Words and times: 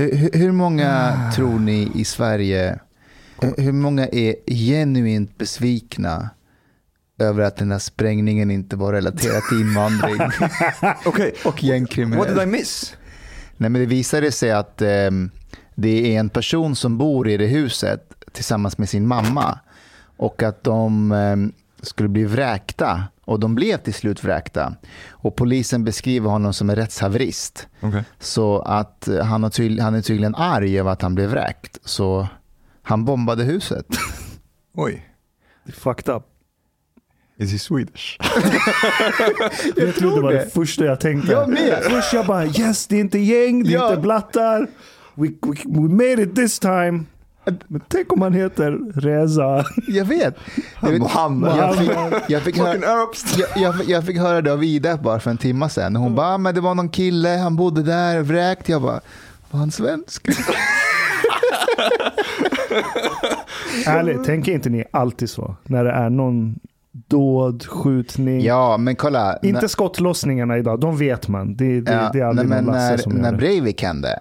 Hur, 0.00 0.30
hur, 0.32 0.52
många 0.52 1.16
tror 1.36 1.58
ni 1.58 1.92
i 1.94 2.04
Sverige, 2.04 2.78
hur, 3.56 3.72
många 3.72 4.06
är 4.06 4.34
genuint 4.46 5.38
besvikna 5.38 6.30
över 7.18 7.42
att 7.42 7.56
den 7.56 7.70
här 7.70 7.78
sprängningen 7.78 8.50
inte 8.50 8.76
var 8.76 8.92
relaterad 8.92 9.42
till 9.48 9.60
invandring 9.60 10.20
Okay, 11.06 11.30
och 11.30 11.44
what 11.44 11.62
gängkriminella? 11.62 12.28
did 12.28 12.42
I 12.42 12.46
miss? 12.46 12.96
Nej, 13.56 13.70
men 13.70 13.80
det 13.80 13.86
visade 13.86 14.32
sig 14.32 14.50
att 14.50 14.82
ehm, 14.82 15.30
det 15.74 16.14
är 16.14 16.20
en 16.20 16.28
person 16.28 16.76
som 16.76 16.98
bor 16.98 17.28
i 17.28 17.36
det 17.36 17.46
huset 17.46 18.12
tillsammans 18.32 18.78
med 18.78 18.88
sin 18.88 19.06
mamma 19.06 19.58
och 20.16 20.42
att 20.42 20.64
de 20.64 21.12
ehm, 21.12 21.52
skulle 21.82 22.08
bli 22.08 22.24
vräkta 22.24 23.02
och 23.24 23.40
de 23.40 23.54
blev 23.54 23.76
till 23.76 23.94
slut 23.94 24.24
vräkta. 24.24 24.74
Och 25.10 25.36
polisen 25.36 25.84
beskriver 25.84 26.30
honom 26.30 26.52
som 26.54 26.70
en 26.70 26.76
rättshaverist. 26.76 27.68
Okay. 27.82 28.02
Så 28.18 28.58
att 28.60 29.08
eh, 29.08 29.24
han, 29.24 29.42
har 29.42 29.50
tydl- 29.50 29.80
han 29.82 29.94
är 29.94 30.02
tydligen 30.02 30.34
arg 30.34 30.78
över 30.78 30.90
att 30.90 31.02
han 31.02 31.14
blev 31.14 31.30
vräkt. 31.30 31.78
Så 31.84 32.28
han 32.82 33.04
bombade 33.04 33.44
huset. 33.44 33.86
Oj, 34.74 35.06
Det 35.64 35.70
är 35.70 35.74
fucked 35.74 36.14
up. 36.14 36.22
is 37.38 37.52
he 37.52 37.58
Swedish? 37.58 38.18
Vet 39.76 39.98
du, 39.98 40.10
det 40.10 40.20
var 40.20 40.32
det. 40.32 40.38
det 40.38 40.50
första 40.50 40.84
jag 40.84 41.00
tänkte. 41.00 41.32
Jag 41.32 41.48
med. 41.48 41.78
Först 41.82 42.12
jag 42.12 42.26
bara 42.26 42.46
yes, 42.46 42.86
det 42.86 42.96
är 42.96 43.00
inte 43.00 43.18
gäng, 43.18 43.62
det 43.64 43.68
är 43.70 43.72
Ja. 43.74 43.88
inte 43.90 44.00
blattar. 44.00 44.66
We, 45.14 45.26
we, 45.28 45.54
we 45.66 45.88
made 45.88 46.22
it 46.22 46.36
this 46.36 46.58
time. 46.58 47.04
Men 47.44 47.80
tänk 47.88 48.12
om 48.12 48.22
han 48.22 48.32
heter 48.32 48.78
Reza. 49.00 49.64
Jag 49.88 50.04
vet. 50.04 50.36
Jag, 50.82 50.90
vet, 50.90 51.00
Mohammed. 51.00 51.52
jag, 51.56 51.76
fick, 51.78 51.90
jag, 52.28 52.42
fick 52.42 52.58
höra, 52.58 53.06
jag, 53.56 53.74
jag, 53.86 54.04
fick 54.04 54.18
höra 54.18 54.42
det 54.42 54.52
av 54.52 54.64
Ida 54.64 54.96
bara 54.96 55.20
för 55.20 55.30
en 55.30 55.38
timme 55.38 55.68
sedan. 55.68 55.96
Hon 55.96 56.14
bara, 56.14 56.26
"Ah, 56.34 56.38
men 56.38 56.54
det 56.54 56.60
var 56.60 56.74
någon 56.74 56.88
kille, 56.88 57.28
han 57.28 57.56
bodde 57.56 57.82
där, 57.82 58.20
vräkt. 58.22 58.68
Jag 58.68 58.82
bara, 58.82 59.00
var 59.50 59.60
han 59.60 59.70
svensk? 59.70 60.26
Ärligt, 63.86 64.24
tänker 64.24 64.52
inte 64.52 64.70
ni 64.70 64.84
alltid 64.90 65.30
så? 65.30 65.56
När 65.64 65.84
det 65.84 65.90
är 65.92 66.10
någon 66.10 66.58
dåd, 66.92 67.66
skjutning. 67.66 68.40
Ja, 68.44 68.76
men 68.76 68.96
kolla. 68.96 69.38
Inte 69.42 69.60
när- 69.60 69.68
skottlossningarna 69.68 70.58
idag, 70.58 70.80
de 70.80 70.96
vet 70.98 71.28
man. 71.28 71.56
Det, 71.56 71.80
det, 71.80 71.92
ja, 71.92 72.10
det 72.12 72.20
är 72.20 72.24
aldrig 72.24 72.48
nej, 72.48 72.62
någon 72.62 72.74
Lasse 72.74 72.90
när, 72.90 72.96
som 72.96 73.12
när 73.12 73.24
gör 73.24 73.30
det. 73.32 73.36
Breivik 73.38 73.82
hände, 73.82 74.20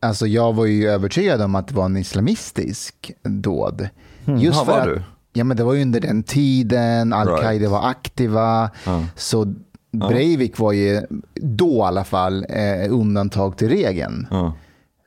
alltså 0.00 0.26
jag 0.26 0.52
var 0.52 0.66
ju 0.66 0.88
övertygad 0.88 1.42
om 1.42 1.54
att 1.54 1.68
det 1.68 1.74
var 1.74 1.84
en 1.84 1.96
islamistisk 1.96 3.12
dåd. 3.22 3.88
Just 4.24 4.58
Ja, 4.58 4.64
för 4.64 4.72
var 4.72 4.78
att, 4.78 4.84
du? 4.84 5.02
Ja, 5.32 5.44
men 5.44 5.56
det 5.56 5.64
var 5.64 5.74
ju 5.74 5.82
under 5.82 6.00
den 6.00 6.22
tiden, 6.22 7.12
al-Qaida 7.12 7.50
Right. 7.52 7.70
var 7.70 7.88
aktiva. 7.88 8.70
Ja. 8.86 9.04
Så 9.16 9.54
Breivik 9.92 10.58
var 10.58 10.72
ju 10.72 11.02
då 11.34 11.76
i 11.76 11.80
alla 11.80 12.04
fall 12.04 12.46
eh, 12.48 12.92
undantag 12.92 13.56
till 13.58 13.68
regeln. 13.68 14.26
Ja. 14.30 14.54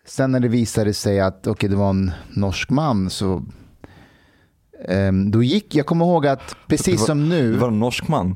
Sen 0.05 0.31
när 0.31 0.39
det 0.39 0.47
visade 0.47 0.93
sig 0.93 1.19
att 1.19 1.47
okay, 1.47 1.69
det 1.69 1.75
var 1.75 1.89
en 1.89 2.11
norsk 2.29 2.69
man 2.69 3.09
så 3.09 3.45
ehm, 4.87 5.31
då 5.31 5.43
gick, 5.43 5.75
jag 5.75 5.85
kommer 5.85 6.05
ihåg 6.05 6.27
att 6.27 6.55
precis 6.67 6.99
var- 6.99 7.05
som 7.07 7.29
nu, 7.29 7.51
Det 7.53 7.57
var 7.59 7.67
en 7.67 7.79
norsk 7.79 8.07
man. 8.07 8.35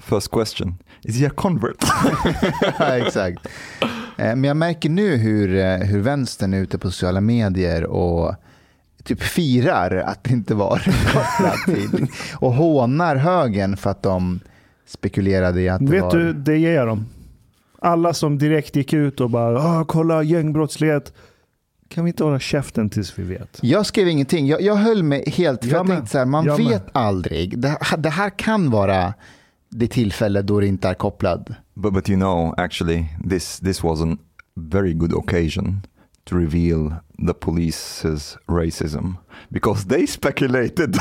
First 0.00 0.30
question. 0.30 0.74
Is 1.02 1.20
he 1.20 1.26
a 1.26 1.30
convert? 1.36 1.84
ja, 2.78 2.96
exakt. 2.96 3.46
Eh, 4.18 4.24
men 4.36 4.44
jag 4.44 4.56
märker 4.56 4.88
nu 4.90 5.16
hur, 5.16 5.56
eh, 5.56 5.76
hur 5.76 6.00
vänstern 6.00 6.54
är 6.54 6.58
ute 6.58 6.78
på 6.78 6.90
sociala 6.90 7.20
medier 7.20 7.84
och 7.84 8.34
typ 9.04 9.22
firar 9.22 9.96
att 9.96 10.24
det 10.24 10.30
inte 10.32 10.54
var 10.54 10.78
till 11.66 12.06
och 12.36 12.52
hånar 12.52 13.16
högen 13.16 13.76
för 13.76 13.90
att 13.90 14.02
de 14.02 14.40
spekulerade 14.86 15.60
i 15.60 15.68
att 15.68 15.80
det 15.86 15.92
Vet 15.92 16.02
var... 16.02 16.10
du, 16.16 16.32
det 16.32 16.58
ger 16.58 16.72
jag 16.74 16.86
dem. 16.86 17.06
Alla 17.78 18.14
som 18.14 18.38
direkt 18.38 18.76
gick 18.76 18.92
ut 18.92 19.20
och 19.20 19.30
bara 19.30 19.62
"Ah, 19.62 19.84
kolla 19.84 20.22
gängbrottslighet. 20.22 21.12
Kan 21.88 22.04
vi 22.04 22.10
inte 22.10 22.24
hålla 22.24 22.38
käften 22.38 22.90
tills 22.90 23.18
vi 23.18 23.22
vet? 23.22 23.58
Jag 23.62 23.86
skrev 23.86 24.08
ingenting. 24.08 24.46
Jag, 24.46 24.60
jag 24.62 24.74
höll 24.74 25.02
mig 25.02 25.24
helt... 25.30 25.60
För 25.64 25.70
Jag 25.70 25.78
jag 25.80 25.86
tänkte 25.86 26.10
så 26.10 26.18
här, 26.18 26.24
man 26.24 26.44
Jag 26.44 26.56
vet 26.56 26.68
med. 26.68 26.80
aldrig. 26.92 27.58
Det, 27.58 27.76
det 27.98 28.08
här 28.10 28.30
kan 28.38 28.70
vara 28.70 29.14
det 29.72 29.88
tillfälle 29.88 30.42
då 30.42 30.60
det 30.60 30.66
inte 30.66 30.88
är 30.88 30.94
kopplad. 30.94 31.54
But, 31.74 31.92
but 31.92 32.08
you 32.08 32.18
know, 32.18 32.54
actually, 32.56 33.06
this, 33.28 33.60
this 33.60 33.82
was 33.82 34.00
a 34.00 34.16
very 34.54 34.92
good 34.94 35.12
occasion 35.12 35.82
to 36.24 36.36
reveal 36.36 36.94
the 37.26 37.34
police's 37.34 38.36
racism 38.46 39.16
because 39.48 39.88
they 39.88 40.06
speculated 40.06 40.94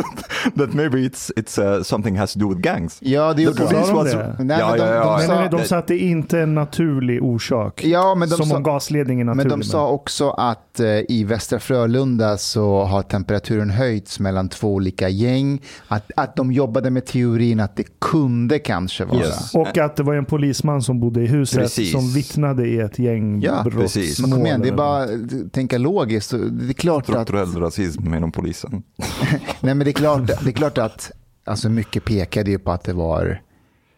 that 0.56 0.72
maybe 0.74 0.98
it's, 0.98 1.30
it's 1.36 1.58
uh, 1.58 1.82
something 1.82 2.16
has 2.18 2.32
to 2.32 2.38
do 2.38 2.48
with 2.48 2.60
gangs. 2.60 2.98
Ja, 3.00 3.32
det 3.34 3.42
gjorde 3.42 3.58
de 3.70 3.92
was... 3.94 4.12
det? 4.12 4.36
Nej, 4.38 4.58
ja, 4.58 4.68
men 4.70 4.78
de- 4.78 4.86
ja, 4.86 5.16
de 5.18 5.26
sa- 5.26 5.34
nej, 5.34 5.48
nej, 5.50 5.60
de 5.62 5.68
satte 5.68 5.96
inte 5.96 6.40
en 6.40 6.54
naturlig 6.54 7.22
orsak. 7.22 7.84
Ja, 7.84 8.14
men 8.14 8.28
de 8.28 8.34
som 8.36 8.46
sa- 8.46 8.56
om 8.56 8.62
gasledningen 8.62 9.28
är 9.28 9.34
naturlig. 9.34 9.50
Men 9.50 9.60
de 9.60 9.66
sa 9.66 9.88
också 9.88 10.30
att 10.30 10.80
eh, 10.80 10.86
i 11.08 11.24
Västra 11.24 11.58
Frölunda 11.58 12.36
så 12.38 12.84
har 12.84 13.02
temperaturen 13.02 13.70
höjts 13.70 14.20
mellan 14.20 14.48
två 14.48 14.74
olika 14.74 15.08
gäng. 15.08 15.62
Att, 15.88 16.10
att 16.16 16.36
de 16.36 16.52
jobbade 16.52 16.90
med 16.90 17.06
teorin 17.06 17.60
att 17.60 17.76
det 17.76 17.84
kunde 18.00 18.58
kanske 18.58 19.04
vara. 19.04 19.18
Yes. 19.18 19.54
Och 19.54 19.78
att 19.78 19.96
det 19.96 20.02
var 20.02 20.14
en 20.14 20.24
polisman 20.24 20.82
som 20.82 21.00
bodde 21.00 21.22
i 21.22 21.26
huset 21.26 21.58
Precis. 21.60 21.92
som 21.92 22.12
vittnade 22.12 22.66
i 22.68 22.78
ett 22.78 22.98
gäng 22.98 23.42
Ja, 23.42 23.66
precis. 23.72 24.20
Men 24.20 24.30
kom 24.30 24.46
igen, 24.46 24.60
det 24.60 24.68
är 24.68 24.72
bara 24.72 25.02
att 25.02 25.52
tänka 25.52 25.78
logiskt. 25.78 26.30
Det 26.30 26.68
är 26.68 26.72
klart 26.72 27.08
att, 27.08 27.30
rasism 27.78 28.14
inom 28.14 28.32
polisen. 28.32 28.82
nej, 29.60 29.74
men 29.74 29.78
det 29.78 29.90
är 29.90 29.92
klart, 29.92 30.26
det 30.26 30.50
är 30.50 30.52
klart 30.52 30.78
att 30.78 31.10
alltså 31.44 31.68
mycket 31.68 32.04
pekade 32.04 32.50
ju 32.50 32.58
på 32.58 32.72
att 32.72 32.84
det 32.84 32.92
var 32.92 33.42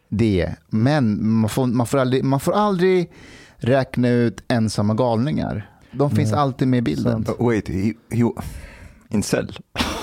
det. 0.09 0.55
Men 0.69 1.31
man 1.31 1.49
får, 1.49 1.67
man 1.67 1.87
får, 1.87 1.99
aldrig, 1.99 2.25
man 2.25 2.41
får 2.41 2.53
aldrig 2.53 3.11
räkna 3.57 4.09
ut 4.09 4.43
ensamma 4.49 4.95
galningar. 4.95 5.71
De 5.93 6.11
finns 6.11 6.33
alltid 6.33 6.69
med 6.69 6.79
i 6.79 6.83
bilden. 6.83 7.27
Uh, 7.29 7.47
wait, 7.47 7.69
he, 7.69 7.93
he 8.11 8.25
incel? 9.09 9.59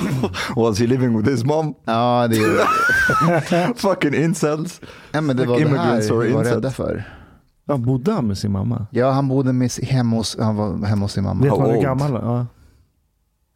was 0.56 0.80
he 0.80 0.88
living 0.88 1.18
with 1.18 1.30
his 1.30 1.44
mom? 1.44 1.76
Ja, 1.86 2.28
det, 2.28 2.38
är, 2.38 3.74
Fucking 3.78 4.14
incels. 4.14 4.82
ja, 5.12 5.22
men 5.22 5.38
det 5.38 5.46
Like 5.46 5.52
var 5.52 5.60
det 5.60 5.80
här 5.80 6.02
vi 6.02 6.10
var 6.10 6.24
incels. 6.26 6.48
rädda 6.56 6.72
för. 6.72 7.14
Ja, 7.66 7.78
bodde 7.78 8.12
han 8.12 8.28
med 8.28 8.38
sin 8.38 8.52
mamma? 8.52 8.88
Ja, 8.92 9.12
han 9.12 9.28
bodde 9.28 9.54
med, 9.54 9.72
hemma, 9.72 10.16
hos, 10.16 10.38
han 10.40 10.56
var 10.56 10.86
hemma 10.86 11.06
hos 11.06 11.14
sin 11.14 11.24
mamma. 11.24 11.44
Vet 11.44 11.60
man 11.60 11.72
hur 11.72 11.82
gammal 11.82 12.12
han 12.12 12.36
ja. 12.36 12.46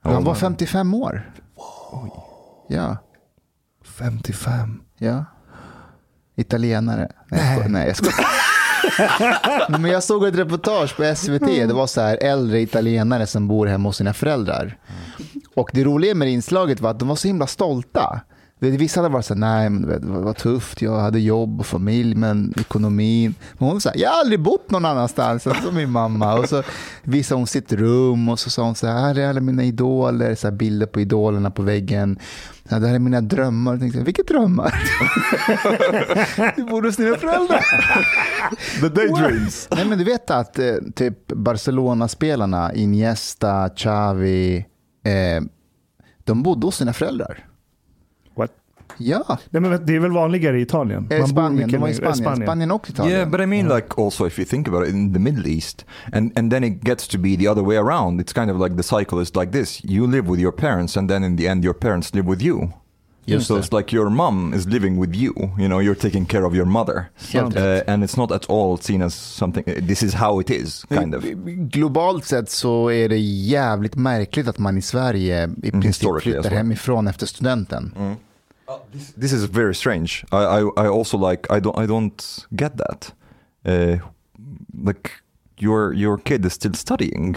Han 0.01 0.23
var 0.23 0.35
55 0.35 0.93
år. 0.93 1.31
Ja, 2.67 2.97
55. 3.85 4.81
ja. 4.97 5.25
Italienare. 6.35 7.11
Nej, 7.29 7.39
jag 7.41 7.53
skojar. 7.55 7.69
Nej, 7.69 7.87
jag 7.87 7.97
skojar. 7.97 8.27
Men 9.79 9.91
jag 9.91 10.03
såg 10.03 10.25
ett 10.25 10.35
reportage 10.35 10.95
på 10.97 11.15
SVT. 11.15 11.45
Det 11.45 11.73
var 11.73 11.87
så 11.87 12.01
här 12.01 12.17
äldre 12.21 12.61
italienare 12.61 13.27
som 13.27 13.47
bor 13.47 13.67
hemma 13.67 13.89
hos 13.89 13.97
sina 13.97 14.13
föräldrar. 14.13 14.77
Och 15.55 15.69
det 15.73 15.83
roliga 15.83 16.15
med 16.15 16.27
det 16.27 16.31
inslaget 16.31 16.81
var 16.81 16.89
att 16.91 16.99
de 16.99 17.07
var 17.07 17.15
så 17.15 17.27
himla 17.27 17.47
stolta. 17.47 18.21
Vissa 18.69 18.99
hade 18.99 19.13
varit 19.13 19.25
så 19.25 19.33
här, 19.33 19.39
nej 19.39 19.69
men 19.69 20.01
det 20.01 20.19
var 20.19 20.33
tufft, 20.33 20.81
jag 20.81 20.99
hade 20.99 21.19
jobb 21.19 21.59
och 21.59 21.65
familj, 21.65 22.15
men 22.15 22.53
ekonomin. 22.59 23.35
Men 23.57 23.69
hon 23.69 23.81
sa, 23.81 23.91
jag 23.95 24.09
har 24.09 24.19
aldrig 24.19 24.39
bott 24.39 24.71
någon 24.71 24.85
annanstans 24.85 25.47
än 25.47 25.61
som 25.63 25.75
min 25.75 25.89
mamma. 25.89 26.33
Och 26.33 26.49
så 26.49 26.63
visade 27.03 27.39
hon 27.39 27.47
sitt 27.47 27.73
rum 27.73 28.29
och 28.29 28.39
så 28.39 28.49
sa 28.49 28.63
hon 28.63 28.75
så 28.75 28.87
här, 28.87 29.01
här 29.01 29.19
är 29.19 29.29
alla 29.29 29.41
mina 29.41 29.63
idoler, 29.63 30.35
så 30.35 30.51
bilder 30.51 30.85
på 30.85 31.01
idolerna 31.01 31.51
på 31.51 31.61
väggen. 31.61 32.19
Här, 32.69 32.79
det 32.79 32.87
här 32.87 32.95
är 32.95 32.99
mina 32.99 33.21
drömmar. 33.21 33.71
Jag 33.71 33.79
tänkte, 33.79 33.99
vilka 33.99 34.23
drömmar? 34.23 34.73
du 36.55 36.63
bor 36.63 36.81
hos 36.81 36.95
dina 36.95 37.17
föräldrar. 37.17 37.65
The 38.81 38.89
daydreams. 38.89 39.67
Nej 39.75 39.85
men 39.85 39.97
du 39.97 40.03
vet 40.03 40.31
att 40.31 40.59
eh, 40.59 40.75
typ 40.95 41.27
Barcelona-spelarna, 41.27 42.73
Iniesta, 42.73 43.69
Xavi, 43.69 44.65
eh, 45.05 45.43
de 46.23 46.43
bodde 46.43 46.67
hos 46.67 46.77
sina 46.77 46.93
föräldrar. 46.93 47.47
Ja, 49.03 49.37
Nej, 49.49 49.61
men 49.61 49.85
det 49.85 49.95
är 49.95 49.99
väl 49.99 50.11
vanligare 50.11 50.59
i 50.59 50.61
Italien? 50.61 51.07
eh, 51.09 51.19
bor 51.19 51.27
Spanien, 51.27 51.69
de 51.71 51.77
var 51.77 51.87
i 51.87 51.93
längre- 51.93 52.13
Spanien. 52.13 52.45
Spanien, 52.47 52.71
och 52.71 52.89
Italien. 52.89 53.17
Yeah, 53.17 53.29
but 53.29 53.39
I 53.41 53.45
mean, 53.45 53.67
like, 53.69 53.87
also 53.97 54.27
if 54.27 54.39
you 54.39 54.45
think 54.45 54.67
about 54.67 54.87
it, 54.87 54.93
in 54.93 55.13
the 55.13 55.19
Middle 55.19 55.47
East, 55.47 55.85
and 56.13 56.37
and 56.37 56.51
then 56.51 56.63
it 56.63 56.81
gets 56.83 57.07
to 57.07 57.17
be 57.19 57.37
the 57.37 57.49
other 57.49 57.63
way 57.63 57.77
around. 57.77 58.21
It's 58.21 58.33
kind 58.33 58.51
of 58.51 58.61
like 58.61 58.75
the 58.81 58.83
cycle 58.99 59.21
is 59.21 59.35
like 59.35 59.51
this: 59.51 59.81
you 59.85 60.07
live 60.11 60.29
with 60.29 60.41
your 60.41 60.53
parents, 60.55 60.97
and 60.97 61.09
then 61.09 61.23
in 61.23 61.37
the 61.37 61.47
end, 61.49 61.63
your 61.63 61.75
parents 61.79 62.13
live 62.13 62.29
with 62.29 62.41
you. 62.41 62.69
Just 63.27 63.45
so 63.47 63.53
det. 63.55 63.59
it's 63.63 63.77
like 63.77 63.95
your 63.95 64.09
mom 64.09 64.53
is 64.53 64.65
living 64.65 64.99
with 64.99 65.15
you. 65.15 65.33
You 65.59 65.67
know, 65.67 65.81
you're 65.81 66.01
taking 66.01 66.25
care 66.25 66.43
of 66.43 66.55
your 66.55 66.65
mother, 66.65 66.95
uh, 67.35 67.93
and 67.93 68.03
it's 68.03 68.17
not 68.17 68.31
at 68.31 68.45
all 68.49 68.77
seen 68.77 69.01
as 69.01 69.13
something. 69.13 69.63
uh, 69.67 69.87
This 69.87 70.03
is 70.03 70.13
how 70.13 70.41
it 70.41 70.49
is, 70.49 70.85
kind 70.89 71.15
of. 71.15 71.23
Globalt 71.71 72.25
sett 72.25 72.49
så 72.49 72.91
är 72.91 73.09
det 73.09 73.17
jävligt 73.17 73.95
märkligt 73.95 74.47
att 74.47 74.57
man 74.59 74.77
i 74.77 74.81
Sverige 74.81 75.49
i 75.63 75.71
princip 75.71 76.09
flyttar 76.21 76.41
well. 76.43 76.53
hemifrån 76.53 77.07
efter 77.07 77.25
studenten. 77.25 77.93
This 79.21 79.33
is 79.33 79.43
very 79.49 79.73
strange. 79.73 80.23
I 80.31 80.35
I, 80.35 80.61
I 80.85 80.87
also 80.87 81.29
like 81.29 81.57
I 81.57 81.59
don't 81.59 81.83
I 81.83 81.87
don't 81.87 82.45
get 82.49 82.71
that. 82.77 83.13
Uh, 83.67 83.99
like 84.87 85.09
your 85.59 85.93
your 85.95 86.17
kid 86.17 86.45
is 86.45 86.53
still 86.53 86.73
studying. 86.73 87.35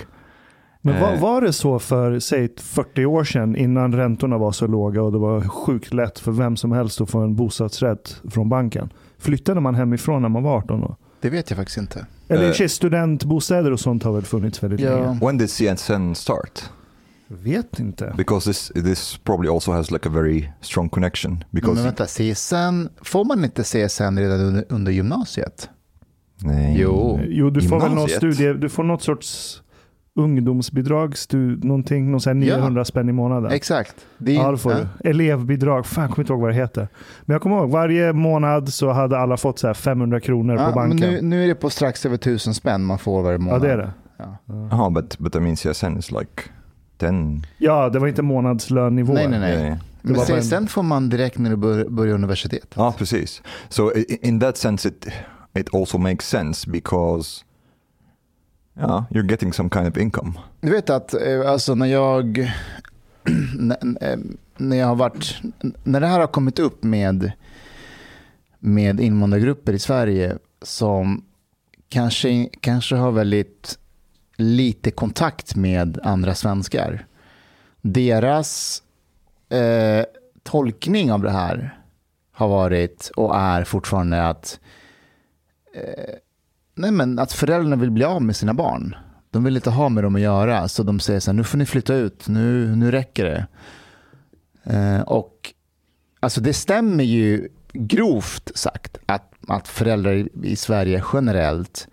Men 0.87 1.01
var, 1.01 1.13
Eh. 1.13 1.21
var 1.21 1.41
det 1.41 1.53
så 1.53 1.79
för, 1.79 2.19
säg 2.19 2.49
40 2.57 3.05
år 3.07 3.25
sedan 3.25 3.57
innan 3.57 3.93
räntorna 3.95 4.39
var 4.39 4.53
så 4.53 4.67
låga 4.67 5.03
och 5.03 5.13
det 5.13 5.19
var 5.19 5.41
sjukt 5.41 5.95
lätt 5.95 6.19
för 6.19 6.33
vem 6.33 6.57
som 6.57 6.73
helst 6.73 7.01
att 7.01 7.11
få 7.11 7.19
en 7.19 7.37
bostadsrätt 7.37 8.21
från 8.31 8.49
banken? 8.49 8.93
Flyttade 9.19 9.61
man 9.61 9.75
hemifrån 9.75 10.23
när 10.23 10.29
man 10.29 10.43
var 10.43 10.57
18 10.57 10.85
år? 10.85 10.97
Det 11.21 11.31
vet 11.31 11.51
jag 11.51 11.57
faktiskt 11.57 11.79
inte. 11.79 12.07
Eller 12.29 12.53
sig 12.53 12.69
studentbostäder 12.69 13.73
och 13.73 13.81
sånt 13.81 14.03
har 14.03 14.13
väl 14.13 14.23
funnits 14.23 14.63
väldigt 14.63 14.81
Ja. 14.81 14.91
länge. 14.91 15.19
When 15.27 15.39
did 15.39 15.51
CSN 15.51 16.15
start? 16.15 16.63
Vet 17.29 17.79
inte. 17.79 18.15
Because 18.17 18.51
this 18.51 18.69
this 18.85 19.19
probably 19.25 19.51
also 19.51 19.73
has 19.73 19.91
like 19.91 20.09
a 20.09 20.13
very 20.13 20.49
strong 20.61 20.89
connection. 20.89 21.45
Because 21.51 21.75
Men 21.75 21.85
vänta, 21.85 22.07
CSN, 22.07 22.89
får 23.03 23.25
man 23.25 23.45
inte 23.45 23.63
CSN 23.63 24.19
redan 24.19 24.41
under, 24.41 24.65
under 24.69 24.93
gymnasiet? 24.93 25.71
Nej. 26.43 26.77
Jo. 26.81 27.21
Jo, 27.29 27.51
du 27.51 27.61
får 27.69 27.81
väl 27.81 27.89
någon 27.89 28.07
Gymnasiet. 28.09 28.35
studie, 28.35 28.53
du 28.61 28.69
får 28.69 28.83
något 28.85 29.03
sorts 29.03 29.61
ungdomsbidrag, 30.17 31.17
stu, 31.19 31.57
någonting, 31.57 32.11
någon 32.11 32.21
sån 32.21 32.43
här 32.43 32.49
Ja. 32.49 32.57
900 32.57 32.85
spänn 32.85 33.09
i 33.09 33.13
månaden. 33.13 33.51
Exakt. 33.53 33.95
Det 34.19 34.33
är, 34.33 34.35
Ja, 34.37 34.51
det 34.51 34.59
får 34.59 34.73
ja. 34.73 34.79
du. 35.03 35.11
Elevbidrag, 35.11 35.87
fan 35.87 36.03
jag 36.03 36.11
kommer 36.11 36.23
inte 36.23 36.33
ihåg 36.33 36.41
vad 36.43 36.51
det 36.51 36.55
heter. 36.55 36.89
Men 37.23 37.35
jag 37.35 37.43
kommer 37.43 37.57
ihåg, 37.57 37.71
varje 37.71 38.13
månad 38.13 38.69
så 38.73 38.91
hade 38.93 39.19
alla 39.19 39.37
fått 39.37 39.59
så 39.59 39.67
här 39.67 39.75
500 39.75 40.21
kronor 40.21 40.57
Ja, 40.57 40.73
på 40.73 40.81
men 40.81 40.91
banken. 40.91 41.11
nu, 41.11 41.21
nu 41.23 41.45
är 41.45 41.49
det 41.49 41.55
på 41.55 41.71
strax 41.71 42.07
över 42.07 42.17
tusen 42.17 42.55
spänn 42.55 42.85
man 42.85 42.99
får 42.99 43.23
varje 43.23 43.35
ja, 43.35 43.39
månad. 43.45 43.63
det 43.63 43.73
är 43.73 43.77
det. 43.79 43.91
Ja. 44.17 44.39
Oh, 44.87 44.91
but 44.93 45.19
but 45.19 45.37
I 45.37 45.41
mean 45.41 45.57
CSN 45.57 45.97
is 45.99 46.11
like 46.11 46.43
ten. 46.99 47.47
Ja, 47.59 47.89
det 47.89 47.99
var 47.99 48.07
inte 48.09 48.23
månadslönnivå. 48.23 49.13
Nej, 49.13 49.29
nej, 49.29 49.41
nej. 49.41 49.57
Det 49.61 49.79
Men 50.03 50.15
bara 50.15 50.27
en- 50.37 50.43
CSN 50.43 50.67
får 50.67 50.83
man 50.83 51.09
direkt 51.09 51.39
när 51.39 51.51
du 51.51 51.57
bör, 51.57 51.85
börjar 51.89 52.15
universitetet. 52.15 52.79
Ah, 52.79 52.93
precis. 52.93 53.43
So 53.69 53.93
i- 53.97 54.19
in 54.23 54.41
that 54.41 54.57
sense, 54.57 54.89
it 54.89 55.07
it 55.59 55.75
also 55.75 55.99
makes 55.99 56.29
sense 56.29 56.71
because 56.71 57.45
yeah, 58.79 59.05
you're 59.11 59.31
getting 59.31 59.53
some 59.53 59.71
kind 59.71 59.89
of 59.89 59.97
income. 59.97 60.33
Du 60.61 60.71
vet 60.71 60.91
att 60.91 61.15
eh, 61.15 61.51
alltså 61.51 61.75
när 61.75 61.87
jag 61.87 62.51
när, 63.59 63.77
eh, 64.13 64.19
när 64.57 64.77
jag 64.77 64.87
har 64.87 64.95
varit 64.97 65.37
när 65.85 66.01
det 66.01 66.07
här 66.07 66.21
har 66.21 66.27
kommit 66.27 66.59
upp 66.59 66.83
med 66.85 67.33
med 68.59 69.01
invandrargrupper 69.01 69.73
i 69.73 69.79
Sverige 69.79 70.39
som 70.63 71.25
kanske, 71.89 72.49
kanske 72.61 72.97
har 72.97 73.13
väldigt 73.13 73.79
lite 74.37 74.91
kontakt 74.91 75.57
med 75.57 75.99
andra 76.03 76.35
svenskar. 76.35 77.07
Deras 77.81 78.83
eh, 79.49 80.05
tolkning 80.43 81.13
av 81.13 81.23
det 81.23 81.31
här 81.31 81.79
har 82.33 82.49
varit 82.49 83.11
och 83.17 83.37
är 83.37 83.65
fortfarande 83.65 84.29
att 84.29 84.61
eh, 85.75 86.15
nej 86.75 86.91
men 86.91 87.19
att 87.19 87.33
föräldrarna 87.33 87.77
vill 87.77 87.91
bli 87.91 88.05
av 88.05 88.23
med 88.23 88.37
sina 88.37 88.55
barn. 88.55 88.97
De 89.31 89.45
vill 89.45 89.57
inte 89.57 89.71
ha 89.71 89.89
med 89.89 90.05
dem 90.05 90.15
att 90.15 90.21
göra, 90.21 90.69
så 90.69 90.83
de 90.83 91.01
säger 91.01 91.21
så 91.21 91.31
här, 91.31 91.37
nu 91.37 91.45
får 91.45 91.59
ni 91.59 91.67
flytta 91.67 91.95
ut, 91.95 92.29
nu, 92.29 92.77
nu 92.77 92.91
räcker 92.91 93.25
det. 93.25 93.47
Eh, 94.75 95.01
och 95.01 95.55
alltså 96.21 96.41
det 96.41 96.53
stämmer 96.53 97.05
ju 97.05 97.49
grovt 97.73 98.51
sagt 98.55 98.99
att, 99.07 99.33
att 99.49 99.69
föräldrar 99.69 100.13
i, 100.13 100.29
i 100.43 100.57
Sverige 100.57 101.03
generellt 101.13 101.89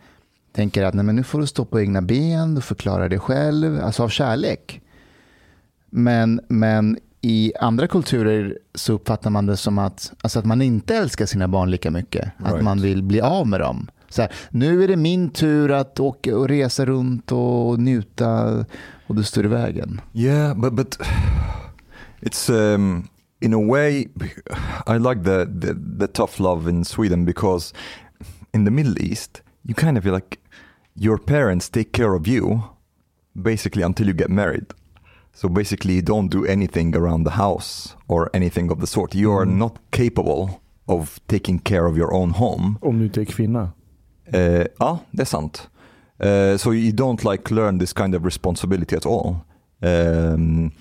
tänker 0.52 0.84
att 0.84 0.94
nej, 0.94 1.06
men 1.06 1.16
nu 1.16 1.24
får 1.24 1.40
du 1.40 1.48
stå 1.48 1.66
på 1.66 1.80
egna 1.82 2.02
ben, 2.02 2.56
du 2.56 2.62
får 2.62 2.76
klara 2.76 3.10
dig 3.10 3.20
själv, 3.20 3.82
alltså 3.84 4.04
av 4.04 4.10
kärlek. 4.10 4.82
Men, 5.90 6.42
men 6.48 6.98
i 7.22 7.54
andra 7.60 7.88
kulturer 7.88 8.58
så 8.76 8.94
uppfattar 8.94 9.30
man 9.30 9.46
det 9.46 9.58
som 9.58 9.78
att, 9.78 10.14
alltså 10.22 10.40
att 10.40 10.46
man 10.46 10.62
inte 10.62 10.96
älskar 10.96 11.26
sina 11.26 11.48
barn 11.48 11.72
lika 11.72 11.92
mycket. 11.92 12.32
Att 12.38 12.52
Right. 12.52 12.64
man 12.64 12.82
vill 12.82 13.04
bli 13.04 13.22
av 13.22 13.48
med 13.48 13.60
dem. 13.60 13.88
Så 14.10 14.22
här, 14.22 14.32
nu 14.50 14.84
är 14.84 14.88
det 14.88 14.96
min 14.96 15.30
tur 15.30 15.72
att 15.72 16.00
åka 16.00 16.38
och 16.38 16.48
resa 16.48 16.86
runt 16.86 17.32
och 17.32 17.80
njuta 17.80 18.66
och 19.08 19.16
du 19.16 19.24
står 19.24 19.46
i 19.46 19.48
vägen. 19.48 20.02
Yeah, 20.14 20.58
but 20.58 20.74
but 20.74 20.98
it's 22.22 22.50
um, 22.76 23.08
in 23.42 23.54
a 23.54 23.68
way 23.72 24.08
I 24.88 24.98
like 25.00 25.24
the, 25.24 25.46
the 25.46 25.74
the 26.00 26.08
tough 26.08 26.40
love 26.40 26.70
in 26.70 26.86
Sweden 26.86 27.26
because 27.26 27.74
in 28.54 28.66
the 28.66 28.72
Middle 28.72 28.98
East 29.00 29.42
you 29.64 29.74
kind 29.76 29.98
of 29.98 30.04
feel 30.04 30.14
like 30.16 30.38
your 31.02 31.18
parents 31.18 31.70
take 31.70 31.92
care 31.92 32.14
of 32.14 32.28
you 32.28 32.62
basically 33.34 33.84
until 33.84 34.08
you 34.08 34.14
get 34.14 34.30
married. 34.30 34.66
So 35.34 35.50
basically 35.50 35.96
you 35.96 36.02
don't 36.02 36.28
do 36.28 36.46
anything 36.46 36.96
around 36.96 37.24
the 37.24 37.32
house 37.32 37.96
or 38.08 38.30
anything 38.34 38.72
of 38.72 38.80
the 38.80 38.88
sort. 38.88 39.16
You 39.16 39.32
are 39.32 39.46
not 39.46 39.80
capable 39.92 40.62
of 40.88 41.20
taking 41.28 41.60
care 41.60 41.88
of 41.88 41.98
your 41.98 42.14
own 42.14 42.30
home. 42.32 42.78
Om 42.82 43.00
du 43.00 43.06
inte 43.06 43.22
är 43.22 43.26
kvinna. 43.26 43.72
Eh, 44.26 44.66
ja, 44.80 45.00
det 45.12 45.22
är 45.22 45.26
sant. 45.26 45.70
Eh, 46.20 46.58
so 46.58 46.74
you 46.74 46.92
don't 46.92 47.32
like 47.32 47.52
learn 47.56 47.80
this 47.80 47.94
kind 47.94 48.16
of 48.16 48.26
responsibility 48.26 48.96
at 48.96 49.06
all. 49.06 49.36
Um, 49.82 50.72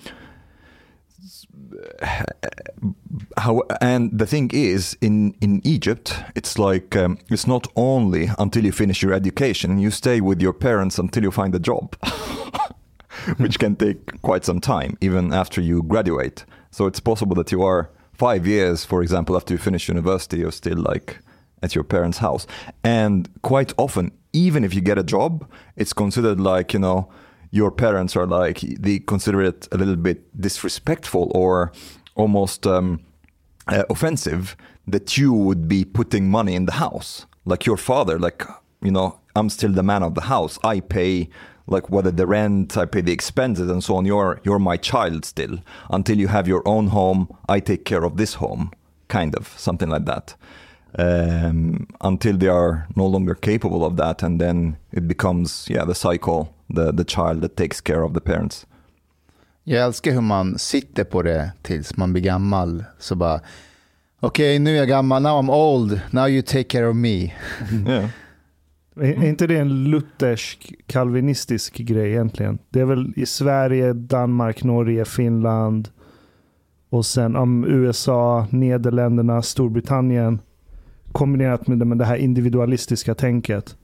how 3.37 3.61
and 3.79 4.17
the 4.17 4.25
thing 4.25 4.49
is 4.53 4.97
in 5.01 5.35
in 5.41 5.61
Egypt 5.63 6.15
it's 6.35 6.57
like 6.57 6.95
um, 6.95 7.17
it's 7.29 7.45
not 7.45 7.67
only 7.75 8.29
until 8.39 8.65
you 8.65 8.71
finish 8.71 9.03
your 9.03 9.13
education 9.13 9.77
you 9.77 9.91
stay 9.91 10.19
with 10.19 10.41
your 10.41 10.53
parents 10.53 10.97
until 10.97 11.23
you 11.23 11.31
find 11.31 11.53
a 11.53 11.59
job 11.59 11.95
which 13.37 13.59
can 13.59 13.75
take 13.75 14.21
quite 14.21 14.43
some 14.45 14.59
time 14.59 14.97
even 15.01 15.33
after 15.33 15.61
you 15.61 15.83
graduate. 15.83 16.45
So 16.71 16.87
it's 16.87 16.99
possible 16.99 17.35
that 17.35 17.51
you 17.51 17.61
are 17.61 17.89
5 18.13 18.47
years 18.47 18.85
for 18.85 19.03
example 19.03 19.35
after 19.35 19.53
you 19.53 19.57
finish 19.59 19.87
university 19.87 20.37
you're 20.39 20.51
still 20.51 20.77
like 20.77 21.19
at 21.61 21.75
your 21.75 21.83
parents 21.83 22.17
house. 22.17 22.47
And 22.83 23.29
quite 23.43 23.73
often 23.77 24.11
even 24.33 24.63
if 24.63 24.73
you 24.73 24.81
get 24.81 24.97
a 24.97 25.03
job 25.03 25.45
it's 25.75 25.93
considered 25.93 26.39
like 26.39 26.73
you 26.73 26.79
know 26.79 27.11
your 27.51 27.69
parents 27.69 28.15
are 28.15 28.25
like 28.25 28.61
they 28.61 28.99
consider 28.99 29.41
it 29.41 29.67
a 29.71 29.77
little 29.77 29.97
bit 29.97 30.19
disrespectful 30.39 31.31
or 31.35 31.71
almost 32.15 32.65
um, 32.65 33.01
uh, 33.67 33.83
offensive 33.89 34.55
that 34.87 35.17
you 35.17 35.33
would 35.33 35.67
be 35.67 35.85
putting 35.85 36.29
money 36.29 36.55
in 36.55 36.65
the 36.65 36.73
house. 36.73 37.25
Like 37.45 37.65
your 37.65 37.77
father 37.77 38.17
like 38.17 38.43
you 38.81 38.91
know 38.91 39.19
i'm 39.35 39.49
still 39.49 39.71
the 39.71 39.83
man 39.83 40.03
of 40.03 40.15
the 40.15 40.21
house. 40.21 40.57
I 40.63 40.79
pay 40.79 41.29
like 41.67 41.89
whether 41.89 42.11
the 42.11 42.25
rent 42.25 42.75
i 42.77 42.85
pay 42.85 43.01
the 43.01 43.11
expenses 43.11 43.69
and 43.69 43.83
so 43.83 43.95
on. 43.97 44.05
You're 44.05 44.39
you're 44.43 44.59
my 44.59 44.77
child 44.77 45.25
still. 45.25 45.59
Until 45.89 46.17
you 46.17 46.29
have 46.29 46.47
your 46.47 46.63
own 46.65 46.87
home 46.87 47.27
i 47.49 47.59
take 47.59 47.83
care 47.85 48.03
of 48.03 48.17
this 48.17 48.35
home. 48.35 48.71
Kind 49.09 49.35
of 49.35 49.53
something 49.57 49.89
like 49.89 50.05
that. 50.05 50.35
Um, 50.97 51.87
until 52.01 52.35
they 52.35 52.49
are 52.49 52.87
no 52.97 53.05
longer 53.07 53.33
capable 53.33 53.85
of 53.85 53.95
that 53.95 54.23
and 54.23 54.41
then 54.41 54.77
it 54.91 55.07
becomes 55.07 55.67
yeah 55.69 55.85
the 55.85 55.95
cycle 55.95 56.53
the 56.75 56.97
the 56.97 57.03
child 57.03 57.41
that 57.41 57.55
takes 57.55 57.81
care 57.81 58.03
of 58.03 58.13
the 58.13 58.19
parents 58.19 58.67
Jag 59.63 59.85
älskar 59.85 60.11
hur 60.11 60.21
man 60.21 60.59
sitter 60.59 61.03
på 61.03 61.21
det 61.21 61.51
tills 61.61 61.97
man 61.97 62.13
blir 62.13 62.23
gammal. 62.23 62.83
Så 62.99 63.15
bara, 63.15 63.41
okej 64.19 64.59
nu 64.59 64.71
är 64.71 64.77
jag 64.77 64.87
gammal, 64.87 65.21
now 65.21 65.31
I'm 65.31 65.51
old, 65.51 66.01
now 66.11 66.27
you 66.27 66.41
take 66.41 66.63
care 66.63 66.87
of 66.87 66.95
me. 66.95 67.17
yeah 67.87 68.09
Är 68.95 69.23
är 69.23 69.27
inte 69.27 69.47
det 69.47 69.57
en 69.57 69.83
luthersk 69.83 70.73
kalvinistisk 70.87 71.77
grej 71.77 72.09
egentligen? 72.09 72.59
Det 72.69 72.79
är 72.79 72.85
väl 72.85 73.13
i 73.15 73.25
Sverige, 73.25 73.93
Danmark, 73.93 74.63
Norge, 74.63 75.05
Finland 75.05 75.89
och 76.89 77.05
sen 77.05 77.35
om 77.35 77.65
USA, 77.65 78.47
Nederländerna, 78.49 79.41
Storbritannien 79.41 80.39
kombinerat 81.11 81.67
med 81.67 81.79
det, 81.79 81.85
med 81.85 81.97
det 81.97 82.05
här 82.05 82.15
individualistiska 82.15 83.15
tänket. 83.15 83.75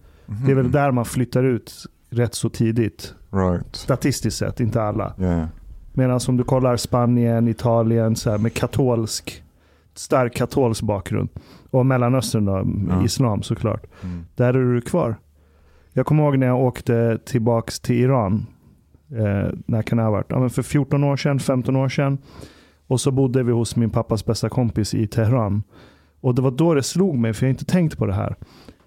Det 0.46 0.52
är 0.52 0.56
väl 0.56 0.72
där 0.72 0.92
man 0.92 1.06
flyttar 1.06 1.44
ut 1.44 1.74
rätt 2.10 2.36
så 2.36 2.50
tidigt. 2.50 3.14
right 3.32 3.76
Statistiskt 3.76 4.38
sett, 4.38 4.60
inte 4.60 4.82
alla. 4.82 5.14
yeah 5.20 5.46
Medan 5.94 6.20
om 6.28 6.38
du 6.38 6.44
kollar 6.44 6.78
Spanien, 6.78 7.48
Italien 7.48 8.16
så 8.16 8.32
här, 8.32 8.38
med 8.38 8.54
katolsk, 8.54 9.44
stark 9.94 10.36
katolsk 10.36 10.82
bakgrund. 10.82 11.30
Och 11.70 11.86
Mellanöstern 11.86 12.46
då, 12.46 12.68
Ja. 12.90 13.06
islam 13.06 13.42
såklart. 13.44 13.86
Mm. 14.04 14.26
Där 14.36 14.54
är 14.54 14.74
du 14.74 14.82
kvar. 14.82 15.16
Jag 15.94 16.06
kommer 16.06 16.24
ihåg 16.24 16.38
när 16.38 16.48
jag 16.48 16.60
åkte 16.62 17.18
tillbaks 17.26 17.80
till 17.80 17.96
Iran. 17.96 18.46
Eh, 19.12 19.50
när 19.66 19.82
kan 19.82 19.98
det 19.98 20.04
ha 20.04 20.12
varit? 20.12 20.26
Ja, 20.30 20.40
men 20.40 20.50
för 20.50 20.62
14 20.62 21.04
år 21.04 21.18
sedan, 21.18 21.40
15 21.40 21.76
år 21.76 21.90
sedan. 21.90 22.18
Och 22.88 23.02
så 23.02 23.12
bodde 23.12 23.44
vi 23.44 23.52
hos 23.52 23.76
min 23.76 23.90
pappas 23.90 24.26
bästa 24.26 24.50
kompis 24.50 24.94
i 24.94 25.08
Teheran. 25.08 25.64
Och 26.22 26.36
det 26.36 26.42
var 26.42 26.52
då 26.52 26.74
det 26.74 26.84
slog 26.84 27.18
mig, 27.18 27.34
för 27.34 27.46
jag 27.46 27.48
har 27.48 27.54
inte 27.54 27.66
tänkt 27.66 27.98
på 27.98 28.06
det 28.06 28.14
här. 28.14 28.36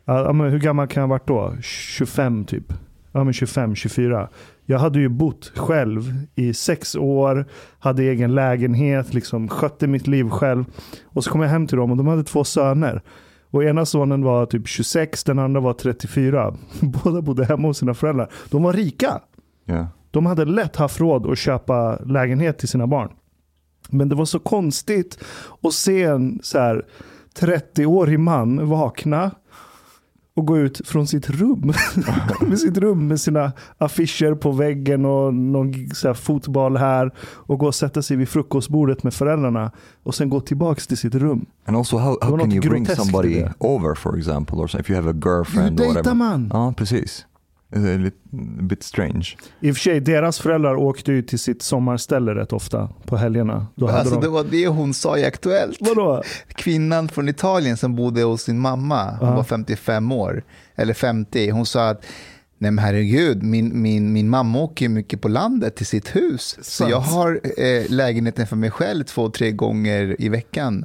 Ja, 0.05 0.33
men 0.33 0.51
hur 0.51 0.59
gammal 0.59 0.87
kan 0.87 1.01
jag 1.01 1.09
ha 1.09 1.15
varit 1.15 1.27
då? 1.27 1.55
25 1.63 2.45
typ. 2.45 2.73
Ja, 3.13 3.25
men 3.25 3.33
25, 3.33 3.75
24. 3.75 4.29
Jag 4.65 4.79
hade 4.79 4.99
ju 4.99 5.09
bott 5.09 5.53
själv 5.57 6.13
i 6.35 6.55
sex 6.55 6.97
år, 6.97 7.47
hade 7.79 8.03
egen 8.03 8.35
lägenhet, 8.35 9.15
liksom 9.15 9.49
skötte 9.49 9.87
mitt 9.87 10.07
liv 10.07 10.29
själv. 10.29 10.65
Och 11.05 11.25
så 11.25 11.31
kom 11.31 11.41
jag 11.41 11.49
hem 11.49 11.67
till 11.67 11.77
dem 11.77 11.91
och 11.91 11.97
de 11.97 12.07
hade 12.07 12.25
två 12.25 12.45
söner. 12.45 13.03
Och 13.51 13.65
ena 13.65 13.87
sonen 13.87 14.25
var 14.25 14.47
typ 14.47 14.69
26, 14.69 15.25
den 15.25 15.39
andra 15.39 15.61
var 15.61 15.73
34. 15.73 16.55
Båda 16.81 17.23
bodde 17.23 17.45
hemma 17.45 17.69
hos 17.69 17.79
sina 17.79 17.95
föräldrar. 17.95 18.33
De 18.51 18.63
var 18.63 18.73
rika. 18.73 19.21
yeah 19.69 19.87
De 20.11 20.27
hade 20.27 20.45
lätt 20.45 20.77
haft 20.77 21.01
råd 21.01 21.31
att 21.31 21.39
köpa 21.39 21.97
lägenhet 21.97 22.59
till 22.59 22.69
sina 22.69 22.87
barn. 22.87 23.11
Men 23.89 24.09
det 24.09 24.15
var 24.15 24.25
så 24.25 24.39
konstigt 24.39 25.19
att 25.63 25.73
se 25.73 26.03
en 26.03 26.41
så 26.43 26.59
här 26.59 26.87
30-årig 27.39 28.19
man 28.19 28.69
vakna 28.69 29.31
och 30.41 30.47
gå 30.47 30.59
ut 30.59 30.81
från 30.85 31.07
sitt 31.07 31.31
rum. 31.31 31.73
med 32.41 32.59
sitt 32.59 32.79
rum 32.79 33.09
med 33.09 33.21
sina 33.21 33.53
affischer 33.79 34.35
på 34.35 34.53
väggen 34.53 35.05
och 35.05 35.35
någon 35.35 35.73
här 36.05 36.15
fotboll 36.15 36.77
här. 36.77 37.11
Och 37.21 37.59
gå 37.59 37.67
och 37.67 37.75
sätta 37.75 38.03
sig 38.03 38.17
vid 38.17 38.29
frukostbordet 38.29 39.03
med 39.03 39.15
föräldrarna. 39.15 39.71
Och 40.03 40.15
sen 40.15 40.29
gå 40.29 40.41
tillbaka 40.41 40.81
till 40.81 40.97
sitt 40.97 41.15
rum. 41.15 41.47
And 41.65 41.77
also 41.77 41.97
how, 41.97 42.19
how 42.23 42.39
can 42.39 42.53
you 42.53 42.61
bring 42.61 42.87
somebody 42.87 43.45
over 43.59 43.95
for 43.95 44.19
example 44.19 44.59
or 44.59 44.81
if 44.81 44.91
you 44.91 44.97
have 44.97 45.11
a 45.11 45.13
Hur 45.13 45.31
girlfriend 45.31 45.81
or 45.81 45.95
dejtar 45.95 46.15
man? 46.15 46.51
Ja, 46.53 46.75
precis. 46.77 47.27
It's 47.73 47.95
a 47.95 47.99
lit- 47.99 48.59
a 48.61 48.63
bit 48.63 48.83
strange. 48.83 49.37
I 49.61 49.71
och 49.71 49.75
för 49.77 49.81
sig, 49.81 50.01
deras 50.01 50.39
föräldrar 50.41 50.75
åkte 50.75 51.13
ju 51.13 51.23
till 51.23 51.39
sitt 51.39 51.63
sommarställe 51.63 52.35
rätt 52.35 52.53
ofta 52.53 52.89
på 53.07 53.17
helgerna. 53.17 53.67
Då 53.75 53.87
hade 53.87 53.99
Alltså, 53.99 54.15
de... 54.15 54.21
det 54.23 54.29
var 54.29 54.45
det 54.51 54.67
hon 54.67 54.95
sa 54.95 55.19
i 55.19 55.25
Aktuellt. 55.25 55.79
Vadå? 55.81 56.23
Kvinnan 56.49 57.09
från 57.09 57.29
Italien 57.29 57.77
som 57.77 57.97
bodde 57.97 58.23
hos 58.23 58.43
sin 58.43 58.59
mamma, 58.59 59.11
hon 59.21 59.29
Ja. 59.29 59.37
var 59.37 59.45
55 59.45 60.13
år, 60.13 60.43
eller 60.75 60.95
50, 60.95 61.51
hon 61.51 61.67
sa 61.67 61.89
att 61.89 62.05
Nej 62.63 62.71
men 62.71 62.85
herregud, 62.85 63.43
min, 63.43 63.83
min, 63.83 64.13
min 64.13 64.29
mamma 64.29 64.59
åker 64.59 64.85
ju 64.85 64.89
mycket 64.89 65.21
på 65.21 65.29
landet 65.29 65.77
till 65.77 65.87
sitt 65.87 66.17
hus. 66.17 66.57
Så 66.59 66.65
Sant. 66.65 66.91
jag 66.91 67.01
har 67.01 67.41
eh, 67.59 67.91
lägenheten 67.91 68.47
för 68.47 68.57
mig 68.57 68.71
själv 68.71 69.05
två, 69.05 69.31
tre 69.31 69.51
gånger 69.53 70.17
i 70.19 70.29
veckan. 70.29 70.85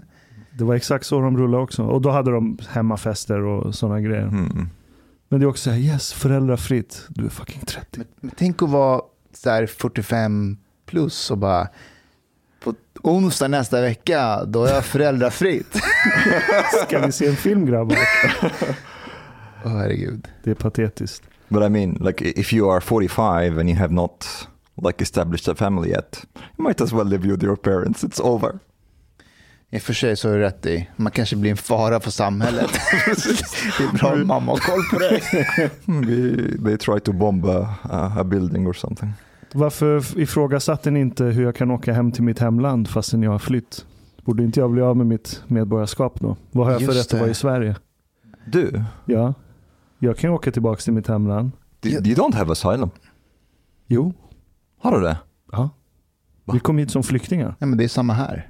Det 0.58 0.64
var 0.64 0.76
exakt 0.76 1.06
så 1.06 1.20
de 1.22 1.38
rullade 1.38 1.64
också. 1.64 1.84
Och 1.84 2.02
då 2.02 2.10
hade 2.10 2.32
de 2.32 2.58
hemmafester 2.70 3.42
och 3.42 3.76
sådana 3.76 4.02
grejer. 4.02 4.22
Mm. 4.28 4.70
Men 5.36 5.40
det 5.40 5.46
är 5.46 5.50
också 5.50 5.64
så 5.64 5.70
här, 5.70 5.78
yes, 5.78 6.14
föräldrafritt. 6.14 7.06
Du 7.10 7.26
är 7.26 7.30
fucking 7.30 7.62
30. 7.66 7.88
Men, 7.92 8.08
men 8.20 8.32
tänk 8.38 8.64
att 8.64 8.70
vara 8.70 9.02
så 9.34 9.50
här 9.50 9.66
45 9.66 10.58
plus 10.86 11.32
och 11.32 11.38
bara 11.38 11.68
på 12.60 12.74
onsdag 13.02 13.48
nästa 13.48 13.82
vecka, 13.82 14.46
då 14.46 14.66
är 14.66 14.74
jag 14.74 14.86
föräldrafritt. 14.86 15.76
Ska 16.88 17.06
vi 17.06 17.12
se 17.12 17.28
en 17.28 17.36
film 17.36 17.66
grabbar? 17.66 17.98
Åh 19.66 19.72
herregud. 19.72 20.28
Det 20.44 20.52
är 20.52 20.56
patetiskt. 20.56 21.24
But 21.48 21.64
I 21.64 21.70
mean, 21.70 21.94
like 21.94 22.26
if 22.26 22.54
you 22.54 22.72
are 22.72 22.82
45 22.82 23.60
and 23.60 23.70
you 23.70 23.80
have 23.80 23.94
not 23.94 24.48
like 24.88 25.04
established 25.04 25.54
a 25.54 25.56
family 25.56 25.90
yet, 25.90 26.26
you 26.58 26.68
might 26.68 26.82
as 26.82 26.94
well 26.94 27.08
live 27.08 27.28
with 27.28 27.44
your 27.44 27.56
parents. 27.56 28.04
It's 28.04 28.22
over. 28.24 28.60
I 29.70 29.78
och 29.78 29.82
för 29.82 29.94
sig 29.94 30.18
så 30.18 30.30
är 30.30 30.34
du 30.34 30.40
rätt 30.40 30.66
i. 30.66 30.90
Man 30.96 31.12
kanske 31.12 31.36
blir 31.36 31.52
en 31.52 31.58
fara 31.58 32.00
för 32.00 32.12
samhället. 32.12 32.72
det 33.78 33.84
är 33.84 33.98
bra 33.98 34.14
om 34.14 34.28
mamma 34.28 34.52
har 34.52 34.58
koll 34.60 34.84
på 34.94 35.00
dig. 35.00 35.22
Maybe 35.86 36.58
they 36.66 36.78
try 36.78 37.00
to 37.00 37.14
bomb 37.14 37.46
a, 37.46 37.78
a 38.18 38.24
building 38.24 38.68
or 38.68 38.74
something. 38.74 39.14
Varför 39.54 40.20
ifrågasatte 40.20 40.92
ni 40.92 41.00
inte 41.00 41.24
hur 41.24 41.44
jag 41.44 41.56
kan 41.56 41.72
åka 41.72 41.94
hem 41.94 42.12
till 42.12 42.24
mitt 42.24 42.40
hemland 42.40 42.88
fastän 42.88 43.24
jag 43.24 43.32
har 43.32 43.40
flytt? 43.40 43.86
Borde 44.26 44.44
inte 44.44 44.60
jag 44.60 44.72
bli 44.72 44.82
av 44.82 44.98
med 44.98 45.08
mitt 45.08 45.44
medborgarskap 45.48 46.20
då? 46.20 46.38
Vad 46.52 46.66
har 46.66 46.74
jag 46.74 46.82
för 46.82 46.94
Just 46.94 47.00
rätt 47.00 47.14
att 47.14 47.20
vara 47.20 47.26
det. 47.26 47.32
i 47.32 47.36
Sverige? 47.36 47.76
Du, 48.46 48.84
Ja, 49.06 49.34
jag 50.00 50.18
kan 50.18 50.30
åka 50.32 50.52
tillbaka 50.52 50.82
till 50.82 50.94
mitt 50.94 51.08
hemland. 51.08 51.52
you, 51.86 52.04
you 52.06 52.16
don't 52.16 52.36
have 52.36 52.52
asylum. 52.52 52.90
Jo, 53.88 54.14
Har 54.82 54.92
du 55.00 55.02
det? 55.04 55.18
ja. 55.52 55.70
Va? 56.46 56.54
Vi 56.54 56.60
kom 56.60 56.78
hit 56.78 56.92
som 56.92 57.04
flyktingar. 57.04 57.56
Nej, 57.60 57.68
men 57.70 57.78
det 57.78 57.84
är 57.84 57.88
samma 57.88 58.14
här. 58.14 58.50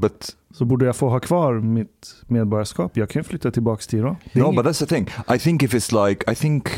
But 0.00 0.36
Så 0.54 0.64
borde 0.64 0.84
jag 0.86 0.96
få 0.96 1.08
ha 1.08 1.20
kvar 1.20 1.60
mitt 1.60 2.14
medborgarskap. 2.26 2.96
Jag 2.96 3.08
kan 3.10 3.24
flytta 3.24 3.50
tillbaka 3.50 3.82
till 3.82 3.98
Iran. 3.98 4.16
No, 4.32 4.44
inget- 4.44 4.56
but 4.56 4.66
that's 4.66 4.86
the 4.86 4.94
thing. 4.94 5.08
I 5.34 5.38
think 5.38 5.62
if 5.62 5.74
it's 5.74 6.08
like 6.08 6.32
I 6.32 6.34
think 6.34 6.68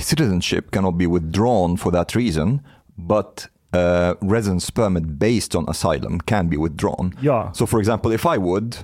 citizenship 0.00 0.70
cannot 0.70 0.94
be 0.98 1.06
withdrawn 1.06 1.76
for 1.78 1.92
that 1.92 2.16
reason, 2.16 2.60
but 2.94 3.46
uh, 3.74 4.30
residence 4.30 4.72
permit 4.72 5.04
based 5.06 5.54
on 5.54 5.68
asylum 5.68 6.20
can 6.20 6.48
be 6.50 6.56
withdrawn. 6.56 7.14
Ja, 7.20 7.50
So, 7.54 7.66
for 7.66 7.80
example, 7.80 8.14
if 8.14 8.24
I 8.26 8.38
would 8.38 8.76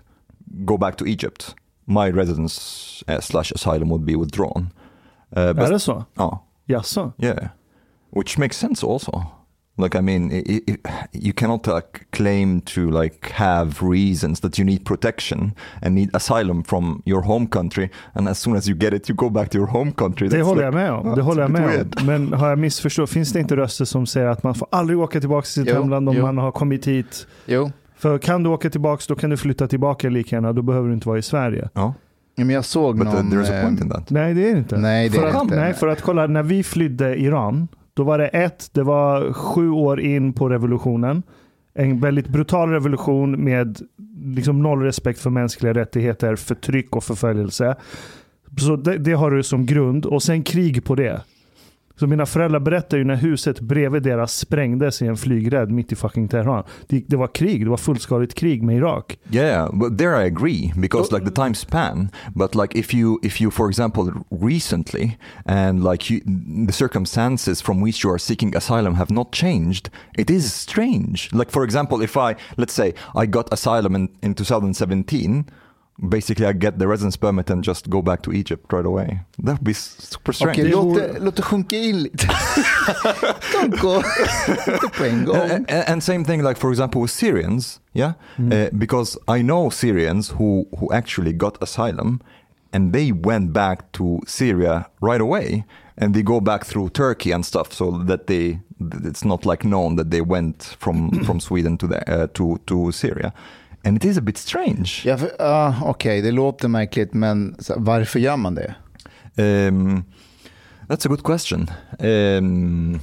go 0.64 0.76
back 0.78 0.96
to 0.96 1.04
Egypt, 1.06 1.54
my 1.84 2.10
residence 2.10 3.04
uh, 3.08 3.20
slash 3.20 3.52
asylum 3.52 3.88
would 3.90 4.04
be 4.04 4.16
withdrawn. 4.16 4.70
Uh, 5.36 5.52
but 5.52 5.58
är 5.68 5.70
det 5.70 5.78
så? 5.80 6.04
oh, 6.16 6.34
Jaså? 6.66 7.12
yeah, 7.18 7.48
which 8.16 8.38
makes 8.38 8.56
sense 8.58 8.86
also. 8.86 9.22
Like, 9.80 9.98
I 9.98 10.00
mean, 10.00 10.30
i 10.32 10.62
i 10.72 10.78
you 11.12 11.32
cannot 11.32 11.66
like, 11.66 12.06
claim 12.10 12.60
to 12.60 12.80
like 13.02 13.32
have 13.32 13.70
reasons 13.82 14.40
that 14.40 14.58
you 14.58 14.66
need 14.66 14.84
protection 14.84 15.52
and 15.82 15.94
need 15.94 16.10
asylum 16.16 16.64
from 16.64 17.02
your 17.06 17.22
home 17.22 17.46
country, 17.46 17.88
and 18.12 18.28
as 18.28 18.38
soon 18.38 18.56
as 18.56 18.68
you 18.68 18.78
get 18.78 18.94
it, 18.94 19.10
you 19.10 19.16
go 19.16 19.30
back 19.30 19.50
to 19.50 19.58
your 19.58 19.66
home 19.68 19.92
country. 19.92 20.28
Det 20.28 20.36
That's 20.36 20.42
håller 20.42 20.62
like- 20.62 20.64
jag 20.64 20.74
med 20.74 20.92
om. 20.92 21.06
Ja, 21.08 21.14
Det 21.14 21.22
håller 21.22 21.42
jag 21.42 21.50
med 21.50 21.80
om. 22.00 22.06
Men 22.06 22.32
har 22.32 22.48
jag 22.48 22.58
missförstått? 22.58 23.10
Finns 23.10 23.32
det 23.32 23.40
inte 23.40 23.56
röster 23.56 23.84
som 23.84 24.06
säger 24.06 24.26
att 24.26 24.42
man 24.42 24.54
får 24.54 24.68
aldrig 24.72 24.98
åka 24.98 25.20
tillbaka 25.20 25.44
till 25.44 25.52
sitt 25.52 25.68
Jo, 25.68 25.74
hemland 25.74 26.08
om 26.08 26.16
jo. 26.16 26.22
man 26.22 26.38
har 26.38 26.52
kommit 26.52 26.86
hit? 26.86 27.26
Jo, 27.46 27.70
För 27.96 28.18
kan 28.18 28.42
du 28.42 28.50
åka 28.50 28.70
tillbaka 28.70 29.02
då 29.08 29.14
kan 29.14 29.30
du 29.30 29.36
flytta 29.36 29.68
tillbaka 29.68 30.08
lika 30.08 30.36
gärna. 30.36 30.52
Då 30.52 30.62
behöver 30.62 30.88
du 30.88 30.94
inte 30.94 31.08
vara 31.08 31.18
i 31.18 31.22
Sverige. 31.22 31.68
Ja, 31.74 31.94
men 32.36 32.50
jag 32.50 32.64
såg 32.64 32.98
but 32.98 33.06
uh, 33.06 33.14
någon... 33.14 33.32
there's 33.32 33.58
a 33.58 33.62
point 33.62 33.80
eh, 33.80 33.86
in 33.86 33.92
that. 33.92 34.10
Nej, 34.10 34.34
det 34.34 34.48
är 34.48 34.52
det 34.52 34.58
inte. 34.58 34.78
Nej, 34.78 35.08
det 35.08 35.18
för 35.18 35.26
är 35.26 35.30
att, 35.30 35.42
inte. 35.42 35.56
Nej, 35.56 35.74
för 35.74 35.88
att 35.88 36.02
kolla, 36.02 36.26
när 36.26 36.42
vi 36.42 36.62
flydde 36.62 37.20
Iran, 37.20 37.68
då 38.00 38.04
var 38.04 38.18
det 38.18 38.28
ett, 38.28 38.70
det 38.72 38.82
var 38.82 39.32
sju 39.32 39.70
år 39.70 40.00
in 40.00 40.32
på 40.32 40.48
revolutionen. 40.48 41.22
En 41.74 42.00
väldigt 42.00 42.28
brutal 42.28 42.70
revolution 42.70 43.44
med 43.44 43.78
liksom 44.24 44.62
noll 44.62 44.82
respekt 44.82 45.20
för 45.20 45.30
mänskliga 45.30 45.72
rättigheter, 45.72 46.36
förtryck 46.36 46.96
och 46.96 47.04
förföljelse. 47.04 47.76
Så 48.58 48.76
det, 48.76 48.98
det 48.98 49.12
har 49.12 49.30
du 49.30 49.42
som 49.42 49.66
grund 49.66 50.06
och 50.06 50.22
sen 50.22 50.42
krig 50.42 50.84
på 50.84 50.94
det. 50.94 51.22
Så 52.00 52.06
mina 52.06 52.26
föräldrar 52.26 52.60
berättar 52.60 52.98
ju 52.98 53.04
när 53.04 53.16
huset 53.16 53.60
bredvid 53.60 54.02
deras 54.02 54.36
sprängdes 54.36 55.02
i 55.02 55.06
en 55.06 55.16
flygrädd 55.16 55.70
mitt 55.70 55.92
i 55.92 55.96
fucking 55.96 56.28
Teheran. 56.28 56.64
Det, 56.86 57.04
det 57.06 57.16
var 57.16 57.26
krig, 57.26 57.66
det 57.66 57.70
var 57.70 57.76
fullskaligt 57.76 58.34
krig 58.34 58.62
med 58.62 58.76
Irak. 58.76 59.18
Yeah, 59.30 59.70
but 59.72 59.98
there 59.98 60.24
I 60.24 60.26
agree 60.26 60.72
because 60.76 61.14
like 61.14 61.26
the 61.26 61.34
time 61.34 61.54
span. 61.54 62.08
But 62.34 62.54
like 62.54 62.78
if 62.78 62.94
you 62.94 63.18
if 63.22 63.40
you 63.40 63.50
for 63.50 63.68
example 63.68 64.12
recently 64.30 65.18
and 65.44 65.84
like 65.90 66.14
you, 66.14 66.20
the 66.66 66.72
circumstances 66.72 67.62
from 67.62 67.84
which 67.84 68.04
you 68.04 68.12
are 68.12 68.18
seeking 68.18 68.56
asylum 68.56 68.94
have 68.94 69.14
not 69.14 69.32
changed, 69.32 69.90
it 70.18 70.30
is 70.30 70.54
strange. 70.54 71.28
Like 71.32 71.50
for 71.50 71.64
example, 71.64 72.04
if 72.04 72.16
I 72.16 72.36
let's 72.56 72.72
say 72.72 72.94
I 73.22 73.26
got 73.26 73.52
asylum 73.52 73.94
in, 73.94 74.08
in 74.22 74.34
2017. 74.34 75.44
Basically, 76.02 76.46
I 76.46 76.52
get 76.52 76.78
the 76.78 76.86
residence 76.86 77.18
permit 77.18 77.50
and 77.50 77.62
just 77.64 77.86
go 77.90 78.00
back 78.02 78.22
to 78.22 78.32
Egypt 78.32 78.72
right 78.72 78.86
away. 78.86 79.20
That 79.38 79.52
would 79.52 79.64
be 79.64 79.70
s- 79.72 79.96
super 80.10 80.32
strange. 80.32 80.58
Okej, 80.58 80.64
Det 80.64 80.70
låt, 80.76 80.84
vore- 80.84 81.12
det, 81.12 81.18
låt 81.20 81.36
det 81.36 81.42
sjunka 81.42 81.76
in 81.76 82.02
lite. 82.02 82.26
De 83.70 83.76
går 83.76 84.04
inte 84.48 84.88
på 84.98 85.04
en 85.04 85.24
gång. 85.24 85.36
And, 85.36 85.70
and, 85.70 85.84
and 85.88 86.02
same 86.02 86.24
thing, 86.24 86.42
like 86.42 86.58
for 86.60 86.70
example, 86.70 87.00
with 87.00 87.10
Syrians, 87.10 87.80
yeah, 87.92 88.12
uh, 88.38 88.68
because 88.78 89.18
I 89.28 89.42
know 89.42 89.70
Syrians 89.70 90.30
who 90.30 90.66
who 90.78 90.92
actually 90.92 91.32
got 91.32 91.62
asylum, 91.62 92.20
and 92.72 92.92
they 92.92 93.12
went 93.12 93.52
back 93.52 93.92
to 93.92 94.20
Syria 94.26 94.86
right 95.02 95.20
away, 95.20 95.64
and 95.98 96.14
they 96.14 96.22
go 96.22 96.40
back 96.40 96.64
through 96.64 96.90
Turkey 96.92 97.32
and 97.32 97.44
stuff, 97.44 97.72
so 97.72 97.90
that 98.06 98.26
they 98.26 98.58
it's 99.04 99.24
not 99.24 99.44
like 99.44 99.64
known 99.68 99.96
that 99.96 100.10
they 100.10 100.22
went 100.22 100.76
from 100.78 101.10
from 101.24 101.40
Sweden 101.48 101.76
to 101.78 101.86
the 101.86 101.98
uh, 102.08 102.26
to 102.34 102.58
to 102.66 102.92
Syria, 102.92 103.32
and 103.84 103.96
it 103.96 104.04
is 104.04 104.18
a 104.18 104.20
bit 104.20 104.38
strange. 104.38 104.90
Ja, 105.04 105.18
ja, 105.38 105.74
Okej, 105.84 106.22
det 106.22 106.30
låter 106.30 106.68
märkligt, 106.68 107.14
men 107.14 107.56
varför 107.76 108.18
gör 108.20 108.36
man 108.36 108.54
det? 108.54 108.74
Um, 109.36 110.04
that's 110.88 111.06
a 111.06 111.08
good 111.08 111.22
question. 111.24 111.70
Um, 111.98 113.00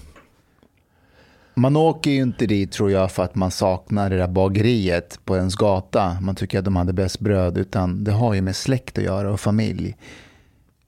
Man 1.55 1.75
åker 1.75 2.11
ju 2.11 2.21
inte 2.21 2.45
dit 2.45 2.71
tror 2.71 2.91
jag 2.91 3.11
för 3.11 3.23
att 3.23 3.35
man 3.35 3.51
saknar 3.51 4.09
det 4.09 4.17
där 4.17 4.27
bageriet 4.27 5.19
på 5.25 5.37
ens 5.37 5.55
gata. 5.55 6.17
Man 6.21 6.35
tycker 6.35 6.59
att 6.59 6.65
de 6.65 6.75
hade 6.75 6.93
bäst 6.93 7.19
bröd, 7.19 7.57
utan 7.57 8.03
det 8.03 8.11
har 8.11 8.33
ju 8.33 8.41
med 8.41 8.55
släkt 8.55 8.97
att 8.97 9.03
göra 9.03 9.31
och 9.31 9.39
familj. 9.39 9.95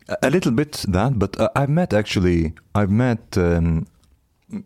A- 0.07 0.15
A 0.21 0.29
little 0.29 0.51
bit 0.51 0.85
that, 0.93 1.13
but 1.15 1.39
uh, 1.39 1.47
I've 1.55 1.67
met 1.67 1.93
actually, 1.93 2.53
I've 2.73 2.89
met 2.91 3.37
um, 3.37 3.85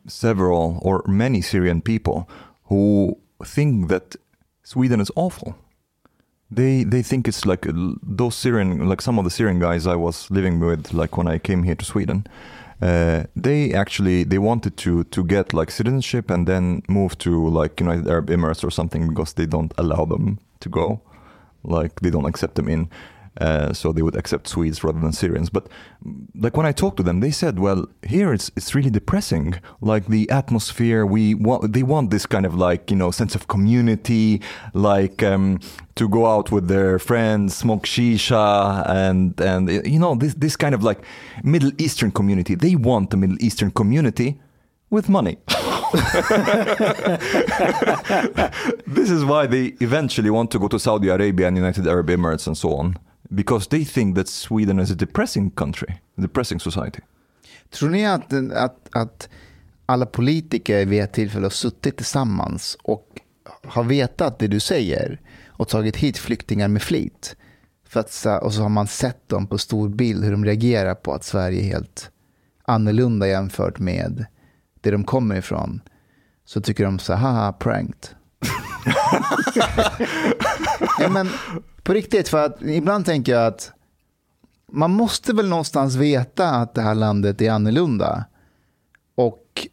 several 0.07 0.77
or 0.81 1.07
many 1.07 1.41
Syrian 1.41 1.81
people 1.81 2.23
who 2.69 3.15
think 3.55 3.89
that 3.89 4.15
Sweden 4.63 5.01
is 5.01 5.11
awful. 5.15 5.55
They 6.49 6.83
they 6.83 7.01
think 7.03 7.27
it's 7.27 7.45
like 7.45 7.67
uh, 7.67 7.73
those 8.01 8.35
Syrian, 8.35 8.87
like 8.87 9.01
some 9.01 9.17
of 9.19 9.25
the 9.25 9.31
Syrian 9.31 9.59
guys 9.59 9.87
I 9.87 9.95
was 9.95 10.29
living 10.31 10.59
with, 10.59 10.93
like 10.93 11.17
when 11.17 11.27
I 11.27 11.39
came 11.39 11.63
here 11.63 11.75
to 11.75 11.85
Sweden. 11.85 12.27
Uh, 12.81 13.23
they 13.35 13.73
actually 13.73 14.23
they 14.23 14.39
wanted 14.39 14.75
to 14.77 15.03
to 15.05 15.23
get 15.23 15.53
like 15.53 15.71
citizenship 15.71 16.29
and 16.29 16.47
then 16.47 16.81
move 16.87 17.17
to 17.17 17.49
like 17.61 17.79
United 17.79 18.07
Arab 18.07 18.29
Emirates 18.29 18.63
or 18.63 18.71
something 18.71 19.07
because 19.07 19.33
they 19.33 19.45
don't 19.45 19.73
allow 19.77 20.05
them 20.05 20.39
to 20.59 20.69
go, 20.69 21.01
like 21.63 21.99
they 22.01 22.09
don't 22.09 22.25
accept 22.25 22.55
them 22.55 22.69
in. 22.69 22.89
Uh, 23.41 23.73
so 23.73 23.91
they 23.91 24.03
would 24.03 24.15
accept 24.15 24.47
Swedes 24.47 24.83
rather 24.83 24.99
than 24.99 25.11
Syrians. 25.11 25.49
But 25.49 25.67
like 26.35 26.55
when 26.55 26.67
I 26.67 26.71
talked 26.71 26.97
to 26.97 27.03
them, 27.03 27.19
they 27.19 27.31
said, 27.31 27.59
"Well, 27.59 27.87
here 28.03 28.31
it's 28.31 28.51
it's 28.55 28.75
really 28.75 28.91
depressing. 28.91 29.55
Like 29.81 30.05
the 30.07 30.29
atmosphere, 30.29 31.03
we 31.05 31.33
want 31.33 31.73
they 31.73 31.81
want 31.81 32.11
this 32.11 32.27
kind 32.27 32.45
of 32.45 32.53
like 32.53 32.91
you 32.91 32.97
know 32.97 33.09
sense 33.09 33.33
of 33.33 33.47
community, 33.47 34.41
like 34.73 35.23
um, 35.23 35.59
to 35.95 36.07
go 36.07 36.27
out 36.27 36.51
with 36.51 36.67
their 36.67 36.99
friends, 36.99 37.55
smoke 37.55 37.85
shisha, 37.87 38.87
and 38.87 39.39
and 39.41 39.67
you 39.85 39.99
know 39.99 40.13
this 40.13 40.35
this 40.35 40.55
kind 40.55 40.75
of 40.75 40.83
like 40.83 41.03
Middle 41.43 41.71
Eastern 41.79 42.11
community. 42.11 42.53
They 42.53 42.75
want 42.75 43.09
the 43.09 43.17
Middle 43.17 43.41
Eastern 43.41 43.71
community 43.71 44.39
with 44.91 45.09
money." 45.09 45.37
this 48.87 49.11
is 49.11 49.23
why 49.25 49.45
they 49.45 49.75
eventually 49.79 50.29
want 50.29 50.49
to 50.51 50.59
go 50.59 50.67
to 50.67 50.79
Saudi 50.79 51.09
Arabia 51.09 51.47
and 51.47 51.57
United 51.57 51.87
Arab 51.87 52.07
Emirates 52.07 52.47
and 52.47 52.57
so 52.57 52.75
on. 52.75 52.95
Because 53.35 53.69
they 53.69 53.85
think 53.85 54.15
that 54.15 54.27
Sweden 54.27 54.79
is 54.79 54.91
a 54.91 54.95
depressing 54.95 55.51
country, 55.51 55.93
a 56.17 56.21
depressing 56.21 56.59
society. 56.59 57.01
Tror 57.69 57.89
ni 57.89 58.05
att, 58.05 58.33
att, 58.33 58.89
att 58.91 59.29
alla 59.85 60.05
politiker 60.05 60.85
vid 60.85 61.01
ett 61.01 61.13
tillfälle 61.13 61.45
har 61.45 61.49
suttit 61.49 61.97
tillsammans 61.97 62.77
och 62.83 63.07
har 63.63 63.83
vetat 63.83 64.39
det 64.39 64.47
du 64.47 64.59
säger 64.59 65.21
och 65.47 65.67
tagit 65.67 65.95
hit 65.95 66.17
flyktingar 66.17 66.67
med 66.67 66.81
flit? 66.81 67.35
För 67.87 67.99
att, 67.99 68.25
och 68.43 68.53
så 68.53 68.61
har 68.61 68.69
man 68.69 68.87
sett 68.87 69.29
dem 69.29 69.47
på 69.47 69.57
stor 69.57 69.89
bild 69.89 70.23
hur 70.23 70.31
de 70.31 70.45
reagerar 70.45 70.95
på 70.95 71.13
att 71.13 71.23
Sverige 71.23 71.61
är 71.61 71.65
helt 71.65 72.11
annorlunda 72.65 73.27
jämfört 73.27 73.79
med 73.79 74.25
det 74.81 74.91
de 74.91 75.03
kommer 75.03 75.35
ifrån. 75.35 75.81
Så 76.45 76.61
tycker 76.61 76.85
de 76.85 76.99
så 76.99 77.13
här, 77.13 77.31
haha, 77.31 77.53
pranked. 77.53 78.09
ja, 80.99 81.09
men 81.09 81.29
på 81.83 81.93
riktigt, 81.93 82.29
för 82.29 82.45
att 82.45 82.61
ibland 82.61 83.05
tänker 83.05 83.31
jag 83.31 83.47
att 83.47 83.71
man 84.71 84.91
måste 84.91 85.33
väl 85.33 85.49
någonstans 85.49 85.95
veta 85.95 86.49
att 86.49 86.73
det 86.73 86.81
här 86.81 86.95
landet 86.95 87.41
är 87.41 87.51
annorlunda. 87.51 88.25
Och 89.15 89.67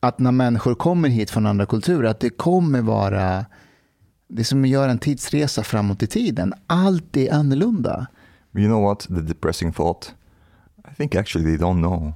att 0.00 0.18
när 0.18 0.32
människor 0.32 0.74
kommer 0.74 1.08
hit 1.08 1.30
från 1.30 1.46
andra 1.46 1.66
kulturer, 1.66 2.10
att 2.10 2.20
det 2.20 2.30
kommer 2.30 2.80
vara 2.80 3.44
det 4.28 4.44
som 4.44 4.66
gör 4.66 4.88
en 4.88 4.98
tidsresa 4.98 5.62
framåt 5.62 6.02
i 6.02 6.06
tiden. 6.06 6.54
Allt 6.66 7.16
är 7.16 7.32
annorlunda. 7.32 8.06
You 8.54 8.68
know 8.68 8.82
what? 8.82 9.00
The 9.00 9.20
depressing 9.20 9.72
thought. 9.72 10.14
I 10.92 10.94
think 10.94 11.14
actually 11.14 11.56
they 11.56 11.66
don't 11.66 11.78
know. 11.78 12.12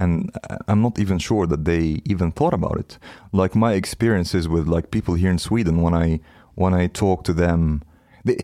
And 0.00 0.30
I- 0.50 0.56
I'm 0.68 0.80
not 0.82 0.98
even 0.98 1.18
sure 1.18 1.46
that 1.46 1.64
they 1.64 2.00
even 2.04 2.32
thought 2.32 2.54
about 2.54 2.78
it. 2.78 2.98
Like 3.32 3.54
my 3.54 3.72
experiences 3.74 4.48
with 4.48 4.66
like 4.66 4.90
people 4.90 5.14
here 5.14 5.30
in 5.30 5.38
Sweden 5.38 5.82
when 5.82 5.94
I 5.94 6.20
when 6.54 6.74
I 6.74 6.88
talk 6.88 7.22
to 7.24 7.32
them 7.32 7.82
they 8.24 8.38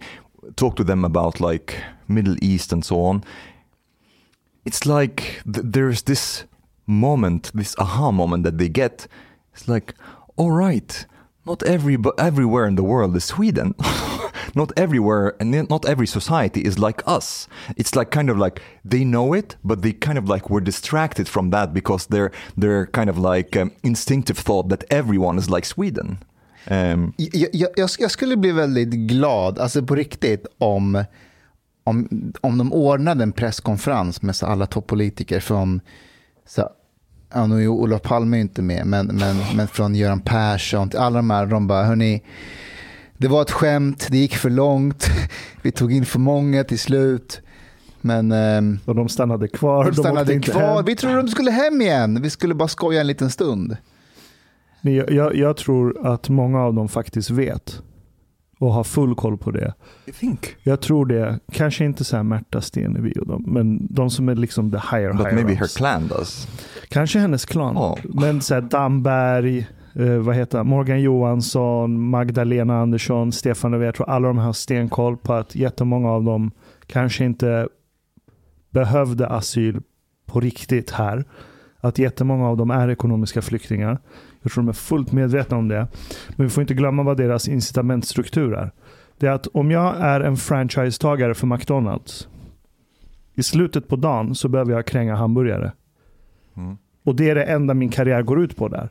talk 0.54 0.76
to 0.76 0.84
them 0.84 1.04
about 1.04 1.40
like 1.40 1.75
Middle 2.08 2.36
East 2.40 2.72
and 2.72 2.84
so 2.84 3.00
on. 3.00 3.25
It's 4.64 4.86
like 4.86 5.42
th- 5.52 5.66
there's 5.72 6.02
this 6.02 6.44
moment, 6.86 7.50
this 7.54 7.75
aha 7.78 8.10
moment 8.12 8.44
that 8.44 8.58
they 8.58 8.68
get. 8.68 9.06
It's 9.54 9.68
like, 9.68 9.94
all 10.36 10.50
right, 10.52 11.06
not 11.46 11.62
every 11.62 11.96
everywhere 12.18 12.66
in 12.68 12.76
the 12.76 12.82
world 12.84 13.16
is 13.16 13.25
Sweden. 13.25 13.75
not 14.55 14.73
everywhere 14.76 15.35
and 15.41 15.69
not 15.69 15.85
every 15.88 16.07
society 16.07 16.61
is 16.61 16.79
like 16.79 17.03
us. 17.07 17.49
It's 17.76 17.97
like 17.97 18.11
kind 18.11 18.31
of 18.31 18.38
like 18.38 18.61
they 18.91 19.05
know 19.05 19.37
it, 19.37 19.57
but 19.62 19.83
they 19.83 19.93
kind 19.93 20.19
of 20.19 20.29
like 20.29 20.50
were 20.50 20.65
distracted 20.65 21.29
from 21.29 21.50
that 21.50 21.73
because 21.73 22.07
they're 22.07 22.31
they're 22.57 22.87
kind 22.87 23.11
of 23.11 23.19
like 23.19 23.61
um, 23.61 23.71
instinctive 23.83 24.38
thought 24.38 24.69
that 24.69 24.85
everyone 24.91 25.38
is 25.38 25.50
like 25.50 25.67
Sweden. 25.67 26.19
Um, 26.71 27.12
Jag, 27.17 27.49
jag, 27.76 27.88
jag 27.99 28.11
skulle 28.11 28.37
bli 28.37 28.53
väldigt 28.53 28.91
glad, 28.91 29.59
alltså 29.59 29.83
på 29.83 29.95
riktigt, 29.95 30.47
om, 30.59 31.05
om, 31.85 32.09
om 32.41 32.59
de 32.59 32.73
ordnade 32.73 33.23
en 33.23 33.33
presskonferens 33.33 34.23
med 34.23 34.37
så 34.37 34.47
alla 34.47 34.67
toppolitiker 34.67 35.41
från, 35.41 35.81
så, 36.47 36.69
ja, 37.35 37.47
nu 37.47 37.62
är 37.62 37.69
Olof 37.69 38.03
Palme 38.03 38.41
inte 38.41 38.62
med, 38.62 38.87
men, 38.87 39.07
men, 39.07 39.37
men 39.57 39.69
från 39.69 39.95
Göran 39.95 40.21
Persson, 40.21 40.91
till 40.91 40.99
alla 40.99 41.17
de 41.17 41.31
här, 41.31 41.47
de 41.47 41.67
bara, 41.67 41.85
hörni, 41.85 42.23
det 43.18 43.28
var 43.28 43.42
ett 43.42 43.50
skämt, 43.50 44.06
det 44.11 44.18
gick 44.18 44.35
för 44.37 44.50
långt, 44.50 45.06
vi 45.62 45.73
tog 45.73 45.92
in 45.92 46.04
för 46.06 46.18
många 46.18 46.64
till 46.64 46.78
slut. 46.78 47.40
Men 48.00 48.32
ehm, 48.32 48.78
Och 48.85 48.94
de 48.94 49.08
stannade 49.08 49.49
kvar. 49.49 49.85
de 49.85 49.94
stannade 49.94 50.35
inte 50.35 50.50
kvar. 50.50 50.82
Vi 50.82 50.96
trodde 50.96 51.16
de 51.16 51.28
skulle 51.28 51.50
hem 51.50 51.80
igen. 51.80 52.23
Vi 52.23 52.30
skulle 52.30 52.54
bara 52.54 52.68
skoja 52.68 53.00
en 53.00 53.06
liten 53.06 53.30
stund. 53.30 53.76
Men 54.80 54.94
jag, 54.94 55.11
jag, 55.11 55.35
jag 55.35 55.56
tror 55.56 56.06
att 56.06 56.28
många 56.28 56.61
av 56.62 56.75
dem 56.75 56.88
faktiskt 56.88 57.30
vet. 57.30 57.82
Och 58.58 58.73
har 58.73 58.85
full 58.85 59.14
koll 59.14 59.38
på 59.38 59.50
det. 59.50 59.75
Jag 60.62 60.80
tror 60.80 61.06
det. 61.06 61.38
Kanske 61.52 61.85
inte 61.85 62.04
så 62.04 62.16
här 62.16 62.23
Märta 62.23 62.61
Stenevi 62.61 63.12
och 63.20 63.26
dem. 63.26 63.44
Men 63.46 63.94
de 63.94 64.11
som 64.11 64.28
är 64.28 64.35
liksom 64.35 64.70
the 64.70 64.78
higher 64.96 65.12
but 65.12 65.20
higher 65.26 65.35
maybe 65.35 65.54
her 65.54 65.64
ups. 65.64 65.76
clan 65.76 66.08
does. 66.08 66.49
Kanske 66.88 67.18
hennes 67.18 67.44
klan. 67.44 67.75
Ja. 67.75 67.99
Men 68.04 68.40
så 68.40 68.54
här 68.54 68.61
Damberg, 68.61 69.67
eh, 69.99 70.19
vad 70.19 70.35
heter? 70.35 70.65
Morgan 70.65 71.00
Johansson, 71.00 72.09
Magdalena 72.09 72.80
Andersson, 72.80 73.32
Stefan 73.32 73.71
Löfven. 73.71 73.87
Jag 73.87 73.95
tror 73.95 74.09
alla 74.09 74.28
de 74.28 74.39
här 74.39 74.45
har 74.45 74.52
stenkoll 74.52 75.17
på 75.17 75.32
att 75.32 75.54
jättemånga 75.54 76.11
av 76.11 76.25
dem 76.25 76.50
kanske 76.87 77.25
inte 77.25 77.69
behövde 78.71 79.26
asyl 79.26 79.80
på 80.26 80.41
riktigt 80.41 80.91
här. 80.91 81.25
Att 81.80 81.99
jättemånga 81.99 82.49
av 82.49 82.56
dem 82.56 82.71
är 82.71 82.91
ekonomiska 82.91 83.43
flyktingar. 83.43 83.99
Jag 84.43 84.52
tror 84.52 84.63
de 84.65 84.69
är 84.69 84.73
fullt 84.73 85.13
medvetna 85.13 85.56
om 85.56 85.69
det. 85.69 85.87
Men 86.37 86.47
vi 86.47 86.50
får 86.50 86.61
inte 86.61 86.75
glömma 86.75 87.02
vad 87.02 87.17
deras 87.17 87.49
incitamentstruktur 87.49 88.54
är. 88.54 88.71
Det 89.19 89.26
är 89.26 89.30
att 89.30 89.47
om 89.47 89.71
jag 89.71 89.97
är 89.97 90.21
en 90.21 90.37
franchisetagare 90.37 91.35
för 91.35 91.47
McDonalds. 91.47 92.28
I 93.35 93.43
slutet 93.43 93.89
på 93.89 93.97
dagen 93.97 94.35
så 94.35 94.49
behöver 94.49 94.73
jag 94.73 94.87
kränga 94.87 95.15
hamburgare. 95.15 95.73
Mm. 96.56 96.76
Och 97.04 97.17
det 97.17 97.30
är 97.30 97.35
det 97.35 97.45
enda 97.45 97.75
min 97.75 97.89
karriär 97.89 98.23
går 98.23 98.41
ut 98.41 98.56
på 98.56 98.69
där. 98.69 98.89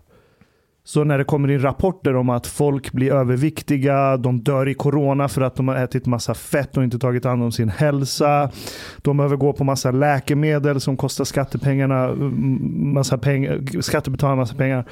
Så 0.88 1.04
när 1.04 1.18
det 1.18 1.24
kommer 1.24 1.52
in 1.52 1.62
rapporter 1.62 2.16
om 2.16 2.30
att 2.30 2.48
folk 2.48 2.92
blir 2.92 3.12
överviktiga, 3.12 4.18
de 4.18 4.40
dör 4.40 4.68
i 4.68 4.74
corona 4.74 5.28
för 5.28 5.42
att 5.42 5.56
de 5.56 5.68
har 5.68 5.76
ätit 5.76 6.06
massa 6.06 6.34
fett 6.34 6.78
och 6.78 6.84
inte 6.84 7.00
tagit 7.00 7.26
hand 7.26 7.44
om 7.44 7.52
sin 7.52 7.70
hälsa. 7.70 8.50
De 8.98 9.18
behöver 9.18 9.36
gå 9.36 9.54
på 9.54 9.64
massa 9.64 9.92
läkemedel 9.92 10.82
som 10.82 10.98
kostar 10.98 11.24
skattepengarna, 11.24 12.04
mm, 12.04 12.94
massa 12.94 13.18
pengar, 13.18 13.82
skattebetalarna 13.82 14.36
massa 14.36 14.56
pengar. 14.56 14.86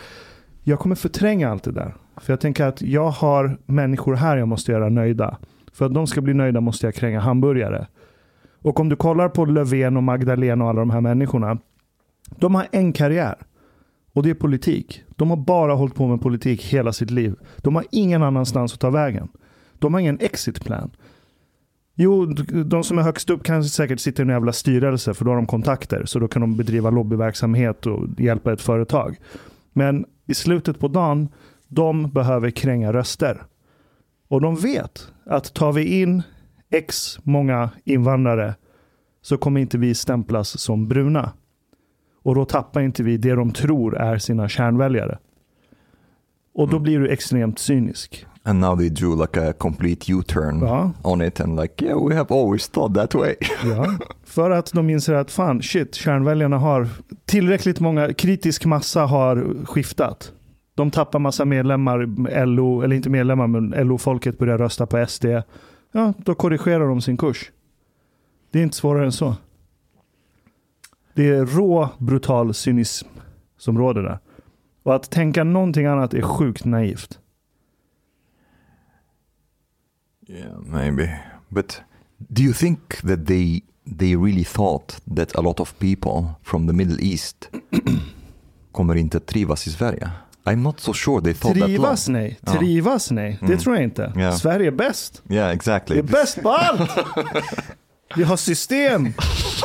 Jag 0.64 0.80
kommer 0.80 0.96
förtränga 0.96 1.50
allt 1.50 1.64
det 1.64 1.72
där. 1.72 1.94
För 2.18 2.34
jag 2.34 2.40
tänker 2.40 2.66
att 2.66 2.82
jag 2.82 3.10
har 3.10 3.58
människor 3.66 4.16
här 4.16 4.38
jag 4.38 4.48
måste 4.48 4.72
göra 4.72 4.90
nöjda. 4.90 5.38
För 5.74 5.86
att 5.86 5.94
de 5.94 6.08
ska 6.08 6.22
bli 6.22 6.34
nöjda 6.34 6.62
måste 6.62 6.88
jag 6.88 6.96
kränga 6.96 7.20
hamburgare. 7.20 7.88
Och 8.62 8.80
om 8.80 8.90
du 8.90 8.96
kollar 8.96 9.30
på 9.30 9.46
Löfven 9.46 9.98
och 9.98 10.04
Magdalena 10.04 10.64
och 10.64 10.70
alla 10.70 10.80
de 10.80 10.90
här 10.90 11.02
människorna. 11.02 11.58
De 12.36 12.56
har 12.56 12.68
en 12.72 12.94
karriär. 12.94 13.36
Och 14.14 14.24
det 14.24 14.30
är 14.30 14.34
politik. 14.34 15.04
De 15.10 15.30
har 15.30 15.38
bara 15.38 15.74
hållit 15.74 15.96
på 15.96 16.08
med 16.08 16.22
politik 16.22 16.64
hela 16.64 16.94
sitt 16.94 17.12
liv. 17.12 17.36
De 17.58 17.76
har 17.76 17.86
ingen 17.92 18.24
annanstans 18.24 18.74
att 18.74 18.80
ta 18.80 18.90
vägen. 18.90 19.28
De 19.80 19.94
har 19.94 20.02
ingen 20.02 20.20
exit 20.20 20.64
plan. 20.64 20.92
Jo, 21.96 22.26
de 22.66 22.84
som 22.84 22.98
är 22.98 23.02
högst 23.02 23.30
upp 23.30 23.44
kan 23.44 23.64
säkert 23.64 24.00
sitta 24.00 24.22
i 24.22 24.24
en 24.24 24.30
jävla 24.30 24.54
styrelse 24.54 25.14
för 25.14 25.26
då 25.26 25.32
har 25.32 25.36
de 25.36 25.48
kontakter. 25.48 26.06
Så 26.06 26.20
då 26.20 26.28
kan 26.28 26.42
de 26.42 26.58
bedriva 26.58 26.90
lobbyverksamhet 26.90 27.86
och 27.86 28.08
hjälpa 28.18 28.54
ett 28.54 28.62
företag. 28.62 29.18
Men 29.74 30.06
i 30.26 30.34
slutet 30.34 30.80
på 30.80 30.88
dagen, 30.88 31.30
de 31.68 32.12
behöver 32.12 32.52
kränga 32.52 32.94
röster. 32.94 33.44
Och 34.28 34.42
de 34.42 34.56
vet 34.56 35.08
att 35.26 35.54
tar 35.54 35.72
vi 35.72 36.02
in 36.02 36.24
x 36.70 37.20
många 37.24 37.70
invandrare 37.84 38.56
så 39.22 39.38
kommer 39.38 39.62
inte 39.62 39.78
vi 39.78 39.96
stämplas 39.96 40.60
som 40.60 40.88
bruna. 40.88 41.32
Och 42.24 42.36
då 42.36 42.46
tappar 42.46 42.82
inte 42.82 43.04
vi 43.04 43.18
det 43.18 43.36
de 43.36 43.52
tror 43.52 43.98
är 43.98 44.18
sina 44.18 44.50
kärnväljare. 44.50 45.18
Och 46.56 46.70
då 46.70 46.80
blir 46.80 47.00
du 47.00 47.10
extremt 47.10 47.60
cynisk. 47.60 48.26
And 48.46 48.60
now 48.60 48.78
they 48.78 48.90
drew 48.90 49.22
like 49.22 49.50
a 49.50 49.54
complete 49.54 50.12
U-turn 50.12 50.60
Ja. 50.62 50.92
on 51.04 51.22
it 51.22 51.40
and 51.42 51.60
like, 51.62 51.86
yeah, 51.86 52.08
we 52.08 52.16
have 52.16 52.36
always 52.36 52.70
thought 52.70 52.96
that 52.96 53.16
way. 53.16 53.36
Ja. 53.66 53.98
För 54.24 54.52
att 54.52 54.72
de 54.74 54.90
inser 54.90 55.14
att 55.14 55.32
fan, 55.32 55.62
shit, 55.62 55.96
kärnväljarna 55.96 56.58
har 56.58 56.88
tillräckligt 57.26 57.80
många, 57.80 58.14
kritisk 58.14 58.66
massa 58.66 59.06
har 59.06 59.66
skiftat. 59.66 60.32
De 60.76 60.92
tappar 60.92 61.20
massa 61.20 61.46
medlemmar, 61.46 62.46
LO, 62.46 62.82
eller 62.82 62.96
inte 62.96 63.10
medlemmar, 63.10 63.48
men 63.48 63.88
LO-folket 63.88 64.38
börjar 64.38 64.58
rösta 64.58 64.86
på 64.86 65.06
SD. 65.08 65.26
Ja, 65.92 66.14
då 66.18 66.36
korrigerar 66.36 66.88
de 66.88 67.02
sin 67.02 67.18
kurs. 67.18 67.52
Det 68.52 68.60
är 68.60 68.64
inte 68.64 68.76
svårare 68.76 69.06
än 69.06 69.12
så. 69.12 69.36
Det 71.14 71.28
är 71.28 71.46
rå, 71.46 71.90
brutal 71.98 72.54
cynism 72.54 73.08
som 73.58 73.78
råder 73.78 74.02
där. 74.02 74.20
Och 74.84 74.96
att 74.96 75.12
tänka 75.12 75.44
någonting 75.44 75.86
annat 75.86 76.14
är 76.14 76.22
sjukt 76.22 76.66
naivt. 76.66 77.20
Yeah, 80.28 80.60
maybe. 80.60 81.20
But 81.50 81.82
do 82.18 82.42
you 82.44 82.54
think 82.54 83.02
that 83.02 83.28
they 83.28 83.62
they 84.00 84.16
really 84.16 84.44
thought 84.46 85.02
that 85.16 85.36
a 85.36 85.42
lot 85.42 85.60
of 85.60 85.74
people 85.80 86.34
from 86.44 86.68
the 86.68 86.74
Middle 86.74 86.98
East 87.02 87.50
kommer 88.72 88.96
inte 88.96 89.20
trivas 89.20 89.68
i 89.68 89.72
Sverige? 89.72 90.10
I'm 90.46 90.56
not 90.56 90.80
so 90.80 90.94
sure 90.94 91.22
they 91.22 91.34
thought 91.34 91.54
Trivas 91.56 92.06
that 92.06 92.14
nej, 92.14 92.40
Ja. 92.46 92.52
trivas 92.52 93.12
nej. 93.12 93.38
Det 93.40 93.46
Mm. 93.46 93.58
tror 93.60 93.76
jag 93.76 93.84
inte. 93.84 94.14
Ja. 94.16 94.32
Sverige 94.32 94.68
är 94.68 94.72
bäst. 94.72 95.24
Yeah, 95.30 95.52
exactly. 95.54 95.98
är 96.00 96.04
bäst 96.04 96.42
på 96.44 96.50
allt! 96.50 96.92
Vi 98.18 98.24
har 98.24 98.38
system 98.38 99.14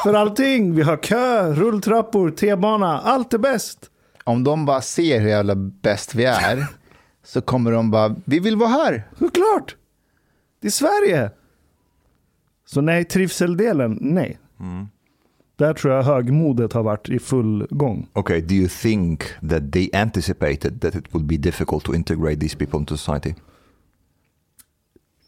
för 0.02 0.14
allting. 0.14 0.74
Vi 0.74 0.82
har 0.82 0.96
kö, 0.96 1.54
rulltrappor, 1.54 2.30
T-bana. 2.30 3.00
Allt 3.00 3.34
är 3.34 3.38
bäst. 3.38 3.90
Om 4.24 4.44
de 4.44 4.66
bara 4.66 4.80
ser 4.80 5.20
hur 5.20 5.28
jävla 5.28 5.54
bäst 5.54 6.14
vi 6.14 6.24
är 6.24 6.66
så 7.24 7.40
kommer 7.40 7.72
de 7.72 7.90
bara, 7.90 8.16
vi 8.24 8.38
vill 8.38 8.56
vara 8.56 8.68
här. 8.68 9.08
Såklart. 9.18 9.76
Det 10.60 10.66
är 10.66 10.70
Sverige. 10.70 11.30
Så 12.66 12.80
nej, 12.80 13.04
trivseldelen, 13.04 13.98
nej. 14.00 14.38
Mm. 14.60 14.88
Där 15.56 15.74
tror 15.74 15.94
jag 15.94 16.02
högmodet 16.02 16.72
har 16.72 16.82
varit 16.82 17.08
i 17.08 17.18
full 17.18 17.66
gång. 17.70 18.08
Okay, 18.12 18.40
do 18.40 18.54
you 18.54 18.68
think 18.68 19.24
that 19.48 19.72
they 19.72 19.90
anticipated 19.92 20.80
that 20.80 20.94
it 20.94 21.14
would 21.14 21.26
be 21.26 21.36
difficult 21.36 21.84
to 21.84 21.94
integrate 21.94 22.40
these 22.40 22.56
people 22.56 22.78
into 22.78 22.96
society? 22.96 23.34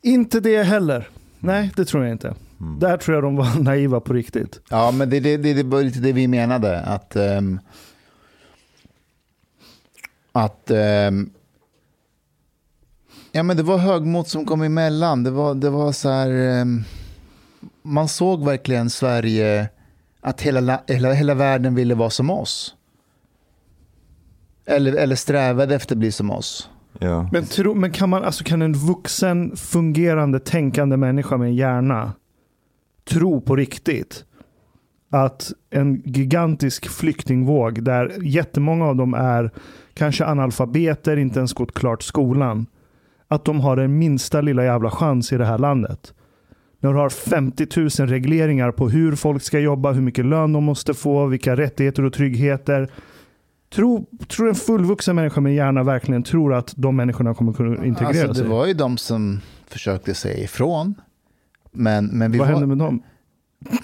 Inte 0.03 0.41
det 0.41 0.63
heller. 0.63 1.09
Nej, 1.41 1.71
det 1.77 1.85
tror 1.85 2.05
jag 2.05 2.13
inte. 2.13 2.35
Mm. 2.61 2.79
Där 2.79 2.97
tror 2.97 3.15
jag 3.17 3.25
de 3.25 3.37
var 3.37 3.59
naiva 3.63 4.01
på 4.01 4.13
riktigt. 4.13 4.61
Ja, 4.69 4.91
men 4.91 5.11
det, 5.11 5.21
det, 5.21 5.37
det, 5.37 5.55
det 5.55 5.63
var 5.63 5.83
lite 5.83 5.99
det 6.01 6.13
vi 6.13 6.29
menade. 6.29 6.81
Att, 6.81 7.17
ehm, 7.17 7.61
att 10.33 10.71
ehm, 10.71 11.31
ja, 13.33 13.43
men 13.43 13.57
det 13.57 13.63
var 13.63 13.79
högmod 13.79 14.27
som 14.29 14.45
kom 14.47 14.63
emellan. 14.63 15.23
Det 15.25 15.31
var, 15.31 15.55
det 15.55 15.71
var 15.71 15.93
så 15.93 16.09
här, 16.09 16.31
ehm, 16.31 16.85
man 17.83 18.09
såg 18.09 18.45
verkligen 18.45 18.91
Sverige, 18.91 19.69
att 20.21 20.41
hela, 20.43 20.61
la- 20.61 20.83
hela, 20.87 21.13
hela 21.13 21.35
världen 21.35 21.75
ville 21.75 21.95
vara 21.95 22.11
som 22.11 22.31
oss. 22.31 22.75
Eller, 24.67 24.93
eller 24.93 25.17
strävade 25.17 25.75
efter 25.75 25.95
att 25.95 25.99
bli 25.99 26.13
som 26.13 26.31
oss. 26.31 26.69
Ja. 26.99 27.29
Men, 27.33 27.45
tro, 27.45 27.75
men 27.75 27.93
kan, 27.93 28.11
man, 28.11 28.25
alltså 28.25 28.45
kan 28.45 28.63
en 28.63 28.73
vuxen, 28.73 29.57
fungerande, 29.57 30.41
tänkande 30.41 30.97
människa 30.97 31.37
med 31.37 31.49
en 31.49 31.55
hjärna 31.55 32.13
tro 33.11 33.41
på 33.41 33.57
riktigt 33.57 34.25
att 35.11 35.53
en 35.71 36.03
gigantisk 36.05 36.89
flyktingvåg 36.89 37.83
där 37.83 38.13
jättemånga 38.23 38.87
av 38.87 38.97
dem 38.97 39.15
är 39.15 39.51
kanske 39.95 40.27
analfabeter, 40.27 41.17
inte 41.17 41.39
ens 41.39 41.53
gått 41.53 41.75
klart 41.75 42.03
skolan, 42.03 42.67
att 43.29 43.45
de 43.45 43.61
har 43.61 43.77
den 43.77 43.99
minsta 43.99 44.41
lilla 44.41 44.65
jävla 44.65 44.91
chans 44.91 45.33
i 45.33 45.37
det 45.37 45.47
här 45.47 45.59
landet. 45.59 46.15
När 46.81 46.93
du 46.93 46.99
har 46.99 47.09
50 47.09 47.67
000 47.77 48.09
regleringar 48.09 48.71
på 48.71 48.89
hur 48.89 49.17
folk 49.17 49.43
ska 49.43 49.59
jobba, 49.59 49.93
hur 49.93 50.03
mycket 50.03 50.27
lön 50.27 50.53
de 50.53 50.65
måste 50.65 50.95
få, 50.95 51.27
vilka 51.27 51.57
rättigheter 51.57 52.05
och 52.05 52.13
tryggheter. 52.13 52.91
Tror, 53.75 54.05
tror 54.29 54.49
en 54.49 54.55
fullvuxen 54.55 55.17
människa 55.17 55.41
med 55.41 55.55
hjärna 55.55 55.83
verkligen 55.83 56.23
tror 56.23 56.55
att 56.55 56.73
de 56.77 56.97
människorna 56.97 57.35
kommer 57.35 57.53
kunna 57.53 57.85
integrera 57.85 58.29
Alltså, 58.29 58.43
det 58.43 58.49
var 58.49 58.67
ju 58.67 58.75
de 58.75 58.99
som 58.99 59.41
försökte 59.67 60.15
säga 60.15 60.45
ifrån. 60.45 60.95
Men, 61.73 62.07
men 62.07 62.33
vi 62.33 62.39
Vad 62.39 62.49
var, 62.49 62.55
hände 62.55 62.67
med 62.67 62.79
dem? 62.79 63.03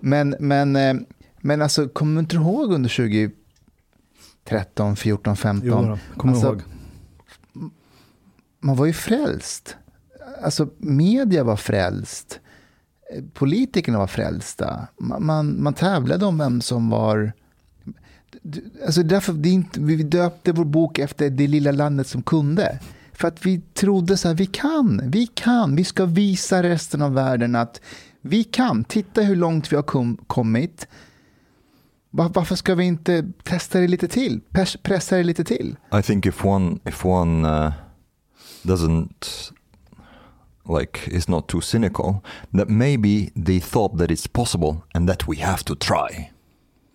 Men, 0.00 0.36
men, 0.40 0.76
eh, 0.76 0.94
men 1.40 1.62
alltså, 1.62 1.88
kommer 1.88 2.14
du 2.14 2.20
inte 2.20 2.36
ihåg 2.36 2.72
under 2.72 3.30
2013, 4.44 4.96
14, 4.96 5.36
15? 5.36 5.68
Jo, 5.68 5.74
då, 5.74 5.98
kommer 6.16 6.34
Alltså, 6.34 6.48
ihåg. 6.48 6.62
Man 8.60 8.76
var 8.76 8.86
ju 8.86 8.92
frälst. 8.92 9.76
Alltså, 10.42 10.68
media 10.78 11.44
var 11.44 11.56
frälst. 11.56 12.40
Politikerna 13.32 13.98
var 13.98 14.06
frälsta. 14.06 14.88
Man, 14.98 15.26
man, 15.26 15.62
man 15.62 15.74
tävlade 15.74 16.26
om 16.26 16.38
vem 16.38 16.60
som 16.60 16.90
var... 16.90 17.32
Alltså 18.86 19.02
därför, 19.02 19.32
det 19.32 19.48
inte, 19.48 19.80
vi 19.80 20.02
döpte 20.02 20.52
vår 20.52 20.64
bok 20.64 20.98
efter 20.98 21.30
det 21.30 21.46
lilla 21.46 21.72
landet 21.72 22.06
som 22.06 22.22
kunde. 22.22 22.78
För 23.12 23.28
att 23.28 23.46
vi 23.46 23.60
trodde 23.60 24.16
så 24.16 24.28
här, 24.28 24.34
vi 24.34 24.46
kan, 24.46 25.00
vi 25.04 25.26
kan, 25.26 25.76
vi 25.76 25.84
ska 25.84 26.04
visa 26.04 26.62
resten 26.62 27.02
av 27.02 27.14
världen 27.14 27.54
att 27.56 27.80
vi 28.20 28.44
kan. 28.44 28.84
Titta 28.84 29.20
hur 29.20 29.36
långt 29.36 29.72
vi 29.72 29.76
har 29.76 29.82
kom, 29.82 30.16
kommit. 30.26 30.88
Varför 32.10 32.56
ska 32.56 32.74
vi 32.74 32.84
inte 32.84 33.32
testa 33.42 33.80
det 33.80 33.88
lite 33.88 34.08
till? 34.08 34.40
Pressa 34.82 35.16
det 35.16 35.22
lite 35.22 35.44
till? 35.44 35.76
I 35.98 36.02
think 36.02 36.26
if 36.26 36.44
one 36.44 36.78
if 36.84 37.04
one 37.04 37.48
uh, 37.48 37.72
doesn't 38.62 39.52
like 40.68 41.08
is 41.08 41.28
not 41.28 41.48
too 41.48 41.60
cynical, 41.60 42.22
that 42.52 42.68
maybe 42.68 43.30
they 43.36 43.60
thought 43.60 43.98
that 43.98 44.10
it's 44.10 44.26
possible 44.26 44.76
and 44.94 45.08
that 45.08 45.28
we 45.28 45.36
have 45.36 45.64
to 45.64 45.74
try, 45.74 46.30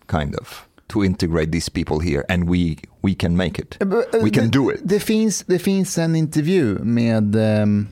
kind 0.06 0.34
of, 0.34 0.68
to 0.88 1.04
integrate 1.04 1.52
these 1.52 1.70
people 1.70 2.00
here, 2.00 2.24
and 2.28 2.48
we 2.48 2.78
we 3.02 3.14
can 3.14 3.36
make 3.36 3.58
it. 3.58 3.76
We 4.22 4.30
can 4.30 4.44
det, 4.44 4.50
do 4.50 4.70
it. 4.70 4.80
Det 4.82 5.00
finns, 5.00 5.44
det 5.46 5.58
finns 5.58 5.98
en 5.98 6.16
intervju 6.16 6.78
med, 6.78 7.36
ehm, 7.36 7.88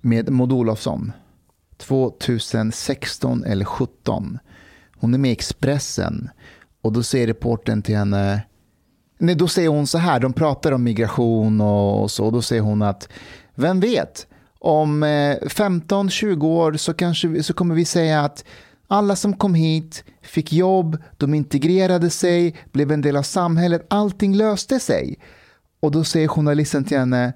med 0.00 0.30
Maud 0.30 0.52
Olofsson. 0.52 1.12
2016 1.78 3.44
eller 3.44 3.64
17. 3.64 4.38
Hon 5.00 5.14
är 5.14 5.18
med 5.18 5.30
i 5.30 5.32
Expressen. 5.32 6.30
Och 6.82 6.92
då 6.92 7.02
säger 7.02 7.26
reportern 7.26 7.82
till 7.82 7.96
henne. 7.96 8.42
Nej, 9.18 9.34
då 9.34 9.48
säger 9.48 9.68
hon 9.68 9.86
så 9.86 9.98
här. 9.98 10.20
De 10.20 10.32
pratar 10.32 10.72
om 10.72 10.84
migration 10.84 11.60
och, 11.60 12.02
och 12.02 12.10
så. 12.10 12.26
Och 12.26 12.32
då 12.32 12.42
säger 12.42 12.62
hon 12.62 12.82
att. 12.82 13.08
Vem 13.54 13.80
vet. 13.80 14.26
Om 14.60 15.02
eh, 15.02 15.36
15-20 15.42 16.44
år 16.44 16.72
så, 16.72 16.94
kanske, 16.94 17.28
vi- 17.28 17.42
så 17.42 17.54
kommer 17.54 17.74
vi 17.74 17.84
säga 17.84 18.20
att 18.24 18.44
alla 18.88 19.16
som 19.16 19.32
kom 19.36 19.54
hit 19.54 20.04
fick 20.22 20.52
jobb, 20.52 20.98
de 21.16 21.34
integrerade 21.34 22.10
sig, 22.10 22.56
blev 22.72 22.92
en 22.92 23.00
del 23.00 23.16
av 23.16 23.22
samhället, 23.22 23.86
allting 23.90 24.34
löste 24.36 24.80
sig. 24.80 25.16
Och 25.80 25.90
då 25.90 26.04
säger 26.04 26.28
journalisten 26.28 26.84
till 26.84 26.98
henne, 26.98 27.32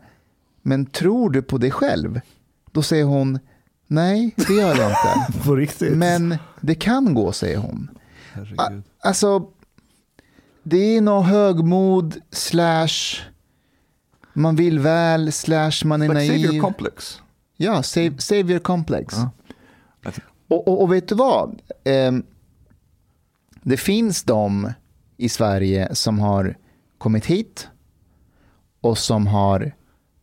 men 0.63 0.87
tror 0.87 1.31
du 1.31 1.43
på 1.43 1.59
dig 1.59 1.71
själv? 1.71 2.21
Då 2.73 2.83
säger 2.83 3.05
hon, 3.05 3.39
nej 3.87 4.35
det 4.37 4.53
gör 4.55 4.77
jag 4.77 4.91
inte. 4.91 5.39
På 5.45 5.57
riktigt? 5.57 5.93
Men 5.97 6.37
det 6.61 6.75
kan 6.75 7.15
gå, 7.15 7.33
säger 7.33 7.59
hon. 7.59 7.91
Herregud. 8.33 8.83
Alltså, 9.01 9.47
det 10.63 10.97
är 10.97 11.01
nog 11.01 11.23
högmod 11.25 12.17
slash 12.31 12.89
man 14.33 14.57
vill 14.57 14.79
väl 14.79 15.33
slash 15.33 15.73
man 15.85 16.03
är 16.03 16.09
Like 16.09 16.15
naiv. 16.15 16.45
savior 16.47 16.61
complex. 16.61 17.23
Ja, 17.57 17.83
sav- 17.83 18.19
savior 18.19 18.59
complex. 18.59 19.15
Tror- 19.15 19.31
Och, 20.49 20.69
och, 20.69 20.83
och 20.83 20.93
vet 20.93 21.09
du 21.09 21.15
vad? 21.15 21.61
Ehm, 21.85 22.23
det 23.63 23.77
finns 23.77 24.23
de 24.23 24.73
i 25.17 25.29
Sverige 25.29 25.95
som 25.95 26.19
har 26.19 26.57
kommit 26.99 27.27
hit 27.27 27.69
och 28.81 28.99
som 28.99 29.27
har 29.27 29.75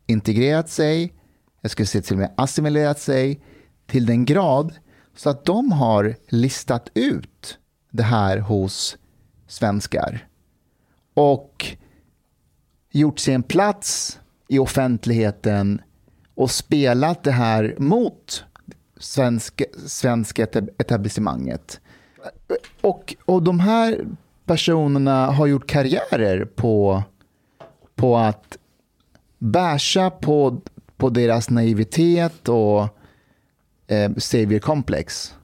integrerat 0.06 0.68
sig, 0.68 1.12
jag 1.60 1.70
skulle 1.70 1.86
säga 1.86 2.02
till 2.02 2.12
och 2.14 2.18
med 2.20 2.30
assimilerat 2.36 3.00
sig 3.00 3.40
till 3.86 4.06
den 4.06 4.24
grad 4.24 4.72
så 5.16 5.30
att 5.30 5.44
de 5.44 5.72
har 5.72 6.14
listat 6.28 6.88
ut 6.94 7.58
det 7.90 8.02
här 8.02 8.38
hos 8.38 8.96
svenskar 9.46 10.26
och 11.14 11.66
gjort 12.92 13.18
sig 13.18 13.34
en 13.34 13.42
plats 13.42 14.20
i 14.48 14.58
offentligheten 14.58 15.82
och 16.34 16.50
spelat 16.50 17.22
det 17.22 17.32
här 17.32 17.74
mot 17.78 18.44
svenska, 18.96 19.64
svenska 19.86 20.44
etablissemanget. 20.78 21.80
Och, 22.80 23.16
och 23.24 23.42
de 23.42 23.60
här 23.60 24.06
personerna 24.44 25.26
har 25.26 25.46
gjort 25.46 25.66
karriärer 25.66 26.44
på, 26.44 27.02
på 27.94 28.16
att 28.16 28.58
bärsa 29.38 30.10
på, 30.10 30.60
på 30.96 31.10
deras 31.10 31.50
naivitet 31.50 32.48
och 32.48 32.88
eh, 33.86 34.12
savior 34.16 34.58
complex. 34.58 35.34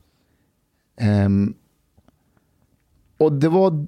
Um, 1.01 1.55
och, 3.19 3.33
det 3.33 3.49
var, 3.49 3.87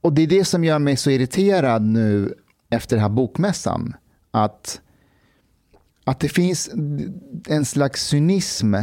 och 0.00 0.12
det 0.12 0.22
är 0.22 0.26
det 0.26 0.44
som 0.44 0.64
gör 0.64 0.78
mig 0.78 0.96
så 0.96 1.10
irriterad 1.10 1.82
nu 1.82 2.34
efter 2.70 2.96
den 2.96 3.02
här 3.02 3.08
bokmässan. 3.08 3.94
Att 4.30 4.80
att 6.04 6.20
det 6.20 6.28
finns 6.28 6.70
en 7.48 7.64
slags 7.64 8.06
cynism 8.06 8.74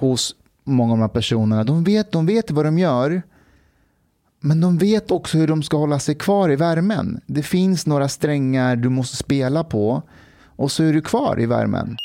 hos 0.00 0.36
många 0.64 0.92
av 0.92 0.98
de 0.98 1.02
här 1.02 1.08
personerna. 1.08 1.64
De 1.64 1.84
vet, 1.84 2.12
de 2.12 2.26
vet 2.26 2.50
vad 2.50 2.64
de 2.64 2.78
gör, 2.78 3.22
men 4.40 4.60
de 4.60 4.78
vet 4.78 5.10
också 5.10 5.38
hur 5.38 5.48
de 5.48 5.62
ska 5.62 5.76
hålla 5.76 5.98
sig 5.98 6.14
kvar 6.14 6.50
i 6.52 6.56
värmen. 6.56 7.20
Det 7.26 7.42
finns 7.42 7.86
några 7.86 8.08
strängar 8.08 8.76
du 8.76 8.88
måste 8.88 9.16
spela 9.16 9.64
på 9.64 10.02
och 10.44 10.72
så 10.72 10.82
är 10.82 10.92
du 10.92 11.02
kvar 11.02 11.40
i 11.40 11.46
värmen. 11.46 11.96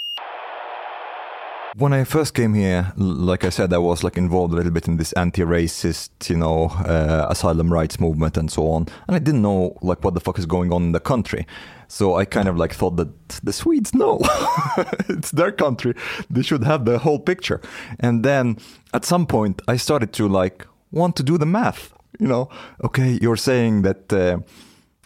When 1.77 1.93
I 1.93 2.03
first 2.03 2.33
came 2.33 2.53
here, 2.53 2.91
like 2.97 3.45
I 3.45 3.49
said, 3.49 3.71
I 3.71 3.77
was 3.77 4.03
like 4.03 4.17
involved 4.17 4.51
a 4.53 4.57
little 4.57 4.73
bit 4.73 4.89
in 4.89 4.97
this 4.97 5.13
anti-racist, 5.13 6.29
you 6.29 6.35
know, 6.35 6.65
uh, 6.65 7.27
asylum 7.29 7.71
rights 7.71 7.97
movement 7.97 8.35
and 8.35 8.51
so 8.51 8.67
on, 8.67 8.87
and 9.07 9.15
I 9.15 9.19
didn't 9.19 9.41
know 9.41 9.77
like 9.81 10.03
what 10.03 10.13
the 10.13 10.19
fuck 10.19 10.37
is 10.37 10.45
going 10.45 10.73
on 10.73 10.83
in 10.83 10.91
the 10.91 10.99
country. 10.99 11.47
So 11.87 12.15
I 12.15 12.25
kind 12.25 12.49
of 12.49 12.57
like 12.57 12.73
thought 12.73 12.97
that 12.97 13.29
the 13.41 13.53
Swedes 13.53 13.93
know 13.93 14.19
it's 15.07 15.31
their 15.31 15.53
country; 15.53 15.93
they 16.29 16.41
should 16.41 16.65
have 16.65 16.83
the 16.83 16.99
whole 16.99 17.19
picture. 17.19 17.61
And 18.01 18.23
then 18.23 18.57
at 18.93 19.05
some 19.05 19.25
point, 19.25 19.61
I 19.69 19.77
started 19.77 20.11
to 20.13 20.27
like 20.27 20.67
want 20.91 21.15
to 21.17 21.23
do 21.23 21.37
the 21.37 21.45
math. 21.45 21.93
You 22.19 22.27
know, 22.27 22.49
okay, 22.83 23.17
you're 23.21 23.37
saying 23.37 23.83
that 23.83 24.11
uh, 24.11 24.39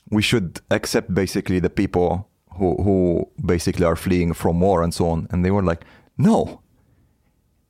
we 0.09 0.23
should 0.23 0.61
accept 0.71 1.13
basically 1.13 1.59
the 1.59 1.69
people 1.69 2.27
who 2.57 2.75
who 2.81 3.29
basically 3.45 3.85
are 3.85 3.95
fleeing 3.95 4.33
from 4.33 4.61
war 4.61 4.81
and 4.81 4.95
so 4.95 5.09
on, 5.09 5.27
and 5.29 5.45
they 5.45 5.51
were 5.51 5.63
like, 5.63 5.85
no, 6.17 6.61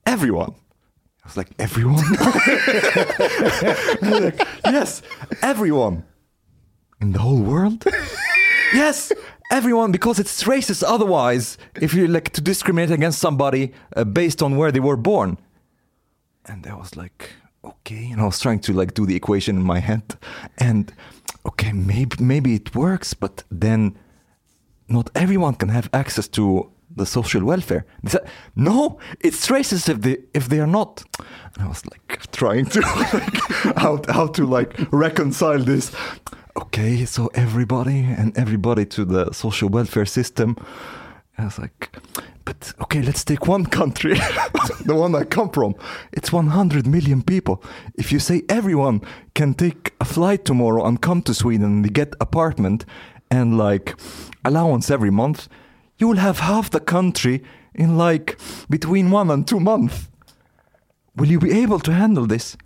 everyone. 0.06 0.56
I 1.24 1.28
was 1.28 1.38
like, 1.38 1.50
everyone? 1.58 1.96
Was 4.02 4.20
like, 4.22 4.48
yes, 4.64 5.02
everyone. 5.42 6.04
In 7.02 7.14
the 7.14 7.20
whole 7.20 7.42
world? 7.42 7.84
yes, 8.74 9.12
everyone, 9.52 9.92
because 9.92 10.20
it's 10.20 10.44
racist 10.44 10.84
otherwise 10.86 11.58
if 11.82 11.96
you 11.96 12.08
like 12.08 12.30
to 12.34 12.42
discriminate 12.42 12.92
against 12.92 13.18
somebody 13.20 13.74
uh, 13.96 14.04
based 14.04 14.44
on 14.44 14.56
where 14.56 14.72
they 14.72 14.80
were 14.80 14.98
born. 14.98 15.40
And 16.46 16.68
I 16.68 16.76
was 16.76 16.96
like, 16.96 17.32
okay, 17.64 18.12
and 18.12 18.22
I 18.22 18.26
was 18.26 18.40
trying 18.40 18.60
to 18.60 18.74
like 18.74 18.94
do 18.94 19.08
the 19.08 19.16
equation 19.16 19.56
in 19.58 19.64
my 19.64 19.80
head, 19.80 20.16
and 20.60 20.94
okay, 21.46 21.72
maybe 21.72 22.24
maybe 22.24 22.54
it 22.54 22.76
works, 22.76 23.16
but 23.16 23.44
then 23.50 23.98
not 24.88 25.10
everyone 25.16 25.56
can 25.56 25.70
have 25.70 25.90
access 25.92 26.28
to 26.30 26.70
the 26.96 27.06
social 27.06 27.44
welfare. 27.44 27.86
They 28.04 28.12
said, 28.12 28.28
no, 28.56 29.00
it's 29.20 29.48
racist 29.48 29.90
if 29.90 30.02
they 30.02 30.18
if 30.34 30.50
they 30.50 30.60
are 30.60 30.68
not. 30.68 31.04
And 31.56 31.66
I 31.66 31.68
was 31.68 31.86
like 31.86 32.32
trying 32.32 32.66
to 32.68 32.82
like, 33.14 33.78
how 33.78 34.02
how 34.10 34.28
to 34.28 34.46
like 34.46 34.74
reconcile 34.92 35.60
this. 35.60 35.92
Okay, 36.58 37.06
so 37.06 37.30
everybody 37.34 38.00
and 38.18 38.38
everybody 38.38 38.86
to 38.86 39.06
the 39.06 39.34
social 39.34 39.70
welfare 39.70 40.06
system. 40.06 40.56
I 41.38 41.44
was 41.44 41.60
like, 41.60 41.90
but 42.46 42.74
okay, 42.84 43.02
let's 43.02 43.26
take 43.26 43.46
one 43.46 43.66
country, 43.66 44.14
the 44.86 44.96
one 44.96 45.14
I 45.16 45.26
come 45.26 45.50
from. 45.50 45.76
It's 46.14 46.32
100 46.32 46.88
million 46.88 47.24
people. 47.24 47.62
If 47.96 48.14
you 48.14 48.20
say 48.20 48.44
everyone 48.48 49.02
can 49.34 49.54
take 49.54 49.94
a 50.00 50.06
flight 50.06 50.46
tomorrow 50.46 50.86
and 50.86 51.02
come 51.02 51.22
to 51.24 51.34
Sweden 51.34 51.66
and 51.66 51.94
get 51.94 52.16
apartment 52.22 52.86
and 53.30 53.58
like 53.58 53.96
allowance 54.46 54.90
every 54.90 55.10
month, 55.12 55.50
you 55.98 56.08
will 56.08 56.18
have 56.18 56.40
half 56.40 56.70
the 56.70 56.80
country 56.80 57.44
in 57.74 57.98
like 57.98 58.38
between 58.70 59.12
one 59.12 59.32
and 59.32 59.48
two 59.48 59.60
months. 59.60 60.08
Will 61.16 61.28
you 61.28 61.40
be 61.40 61.52
able 61.52 61.80
to 61.80 61.94
handle 61.94 62.26
this? 62.26 62.58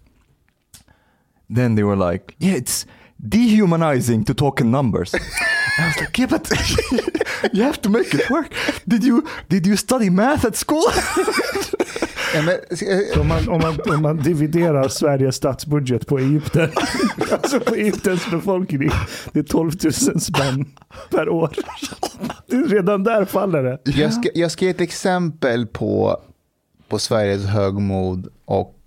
Then 1.50 1.76
they 1.76 1.84
were 1.84 1.96
like, 1.96 2.36
yeah, 2.39 2.54
it's 2.54 2.86
dehumanizing 3.19 4.25
to 4.25 4.34
talk 4.34 4.62
in 4.62 4.71
numbers. 4.71 5.13
I 5.13 5.86
was 5.86 5.99
like, 5.99 6.17
yeah, 6.17 6.27
but 6.27 6.49
you 7.53 7.63
have 7.63 7.82
to 7.82 7.89
make 7.89 8.13
it 8.13 8.29
work. 8.29 8.53
Did 8.88 9.03
you 9.03 9.23
did 9.49 9.67
you 9.67 9.75
study 9.75 10.10
math 10.10 10.45
at 10.45 10.55
school? 10.55 10.86
Ja, 12.34 12.41
men, 12.41 12.55
eh, 12.55 13.19
Om 13.21 13.27
man, 13.27 13.49
om, 13.49 13.62
man, 13.62 13.95
om 13.95 14.01
man 14.01 14.17
dividerar 14.17 14.88
Sveriges 14.88 15.36
statsbudget 15.36 16.08
på 16.08 16.19
Egypten, 16.19 16.69
alltså 17.32 17.60
på 17.60 17.75
Egyptens 17.75 18.32
befolkning, 18.32 18.89
det 19.34 19.39
är 19.39 19.43
12 19.43 19.71
000 19.84 19.93
spänn 20.21 20.65
per 21.12 21.29
år. 21.29 21.51
Redan 22.67 23.03
där 23.03 23.25
faller 23.25 23.63
det. 23.63 23.79
jag, 23.84 24.13
ska, 24.13 24.29
jag 24.34 24.51
ska 24.51 24.65
ge 24.65 24.71
ett 24.71 24.82
exempel 24.82 25.67
på, 25.67 26.21
på 26.89 26.99
Sveriges 26.99 27.45
högmod 27.45 28.27
och 28.45 28.79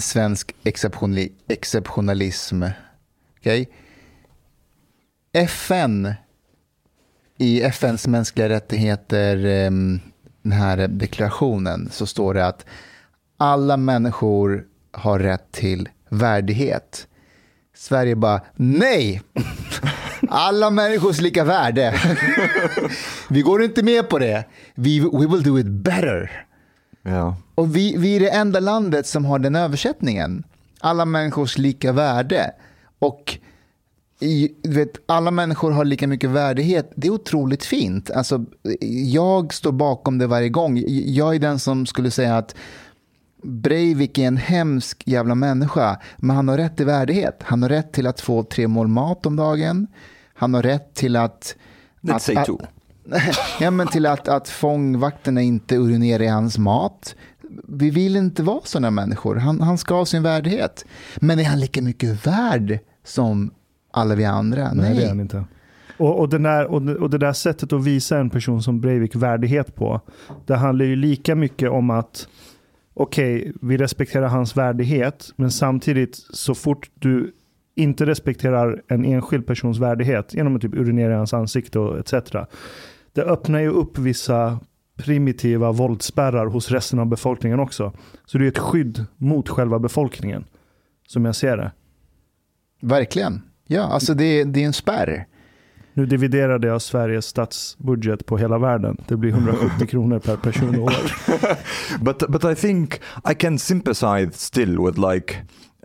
svensk 0.00 0.54
exceptionali, 0.62 1.32
exceptionalism. 1.48 2.64
Okay? 3.40 3.66
FN, 5.32 6.14
i 7.38 7.62
FNs 7.62 8.06
mänskliga 8.06 8.48
rättigheter, 8.48 9.44
ehm, 9.44 10.00
den 10.42 10.52
här 10.52 10.88
deklarationen, 10.88 11.88
så 11.92 12.06
står 12.06 12.34
det 12.34 12.46
att 12.46 12.66
alla 13.36 13.76
människor 13.76 14.64
har 14.92 15.18
rätt 15.18 15.52
till 15.52 15.88
värdighet. 16.08 17.06
Sverige 17.74 18.16
bara, 18.16 18.40
nej! 18.54 19.22
Alla 20.28 20.70
människors 20.70 21.20
lika 21.20 21.44
värde. 21.44 22.00
Vi 23.28 23.42
går 23.42 23.62
inte 23.62 23.82
med 23.82 24.08
på 24.08 24.18
det. 24.18 24.44
We, 24.74 25.00
we 25.12 25.26
will 25.26 25.42
do 25.42 25.58
it 25.58 25.66
better 25.66 26.46
yeah. 27.08 27.34
Och 27.54 27.76
vi, 27.76 27.96
vi 27.96 28.16
är 28.16 28.20
det 28.20 28.28
enda 28.28 28.60
landet 28.60 29.06
som 29.06 29.24
har 29.24 29.38
den 29.38 29.56
översättningen. 29.56 30.44
Alla 30.80 31.04
människors 31.04 31.58
lika 31.58 31.92
värde. 31.92 32.50
Och 32.98 33.38
i, 34.20 34.52
vet, 34.62 34.90
alla 35.06 35.30
människor 35.30 35.70
har 35.70 35.84
lika 35.84 36.06
mycket 36.06 36.30
värdighet. 36.30 36.92
Det 36.96 37.06
är 37.06 37.12
otroligt 37.12 37.64
fint. 37.64 38.10
Alltså, 38.10 38.44
jag 39.12 39.54
står 39.54 39.72
bakom 39.72 40.18
det 40.18 40.26
varje 40.26 40.48
gång. 40.48 40.82
Jag 40.88 41.34
är 41.34 41.38
den 41.38 41.58
som 41.58 41.86
skulle 41.86 42.10
säga 42.10 42.36
att 42.36 42.54
Breivik 43.42 44.18
är 44.18 44.26
en 44.26 44.36
hemsk 44.36 45.02
jävla 45.06 45.34
människa, 45.34 46.00
men 46.16 46.36
han 46.36 46.48
har 46.48 46.56
rätt 46.56 46.76
till 46.76 46.86
värdighet. 46.86 47.40
Han 47.42 47.62
har 47.62 47.68
rätt 47.68 47.92
till 47.92 48.06
att 48.06 48.20
få 48.20 48.42
tre 48.42 48.68
mål 48.68 48.88
mat 48.88 49.26
om 49.26 49.36
dagen. 49.36 49.86
Han 50.34 50.54
har 50.54 50.62
rätt 50.62 50.94
till 50.94 51.16
att... 51.16 51.56
Let's 52.00 52.14
att, 52.14 52.22
say 52.22 52.36
att, 52.36 52.46
two. 52.46 52.56
ja, 53.60 53.70
men 53.70 53.86
till 53.86 54.06
att, 54.06 54.28
att 54.28 54.48
fångvakterna 54.48 55.42
inte 55.42 55.76
urinerar 55.76 56.22
i 56.22 56.26
hans 56.26 56.58
mat. 56.58 57.14
Vi 57.68 57.90
vill 57.90 58.16
inte 58.16 58.42
vara 58.42 58.60
sådana 58.64 58.90
människor. 58.90 59.36
Han, 59.36 59.60
han 59.60 59.78
ska 59.78 59.94
ha 59.94 60.06
sin 60.06 60.22
värdighet. 60.22 60.84
Men 61.16 61.38
är 61.38 61.44
han 61.44 61.60
lika 61.60 61.82
mycket 61.82 62.26
värd 62.26 62.78
som 63.04 63.50
alla 63.90 64.14
vi 64.14 64.24
andra? 64.24 64.72
Nej, 64.72 64.90
Nej. 64.90 64.94
det 64.96 65.04
är 65.04 65.08
han 65.08 65.20
inte. 65.20 65.44
Och, 65.96 66.18
och, 66.20 66.28
den 66.28 66.42
där, 66.42 66.66
och, 66.66 66.82
det- 66.82 66.96
och 66.96 67.10
det 67.10 67.18
där 67.18 67.32
sättet 67.32 67.72
att 67.72 67.84
visa 67.84 68.18
en 68.18 68.30
person 68.30 68.62
som 68.62 68.80
Breivik 68.80 69.16
värdighet 69.16 69.74
på, 69.74 70.00
det 70.46 70.56
handlar 70.56 70.84
ju 70.84 70.96
lika 70.96 71.34
mycket 71.34 71.70
om 71.70 71.90
att 71.90 72.28
okej, 72.94 73.52
vi 73.62 73.76
respekterar 73.76 74.28
hans 74.28 74.56
värdighet, 74.56 75.32
men 75.36 75.50
samtidigt 75.50 76.16
så 76.30 76.54
fort 76.54 76.90
du 76.94 77.32
inte 77.74 78.06
respekterar 78.06 78.82
en 78.88 79.04
enskild 79.04 79.46
persons 79.46 79.78
värdighet 79.78 80.34
genom 80.34 80.56
att 80.56 80.62
typ 80.62 80.74
urinera 80.74 81.12
i 81.12 81.16
hans 81.16 81.34
ansikte 81.34 81.78
och 81.78 81.98
etc. 81.98 82.14
Det 83.18 83.24
öppnar 83.24 83.60
ju 83.60 83.68
upp 83.68 83.98
vissa 83.98 84.60
primitiva 84.96 85.72
våldsspärrar 85.72 86.46
hos 86.46 86.70
resten 86.70 86.98
av 86.98 87.06
befolkningen 87.06 87.60
också. 87.60 87.92
Så 88.26 88.38
det 88.38 88.44
är 88.44 88.48
ett 88.48 88.58
skydd 88.58 89.06
mot 89.16 89.48
själva 89.48 89.78
befolkningen, 89.78 90.44
som 91.08 91.24
jag 91.24 91.36
ser 91.36 91.56
det. 91.56 91.72
Verkligen. 92.80 93.42
Ja, 93.66 93.82
alltså 93.82 94.14
det, 94.14 94.44
det 94.44 94.62
är 94.62 94.66
en 94.66 94.72
spärr. 94.72 95.26
Nu 95.92 96.06
dividerade 96.06 96.66
jag 96.66 96.82
Sveriges 96.82 97.26
statsbudget 97.26 98.26
på 98.26 98.38
hela 98.38 98.58
världen. 98.58 98.96
Det 99.08 99.16
blir 99.16 99.30
170 99.30 99.86
kronor 99.88 100.18
per 100.18 100.36
person 100.36 100.78
och 100.78 100.84
år. 100.84 101.12
but 102.04 102.18
but 102.28 102.44
I 102.44 102.54
think 102.54 103.00
I 103.30 103.34
can 103.34 103.58
sympathize 103.58 104.32
still 104.32 104.78
with 104.78 105.00
like 105.12 105.36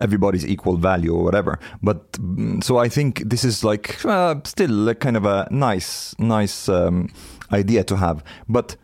everybody's 0.04 0.46
equal 0.46 0.76
value 0.76 1.12
or 1.16 1.24
whatever. 1.24 1.58
But 1.82 2.12
mm, 2.12 2.62
so 2.62 2.78
I 2.84 2.88
think 2.88 3.22
this 3.30 3.44
is 3.44 3.64
like 3.64 4.04
uh, 4.04 4.36
still 4.44 4.88
a 4.88 4.94
kind 4.94 5.16
of 5.16 5.24
a 5.24 5.48
nice 5.50 6.14
nice 6.18 6.68
um, 6.68 7.08
idea 7.50 7.84
to 7.84 7.96
have. 7.96 8.22
But 8.48 8.76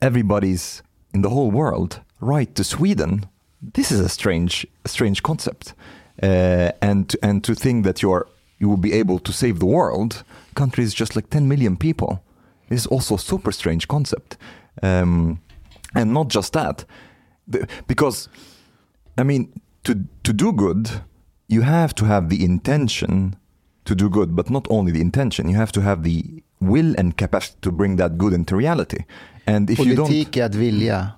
everybody's 0.00 0.82
in 1.14 1.22
the 1.22 1.30
whole 1.30 1.50
world 1.50 2.00
right 2.20 2.54
to 2.54 2.64
Sweden. 2.64 3.26
This 3.74 3.90
is 3.90 4.00
a 4.00 4.08
strange 4.08 4.66
strange 4.84 5.22
concept. 5.22 5.74
Uh, 6.22 6.70
and 6.80 7.16
and 7.22 7.44
to 7.44 7.54
think 7.54 7.84
that 7.84 8.02
you're 8.02 8.26
you 8.58 8.68
will 8.68 8.80
be 8.80 8.92
able 9.00 9.18
to 9.18 9.32
save 9.32 9.58
the 9.58 9.66
world, 9.66 10.24
countries 10.54 10.94
just 10.94 11.14
like 11.14 11.28
10 11.28 11.46
million 11.46 11.76
people, 11.76 12.22
is 12.70 12.86
also 12.86 13.14
a 13.14 13.18
super 13.18 13.52
strange 13.52 13.86
concept. 13.86 14.38
Um, 14.82 15.40
and 15.94 16.14
not 16.14 16.28
just 16.28 16.52
that, 16.54 16.86
because 17.86 18.28
I 19.18 19.24
mean, 19.24 19.52
to 19.86 19.94
to 20.22 20.32
do 20.32 20.52
good, 20.52 20.88
you 21.48 21.62
have 21.62 21.94
to 21.94 22.04
have 22.04 22.28
the 22.28 22.44
intention 22.44 23.36
to 23.84 23.94
do 23.94 24.08
good, 24.08 24.28
but 24.28 24.50
not 24.50 24.66
only 24.68 24.92
the 24.92 25.00
intention. 25.00 25.48
You 25.48 25.56
have 25.56 25.72
to 25.72 25.80
have 25.80 26.02
the 26.02 26.22
will 26.58 26.94
and 26.98 27.16
capacity 27.16 27.58
to 27.60 27.70
bring 27.70 27.96
that 27.96 28.18
good 28.18 28.34
into 28.34 28.56
reality. 28.56 29.04
And 29.46 29.70
if 29.70 29.78
you 29.78 29.96
don't, 29.96 30.06
Politik 30.06 30.36
är 30.36 30.44
att 30.44 30.54
vilja, 30.54 31.08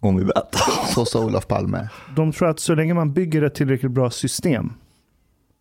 only 0.00 0.24
that. 0.24 0.54
så 0.94 1.04
sa 1.04 1.24
Olof 1.24 1.46
Palme. 1.46 1.88
De 2.16 2.32
tror 2.32 2.48
att 2.48 2.60
så 2.60 2.74
länge 2.74 2.94
man 2.94 3.12
bygger 3.12 3.42
ett 3.42 3.54
tillräckligt 3.54 3.92
bra 3.92 4.10
system 4.10 4.72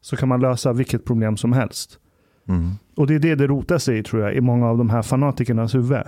så 0.02 0.18
kan 0.18 0.30
man 0.30 0.42
lösa 0.42 0.74
vilket 0.74 1.06
problem 1.06 1.38
som 1.38 1.54
helst. 1.54 2.00
Mm. 2.48 2.72
Och 2.96 3.08
det 3.08 3.16
är 3.16 3.20
det 3.20 3.36
det 3.36 3.48
rotar 3.48 3.78
sig 3.78 3.98
i 3.98 4.04
tror 4.04 4.22
jag 4.22 4.36
i 4.36 4.42
många 4.42 4.68
av 4.68 4.78
de 4.78 4.90
här 4.90 5.02
fanatikernas 5.02 5.76
huvud. 5.76 6.04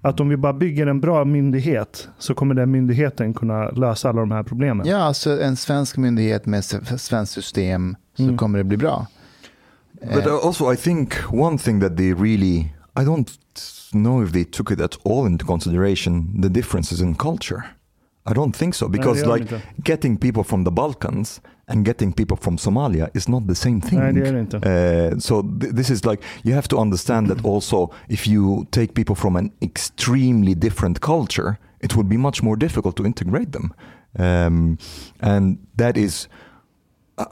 Att 0.00 0.20
om 0.20 0.28
vi 0.28 0.36
bara 0.36 0.52
bygger 0.52 0.86
en 0.86 1.00
bra 1.00 1.24
myndighet 1.24 2.08
så 2.18 2.34
kommer 2.34 2.54
den 2.54 2.70
myndigheten 2.70 3.34
kunna 3.34 3.68
lösa 3.70 4.08
alla 4.08 4.20
de 4.20 4.30
här 4.30 4.42
problemen. 4.42 4.86
Ja, 4.86 4.96
alltså 4.96 5.42
en 5.42 5.56
svensk 5.56 5.96
myndighet 5.96 6.46
med 6.46 6.64
svenskt 7.00 7.32
system 7.34 7.96
så 8.16 8.22
Mm. 8.22 8.36
kommer 8.36 8.58
det 8.58 8.64
bli 8.64 8.76
bra. 8.76 9.06
But 10.00 10.26
Eh, 10.26 10.26
uh, 10.26 10.46
also, 10.46 10.72
I 10.72 10.76
think 10.76 11.12
one 11.32 11.58
thing 11.58 11.80
that 11.80 11.96
they 11.96 12.14
really, 12.14 12.58
I 13.00 13.04
don't 13.04 13.28
know 13.92 14.24
if 14.24 14.32
they 14.32 14.44
took 14.44 14.70
it 14.70 14.80
at 14.80 15.06
all 15.06 15.26
into 15.26 15.46
consideration 15.46 16.42
the 16.42 16.48
differences 16.48 17.00
in 17.00 17.14
culture. 17.14 17.62
I 18.30 18.32
don't 18.34 18.52
think 18.52 18.74
so 18.74 18.88
because, 18.88 19.22
de 19.24 19.34
like, 19.34 19.40
inte. 19.54 19.62
getting 19.84 20.16
people 20.16 20.44
from 20.44 20.64
the 20.64 20.70
Balkans 20.70 21.40
and 21.68 21.84
getting 21.84 22.12
people 22.12 22.36
from 22.36 22.56
Somalia 22.56 23.08
is 23.14 23.28
not 23.28 23.46
the 23.46 23.54
same 23.54 23.80
thing. 23.80 23.98
Nej, 23.98 24.12
det 24.12 24.28
är 24.28 24.32
det 24.32 24.40
inte. 24.40 24.56
Uh, 24.56 25.18
so 25.18 25.42
th- 25.42 25.74
this 25.76 25.90
is 25.90 26.04
like 26.04 26.22
you 26.42 26.54
have 26.54 26.68
to 26.68 26.78
understand 26.80 27.28
that 27.28 27.44
also 27.44 27.90
if 28.08 28.26
you 28.26 28.64
take 28.70 28.94
people 28.94 29.14
from 29.14 29.36
an 29.36 29.50
extremely 29.60 30.54
different 30.54 31.00
culture, 31.00 31.56
it 31.80 31.94
would 31.96 32.08
be 32.08 32.16
much 32.16 32.42
more 32.42 32.56
difficult 32.56 32.96
to 32.96 33.04
integrate 33.04 33.52
them, 33.52 33.72
um, 34.18 34.78
and 35.20 35.58
that 35.76 35.96
is 35.96 36.28
uh, 37.18 37.24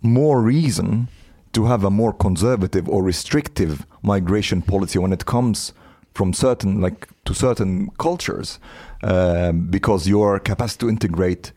more 0.00 0.40
reason 0.40 1.08
to 1.52 1.64
have 1.66 1.86
a 1.86 1.90
more 1.90 2.12
conservative 2.16 2.88
or 2.88 3.06
restrictive 3.06 3.86
migration 4.02 4.62
policy 4.62 4.98
when 4.98 5.12
it 5.12 5.24
comes 5.24 5.72
from 6.14 6.32
certain 6.32 6.80
like 6.80 7.06
to 7.24 7.34
certain 7.34 7.88
cultures, 7.98 8.58
um, 9.02 9.70
because 9.70 10.10
your 10.10 10.40
capacity 10.40 10.86
to 10.86 10.88
integrate 10.88 11.52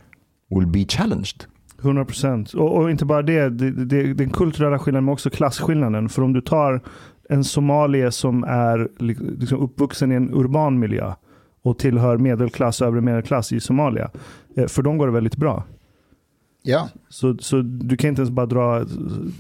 will 0.50 0.68
be 0.68 0.86
challenged. 0.86 1.48
100 1.82 2.06
procent. 2.06 2.54
Och, 2.54 2.78
och 2.78 2.92
inte 2.92 3.06
bara 3.06 3.22
det, 3.22 3.50
det, 3.50 3.72
det, 3.86 4.14
den 4.14 4.30
kulturella 4.30 4.80
skillnaden 4.80 5.06
men 5.06 5.14
också 5.14 5.30
klasskillnaden. 5.30 6.10
För 6.10 6.22
om 6.22 6.34
du 6.34 6.42
tar 6.42 6.82
en 7.30 7.44
somalier 7.44 8.10
som 8.10 8.44
är 8.44 8.90
li- 9.00 9.36
liksom 9.40 9.60
uppvuxen 9.60 10.12
i 10.12 10.16
en 10.16 10.34
urban 10.34 10.80
miljö 10.80 11.14
och 11.64 11.78
tillhör 11.80 12.18
medelklass, 12.18 12.82
övre 12.82 13.02
medelklass 13.02 13.54
i 13.54 13.60
Somalia. 13.60 14.10
eh, 14.58 14.68
För 14.68 14.82
dem 14.84 14.98
går 14.98 15.06
det 15.08 15.14
väldigt 15.14 15.36
bra. 15.38 15.64
Ja, 16.68 16.90
Så, 17.10 17.38
så 17.40 17.62
du 17.62 17.98
kan 17.98 18.10
inte 18.10 18.22
ens 18.22 18.32
bara 18.32 18.46
dra 18.46 18.86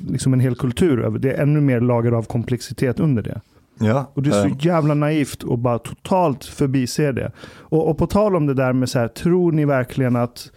liksom 0.09 0.33
en 0.33 0.39
hel 0.39 0.55
kultur 0.55 0.99
över 1.01 1.19
det. 1.19 1.33
är 1.33 1.41
ännu 1.41 1.61
mer 1.61 1.79
lager 1.81 2.11
av 2.11 2.23
komplexitet 2.23 2.99
under 2.99 3.23
det. 3.23 3.41
Ja. 3.79 4.11
Och 4.13 4.23
det 4.23 4.29
är 4.29 4.41
så 4.41 4.47
eh, 4.47 4.55
jävla 4.65 4.93
naivt 4.93 5.43
att 5.51 5.59
bara 5.59 5.79
totalt 5.79 6.45
förbise 6.45 7.11
det. 7.11 7.31
Och, 7.59 7.89
och 7.89 7.97
på 7.97 8.07
tal 8.07 8.35
om 8.35 8.45
det 8.45 8.53
där 8.53 8.73
med 8.73 8.89
så 8.89 8.99
här, 8.99 9.07
tror 9.07 9.51
ni 9.51 9.65
verkligen 9.65 10.15
att 10.15 10.51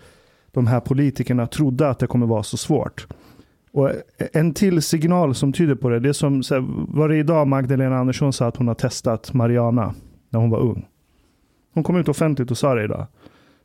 de 0.58 0.66
här 0.66 0.80
politikerna 0.80 1.46
trodde 1.46 1.88
att 1.88 1.98
det 1.98 2.06
kommer 2.06 2.26
vara 2.26 2.42
så 2.42 2.56
svårt? 2.56 3.06
Och 3.72 3.90
en 4.32 4.54
till 4.54 4.82
signal 4.82 5.34
som 5.34 5.52
tyder 5.52 5.74
på 5.74 5.88
det, 5.88 6.00
det 6.00 6.08
är 6.08 6.12
som, 6.12 6.42
så 6.42 6.54
här, 6.54 6.64
var 6.88 7.08
det 7.08 7.16
idag 7.16 7.46
Magdalena 7.48 7.98
Andersson 7.98 8.32
sa 8.32 8.46
att 8.46 8.56
hon 8.56 8.68
har 8.68 8.74
testat 8.74 9.34
Mariana 9.34 9.94
när 10.30 10.40
hon 10.40 10.50
var 10.50 10.58
ung? 10.58 10.86
Hon 11.74 11.84
kom 11.84 11.96
ut 11.96 12.08
offentligt 12.08 12.50
och 12.50 12.58
sa 12.58 12.74
det 12.74 12.84
idag. 12.84 13.06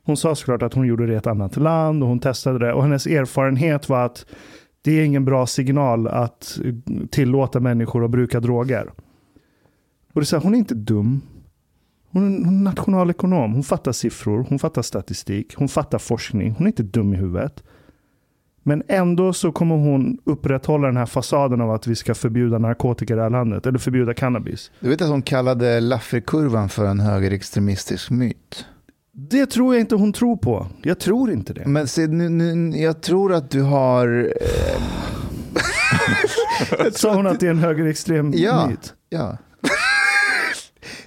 Hon 0.04 0.16
sa 0.16 0.34
såklart 0.34 0.62
att 0.62 0.74
hon 0.74 0.86
gjorde 0.86 1.06
det 1.06 1.12
i 1.12 1.16
ett 1.16 1.26
annat 1.26 1.56
land 1.56 2.02
och 2.02 2.08
hon 2.08 2.18
testade 2.18 2.58
det. 2.58 2.72
Och 2.72 2.82
hennes 2.82 3.06
erfarenhet 3.06 3.88
var 3.88 4.04
att 4.04 4.26
det 4.82 5.00
är 5.00 5.04
ingen 5.04 5.24
bra 5.24 5.46
signal 5.46 6.08
att 6.08 6.58
tillåta 7.10 7.60
människor 7.60 8.04
att 8.04 8.10
bruka 8.10 8.40
droger. 8.40 8.90
Och 10.12 10.20
det 10.20 10.20
är 10.20 10.24
så 10.24 10.36
här, 10.36 10.42
hon 10.42 10.54
är 10.54 10.58
inte 10.58 10.74
dum. 10.74 11.20
Hon 12.14 12.46
är 12.46 12.50
nationalekonom. 12.50 13.52
Hon 13.54 13.62
fattar 13.62 13.92
siffror, 13.92 14.46
hon 14.48 14.58
fattar 14.58 14.82
statistik, 14.82 15.54
hon 15.56 15.68
fattar 15.68 15.98
forskning. 15.98 16.54
Hon 16.58 16.66
är 16.66 16.68
inte 16.70 16.82
dum 16.82 17.14
i 17.14 17.16
huvudet. 17.16 17.62
Men 18.62 18.82
ändå 18.88 19.32
så 19.32 19.52
kommer 19.52 19.74
hon 19.76 20.18
upprätthålla 20.24 20.86
den 20.86 20.96
här 20.96 21.06
fasaden 21.06 21.60
av 21.60 21.70
att 21.70 21.86
vi 21.86 21.94
ska 21.96 22.14
förbjuda 22.14 22.58
narkotika 22.58 23.14
i 23.14 23.16
det 23.16 23.22
här 23.22 23.30
landet. 23.30 23.66
Eller 23.66 23.78
förbjuda 23.78 24.14
cannabis. 24.14 24.70
du 24.80 24.88
vet 24.88 25.02
att 25.02 25.08
hon 25.08 25.22
kallade 25.22 25.80
Lafferkurvan 25.80 26.68
för 26.68 26.84
en 26.84 27.00
högerextremistisk 27.00 28.10
myt. 28.10 28.66
Det 29.12 29.46
tror 29.46 29.74
jag 29.74 29.80
inte 29.80 29.94
hon 29.94 30.12
tror 30.12 30.36
på. 30.36 30.66
Jag 30.82 30.98
tror 31.00 31.30
inte 31.30 31.52
det. 31.52 31.66
Men 31.66 31.88
se, 31.88 32.06
nu, 32.06 32.28
nu, 32.28 32.76
jag 32.78 33.00
tror 33.00 33.32
att 33.32 33.50
du 33.50 33.62
har... 33.62 34.32
Eh, 34.40 34.82
Sa 36.92 37.14
hon 37.14 37.26
att 37.26 37.40
det 37.40 37.46
är 37.46 37.50
en 37.50 37.58
högerextrem 37.58 38.32
Ja. 38.34 38.66
myt? 38.68 38.94
ja. 39.08 39.36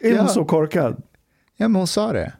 Är 0.01 0.09
hon 0.09 0.17
Ja. 0.17 0.27
så 0.27 0.45
korkad? 0.45 1.03
ja, 1.57 1.67
men 1.67 1.75
hon 1.75 1.87
sa 1.87 2.13
det. 2.13 2.33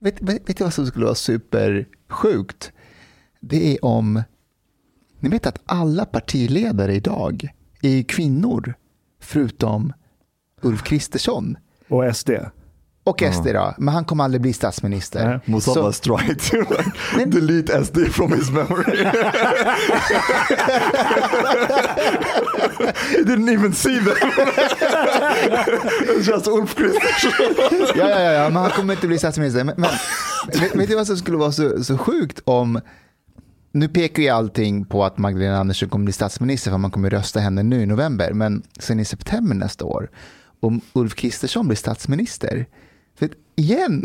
Vet, 0.00 0.22
vet, 0.22 0.48
vet 0.48 0.56
du 0.56 0.64
vad 0.64 0.72
som 0.74 0.86
skulle 0.86 1.04
vara 1.04 1.14
supersjukt? 1.14 2.72
Det 3.40 3.72
är 3.74 3.84
om... 3.84 4.22
Ni 5.20 5.28
vet 5.28 5.46
att 5.46 5.58
alla 5.66 6.04
partiledare 6.04 6.94
idag 6.94 7.48
är 7.82 8.02
kvinnor, 8.02 8.74
förutom 9.20 9.92
Ulf 10.62 10.82
Kristersson. 10.82 11.56
Och 11.88 12.16
SD? 12.16 12.30
Och 13.06 13.22
SD 13.32 13.46
då, 13.52 13.74
men 13.78 13.94
han 13.94 14.04
kommer 14.04 14.24
aldrig 14.24 14.40
bli 14.40 14.52
statsminister. 14.52 15.40
Nej. 15.44 15.60
Så- 15.60 15.92
tried 15.92 16.38
to 16.40 16.56
like, 16.56 16.90
Men- 17.16 17.30
delete 17.30 17.84
SD 17.84 17.98
from 18.12 18.32
his 18.32 18.50
memory. 18.50 19.04
he 23.10 23.22
didn't 23.24 23.48
even 23.48 23.72
see 23.72 23.98
them. 23.98 24.16
It's 26.08 26.28
just 26.28 26.46
Ulf 26.48 26.74
Kristersson. 26.74 27.56
ja, 27.94 28.08
ja, 28.08 28.32
ja, 28.32 28.50
men 28.50 28.62
han 28.62 28.70
kommer 28.70 28.94
inte 28.94 29.06
bli 29.06 29.18
statsminister. 29.18 29.64
Men, 29.64 29.74
men 29.76 29.90
vet, 30.60 30.74
vet 30.74 30.88
du 30.88 30.94
vad 30.94 31.06
som 31.06 31.16
skulle 31.16 31.36
vara 31.36 31.52
så, 31.52 31.84
så 31.84 31.98
sjukt 31.98 32.40
om... 32.44 32.80
Nu 33.72 33.88
pekar 33.88 34.22
ju 34.22 34.28
allting 34.28 34.84
på 34.84 35.04
att 35.04 35.18
Magdalena 35.18 35.58
Andersson 35.58 35.88
kommer 35.88 36.04
bli 36.04 36.12
statsminister 36.12 36.70
för 36.70 36.78
man 36.78 36.90
kommer 36.90 37.10
rösta 37.10 37.40
henne 37.40 37.62
nu 37.62 37.82
i 37.82 37.86
november. 37.86 38.32
Men 38.32 38.62
sen 38.78 39.00
i 39.00 39.04
september 39.04 39.54
nästa 39.54 39.84
år, 39.84 40.10
om 40.60 40.80
Ulf 40.92 41.14
Kristersson 41.14 41.66
blir 41.68 41.76
statsminister, 41.76 42.66
för 43.18 43.28
igen, 43.56 44.04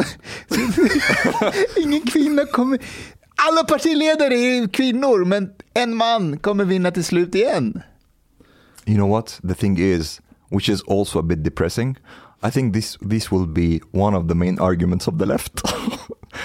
ingen 1.83 2.01
kvinna 2.01 2.45
kommer... 2.45 2.79
Alla 3.49 3.63
partiledare 3.63 4.33
är 4.33 4.67
kvinnor, 4.67 5.25
men 5.25 5.49
en 5.73 5.95
man 5.95 6.37
kommer 6.37 6.65
vinna 6.65 6.91
till 6.91 7.03
slut 7.03 7.35
igen. 7.35 7.81
You 8.85 8.95
know 8.97 9.09
what? 9.09 9.39
The 9.47 9.53
thing 9.53 9.79
is, 9.79 10.21
which 10.49 10.69
is 10.69 10.83
also 10.87 11.19
a 11.19 11.21
bit 11.21 11.43
depressing. 11.43 11.95
I 12.47 12.51
think 12.51 12.73
this 12.73 12.97
this 13.09 13.31
will 13.31 13.47
be 13.47 13.79
one 13.91 14.17
of 14.17 14.27
the 14.27 14.35
main 14.35 14.59
arguments 14.59 15.07
of 15.07 15.19
the 15.19 15.25
left. 15.25 15.61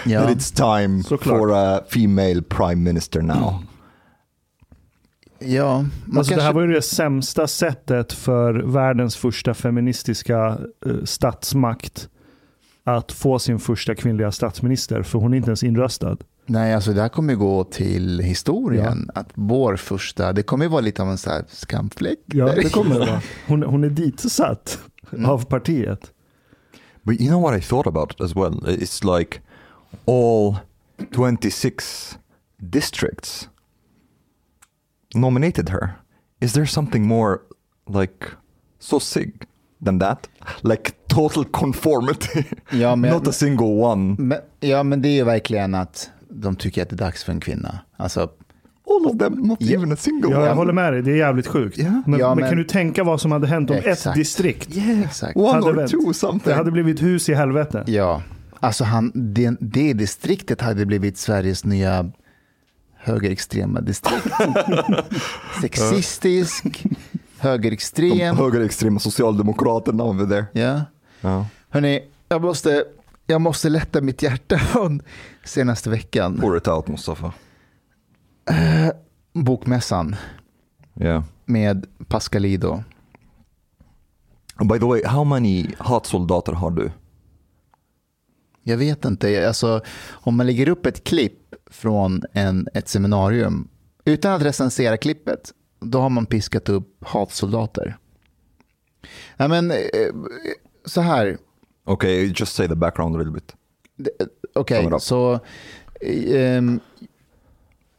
Ja. 0.05 0.21
that 0.27 0.37
it's 0.37 0.51
time 0.51 1.03
Såklart. 1.03 1.39
for 1.39 1.53
a 1.53 1.81
female 1.89 2.43
prime 2.43 2.83
minister 2.83 3.23
now. 3.23 3.63
Ja, 5.39 5.85
man 6.05 6.19
Alltså 6.19 6.35
det 6.35 6.41
här 6.43 6.49
kanske- 6.49 6.55
var 6.61 6.67
ju 6.67 6.73
det 6.75 6.83
sämsta 6.83 7.47
sättet 7.47 8.13
för 8.13 8.55
världens 8.55 9.17
första 9.17 9.55
feministiska 9.55 10.59
eh, 10.87 11.05
statsmakt 11.05 12.09
att 12.89 13.13
få 13.13 13.39
sin 13.39 13.59
första 13.59 13.95
kvinnliga 13.95 14.33
statsminister, 14.33 15.03
för 15.03 15.19
hon 15.19 15.33
är 15.33 15.37
inte 15.37 15.49
ens 15.49 15.63
inröstad. 15.63 16.17
Nej, 16.47 16.75
alltså 16.75 16.93
det 16.93 17.01
här 17.01 17.09
kommer 17.09 17.33
ju 17.33 17.39
gå 17.39 17.65
till 17.65 18.21
historien. 18.21 19.11
Att 19.15 19.29
vår 19.35 19.77
första, 19.77 20.33
det 20.33 20.43
kommer 20.43 20.65
ju 20.65 20.69
vara 20.69 20.81
lite 20.81 21.03
av 21.03 21.11
en 21.11 21.19
så 21.19 21.31
här 21.31 21.45
skamfläck. 21.49 22.19
Ja, 22.27 22.55
det 22.55 22.73
kommer 22.73 22.95
det 22.95 23.01
vara. 23.01 23.23
Hon, 23.47 23.63
hon 23.63 23.85
är 23.85 23.91
ditsatt 23.91 24.79
av 25.27 25.45
partiet. 25.45 26.13
But 27.03 27.21
you 27.21 27.29
know 27.29 27.43
what 27.43 27.59
I 27.59 27.61
thought 27.61 27.87
about 27.87 28.21
as 28.21 28.37
well? 28.37 28.53
It's 28.67 29.19
like 29.19 29.41
all 30.05 30.57
26 31.15 32.19
districts 32.57 33.49
nominated 35.15 35.69
her. 35.69 35.89
Is 36.41 36.53
there 36.53 36.67
something 36.67 37.07
more 37.07 37.39
like 37.89 38.27
so 38.79 39.01
sick 39.01 39.35
than 39.85 39.99
that? 39.99 40.29
Like 40.63 40.93
total 41.17 41.45
conformity. 41.45 42.45
Ja, 42.71 42.97
men, 42.97 43.11
Not 43.15 43.29
a 43.29 43.33
single 43.33 43.67
one. 43.67 44.17
men, 44.19 44.39
ja, 44.61 44.83
men 44.83 45.03
det 45.03 45.09
är 45.09 45.15
ju 45.15 45.25
verkligen 45.25 45.75
att 45.75 46.11
de 46.29 46.57
tycker 46.57 46.83
att 46.83 46.89
det 46.91 46.95
är 46.95 46.99
dags 46.99 47.25
för 47.25 47.33
en 47.33 47.41
kvinna. 47.41 47.79
Alltså, 47.97 48.29
All 48.91 49.07
of 49.07 49.19
them, 49.19 49.33
not 49.33 49.59
Ja. 49.61 49.75
even 49.77 49.93
a 49.93 49.97
single 49.97 50.31
Ja, 50.31 50.37
jag 50.41 50.43
one. 50.43 50.55
håller 50.55 50.73
med 50.73 50.93
dig, 50.93 51.03
det 51.03 51.11
är 51.13 51.17
jävligt 51.17 51.47
sjukt. 51.47 51.79
Ja. 51.79 52.03
Men, 52.07 52.21
Ja, 52.21 52.29
men, 52.35 52.41
men- 52.41 52.49
kan 52.51 52.59
du 52.59 52.65
tänka 52.65 53.05
vad 53.05 53.21
som 53.21 53.33
hade 53.33 53.47
hänt 53.47 53.71
om 53.71 53.77
ett 53.77 53.87
Exakt. 53.87 54.17
distrikt? 54.17 54.77
Yeah, 54.77 55.01
Exakt. 55.01 55.37
one 55.37 55.49
Hade 55.49 55.67
or 55.67 55.73
vänt. 55.73 55.91
two 55.91 56.13
something. 56.13 56.41
Det 56.51 56.55
hade 56.55 56.71
blivit 56.71 57.03
hus 57.03 57.29
i 57.29 57.35
helvete. 57.35 57.85
ja. 57.87 58.23
Alltså 58.61 58.85
han, 58.85 59.13
det, 59.15 59.57
det 59.61 59.93
distriktet 59.93 60.61
hade 60.61 60.87
blivit 60.87 61.19
Sveriges 61.19 61.65
nya 61.65 62.11
högerextrema 62.97 63.81
distrikt. 63.81 64.27
Sexistisk, 65.61 66.65
De 66.83 66.89
högerextrem. 67.39 68.37
högerextrema 68.37 68.99
socialdemokraterna 69.01 70.05
over 70.05 70.27
there. 70.27 70.47
Ja. 70.53 70.81
Ja. 71.27 71.47
Hörni, 71.69 72.09
jag 72.29 72.43
måste, 72.43 72.85
jag 73.27 73.41
måste 73.41 73.69
lätta 73.69 74.01
mitt 74.01 74.23
hjärta 74.23 74.59
från 74.73 75.03
senaste 75.45 75.91
veckan. 75.91 76.39
Pour 76.41 76.57
it 76.57 76.69
out 76.69 76.89
Mustafa. 76.89 77.33
Bokmässan 79.33 80.17
Yeah. 81.01 81.25
med 81.45 81.87
Pascalido. 82.09 82.83
By 84.71 84.79
the 84.79 84.87
way, 84.87 85.03
how 85.05 85.25
many 85.25 85.67
hatsoldater 85.79 86.53
har 86.53 86.71
du? 86.71 86.91
Jag 88.63 88.77
vet 88.77 89.05
inte, 89.05 89.49
alltså, 89.49 89.81
om 90.11 90.37
man 90.37 90.47
lägger 90.47 90.69
upp 90.69 90.87
ett 90.87 91.05
klipp 91.05 91.55
från 91.71 92.23
en, 92.33 92.69
ett 92.75 92.89
seminarium 92.89 93.69
utan 94.05 94.33
att 94.33 94.43
recensera 94.43 94.97
klippet, 94.97 95.53
då 95.81 96.01
har 96.01 96.11
man 96.11 96.27
piskat 96.27 96.69
upp 96.69 97.05
hatsoldater. 97.07 97.97
Ja, 99.37 99.49
men, 99.49 99.71
eh, 99.71 99.77
så 100.87 101.01
här, 101.01 101.39
Okay, 101.89 102.33
just 102.37 102.55
say 102.55 102.69
the 102.69 102.75
background 102.75 103.15
a 103.15 103.19
little 103.19 103.33
bit. 103.33 103.55
okej, 104.55 104.79
Sum 104.83 104.87
it 104.89 104.95
up. 104.95 105.03
så 105.03 105.41
um, 106.59 106.81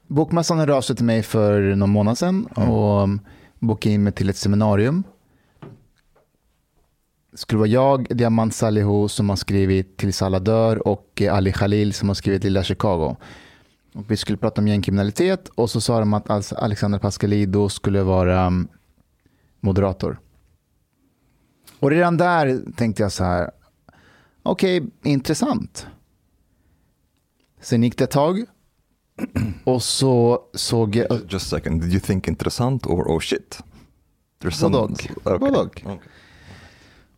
Bokmässan 0.07 0.59
hörde 0.59 0.75
av 0.75 0.81
sig 0.81 0.95
till 0.95 1.05
mig 1.05 1.23
för 1.23 1.75
någon 1.75 1.89
månad 1.89 2.17
sedan 2.17 2.45
och 2.45 3.03
um, 3.03 3.19
bokade 3.59 3.93
in 3.95 4.03
mig 4.03 4.13
till 4.13 4.29
ett 4.29 4.37
seminarium. 4.37 5.03
Det 7.31 7.37
skulle 7.37 7.59
vara 7.59 7.69
jag, 7.69 8.17
Diamant 8.17 8.55
Salihu 8.55 9.07
som 9.07 9.29
har 9.29 9.35
skrivit 9.35 9.97
Till 9.97 10.11
alla 10.21 10.39
dör 10.39 10.87
och 10.87 11.21
eh, 11.21 11.33
Ali 11.35 11.53
Khalil 11.53 11.93
som 11.93 12.07
har 12.07 12.15
skrivit 12.15 12.43
Lilla 12.43 12.63
Chicago. 12.63 13.15
Och 13.93 14.11
vi 14.11 14.17
skulle 14.17 14.37
prata 14.37 14.61
om 14.61 14.67
gängkriminalitet 14.67 15.49
och 15.55 15.69
så 15.69 15.81
sa 15.81 15.99
de 15.99 16.13
att 16.13 16.53
Alexander 16.53 16.99
Pascalido 16.99 17.69
skulle 17.69 18.03
vara 18.03 18.47
um, 18.47 18.67
moderator. 19.59 20.19
Och 21.79 21.91
redan 21.91 22.17
där 22.17 22.61
tänkte 22.75 23.03
jag 23.03 23.11
så 23.11 23.23
här, 23.23 23.51
okej, 24.43 24.83
intressant. 25.03 25.87
Sen 27.61 27.83
gick 27.83 27.97
det 27.97 28.03
ett 28.03 28.11
tag 28.11 28.45
och 29.63 29.83
så 29.83 30.41
såg 30.53 30.95
jag, 30.95 31.07
Just 31.29 31.53
a 31.53 31.57
second, 31.57 31.81
did 31.81 31.91
you 31.91 31.99
think 31.99 32.27
intressant 32.27 32.85
or 32.85 33.07
oh 33.07 33.19
shit? 33.19 33.59
There's 34.41 34.51
some... 34.51 34.71
Både 34.71 34.83
och. 34.83 34.91
Okay. 34.91 35.37
Både 35.39 35.57
och. 35.57 35.65
Okay. 35.65 35.97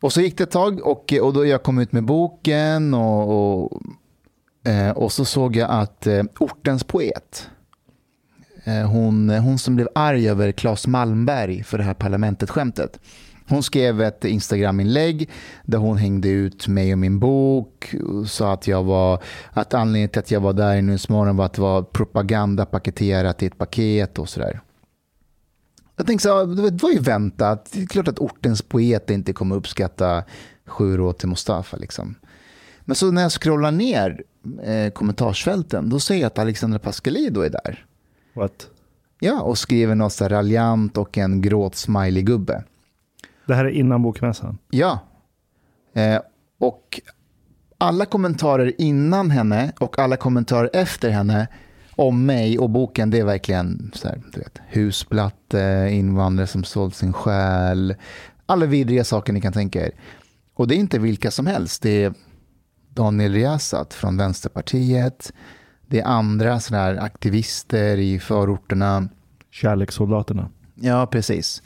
Och 0.01 0.13
så 0.13 0.21
gick 0.21 0.37
det 0.37 0.43
ett 0.43 0.51
tag 0.51 0.81
och, 0.87 1.13
och 1.21 1.33
då 1.33 1.45
jag 1.45 1.63
kom 1.63 1.79
ut 1.79 1.91
med 1.91 2.03
boken 2.03 2.93
och, 2.93 3.63
och, 3.63 3.81
eh, 4.71 4.91
och 4.91 5.11
så 5.11 5.25
såg 5.25 5.55
jag 5.55 5.69
att 5.69 6.07
eh, 6.07 6.23
ortens 6.39 6.83
poet, 6.83 7.49
eh, 8.63 8.89
hon, 8.89 9.29
hon 9.29 9.59
som 9.59 9.75
blev 9.75 9.87
arg 9.95 10.29
över 10.29 10.51
Claes 10.51 10.87
Malmberg 10.87 11.63
för 11.63 11.77
det 11.77 11.83
här 11.83 11.93
parlamentet-skämtet, 11.93 12.99
Hon 13.49 13.63
skrev 13.63 14.01
ett 14.01 14.25
Instagram-inlägg 14.25 15.29
där 15.63 15.77
hon 15.77 15.97
hängde 15.97 16.29
ut 16.29 16.67
mig 16.67 16.93
och 16.93 16.99
min 16.99 17.19
bok. 17.19 17.95
Och 18.07 18.27
sa 18.29 18.53
att, 18.53 18.67
jag 18.67 18.83
var, 18.83 19.23
att 19.51 19.73
anledningen 19.73 20.09
till 20.09 20.19
att 20.19 20.31
jag 20.31 20.41
var 20.41 20.53
där 20.53 20.75
i 20.75 20.81
Nyhetsmorgon 20.81 21.37
var 21.37 21.45
att 21.45 21.53
det 21.53 21.61
var 21.61 21.83
propaganda 21.83 22.65
paketerat 22.65 23.43
i 23.43 23.45
ett 23.45 23.57
paket 23.57 24.19
och 24.19 24.29
sådär. 24.29 24.61
Jag 25.95 26.07
tänkte 26.07 26.27
så 26.27 26.45
det 26.45 26.83
var 26.83 26.91
ju 26.91 26.99
väntat. 26.99 27.69
Det 27.71 27.81
är 27.81 27.85
klart 27.85 28.07
att 28.07 28.19
ortens 28.19 28.61
poet 28.61 29.09
inte 29.09 29.33
kommer 29.33 29.55
uppskatta 29.55 30.23
Sju 30.65 30.97
råd 30.97 31.17
till 31.17 31.29
Mustafa. 31.29 31.77
Liksom. 31.77 32.15
Men 32.81 32.95
så 32.95 33.11
när 33.11 33.21
jag 33.21 33.31
scrollar 33.31 33.71
ner 33.71 34.23
eh, 34.63 34.91
kommentarsfälten, 34.91 35.89
då 35.89 35.99
ser 35.99 36.15
jag 36.15 36.27
att 36.27 36.39
Alexandra 36.39 36.79
Pascalidou 36.79 37.43
är 37.43 37.49
där. 37.49 37.85
What? 38.33 38.67
Ja, 39.19 39.41
och 39.41 39.57
skriver 39.57 39.95
något 39.95 40.13
så 40.13 40.27
raljant 40.27 40.97
och 40.97 41.17
en 41.17 41.41
gråt-smiley-gubbe. 41.41 42.63
Det 43.49 43.55
här 43.55 43.65
är 43.65 43.69
innan 43.69 44.01
bokmässan? 44.01 44.57
Ja. 44.69 44.99
Eh, 45.93 46.19
och 46.59 47.01
alla 47.77 48.05
kommentarer 48.05 48.73
innan 48.77 49.31
henne 49.31 49.71
och 49.79 49.99
alla 49.99 50.17
kommentarer 50.17 50.69
efter 50.73 51.09
henne 51.09 51.47
om 51.95 52.25
mig 52.25 52.59
och 52.59 52.69
boken, 52.69 53.09
det 53.09 53.19
är 53.19 53.25
verkligen 53.25 53.91
så 53.95 54.07
här, 54.07 54.21
du 54.33 54.39
vet, 54.39 54.59
husplatte, 54.67 55.89
invandrare 55.91 56.47
som 56.47 56.63
sålt 56.63 56.95
sin 56.95 57.13
själ, 57.13 57.95
alla 58.45 58.65
vidriga 58.65 59.03
saker 59.03 59.33
ni 59.33 59.41
kan 59.41 59.53
tänka 59.53 59.85
er. 59.85 59.91
Och 60.53 60.67
det 60.67 60.75
är 60.75 60.79
inte 60.79 60.99
vilka 60.99 61.31
som 61.31 61.47
helst. 61.47 61.81
Det 61.81 62.03
är 62.03 62.13
Daniel 62.89 63.33
Riazat 63.33 63.93
från 63.93 64.17
Vänsterpartiet. 64.17 65.33
Det 65.87 65.99
är 65.99 66.05
andra 66.05 66.59
sådana 66.59 66.83
här 66.83 66.97
aktivister 66.97 67.97
i 67.97 68.19
förorterna. 68.19 69.09
Kärlekssoldaterna. 69.51 70.49
Ja, 70.75 71.07
precis. 71.07 71.61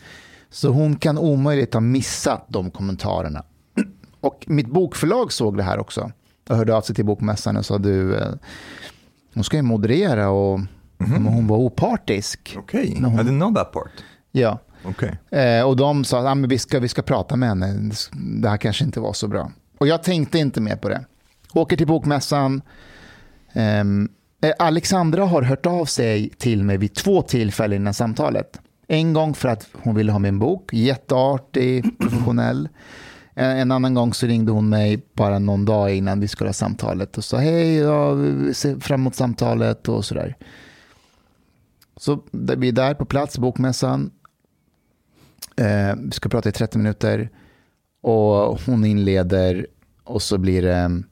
Så 0.54 0.70
hon 0.70 0.96
kan 0.96 1.18
omöjligt 1.18 1.74
ha 1.74 1.82
missat 1.82 2.46
de 2.48 2.72
kommentarerna. 2.72 3.44
Och 4.22 4.44
mitt 4.48 4.68
bokförlag 4.68 5.32
såg 5.32 5.58
det 5.58 5.64
här 5.64 5.80
också. 5.80 6.12
Och 6.50 6.56
hörde 6.56 6.76
av 6.76 6.82
sig 6.82 6.96
till 6.96 7.06
bokmässan 7.06 7.58
och 7.58 7.66
sa 7.66 7.78
du, 7.78 8.16
eh, 8.16 8.34
hon 9.34 9.44
ska 9.44 9.58
ju 9.58 9.64
moderera 9.64 10.30
och 10.30 10.60
mm. 11.00 11.26
hon 11.26 11.48
var 11.48 11.58
opartisk. 11.58 12.56
Okej, 12.58 12.82
okay. 12.82 13.12
I 13.12 13.28
didn't 13.28 13.40
know 13.40 13.54
that 13.54 13.72
part. 13.72 13.92
Ja. 14.32 14.60
Okay. 14.86 15.40
Eh, 15.42 15.68
och 15.68 15.76
de 15.78 16.04
sa 16.04 16.20
att 16.20 16.38
ah, 16.38 16.48
vi, 16.48 16.58
ska, 16.58 16.80
vi 16.80 16.88
ska 16.88 17.02
prata 17.02 17.36
med 17.36 17.50
henne, 17.50 17.92
det 18.42 18.50
här 18.50 18.58
kanske 18.58 18.84
inte 18.84 19.00
var 19.00 19.14
så 19.14 19.28
bra. 19.28 19.52
Och 19.78 19.88
jag 19.88 20.04
tänkte 20.04 20.40
inte 20.40 20.62
mer 20.62 20.76
på 20.76 20.90
det. 20.90 21.06
Åker 21.54 21.78
till 21.78 21.88
bokmässan. 21.88 22.62
Ehm, 23.54 24.10
eh, 24.42 24.52
Alexandra 24.60 25.26
har 25.26 25.42
hört 25.42 25.66
av 25.66 25.86
sig 25.86 26.30
till 26.30 26.64
mig 26.64 26.78
vid 26.78 26.94
två 26.94 27.22
tillfällen 27.22 27.82
innan 27.82 27.94
samtalet. 27.94 28.60
En 28.88 29.14
gång 29.14 29.34
för 29.34 29.50
att 29.50 29.68
hon 29.74 29.96
ville 29.96 30.12
ha 30.12 30.20
min 30.20 30.40
bok, 30.40 30.74
jätteartig, 30.74 32.00
professionell. 32.00 32.70
Eh, 33.36 33.60
en 33.60 33.72
annan 33.72 33.94
gång 33.94 34.14
så 34.14 34.28
ringde 34.28 34.52
hon 34.52 34.70
mig 34.70 35.08
bara 35.14 35.40
någon 35.40 35.66
dag 35.66 35.96
innan 35.96 36.20
vi 36.20 36.28
skulle 36.28 36.48
ha 36.48 36.54
samtalet 36.54 37.18
och 37.18 37.24
sa 37.24 37.38
hej, 37.38 37.76
jag 37.76 38.18
ser 38.56 38.80
fram 38.80 39.02
emot 39.02 39.16
samtalet 39.16 39.90
och 39.90 40.06
sådär. 40.06 40.38
Så 41.98 42.24
vi 42.32 42.68
är 42.68 42.72
där 42.72 42.94
på 42.94 43.06
plats, 43.06 43.38
bokmässan. 43.38 44.12
Eh, 45.56 45.96
vi 45.98 46.12
ska 46.12 46.30
prata 46.30 46.50
i 46.50 46.52
30 46.52 46.78
minuter 46.78 47.30
och 48.02 48.62
hon 48.66 48.86
inleder 48.86 49.68
och 50.04 50.22
så 50.22 50.38
blir 50.38 50.62
det 50.62 51.04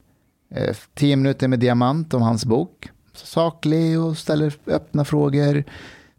eh, 0.54 0.76
10 0.94 1.16
minuter 1.16 1.48
med 1.48 1.58
Diamant 1.58 2.14
om 2.14 2.22
hans 2.22 2.44
bok. 2.44 2.88
Saklig 3.14 4.00
och 4.00 4.18
ställer 4.18 4.54
öppna 4.66 5.04
frågor. 5.04 5.64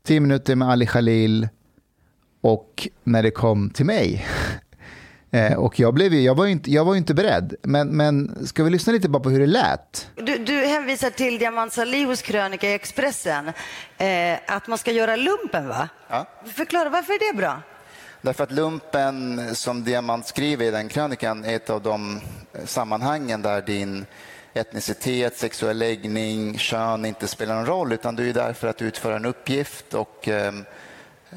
10 0.08 0.20
minuter 0.20 0.56
med 0.56 0.70
Ali 0.70 0.86
Khalil 0.86 1.48
och 2.42 2.88
när 3.04 3.24
det 3.24 3.32
kom 3.32 3.70
till 3.70 3.86
mig 3.86 4.26
Eh, 5.36 5.54
och 5.54 5.80
jag, 5.80 5.94
blev, 5.94 6.14
jag, 6.14 6.36
var 6.36 6.46
inte, 6.46 6.72
jag 6.72 6.86
var 6.86 6.96
inte 6.96 7.14
beredd. 7.14 7.56
Men, 7.62 7.88
men 7.88 8.48
ska 8.48 8.64
vi 8.64 8.70
lyssna 8.70 8.94
lite 8.94 9.10
bara 9.10 9.24
på 9.24 9.30
hur 9.30 9.40
det 9.40 9.46
lät? 9.46 10.08
Du, 10.16 10.38
du 10.38 10.66
hänvisar 10.66 11.10
till 11.10 11.38
Diamant 11.40 11.74
Salihos 11.74 12.22
krönika 12.22 12.70
i 12.70 12.74
Expressen. 12.74 13.48
Eh, 13.98 14.38
att 14.48 14.68
man 14.68 14.78
ska 14.78 14.92
göra 14.92 15.16
lumpen, 15.16 15.68
va? 15.68 15.90
Ja. 16.10 16.28
Förklara, 16.46 16.90
varför 16.90 17.14
är 17.14 17.34
det 17.34 17.38
bra? 17.38 17.62
Därför 18.22 18.44
att 18.44 18.52
lumpen, 18.52 19.42
som 19.56 19.84
Diamant 19.84 20.28
skriver 20.28 20.66
i 20.66 20.72
den 20.72 20.90
krönikan, 20.90 21.46
är 21.46 21.56
ett 21.56 21.70
av 21.70 21.82
de 21.82 22.22
sammanhangen 22.66 23.42
där 23.42 23.62
din 23.62 24.06
etnicitet, 24.54 25.38
sexuell 25.38 25.78
läggning, 25.78 26.58
kön 26.58 27.06
inte 27.06 27.28
spelar 27.28 27.56
någon 27.56 27.66
roll, 27.66 27.94
utan 27.94 28.16
du 28.16 28.30
är 28.30 28.34
där 28.34 28.54
för 28.54 28.68
att 28.68 28.82
utföra 28.82 29.16
en 29.16 29.26
uppgift 29.26 29.94
ehm, 30.24 30.66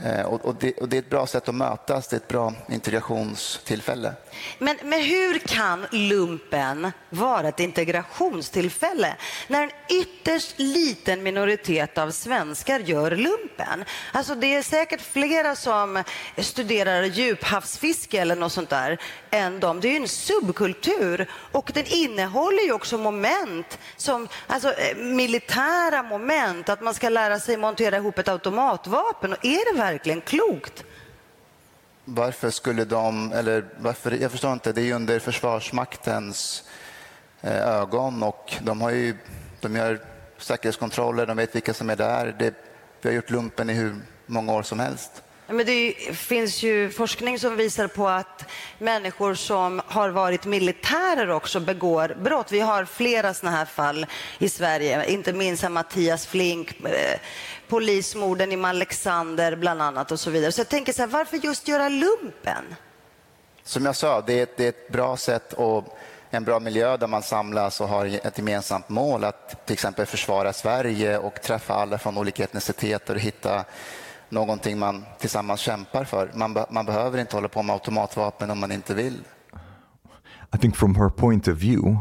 eh, 0.05 0.21
och 0.21 0.45
och, 0.45 0.55
det, 0.61 0.73
och, 0.73 0.89
det, 0.89 0.97
är 0.97 0.99
ett 0.99 1.11
bra 1.11 1.27
sätt 1.27 1.49
att 1.49 1.55
mötas, 1.55 2.09
det 2.09 2.17
är 2.17 2.21
ett 2.21 2.29
bra 2.29 2.53
integrationstillfälle. 2.69 4.13
Men, 4.59 4.77
men 4.83 5.01
hur 5.01 5.39
kan 5.39 5.87
lumpen 5.91 6.93
vara 7.11 7.49
ett 7.49 7.61
integrationstillfälle 7.61 9.17
när 9.49 9.63
en 9.63 9.71
ytterst 9.91 10.55
liten 10.57 11.23
minoritet 11.23 11.99
av 11.99 12.11
svenskar 12.11 12.81
gör 12.81 13.11
lumpen? 13.11 13.85
Alltså 14.13 14.35
det 14.35 14.55
är 14.55 14.63
säkert 14.63 15.01
flera 15.01 15.57
som 15.57 16.03
studerar 16.39 17.03
djuphavsfiske 17.03 18.21
eller 18.21 18.37
något 18.37 18.53
sånt 18.53 18.71
där 18.71 18.99
än 19.31 19.61
de. 19.61 19.81
Det 19.81 19.89
är 19.89 19.91
ju 19.91 19.97
en 19.97 20.09
subkultur 20.09 21.31
och 21.53 21.71
den 21.75 21.85
innehåller 21.87 22.63
ju 22.63 22.73
också 22.73 22.99
moment 22.99 23.79
som 23.97 24.29
alltså, 24.47 24.73
eh, 24.73 24.97
militära 24.97 26.03
moment, 26.03 26.69
att 26.69 26.81
man 26.81 26.95
ska 26.95 27.09
lära 27.09 27.41
sig 27.41 27.57
montera 27.57 27.97
ihop 27.97 28.19
ett 28.19 28.29
automatvapen. 28.29 29.33
Och 29.33 29.45
är 29.45 29.73
det 29.73 29.79
verkligen 29.79 30.21
klokt? 30.21 30.85
Varför 32.09 32.51
skulle 32.51 32.85
de, 32.85 33.33
eller 33.33 33.65
varför, 33.79 34.11
jag 34.11 34.31
förstår 34.31 34.53
inte, 34.53 34.73
det 34.73 34.81
är 34.81 34.85
ju 34.85 34.93
under 34.93 35.19
Försvarsmaktens 35.19 36.65
eh, 37.41 37.69
ögon 37.69 38.23
och 38.23 38.55
de 38.61 38.81
har 38.81 38.91
ju, 38.91 39.17
de 39.61 39.77
gör 39.77 40.01
säkerhetskontroller, 40.39 41.27
de 41.27 41.37
vet 41.37 41.55
vilka 41.55 41.75
som 41.75 41.91
är 41.91 41.97
där. 41.97 42.37
Det, 42.39 42.55
vi 43.03 43.09
har 43.09 43.17
gjort 43.17 43.31
lumpen 43.31 43.71
i 43.71 43.73
hur 43.73 43.95
många 44.27 44.53
år 44.53 44.63
som 44.63 44.81
helst. 44.81 45.23
Men 45.49 45.67
det 45.67 45.95
finns 46.13 46.63
ju 46.63 46.91
forskning 46.91 47.39
som 47.39 47.57
visar 47.57 47.87
på 47.87 48.09
att 48.09 48.45
människor 48.79 49.35
som 49.35 49.83
har 49.87 50.09
varit 50.09 50.45
militärer 50.45 51.31
också 51.31 51.61
begår 51.61 52.17
brott. 52.23 52.53
Vi 52.53 52.61
har 52.61 52.85
flera 52.85 53.35
sådana 53.35 53.57
här 53.57 53.65
fall 53.65 54.07
i 54.39 54.49
Sverige, 54.49 55.11
inte 55.11 55.33
minst 55.33 55.71
Mattias 55.71 56.27
Flink, 56.27 56.85
eh, 56.85 57.19
polismorden 57.69 58.53
i 58.53 58.65
Alexander 58.65 59.57
bland 59.57 59.83
annat 59.83 60.13
och 60.13 60.21
så 60.21 60.31
vidare. 60.31 60.53
Så 60.53 60.61
jag 60.61 60.69
tänker 60.69 60.93
så 60.93 61.03
här, 61.03 61.09
varför 61.09 61.37
just 61.37 61.69
göra 61.69 61.89
lumpen? 61.89 62.65
Som 63.63 63.85
jag 63.85 63.97
sa, 63.97 64.21
det 64.21 64.39
är 64.39 64.43
ett, 64.43 64.57
det 64.57 64.65
är 64.65 64.69
ett 64.69 64.93
bra 64.93 65.17
sätt 65.17 65.53
och 65.53 65.99
en 66.31 66.45
bra 66.45 66.61
miljö 66.61 66.97
där 66.97 67.07
man 67.07 67.23
samlas 67.23 67.81
och 67.81 67.89
har 67.89 68.07
ett 68.07 68.39
gemensamt 68.39 68.89
mål 68.89 69.25
att 69.25 69.67
till 69.67 69.73
exempel 69.73 70.07
försvara 70.07 70.53
Sverige 70.53 71.19
och 71.19 71.43
träffa 71.43 71.75
alla 71.75 71.99
från 71.99 72.19
olika 72.19 72.45
etniciteter 72.45 73.15
och 73.15 73.21
hitta 73.21 73.65
någonting 74.29 74.79
man 74.79 75.05
tillsammans 75.19 75.61
kämpar 75.61 76.05
för. 76.05 76.31
Man, 76.35 76.55
be 76.55 76.67
man 76.71 76.87
behöver 76.87 77.19
inte 77.19 77.37
hålla 77.37 77.49
på 77.49 77.63
med 77.63 77.73
automatvapen 77.73 78.51
om 78.51 78.59
man 78.59 78.73
inte 78.73 78.95
vill. 78.95 79.21
I 80.55 80.59
think 80.59 80.77
from 80.77 80.97
her 80.97 81.09
point 81.09 81.49
of 81.49 81.55
view, 81.55 81.99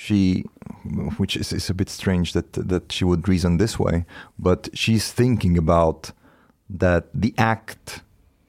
she, 0.00 0.44
which 1.18 1.36
is, 1.36 1.52
is 1.52 1.68
a 1.68 1.74
bit 1.74 1.90
strange 1.90 2.32
that, 2.32 2.50
that 2.54 2.90
she 2.90 3.04
would 3.04 3.28
reason 3.28 3.58
this 3.58 3.78
way, 3.78 4.06
but 4.38 4.70
she's 4.72 5.12
thinking 5.12 5.58
about 5.58 6.12
that 6.70 7.08
the 7.12 7.34
act 7.36 8.00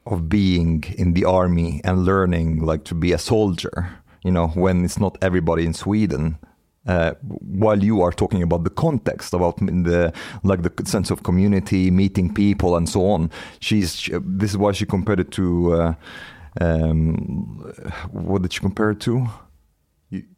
of 0.06 0.30
being 0.30 0.82
in 0.98 1.12
the 1.14 1.26
army 1.26 1.82
and 1.84 2.06
learning 2.06 2.64
like 2.64 2.86
to 2.86 2.96
be 2.96 3.12
a 3.12 3.18
soldier, 3.18 3.90
you 4.24 4.32
know, 4.32 4.48
when 4.64 4.86
it's 4.86 4.98
not 4.98 5.18
everybody 5.22 5.66
in 5.66 5.74
Sweden 5.74 6.38
uh, 6.88 7.16
while 7.22 7.84
you 7.84 8.02
are 8.02 8.14
talking 8.14 8.42
about 8.42 8.64
the 8.64 8.70
context 8.70 9.34
about 9.34 9.58
the 9.58 10.14
like 10.44 10.62
the 10.64 10.72
sense 10.86 11.12
of 11.12 11.22
community 11.24 11.92
meeting 11.92 12.34
people 12.34 12.76
and 12.76 12.90
so 12.90 13.06
on 13.06 13.30
she's 13.60 13.96
she, 13.96 14.14
this 14.26 14.50
is 14.50 14.58
why 14.58 14.72
she 14.72 14.84
compared 14.84 15.20
it 15.20 15.30
to 15.30 15.74
uh, 15.74 15.94
um, 16.60 17.72
what 18.10 18.42
did 18.42 18.52
she 18.52 18.60
compare 18.60 18.90
it 18.90 19.00
to 19.00 19.28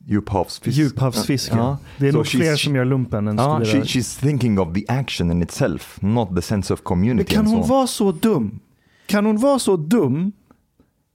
Djuphavsfiske. 0.05 0.81
Djuphavsfiske. 0.81 1.55
Ja. 1.55 1.77
Det 1.97 2.07
är 2.07 2.11
so 2.11 2.17
nog 2.17 2.27
fler 2.27 2.55
som 2.55 2.75
gör 2.75 2.85
lumpen 2.85 3.27
än 3.27 3.37
ja, 3.37 3.61
she, 3.65 3.81
She's 3.81 4.21
thinking 4.21 4.59
of 4.59 4.73
the 4.73 4.85
action 4.87 5.31
in 5.31 5.41
itself, 5.41 6.01
not 6.01 6.35
the 6.35 6.41
sense 6.41 6.73
of 6.73 6.81
community. 6.81 7.35
Men 7.35 7.45
kan 7.45 7.53
hon 7.53 7.67
vara 7.67 7.87
så 7.87 8.11
dum? 8.11 8.59
Kan 9.05 9.25
hon 9.25 9.37
vara 9.37 9.59
så 9.59 9.77
dum 9.77 10.31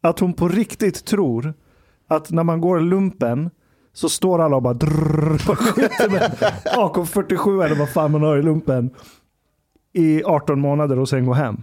att 0.00 0.18
hon 0.18 0.32
på 0.32 0.48
riktigt 0.48 1.04
tror 1.04 1.54
att 2.08 2.30
när 2.30 2.44
man 2.44 2.60
går 2.60 2.80
lumpen 2.80 3.50
så 3.92 4.08
står 4.08 4.38
alla 4.38 4.56
och 4.56 4.62
bara 4.62 4.74
drrrr, 4.74 5.38
skjuter 5.38 6.10
med 6.10 6.52
AK47 6.64 7.64
eller 7.64 7.76
vad 7.76 7.88
fan 7.88 8.10
man 8.10 8.22
har 8.22 8.36
i 8.36 8.42
lumpen 8.42 8.90
i 9.92 10.22
18 10.24 10.60
månader 10.60 10.98
och 10.98 11.08
sen 11.08 11.26
går 11.26 11.34
hem. 11.34 11.62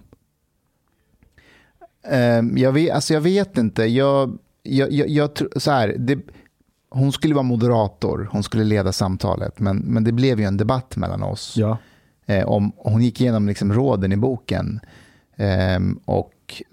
Um, 2.12 2.58
jag, 2.58 2.72
vet, 2.72 2.94
alltså 2.94 3.14
jag 3.14 3.22
vet 3.22 3.58
inte. 3.58 3.84
Jag, 3.84 4.38
jag, 4.64 4.92
jag, 4.92 5.10
jag 5.10 5.30
så 5.56 5.72
här, 5.72 5.96
det, 6.00 6.20
hon 6.96 7.12
skulle 7.12 7.34
vara 7.34 7.44
moderator, 7.44 8.30
hon 8.32 8.44
skulle 8.44 8.64
leda 8.64 8.92
samtalet, 8.92 9.60
men, 9.60 9.78
men 9.78 10.04
det 10.04 10.12
blev 10.12 10.40
ju 10.40 10.46
en 10.46 10.58
debatt 10.58 10.96
mellan 10.96 11.24
oss. 11.24 11.54
Ja. 11.58 11.78
Eh, 12.26 12.46
om, 12.46 12.72
hon 12.78 13.04
gick 13.04 13.22
igenom 13.22 13.48
liksom 13.48 13.74
råden 13.74 14.12
i 14.12 14.18
boken. 14.18 14.80
Eh, 15.36 15.80
och 16.06 16.64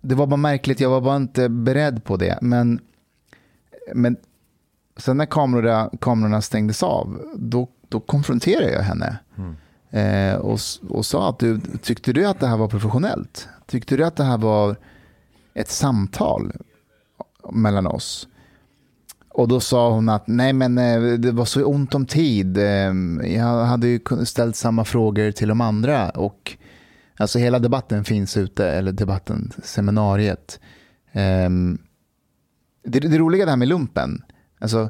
det 0.00 0.14
var 0.14 0.26
bara 0.26 0.36
märkligt, 0.36 0.80
jag 0.80 0.90
var 0.90 1.00
bara 1.00 1.16
inte 1.16 1.48
beredd 1.48 2.04
på 2.04 2.16
det. 2.16 2.38
Men, 2.40 2.80
men 3.94 4.16
sen 4.96 5.16
när 5.16 5.26
kamerorna, 5.26 5.90
kamerorna 6.00 6.42
stängdes 6.42 6.82
av, 6.82 7.20
då, 7.36 7.68
då 7.88 8.00
konfronterade 8.00 8.72
jag 8.72 8.82
henne. 8.82 9.16
Mm. 9.36 9.56
Eh, 9.90 10.36
och, 10.36 10.58
och 10.88 11.06
sa 11.06 11.28
att 11.28 11.38
du, 11.38 11.60
tyckte 11.82 12.12
du 12.12 12.26
att 12.26 12.40
det 12.40 12.46
här 12.46 12.56
var 12.56 12.68
professionellt? 12.68 13.48
Tyckte 13.66 13.96
du 13.96 14.04
att 14.04 14.16
det 14.16 14.24
här 14.24 14.38
var 14.38 14.76
ett 15.54 15.70
samtal 15.70 16.52
mellan 17.52 17.86
oss? 17.86 18.28
Och 19.34 19.48
då 19.48 19.60
sa 19.60 19.90
hon 19.90 20.08
att 20.08 20.26
nej 20.26 20.52
men 20.52 20.78
eh, 20.78 21.02
det 21.02 21.32
var 21.32 21.44
så 21.44 21.64
ont 21.64 21.94
om 21.94 22.06
tid. 22.06 22.58
Ehm, 22.58 23.22
jag 23.24 23.64
hade 23.64 23.86
ju 23.86 24.00
ställt 24.24 24.56
samma 24.56 24.84
frågor 24.84 25.30
till 25.30 25.48
de 25.48 25.60
andra 25.60 26.10
och 26.10 26.56
alltså 27.16 27.38
hela 27.38 27.58
debatten 27.58 28.04
finns 28.04 28.36
ute, 28.36 28.70
eller 28.70 28.92
debatten, 28.92 29.52
seminariet. 29.62 30.60
Ehm, 31.12 31.78
det, 32.84 33.00
det 33.00 33.18
roliga 33.18 33.44
det 33.44 33.50
här 33.50 33.56
med 33.56 33.68
lumpen, 33.68 34.22
alltså 34.58 34.88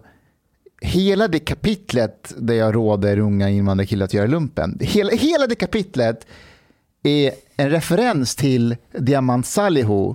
hela 0.81 1.29
det 1.29 1.39
kapitlet 1.39 2.35
där 2.39 2.55
jag 2.55 2.75
råder 2.75 3.19
unga 3.19 3.51
invandrarkillar 3.51 4.05
att 4.05 4.15
göra 4.15 4.27
lumpen, 4.27 4.79
hela, 4.81 5.11
hela 5.11 5.47
det 5.47 5.55
kapitlet 5.55 6.27
är 7.03 7.33
en 7.57 7.71
referens 7.71 8.37
till 8.37 8.77
Diamant 8.99 9.47
Salihu. 9.47 10.15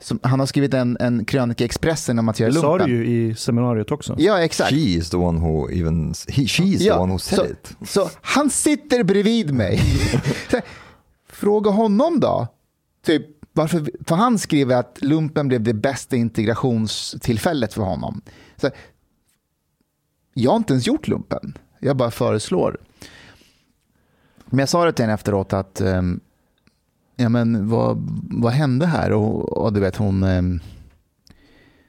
Som, 0.00 0.20
han 0.22 0.40
har 0.40 0.46
skrivit 0.46 0.74
en, 0.74 0.96
en 1.00 1.24
krönika 1.24 1.64
i 1.64 1.66
Expressen 1.66 2.18
om 2.18 2.28
att 2.28 2.40
göra 2.40 2.50
lumpen. 2.50 2.72
Det 2.72 2.78
sa 2.78 2.86
du 2.86 2.92
ju 2.92 3.06
i 3.06 3.34
seminariet 3.34 3.90
också. 3.90 4.14
Ja, 4.18 4.40
exakt. 4.40 4.70
She 4.70 4.76
is 4.76 5.10
the 5.10 5.16
one 5.16 5.40
who 5.40 5.70
even, 5.70 6.14
he, 6.28 6.46
she 6.46 6.62
is 6.62 6.80
ja, 6.80 6.94
the 6.94 7.00
one 7.00 7.12
who 7.12 7.18
said 7.18 7.38
så, 7.38 7.46
it. 7.46 7.88
Så 7.88 8.10
han 8.20 8.50
sitter 8.50 9.04
bredvid 9.04 9.54
mig. 9.54 9.80
Fråga 11.28 11.70
honom 11.70 12.20
då. 12.20 12.46
Typ, 13.06 13.26
varför, 13.52 13.90
för 14.04 14.16
han 14.16 14.38
skriver 14.38 14.76
att 14.76 14.98
lumpen 15.00 15.48
blev 15.48 15.62
det 15.62 15.74
bästa 15.74 16.16
integrationstillfället 16.16 17.74
för 17.74 17.82
honom. 17.82 18.22
Så, 18.56 18.70
jag 20.34 20.50
har 20.50 20.56
inte 20.56 20.72
ens 20.72 20.86
gjort 20.86 21.08
lumpen. 21.08 21.58
Jag 21.80 21.96
bara 21.96 22.10
föreslår. 22.10 22.78
Men 24.46 24.58
jag 24.58 24.68
sa 24.68 24.84
det 24.84 24.92
till 24.92 25.02
henne 25.02 25.14
efteråt 25.14 25.52
att 25.52 25.80
um, 25.80 26.20
ja, 27.18 27.28
men 27.28 27.68
vad, 27.68 27.96
vad 28.30 28.52
hände 28.52 28.86
här? 28.86 29.12
Och, 29.12 29.58
och 29.58 29.72
du 29.72 29.80
vet, 29.80 29.96
hon 29.96 30.22
eh, 30.22 30.42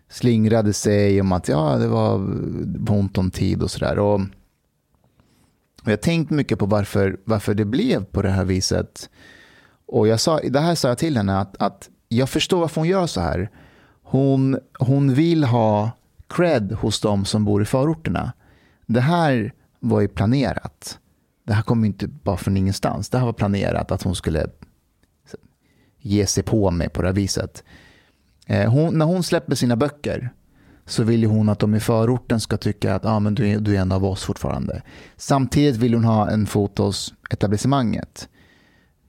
slingrade 0.10 0.74
sig 0.74 1.22
om 1.22 1.32
att 1.32 1.48
ja, 1.48 1.76
det 1.78 1.88
var 1.88 2.16
ont 2.90 3.18
om 3.18 3.32
tid 3.32 3.64
och 3.64 3.72
sådär. 3.72 4.00
Och, 4.00 4.16
och 5.82 5.86
jag 5.86 5.92
har 5.92 5.98
tänkt 5.98 6.30
mycket 6.30 6.60
på 6.60 6.66
varför, 6.66 7.18
varför 7.24 7.54
det 7.54 7.66
blev 7.66 8.06
på 8.06 8.22
det 8.22 8.30
här 8.30 8.46
viset. 8.46 9.10
Och 9.86 10.08
jag 10.08 10.20
sa, 10.20 10.40
det 10.40 10.60
här 10.60 10.76
sa 10.76 10.88
jag 10.88 10.98
till 10.98 11.18
henne 11.18 11.40
att, 11.40 11.62
att 11.62 11.90
jag 12.08 12.30
förstår 12.30 12.60
varför 12.60 12.82
hon 12.82 12.88
gör 12.88 13.08
så 13.08 13.22
här. 13.22 13.50
Hon, 14.04 14.60
hon 14.80 15.14
vill 15.14 15.44
ha 15.44 15.92
cred 16.28 16.72
hos 16.72 17.02
de 17.02 17.26
som 17.26 17.46
bor 17.46 17.62
i 17.62 17.66
förorterna. 17.66 18.34
Det 18.86 19.02
här 19.02 19.54
var 19.80 20.02
ju 20.02 20.08
planerat. 20.08 21.00
Det 21.44 21.54
här 21.54 21.62
kom 21.62 21.86
inte 21.86 22.08
bara 22.08 22.38
från 22.38 22.58
ingenstans. 22.58 23.10
Det 23.10 23.18
här 23.18 23.26
var 23.26 23.34
planerat 23.34 23.92
att 23.92 24.04
hon 24.04 24.16
skulle 24.16 24.48
ge 26.00 26.26
sig 26.26 26.44
på 26.44 26.72
mig 26.72 26.90
på 26.90 27.02
det 27.02 27.08
här 27.08 27.16
viset. 27.16 27.64
Eh, 28.46 28.72
hon, 28.72 28.98
när 28.98 29.06
hon 29.06 29.24
släpper 29.24 29.56
sina 29.56 29.76
böcker 29.76 30.30
så 30.86 31.04
vill 31.04 31.26
hon 31.26 31.50
att 31.50 31.60
de 31.60 31.76
i 31.76 31.80
förorten 31.80 32.40
ska 32.40 32.58
tycka 32.58 32.96
att 32.96 33.06
ah, 33.06 33.20
men 33.20 33.36
du, 33.36 33.48
är, 33.48 33.60
du 33.60 33.76
är 33.76 33.82
en 33.82 33.92
av 33.92 34.06
oss 34.06 34.24
fortfarande. 34.24 34.82
Samtidigt 35.18 35.76
vill 35.76 35.94
hon 35.94 36.04
ha 36.04 36.30
en 36.30 36.46
fot 36.46 36.78
hos 36.78 37.14
etablissemanget. 37.30 38.30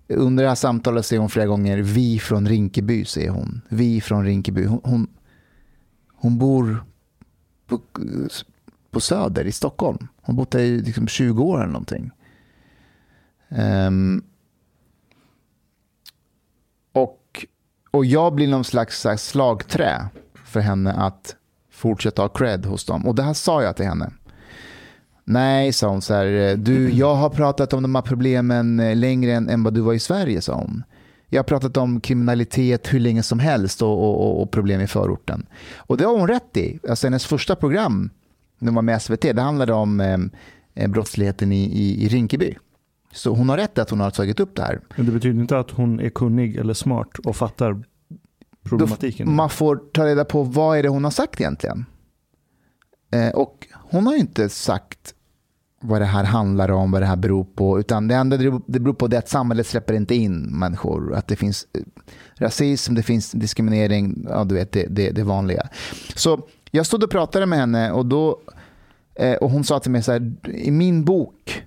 Under 0.08 0.42
det 0.42 0.48
här 0.48 0.56
samtalet 0.56 1.06
säger 1.06 1.20
hon 1.20 1.30
flera 1.30 1.46
gånger 1.46 1.78
vi 1.78 2.18
från 2.18 2.48
Rinkeby, 2.48 3.04
säger 3.04 3.30
hon. 3.30 3.60
Vi 3.68 4.00
från 4.00 4.24
Rinkeby. 4.24 4.64
Hon, 4.64 4.80
hon, 4.84 5.06
hon 6.14 6.38
bor 6.38 6.84
på, 7.66 7.80
på 8.90 9.00
Söder 9.00 9.44
i 9.44 9.52
Stockholm. 9.52 9.98
Hon 10.00 10.34
har 10.36 10.42
bott 10.42 10.50
där 10.50 10.60
i 10.60 10.82
liksom 10.82 11.08
20 11.08 11.42
år 11.42 11.58
eller 11.58 11.72
någonting. 11.72 12.10
Um, 13.48 14.22
och, 17.90 18.04
jag 18.04 18.34
blir 18.34 18.48
någon 18.48 18.64
slags 18.64 19.06
slagträ 19.16 20.08
för 20.44 20.60
henne 20.60 20.92
att 20.92 21.36
fortsätta 21.72 22.22
ha 22.22 22.28
cred 22.28 22.66
hos 22.66 22.84
dem. 22.84 23.06
Och 23.06 23.14
det 23.14 23.22
här 23.22 23.34
sa 23.34 23.62
jag 23.62 23.76
till 23.76 23.86
henne. 23.86 24.10
Nej, 25.24 25.72
sa 25.72 25.88
hon, 25.88 26.02
så 26.02 26.14
här, 26.14 26.56
du, 26.56 26.90
jag 26.90 27.14
har 27.14 27.30
pratat 27.30 27.72
om 27.72 27.82
de 27.82 27.94
här 27.94 28.02
problemen 28.02 28.80
eh, 28.80 28.96
längre 28.96 29.32
än, 29.32 29.48
än 29.48 29.62
vad 29.62 29.74
du 29.74 29.80
var 29.80 29.92
i 29.92 29.98
Sverige, 29.98 30.40
sa 30.40 30.54
hon. 30.54 30.82
Jag 31.28 31.38
har 31.38 31.44
pratat 31.44 31.76
om 31.76 32.00
kriminalitet 32.00 32.94
hur 32.94 33.00
länge 33.00 33.22
som 33.22 33.38
helst 33.38 33.82
och, 33.82 33.88
och, 33.88 34.42
och 34.42 34.50
problem 34.50 34.80
i 34.80 34.86
förorten. 34.86 35.46
Och 35.76 35.96
det 35.96 36.04
har 36.04 36.18
hon 36.18 36.28
rätt 36.28 36.56
i. 36.56 36.78
Alltså 36.88 37.06
hennes 37.06 37.26
första 37.26 37.56
program, 37.56 38.10
när 38.58 38.68
hon 38.68 38.74
var 38.74 38.82
med 38.82 39.02
SVT, 39.02 39.20
det 39.20 39.42
handlade 39.42 39.72
om 39.72 40.00
eh, 40.00 40.18
eh, 40.74 40.90
brottsligheten 40.90 41.52
i, 41.52 41.64
i, 41.64 42.04
i 42.04 42.08
Rinkeby. 42.08 42.56
Så 43.12 43.34
hon 43.34 43.48
har 43.48 43.56
rätt 43.56 43.78
att 43.78 43.90
hon 43.90 44.00
har 44.00 44.10
tagit 44.10 44.40
upp 44.40 44.56
det 44.56 44.62
här. 44.62 44.80
Men 44.96 45.06
det 45.06 45.12
betyder 45.12 45.40
inte 45.40 45.58
att 45.58 45.70
hon 45.70 46.00
är 46.00 46.10
kunnig 46.10 46.56
eller 46.56 46.74
smart 46.74 47.18
och 47.24 47.36
fattar 47.36 47.84
problematiken. 48.62 49.26
Då 49.26 49.32
man 49.32 49.50
får 49.50 49.76
ta 49.92 50.06
reda 50.06 50.24
på 50.24 50.42
vad 50.42 50.78
är 50.78 50.82
det 50.82 50.88
hon 50.88 51.04
har 51.04 51.10
sagt 51.10 51.40
egentligen. 51.40 51.84
Eh, 53.10 53.28
och 53.28 53.66
hon 53.72 54.06
har 54.06 54.12
ju 54.12 54.18
inte 54.18 54.48
sagt 54.48 55.14
vad 55.80 56.00
det 56.00 56.04
här 56.04 56.24
handlar 56.24 56.70
om, 56.70 56.90
vad 56.90 57.02
det 57.02 57.06
här 57.06 57.16
beror 57.16 57.44
på. 57.44 57.80
Utan 57.80 58.08
det 58.08 58.14
enda 58.14 58.36
det 58.66 58.80
beror 58.80 58.94
på 58.94 59.06
är 59.06 59.14
att 59.14 59.28
samhället 59.28 59.66
släpper 59.66 59.94
inte 59.94 60.14
in 60.14 60.58
människor. 60.58 61.14
Att 61.14 61.28
det 61.28 61.36
finns 61.36 61.66
eh, 61.72 61.82
rasism, 62.34 62.94
det 62.94 63.02
finns 63.02 63.32
diskriminering, 63.32 64.26
ja, 64.28 64.44
du 64.44 64.54
vet 64.54 64.72
det, 64.72 64.86
det, 64.90 65.10
det 65.10 65.22
vanliga. 65.22 65.68
Så 66.14 66.48
jag 66.70 66.86
stod 66.86 67.04
och 67.04 67.10
pratade 67.10 67.46
med 67.46 67.58
henne 67.58 67.92
och, 67.92 68.06
då, 68.06 68.40
eh, 69.14 69.34
och 69.34 69.50
hon 69.50 69.64
sa 69.64 69.80
till 69.80 69.90
mig 69.90 70.02
så 70.02 70.12
här, 70.12 70.32
i 70.48 70.70
min 70.70 71.04
bok 71.04 71.62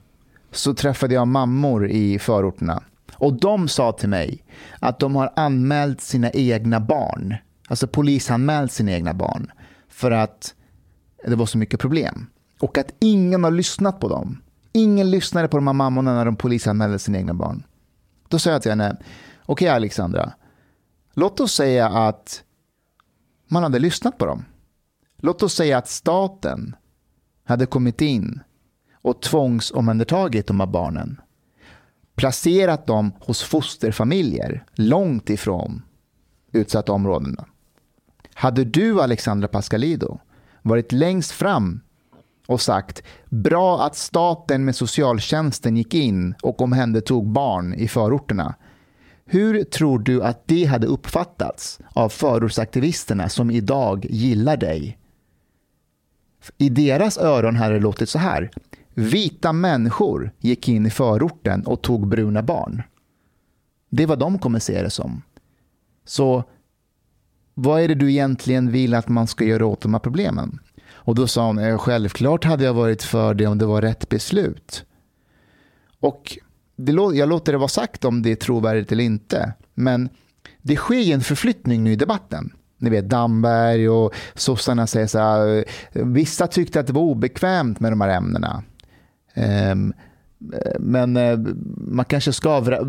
så 0.55 0.73
träffade 0.73 1.13
jag 1.13 1.27
mammor 1.27 1.87
i 1.87 2.19
förorterna. 2.19 2.83
Och 3.15 3.33
de 3.33 3.67
sa 3.67 3.91
till 3.91 4.09
mig 4.09 4.43
att 4.79 4.99
de 4.99 5.15
har 5.15 5.33
anmält 5.35 6.01
sina 6.01 6.31
egna 6.31 6.79
barn. 6.79 7.35
Alltså 7.67 7.87
polisanmält 7.87 8.71
sina 8.71 8.91
egna 8.91 9.13
barn. 9.13 9.51
För 9.89 10.11
att 10.11 10.53
det 11.25 11.35
var 11.35 11.45
så 11.45 11.57
mycket 11.57 11.79
problem. 11.79 12.27
Och 12.59 12.77
att 12.77 12.93
ingen 12.99 13.43
har 13.43 13.51
lyssnat 13.51 13.99
på 13.99 14.09
dem. 14.09 14.41
Ingen 14.71 15.11
lyssnade 15.11 15.47
på 15.47 15.57
de 15.57 15.67
här 15.67 15.73
mammorna 15.73 16.13
när 16.13 16.25
de 16.25 16.35
polisanmälde 16.35 16.99
sina 16.99 17.17
egna 17.17 17.33
barn. 17.33 17.63
Då 18.27 18.39
sa 18.39 18.49
jag 18.49 18.61
till 18.61 18.71
henne, 18.71 18.97
okej 19.45 19.65
okay, 19.65 19.67
Alexandra, 19.67 20.33
låt 21.13 21.39
oss 21.39 21.53
säga 21.53 21.89
att 21.89 22.43
man 23.47 23.63
hade 23.63 23.79
lyssnat 23.79 24.17
på 24.17 24.25
dem. 24.25 24.45
Låt 25.17 25.43
oss 25.43 25.53
säga 25.53 25.77
att 25.77 25.87
staten 25.87 26.75
hade 27.43 27.65
kommit 27.65 28.01
in 28.01 28.39
och 29.03 29.21
tvångsomhändertagit 29.21 30.47
de 30.47 30.59
här 30.59 30.67
barnen. 30.67 31.21
Placerat 32.15 32.87
dem 32.87 33.11
hos 33.19 33.43
fosterfamiljer 33.43 34.65
långt 34.75 35.29
ifrån 35.29 35.81
utsatta 36.51 36.91
områden. 36.91 37.37
Hade 38.33 38.63
du, 38.63 39.01
Alexandra 39.01 39.47
Pascalido, 39.47 40.19
varit 40.61 40.91
längst 40.91 41.31
fram 41.31 41.81
och 42.47 42.61
sagt 42.61 43.03
bra 43.29 43.85
att 43.85 43.95
staten 43.95 44.65
med 44.65 44.75
socialtjänsten 44.75 45.77
gick 45.77 45.93
in 45.93 46.35
och 46.41 46.61
omhändertog 46.61 47.27
barn 47.27 47.73
i 47.73 47.87
förorterna. 47.87 48.55
Hur 49.25 49.63
tror 49.63 49.99
du 49.99 50.23
att 50.23 50.47
det 50.47 50.65
hade 50.65 50.87
uppfattats 50.87 51.79
av 51.93 52.09
förortsaktivisterna 52.09 53.29
som 53.29 53.51
idag 53.51 54.05
gillar 54.09 54.57
dig? 54.57 54.97
I 56.57 56.69
deras 56.69 57.17
öron 57.17 57.55
hade 57.55 57.73
det 57.73 57.79
låtit 57.79 58.09
så 58.09 58.19
här. 58.19 58.51
Vita 58.93 59.53
människor 59.53 60.31
gick 60.39 60.69
in 60.69 60.85
i 60.85 60.89
förorten 60.89 61.65
och 61.65 61.81
tog 61.81 62.07
bruna 62.07 62.43
barn. 62.43 62.83
Det 63.89 64.03
är 64.03 64.07
vad 64.07 64.19
de 64.19 64.39
kommer 64.39 64.59
se 64.59 64.81
det 64.81 64.89
som. 64.89 65.21
Så 66.05 66.43
vad 67.53 67.81
är 67.81 67.87
det 67.87 67.95
du 67.95 68.11
egentligen 68.11 68.71
vill 68.71 68.93
att 68.93 69.07
man 69.07 69.27
ska 69.27 69.45
göra 69.45 69.65
åt 69.65 69.81
de 69.81 69.93
här 69.93 69.99
problemen? 69.99 70.59
Och 70.93 71.15
då 71.15 71.27
sa 71.27 71.45
hon, 71.47 71.57
eh, 71.57 71.77
självklart 71.77 72.43
hade 72.43 72.63
jag 72.63 72.73
varit 72.73 73.03
för 73.03 73.33
det 73.33 73.47
om 73.47 73.57
det 73.57 73.65
var 73.65 73.81
rätt 73.81 74.09
beslut. 74.09 74.85
Och 75.99 76.37
det, 76.75 76.91
jag 76.91 77.29
låter 77.29 77.51
det 77.51 77.57
vara 77.57 77.67
sagt 77.67 78.05
om 78.05 78.21
det 78.21 78.31
är 78.31 78.35
trovärdigt 78.35 78.91
eller 78.91 79.03
inte. 79.03 79.53
Men 79.73 80.09
det 80.61 80.75
sker 80.75 81.13
en 81.13 81.21
förflyttning 81.21 81.83
nu 81.83 81.91
i 81.91 81.95
debatten. 81.95 82.53
Ni 82.77 82.89
vet 82.89 83.09
Damberg 83.09 83.89
och 83.89 84.13
sossarna 84.35 84.87
säger 84.87 85.07
så 85.07 85.19
här, 85.19 85.65
eh, 85.91 86.05
vissa 86.05 86.47
tyckte 86.47 86.79
att 86.79 86.87
det 86.87 86.93
var 86.93 87.01
obekvämt 87.01 87.79
med 87.79 87.91
de 87.91 88.01
här 88.01 88.09
ämnena. 88.09 88.63
Um, 89.35 89.93
men 90.79 91.17
eh, 91.17 91.39
man 91.77 92.05
kanske 92.05 92.33
ska, 92.33 92.81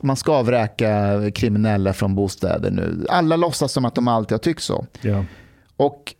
man 0.00 0.16
ska 0.16 0.42
vräka 0.42 1.20
kriminella 1.34 1.92
från 1.92 2.14
bostäder 2.14 2.70
nu. 2.70 3.06
Alla 3.08 3.36
låtsas 3.36 3.72
som 3.72 3.84
att 3.84 3.94
de 3.94 4.08
alltid 4.08 4.32
har 4.32 4.38
tyckt 4.38 4.62
så. 4.62 4.86
Ja. 5.00 5.24
Och 5.76 6.14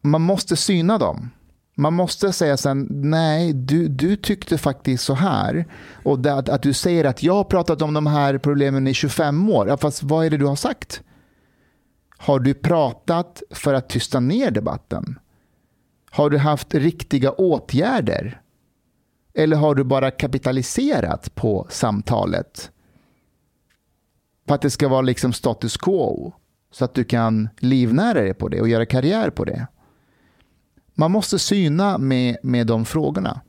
man 0.00 0.22
måste 0.22 0.56
syna 0.56 0.98
dem. 0.98 1.30
Man 1.76 1.94
måste 1.94 2.32
säga 2.32 2.56
sen, 2.56 2.88
nej, 2.90 3.52
du, 3.52 3.88
du 3.88 4.16
tyckte 4.16 4.58
faktiskt 4.58 5.04
så 5.04 5.14
här. 5.14 5.64
Och 6.02 6.18
det, 6.18 6.34
att, 6.34 6.48
att 6.48 6.62
du 6.62 6.72
säger 6.72 7.04
att 7.04 7.22
jag 7.22 7.34
har 7.34 7.44
pratat 7.44 7.82
om 7.82 7.94
de 7.94 8.06
här 8.06 8.38
problemen 8.38 8.86
i 8.86 8.94
25 8.94 9.50
år. 9.50 9.68
Ja, 9.68 9.76
fast 9.76 10.02
vad 10.02 10.26
är 10.26 10.30
det 10.30 10.36
du 10.36 10.46
har 10.46 10.56
sagt? 10.56 11.02
Har 12.16 12.40
du 12.40 12.54
pratat 12.54 13.42
för 13.50 13.74
att 13.74 13.88
tysta 13.88 14.20
ner 14.20 14.50
debatten? 14.50 15.18
Har 16.10 16.30
du 16.30 16.38
haft 16.38 16.74
riktiga 16.74 17.30
åtgärder? 17.30 18.40
Eller 19.34 19.56
har 19.56 19.74
du 19.74 19.84
bara 19.84 20.10
kapitaliserat 20.10 21.34
på 21.34 21.66
samtalet? 21.70 22.70
För 24.48 24.54
att 24.54 24.62
det 24.62 24.70
ska 24.70 24.88
vara 24.88 25.00
liksom 25.00 25.32
status 25.32 25.76
quo. 25.76 26.32
Så 26.70 26.84
att 26.84 26.94
du 26.94 27.04
kan 27.04 27.48
livnära 27.58 28.20
dig 28.20 28.34
på 28.34 28.48
det 28.48 28.60
och 28.60 28.68
göra 28.68 28.86
karriär 28.86 29.30
på 29.30 29.44
det. 29.44 29.66
Man 30.94 31.10
måste 31.10 31.38
syna 31.38 31.98
med, 31.98 32.36
med 32.42 32.66
de 32.66 32.84
frågorna. 32.84 33.40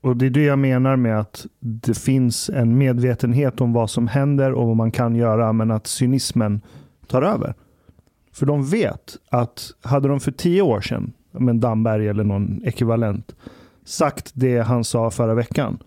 Och 0.00 0.16
Det 0.16 0.26
är 0.26 0.30
det 0.30 0.44
jag 0.44 0.58
menar 0.58 0.96
med 0.96 1.20
att 1.20 1.46
det 1.60 1.98
finns 1.98 2.50
en 2.50 2.78
medvetenhet 2.78 3.60
om 3.60 3.72
vad 3.72 3.90
som 3.90 4.08
händer 4.08 4.52
och 4.52 4.66
vad 4.66 4.76
man 4.76 4.90
kan 4.90 5.16
göra, 5.16 5.52
men 5.52 5.70
att 5.70 5.86
cynismen 5.86 6.60
tar 7.06 7.22
över. 7.22 7.54
För 8.32 8.46
de 8.46 8.66
vet 8.66 9.16
att 9.28 9.70
hade 9.80 10.08
de 10.08 10.20
för 10.20 10.32
tio 10.32 10.62
år 10.62 10.80
sedan, 10.80 11.12
med 11.30 11.56
Damberg 11.56 12.08
eller 12.08 12.24
någon 12.24 12.60
ekvivalent, 12.64 13.34
sagt 13.88 14.30
det 14.34 14.58
han 14.58 14.84
sa 14.84 15.10
förra 15.10 15.34
veckan, 15.34 15.78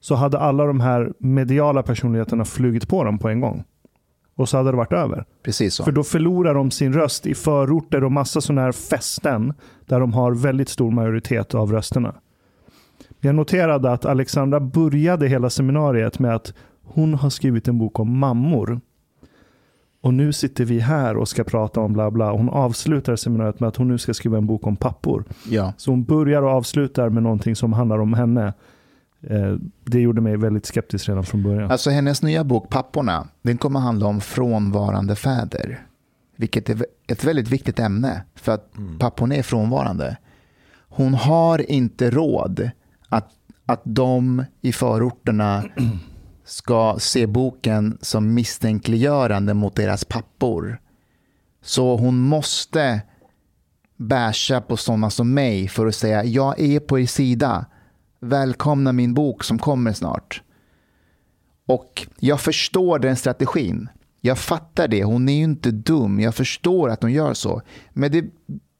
så 0.00 0.14
hade 0.14 0.38
alla 0.38 0.64
de 0.64 0.80
här 0.80 1.12
mediala 1.18 1.82
personligheterna 1.82 2.44
flugit 2.44 2.88
på 2.88 3.04
dem 3.04 3.18
på 3.18 3.28
en 3.28 3.40
gång. 3.40 3.64
Och 4.36 4.48
så 4.48 4.56
hade 4.56 4.70
det 4.70 4.76
varit 4.76 4.92
över. 4.92 5.24
Precis 5.42 5.74
så. 5.74 5.84
För 5.84 5.92
då 5.92 6.04
förlorar 6.04 6.54
de 6.54 6.70
sin 6.70 6.92
röst 6.92 7.26
i 7.26 7.34
förorter 7.34 8.04
och 8.04 8.12
massa 8.12 8.40
sådana 8.40 8.62
här 8.62 8.72
fästen 8.72 9.54
där 9.86 10.00
de 10.00 10.12
har 10.12 10.34
väldigt 10.34 10.68
stor 10.68 10.90
majoritet 10.90 11.54
av 11.54 11.72
rösterna. 11.72 12.14
Jag 13.20 13.34
noterade 13.34 13.92
att 13.92 14.04
Alexandra 14.04 14.60
började 14.60 15.28
hela 15.28 15.50
seminariet 15.50 16.18
med 16.18 16.34
att 16.34 16.54
hon 16.84 17.14
har 17.14 17.30
skrivit 17.30 17.68
en 17.68 17.78
bok 17.78 17.98
om 17.98 18.18
mammor. 18.18 18.80
Och 20.06 20.14
nu 20.14 20.32
sitter 20.32 20.64
vi 20.64 20.80
här 20.80 21.16
och 21.16 21.28
ska 21.28 21.44
prata 21.44 21.80
om 21.80 21.92
bla 21.92 22.10
bla. 22.10 22.30
Hon 22.30 22.48
avslutar 22.48 23.16
seminariet 23.16 23.60
med 23.60 23.68
att 23.68 23.76
hon 23.76 23.88
nu 23.88 23.98
ska 23.98 24.14
skriva 24.14 24.38
en 24.38 24.46
bok 24.46 24.66
om 24.66 24.76
pappor. 24.76 25.24
Ja. 25.48 25.72
Så 25.76 25.90
hon 25.90 26.04
börjar 26.04 26.42
och 26.42 26.50
avslutar 26.50 27.08
med 27.08 27.22
någonting 27.22 27.56
som 27.56 27.72
handlar 27.72 27.98
om 27.98 28.14
henne. 28.14 28.52
Eh, 29.22 29.54
Det 29.84 30.00
gjorde 30.00 30.20
mig 30.20 30.36
väldigt 30.36 30.66
skeptisk 30.66 31.08
redan 31.08 31.24
från 31.24 31.42
början. 31.42 31.70
Alltså 31.70 31.90
hennes 31.90 32.22
nya 32.22 32.44
bok 32.44 32.68
Papporna, 32.70 33.28
den 33.42 33.58
kommer 33.58 33.80
handla 33.80 34.06
om 34.06 34.20
frånvarande 34.20 35.16
fäder. 35.16 35.86
Vilket 36.36 36.70
är 36.70 36.86
ett 37.06 37.24
väldigt 37.24 37.48
viktigt 37.48 37.78
ämne, 37.78 38.22
för 38.34 38.52
att 38.52 38.72
papporna 38.98 39.34
är 39.34 39.42
frånvarande. 39.42 40.16
Hon 40.88 41.14
har 41.14 41.70
inte 41.70 42.10
råd 42.10 42.70
att, 43.08 43.28
att 43.66 43.80
de 43.84 44.44
i 44.60 44.72
förorterna 44.72 45.64
ska 46.46 46.96
se 46.98 47.26
boken 47.26 47.98
som 48.00 48.34
misstänkliggörande 48.34 49.54
mot 49.54 49.76
deras 49.76 50.04
pappor. 50.04 50.80
Så 51.62 51.96
hon 51.96 52.18
måste 52.18 53.00
basha 53.96 54.60
på 54.60 54.76
sådana 54.76 55.10
som 55.10 55.34
mig 55.34 55.68
för 55.68 55.86
att 55.86 55.94
säga 55.94 56.24
jag 56.24 56.60
är 56.60 56.80
på 56.80 56.98
er 56.98 57.06
sida. 57.06 57.66
Välkomna 58.20 58.92
min 58.92 59.14
bok 59.14 59.44
som 59.44 59.58
kommer 59.58 59.92
snart. 59.92 60.42
Och 61.66 62.06
jag 62.18 62.40
förstår 62.40 62.98
den 62.98 63.16
strategin. 63.16 63.88
Jag 64.20 64.38
fattar 64.38 64.88
det. 64.88 65.04
Hon 65.04 65.28
är 65.28 65.36
ju 65.36 65.44
inte 65.44 65.70
dum. 65.70 66.20
Jag 66.20 66.34
förstår 66.34 66.90
att 66.90 67.02
hon 67.02 67.12
gör 67.12 67.34
så. 67.34 67.62
Men 67.90 68.12
det, 68.12 68.24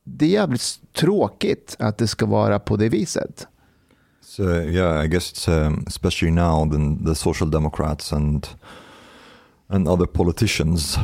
det 0.04 0.24
är 0.24 0.30
jävligt 0.30 0.80
tråkigt 0.92 1.76
att 1.78 1.98
det 1.98 2.06
ska 2.06 2.26
vara 2.26 2.58
på 2.58 2.76
det 2.76 2.88
viset. 2.88 3.46
So 4.36 4.42
yeah, 4.60 5.04
I 5.04 5.06
guess 5.06 5.30
it's 5.30 5.48
um, 5.48 5.84
especially 5.86 6.30
now 6.30 6.66
then 6.66 6.98
the 7.04 7.14
social 7.14 7.46
democrats 7.50 8.12
and 8.12 8.46
and 9.68 9.88
other 9.88 10.06
politicians 10.06 10.98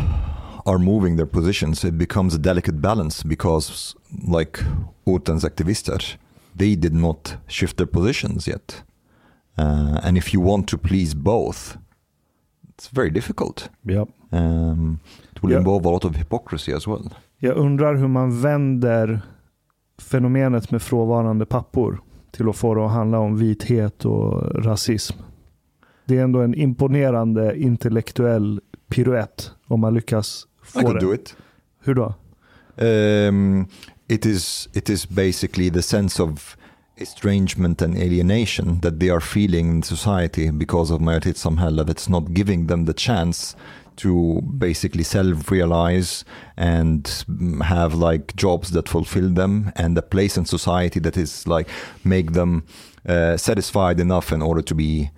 are 0.66 0.78
moving 0.78 1.16
their 1.16 1.26
positions. 1.26 1.84
It 1.84 1.96
becomes 1.98 2.34
a 2.34 2.38
delicate 2.38 2.80
balance 2.80 3.22
because, 3.28 3.96
like 4.28 4.60
Ortens 5.06 5.44
activister, 5.44 6.16
they 6.58 6.76
did 6.76 6.92
not 6.94 7.36
shift 7.46 7.76
their 7.76 7.86
positions 7.86 8.46
yet. 8.46 8.82
Uh, 9.58 9.98
and 10.04 10.18
if 10.18 10.34
you 10.34 10.40
want 10.44 10.68
to 10.68 10.78
please 10.78 11.14
both, 11.16 11.78
it's 12.74 12.88
very 12.88 13.10
difficult. 13.10 13.70
Ja. 13.82 14.04
Um, 14.32 14.98
it 15.34 15.42
will 15.42 15.50
Yeah. 15.52 15.58
involve 15.60 15.88
a 15.88 15.90
lot 15.92 16.04
of 16.04 16.16
hypocrisy 16.16 16.72
as 16.74 16.86
well. 16.86 17.08
Jag 17.38 17.56
undrar 17.56 17.94
hur 17.96 18.08
man 18.08 18.40
vänder 18.42 19.22
fenomenet 19.98 20.70
med 20.70 20.82
frånvarande 20.82 21.46
pappor 21.46 22.00
till 22.36 22.48
att 22.48 22.56
få 22.56 22.74
det 22.74 22.84
att 22.86 22.92
handla 22.92 23.18
om 23.18 23.36
vithet 23.36 24.04
och 24.04 24.64
rasism. 24.64 25.16
Det 26.04 26.18
är 26.18 26.22
ändå 26.22 26.40
en 26.40 26.54
imponerande 26.54 27.58
intellektuell 27.58 28.60
piruett 28.88 29.50
om 29.66 29.80
man 29.80 29.94
lyckas 29.94 30.46
I 30.62 30.66
få 30.66 30.80
could 30.80 30.94
det. 30.94 31.00
do 31.00 31.14
it. 31.14 31.36
Hur 31.84 31.94
då? 31.94 32.14
Um, 32.76 33.66
it 34.08 34.26
is 34.26 34.68
it 34.72 34.88
is 34.90 35.08
basically 35.08 35.70
the 35.70 35.82
sense 35.82 36.22
of 36.22 36.56
estrangement 36.96 37.82
and 37.82 37.96
alienation 37.96 38.80
that 38.80 39.00
they 39.00 39.10
are 39.10 39.20
feeling 39.20 39.70
in 39.70 39.82
society 39.82 40.50
because 40.50 40.94
of 40.94 41.00
majoritetssamhälle 41.00 41.82
that's 41.82 42.10
not 42.10 42.24
giving 42.28 42.68
them 42.68 42.86
the 42.86 42.92
chance 42.96 43.56
to 43.96 44.40
basically 44.58 45.02
self-realize 45.02 46.24
and 46.56 47.24
have 47.62 47.94
like 47.94 48.34
jobs 48.36 48.70
that 48.70 48.88
fulfill 48.88 49.28
them 49.28 49.72
and 49.76 49.98
a 49.98 50.02
place 50.02 50.36
in 50.36 50.44
society 50.44 51.00
that 51.00 51.16
is 51.16 51.46
like 51.46 51.68
make 52.04 52.32
them 52.32 52.64
uh, 53.08 53.36
satisfied 53.36 54.00
enough 54.00 54.32
in 54.32 54.42
order 54.42 54.62
to 54.62 54.74
be 54.74 55.10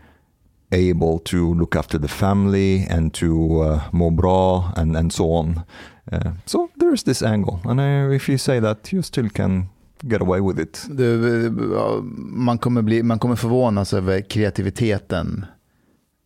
able 0.73 1.19
to 1.21 1.55
look 1.55 1.77
after 1.77 1.99
the 1.99 2.09
family 2.09 2.87
and 2.91 3.15
to 3.15 3.61
uh, 3.61 3.81
more 3.93 4.11
bra 4.11 4.73
and, 4.77 4.97
and 4.97 5.13
so 5.13 5.33
on. 5.33 5.65
Uh, 6.13 6.33
so 6.47 6.71
there's 6.77 7.05
this 7.05 7.23
angle, 7.23 7.61
and 7.65 7.81
uh, 7.81 8.15
if 8.15 8.29
you 8.29 8.37
say 8.37 8.61
that, 8.61 8.93
you 8.93 9.03
still 9.03 9.29
can 9.31 9.69
get 10.07 10.21
away 10.21 10.41
with 10.41 10.59
it. 10.59 10.87
Du, 10.91 11.47
eh, 11.47 12.03
man, 12.03 12.59
kommer 12.59 12.83
bli, 12.83 13.03
man 13.03 13.19
kommer 13.19 13.37
förvånas 13.37 13.95
över 13.95 14.21
kreativiteten. 14.21 15.47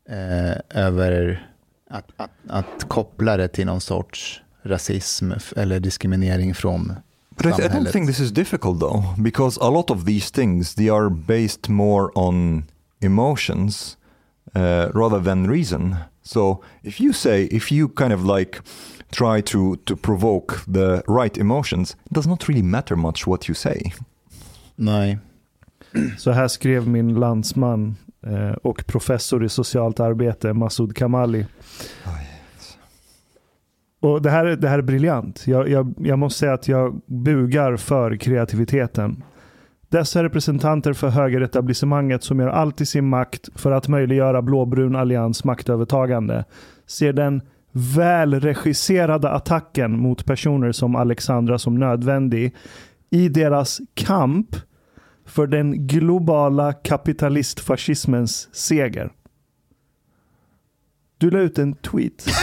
Eh, 0.08 0.82
över 0.84 1.47
att, 1.88 2.06
att, 2.16 2.30
att 2.48 2.88
koppla 2.88 3.36
det 3.36 3.48
till 3.48 3.66
någon 3.66 3.80
sorts 3.80 4.42
rasism 4.62 5.32
eller 5.56 5.80
diskriminering 5.80 6.54
från 6.54 6.92
But 7.36 7.46
I, 7.46 7.62
I 7.62 7.68
don't 7.68 7.92
think 7.92 8.06
this 8.06 8.20
is 8.20 8.32
difficult 8.32 8.80
though, 8.80 9.14
because 9.18 9.60
a 9.60 9.70
lot 9.70 9.90
of 9.90 10.04
these 10.04 10.30
things 10.30 10.74
they 10.74 10.90
are 10.90 11.08
based 11.10 11.68
more 11.68 12.10
on 12.14 12.64
emotions 13.00 13.96
uh, 14.56 14.90
rather 14.94 15.20
than 15.20 15.50
reason. 15.50 15.96
So 16.22 16.64
if 16.82 17.00
you 17.00 17.12
say, 17.12 17.44
if 17.44 17.72
you 17.72 17.88
kind 17.88 18.12
of 18.12 18.24
like 18.24 18.58
try 19.10 19.42
to 19.42 19.76
to 19.76 19.96
provoke 19.96 20.54
the 20.72 21.02
right 21.06 21.38
emotions, 21.38 21.96
it 22.06 22.12
does 22.12 22.26
not 22.26 22.48
really 22.48 22.62
matter 22.62 22.96
much 22.96 23.26
what 23.26 23.48
you 23.48 23.54
say. 23.54 23.92
Nej. 24.76 25.18
Så 26.18 26.30
här 26.30 26.48
skrev 26.48 26.88
min 26.88 27.14
landsman 27.14 27.96
eh, 28.26 28.50
och 28.50 28.86
professor 28.86 29.44
i 29.44 29.48
socialt 29.48 30.00
arbete, 30.00 30.52
Masoud 30.52 30.96
Kamali. 30.96 31.46
Och 34.00 34.22
det 34.22 34.30
här, 34.30 34.44
är- 34.46 34.56
det 34.56 34.68
här 34.68 34.78
är 34.78 34.82
briljant. 34.82 35.46
Jag, 35.46 35.68
jag, 35.68 35.94
jag 35.98 36.18
måste 36.18 36.38
säga 36.38 36.52
att 36.52 36.68
jag 36.68 37.00
bugar 37.06 37.76
för 37.76 38.16
kreativiteten. 38.16 39.22
Dessa 39.88 40.22
representanter 40.24 40.92
för 40.92 41.08
högeretablissemanget 41.08 42.22
som 42.22 42.40
gör 42.40 42.48
allt 42.48 42.80
i 42.80 42.86
sin 42.86 43.08
makt 43.08 43.48
för 43.54 43.72
att 43.72 43.88
möjliggöra 43.88 44.42
blåbrun 44.42 44.96
allians 44.96 45.44
maktövertagande 45.44 46.44
ser 46.86 47.12
den 47.12 47.42
välregisserade 47.72 49.30
attacken 49.30 49.98
mot 50.00 50.24
personer 50.24 50.72
som 50.72 50.96
Alexandra 50.96 51.58
som 51.58 51.74
nödvändig 51.78 52.54
i 53.10 53.28
deras 53.28 53.80
kamp 53.94 54.56
för 55.26 55.46
den 55.46 55.86
globala 55.86 56.72
kapitalistfascismens 56.72 58.48
seger. 58.54 59.10
Du 61.18 61.30
la 61.30 61.38
ut 61.38 61.58
en 61.58 61.74
tweet. 61.74 62.26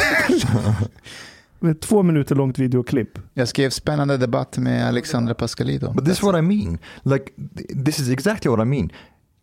med 1.60 1.82
två 1.82 2.04
minuter 2.04 2.36
långt 2.36 2.60
videoklipp. 2.60 3.20
Jag 3.34 3.48
skrev 3.48 3.70
spännande 3.70 4.18
debatt 4.18 4.58
med 4.58 4.88
Alexandra 4.88 5.34
Pascalidou. 5.34 5.94
But 5.94 6.06
this 6.06 6.18
is 6.18 6.24
what 6.24 6.36
I 6.36 6.42
mean. 6.42 6.78
Like 7.04 7.32
th- 7.58 7.86
this 7.86 8.00
is 8.00 8.10
exactly 8.10 8.50
what 8.52 8.60
I 8.60 8.66
mean. 8.66 8.92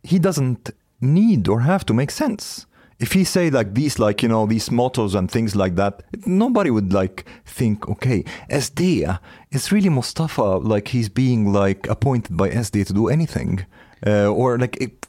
He 0.02 0.18
doesn't 0.18 0.70
need 0.98 1.48
or 1.48 1.60
have 1.60 1.84
to 1.84 1.94
make 1.94 2.12
sense. 2.12 2.66
If 2.98 3.14
he 3.14 3.24
say 3.24 3.50
like 3.50 3.74
these, 3.74 3.98
like 3.98 4.26
you 4.26 4.28
know, 4.28 4.46
these 4.48 4.70
mottos 4.70 5.14
and 5.14 5.30
things 5.30 5.56
like 5.56 5.74
that, 5.76 6.02
nobody 6.26 6.70
would 6.70 6.92
like 6.92 7.24
think, 7.44 7.88
okay, 7.88 8.24
SD 8.50 9.18
is 9.50 9.72
really 9.72 9.88
Mustafa. 9.88 10.58
Like 10.58 10.88
he's 10.88 11.08
being 11.08 11.52
like 11.52 11.88
appointed 11.90 12.36
by 12.36 12.50
SD 12.50 12.86
to 12.86 12.92
do 12.92 13.08
anything, 13.08 13.66
uh, 14.06 14.26
or 14.26 14.58
like 14.58 14.76
it, 14.80 15.06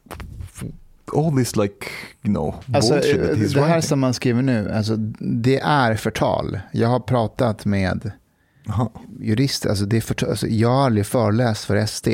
all 1.16 1.38
this 1.38 1.56
like 1.56 1.86
you 2.24 2.34
know 2.34 2.56
Alltså, 2.74 2.94
bullshit 2.94 3.22
that 3.22 3.32
eh, 3.32 3.36
he's 3.38 3.54
det 3.54 3.62
här 3.62 3.68
writing. 3.68 3.82
som 3.90 4.00
man 4.00 4.14
skriver 4.14 4.42
nu, 4.42 4.72
alltså, 4.72 4.96
det 5.20 5.60
är 5.60 5.96
förtal. 5.96 6.60
Jag 6.72 6.88
har 6.90 7.00
pratat 7.00 7.66
med 7.66 8.12
Aha. 8.70 8.92
jurister, 9.20 9.70
alltså, 9.70 9.86
det 9.86 9.98
är 9.98 10.02
förtal. 10.02 10.30
Alltså, 10.30 10.48
jag 10.48 10.70
har 10.70 10.86
aldrig 10.86 11.06
föreläst 11.06 11.66
för 11.66 11.86
SD. 11.86 12.08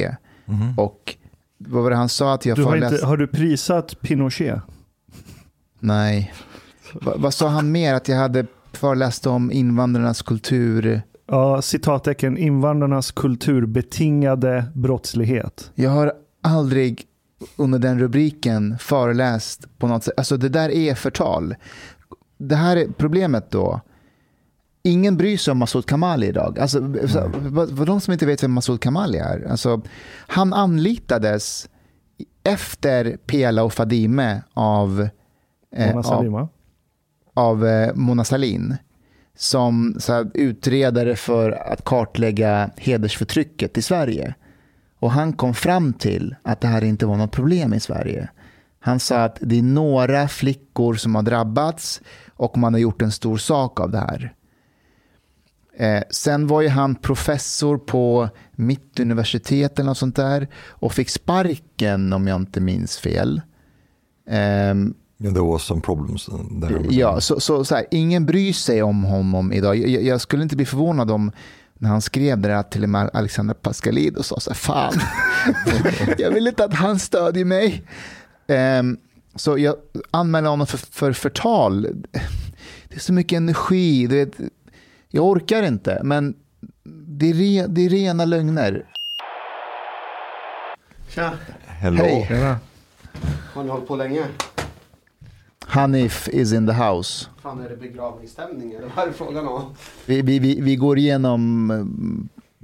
Och 0.77 1.15
vad 1.57 1.83
var 1.83 1.89
det 1.89 1.95
han 1.95 2.09
sa 2.09 2.33
att 2.33 2.45
jag 2.45 2.57
Du 2.57 2.63
har, 2.63 2.71
föreläst? 2.71 2.93
inte, 2.93 3.05
har 3.05 3.17
du 3.17 3.27
prisat 3.27 4.01
Pinochet? 4.01 4.59
Nej. 5.79 6.33
Va, 6.93 7.13
vad 7.17 7.33
sa 7.33 7.47
han 7.47 7.71
mer? 7.71 7.93
Att 7.93 8.07
jag 8.07 8.17
hade 8.17 8.45
föreläste 8.73 9.29
om 9.29 9.51
invandrarnas 9.51 10.21
kultur. 10.21 11.01
Ja, 11.27 11.61
citattecken, 11.61 12.37
invandrarnas 12.37 13.11
kulturbetingade 13.11 14.65
brottslighet. 14.73 15.71
Jag 15.75 15.89
har 15.89 16.13
aldrig 16.43 17.03
under 17.55 17.79
den 17.79 17.99
rubriken 17.99 18.77
föreläst 18.77 19.77
på 19.77 19.87
något 19.87 20.03
sätt. 20.03 20.13
Alltså 20.17 20.37
det 20.37 20.49
där 20.49 20.69
är 20.69 20.95
förtal. 20.95 21.55
Det 22.37 22.55
här 22.55 22.77
är 22.77 22.87
problemet 22.97 23.51
då. 23.51 23.81
Ingen 24.83 25.17
bryr 25.17 25.37
sig 25.37 25.51
om 25.51 25.57
Masoud 25.57 25.85
Kamali 25.85 26.27
idag. 26.27 26.59
Alltså, 26.59 26.79
för 27.77 27.85
de 27.85 28.01
som 28.01 28.13
inte 28.13 28.25
vet 28.25 28.43
vem 28.43 28.51
Masoud 28.51 28.81
Kamali 28.81 29.17
är. 29.17 29.47
Alltså, 29.51 29.81
han 30.27 30.53
anlitades 30.53 31.69
efter 32.43 33.17
Pela 33.25 33.63
och 33.63 33.73
Fadime 33.73 34.41
av, 34.53 35.09
eh, 35.75 35.89
Mona 35.91 36.03
Sahlin, 36.03 36.31
va? 36.31 36.49
av 37.33 37.67
eh, 37.67 37.95
Mona 37.95 38.23
Sahlin 38.23 38.77
som 39.39 39.95
så 39.99 40.13
här, 40.13 40.31
utredare 40.33 41.15
för 41.15 41.51
att 41.51 41.83
kartlägga 41.83 42.69
hedersförtrycket 42.77 43.77
i 43.77 43.81
Sverige. 43.81 44.35
Och 44.99 45.11
han 45.11 45.33
kom 45.33 45.53
fram 45.53 45.93
till 45.93 46.35
att 46.43 46.61
det 46.61 46.67
här 46.67 46.83
inte 46.83 47.05
var 47.05 47.17
något 47.17 47.31
problem 47.31 47.73
i 47.73 47.79
Sverige. 47.79 48.29
Han 48.79 48.99
sa 48.99 49.23
att 49.23 49.37
det 49.41 49.57
är 49.57 49.63
några 49.63 50.27
flickor 50.27 50.93
som 50.93 51.15
har 51.15 51.21
drabbats 51.21 52.01
och 52.35 52.57
man 52.57 52.73
har 52.73 52.79
gjort 52.79 53.01
en 53.01 53.11
stor 53.11 53.37
sak 53.37 53.79
av 53.79 53.91
det 53.91 53.97
här. 53.97 54.33
Eh, 55.77 56.03
sen 56.09 56.47
var 56.47 56.61
ju 56.61 56.67
han 56.67 56.95
professor 56.95 57.77
på 57.77 58.29
Mittuniversitetet 58.51 59.79
eller 59.79 59.89
något 59.89 59.97
sånt 59.97 60.15
där 60.15 60.47
och 60.67 60.93
fick 60.93 61.09
sparken 61.09 62.13
om 62.13 62.27
jag 62.27 62.41
inte 62.41 62.61
minns 62.61 62.97
fel. 62.97 63.41
Ehm, 64.29 64.93
Yeah, 65.21 65.33
there 65.33 65.43
was 65.45 65.63
some 65.63 65.81
problems 65.81 66.29
there. 66.61 66.85
Ja, 66.89 67.21
så, 67.21 67.39
så, 67.39 67.65
så 67.65 67.75
här, 67.75 67.85
ingen 67.91 68.25
bryr 68.25 68.53
sig 68.53 68.83
om 68.83 69.03
honom 69.03 69.53
idag. 69.53 69.77
Jag, 69.77 70.03
jag 70.03 70.21
skulle 70.21 70.43
inte 70.43 70.55
bli 70.55 70.65
förvånad 70.65 71.11
om 71.11 71.31
när 71.81 71.89
han 71.89 72.01
skrev 72.01 72.39
det 72.39 72.47
där 72.47 72.63
till 72.63 72.83
och 72.83 72.89
med 72.89 73.09
Alexander 73.13 73.53
Pascalidou 73.53 74.23
sa 74.23 74.39
så 74.39 74.49
här, 74.49 74.55
fan, 74.55 74.93
jag 76.17 76.31
vill 76.31 76.47
inte 76.47 76.65
att 76.65 76.73
han 76.73 76.99
stödjer 76.99 77.45
mig. 77.45 77.83
Ehm, 78.47 78.97
så 79.35 79.57
jag 79.57 79.75
anmäler 80.11 80.49
honom 80.49 80.67
för, 80.67 80.77
för 80.77 81.13
förtal. 81.13 81.81
Det 82.87 82.95
är 82.95 82.99
så 82.99 83.13
mycket 83.13 83.37
energi, 83.37 84.07
du 84.07 84.15
vet, 84.15 84.37
jag 85.09 85.25
orkar 85.25 85.63
inte, 85.63 86.01
men 86.03 86.35
det 87.07 87.29
är, 87.29 87.33
re, 87.33 87.67
det 87.67 87.85
är 87.85 87.89
rena 87.89 88.25
lögner. 88.25 88.85
Tja, 91.07 91.33
Hello. 91.65 92.03
Hej, 92.03 92.55
har 93.53 93.63
ni 93.63 93.69
hållit 93.69 93.87
på 93.87 93.95
länge? 93.95 94.25
Hanif 95.69 96.27
is 96.29 96.53
in 96.53 96.67
the 96.67 96.73
house. 96.73 97.27
Fan 97.41 97.61
är 97.65 97.69
det 97.69 97.75
begravningsstämning 97.75 98.71
eller 98.71 98.87
vad 98.95 99.05
är 99.05 99.07
det 99.07 99.13
frågan 99.13 99.47
om? 99.47 99.75
Vi, 100.05 100.21
vi, 100.21 100.39
vi, 100.39 100.61
vi 100.61 100.75
går 100.75 100.97
igenom 100.97 101.71
eh, 101.71 101.77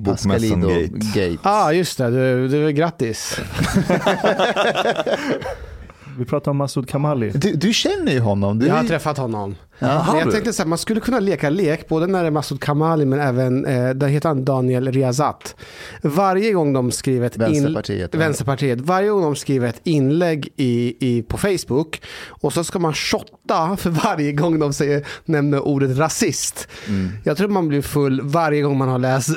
Bokmässan-gate. 0.04 0.90
gate. 1.14 1.38
ah, 1.44 1.72
just 1.72 1.98
det. 1.98 2.10
Du, 2.10 2.48
du, 2.48 2.72
grattis. 2.72 3.40
Vi 6.18 6.26
pratar 6.26 6.52
om 6.52 6.58
Masoud 6.58 6.90
Kamali. 6.90 7.30
Du, 7.30 7.54
du 7.54 7.74
känner 7.74 8.12
ju 8.12 8.20
honom. 8.20 8.60
Du, 8.60 8.68
Jag 8.68 8.76
har 8.76 8.84
träffat 8.84 9.18
honom. 9.18 9.56
Ja. 9.80 10.06
Men 10.08 10.20
jag 10.20 10.32
tänkte 10.32 10.54
så 10.54 10.64
här, 10.64 10.70
man 10.70 10.78
skulle 10.78 11.00
kunna 11.00 11.20
leka 11.20 11.50
lek, 11.50 11.88
både 11.88 12.08
när 12.08 12.22
det 12.22 12.28
är 12.28 12.32
Masoud 12.32 12.62
Kamali 12.62 13.06
men 13.06 13.20
även, 13.20 13.66
eh, 13.66 13.90
där 13.90 14.08
heter 14.08 14.30
han 14.30 14.46
Daniel 14.46 14.92
Riazat. 14.92 15.56
Varje 16.02 16.54
gång 16.54 16.74
de 16.74 16.92
skriver 16.92 17.28
ett 17.28 17.38
Vänsterpartiet, 17.38 18.10
ja. 18.14 18.20
Vänsterpartiet, 18.20 18.82
varje 18.82 19.10
gång 19.10 19.22
de 19.22 19.36
skriver 19.36 19.68
ett 19.68 19.82
inlägg 19.84 20.48
i, 20.56 20.96
i, 21.00 21.22
på 21.22 21.38
Facebook 21.38 22.02
och 22.28 22.54
så 22.54 22.64
ska 22.64 22.80
man 22.80 22.94
shotta 22.94 23.78
för 23.78 23.90
varje 23.90 24.32
gång 24.32 24.60
de 24.60 24.74
säger, 24.74 25.08
nämner 25.26 25.60
ordet 25.60 25.98
rasist. 25.98 26.68
Mm. 26.88 27.10
Jag 27.24 27.38
tror 27.38 27.48
man 27.48 27.68
blir 27.68 27.82
full 27.82 28.22
varje 28.22 28.62
gång 28.62 28.78
man 28.78 28.90
har 28.90 29.00
läst 29.00 29.30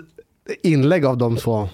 inlägg 0.62 1.04
av 1.04 1.18
de 1.18 1.36
två. 1.36 1.68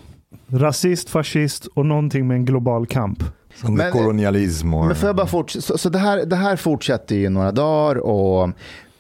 Rasist, 0.47 1.11
fascist 1.11 1.67
och 1.67 1.87
någonting 1.87 2.27
med 2.27 2.35
en 2.35 2.45
global 2.45 2.87
kamp. 2.87 3.25
Some 3.61 3.77
Men- 3.77 3.93
colonialism 3.93 4.75
or... 4.75 4.87
Men 4.87 4.97
får 4.97 5.09
jag 5.09 5.17
bara 5.17 5.27
fortsätta? 5.27 5.63
Så, 5.63 5.79
så 5.79 5.89
det, 5.89 5.99
här, 5.99 6.25
det 6.27 6.37
här 6.37 6.57
fortsätter 6.57 7.17
ju 7.17 7.29
några 7.29 7.53
dagar 7.53 7.97
och 7.97 8.51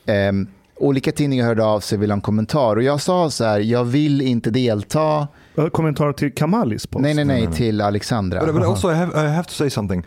ehm, 0.06 0.48
olika 0.76 1.12
tidningar 1.12 1.46
hörde 1.46 1.64
av 1.64 1.80
sig 1.80 1.96
och 1.96 2.02
ville 2.02 2.12
ha 2.12 2.16
en 2.16 2.20
kommentar. 2.20 2.76
Och 2.76 2.82
jag 2.82 3.00
sa 3.00 3.30
så 3.30 3.44
här, 3.44 3.60
jag 3.60 3.84
vill 3.84 4.20
inte 4.20 4.50
delta. 4.50 5.28
Kommentar 5.72 6.12
till 6.12 6.34
Kamalis 6.34 6.86
post. 6.86 7.02
Nej, 7.02 7.14
nej, 7.14 7.24
nej, 7.24 7.46
till 7.52 7.80
Alexandra. 7.80 8.44
But, 8.46 8.54
but 8.54 8.64
also, 8.64 8.90
I 8.90 8.94
have, 8.94 9.26
I 9.26 9.28
have 9.28 9.44
to 9.44 9.52
say 9.54 9.70
something. 9.70 10.06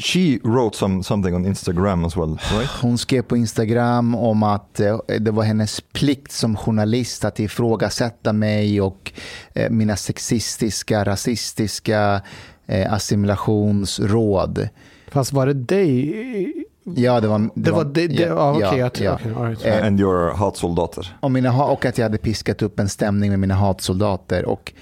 She 0.00 0.38
wrote 0.44 0.76
some 0.76 1.02
something 1.02 1.34
on 1.34 1.46
Instagram 1.46 2.04
as 2.04 2.16
well, 2.16 2.38
right? 2.58 2.70
Hon 2.82 2.98
skrev 2.98 3.22
på 3.22 3.36
Instagram 3.36 4.14
om 4.14 4.42
att 4.42 4.80
eh, 4.80 4.98
det 5.20 5.30
var 5.30 5.42
hennes 5.42 5.80
plikt 5.80 6.32
som 6.32 6.56
journalist 6.56 7.24
att 7.24 7.40
ifrågasätta 7.40 8.32
mig 8.32 8.80
och 8.80 9.12
eh, 9.54 9.70
mina 9.70 9.96
sexistiska, 9.96 11.04
rasistiska 11.04 12.22
assimilationsråd. 12.68 14.68
Fast 15.08 15.32
var 15.32 15.46
det 15.46 15.54
dig? 15.54 16.64
Ja, 16.96 17.20
det 17.20 17.28
var... 17.28 17.38
Det, 17.38 17.50
Det 17.54 17.70
var 17.70 17.84
det, 17.84 18.06
det 18.06 18.14
ja, 18.22 18.52
okej. 18.56 18.78
jag 18.78 18.92
tror- 18.92 19.06
ja. 19.06 19.18
all 19.40 19.46
right. 19.48 19.64
Eh, 19.66 19.86
And 19.86 20.00
your 20.00 20.34
hatsoldater. 20.34 21.16
och, 21.20 21.30
mina, 21.30 21.50
ha- 21.50 21.70
och 21.72 21.84
att 21.84 21.98
jag 21.98 22.04
hade 22.04 22.18
piskat 22.18 22.62
upp 22.62 22.80
en 22.80 22.88
stämning 22.88 23.30
med 23.30 23.38
mina 23.38 23.54
hatsoldater. 23.54 24.44
Och 24.44 24.72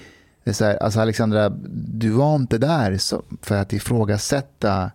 det 0.43 0.49
är 0.49 0.53
så 0.53 0.65
här, 0.65 0.77
alltså 0.77 0.99
Alexandra, 0.99 1.49
du 1.73 2.09
var 2.09 2.35
inte 2.35 2.57
där 2.57 2.97
för 3.41 3.55
att 3.55 3.73
ifrågasätta 3.73 4.91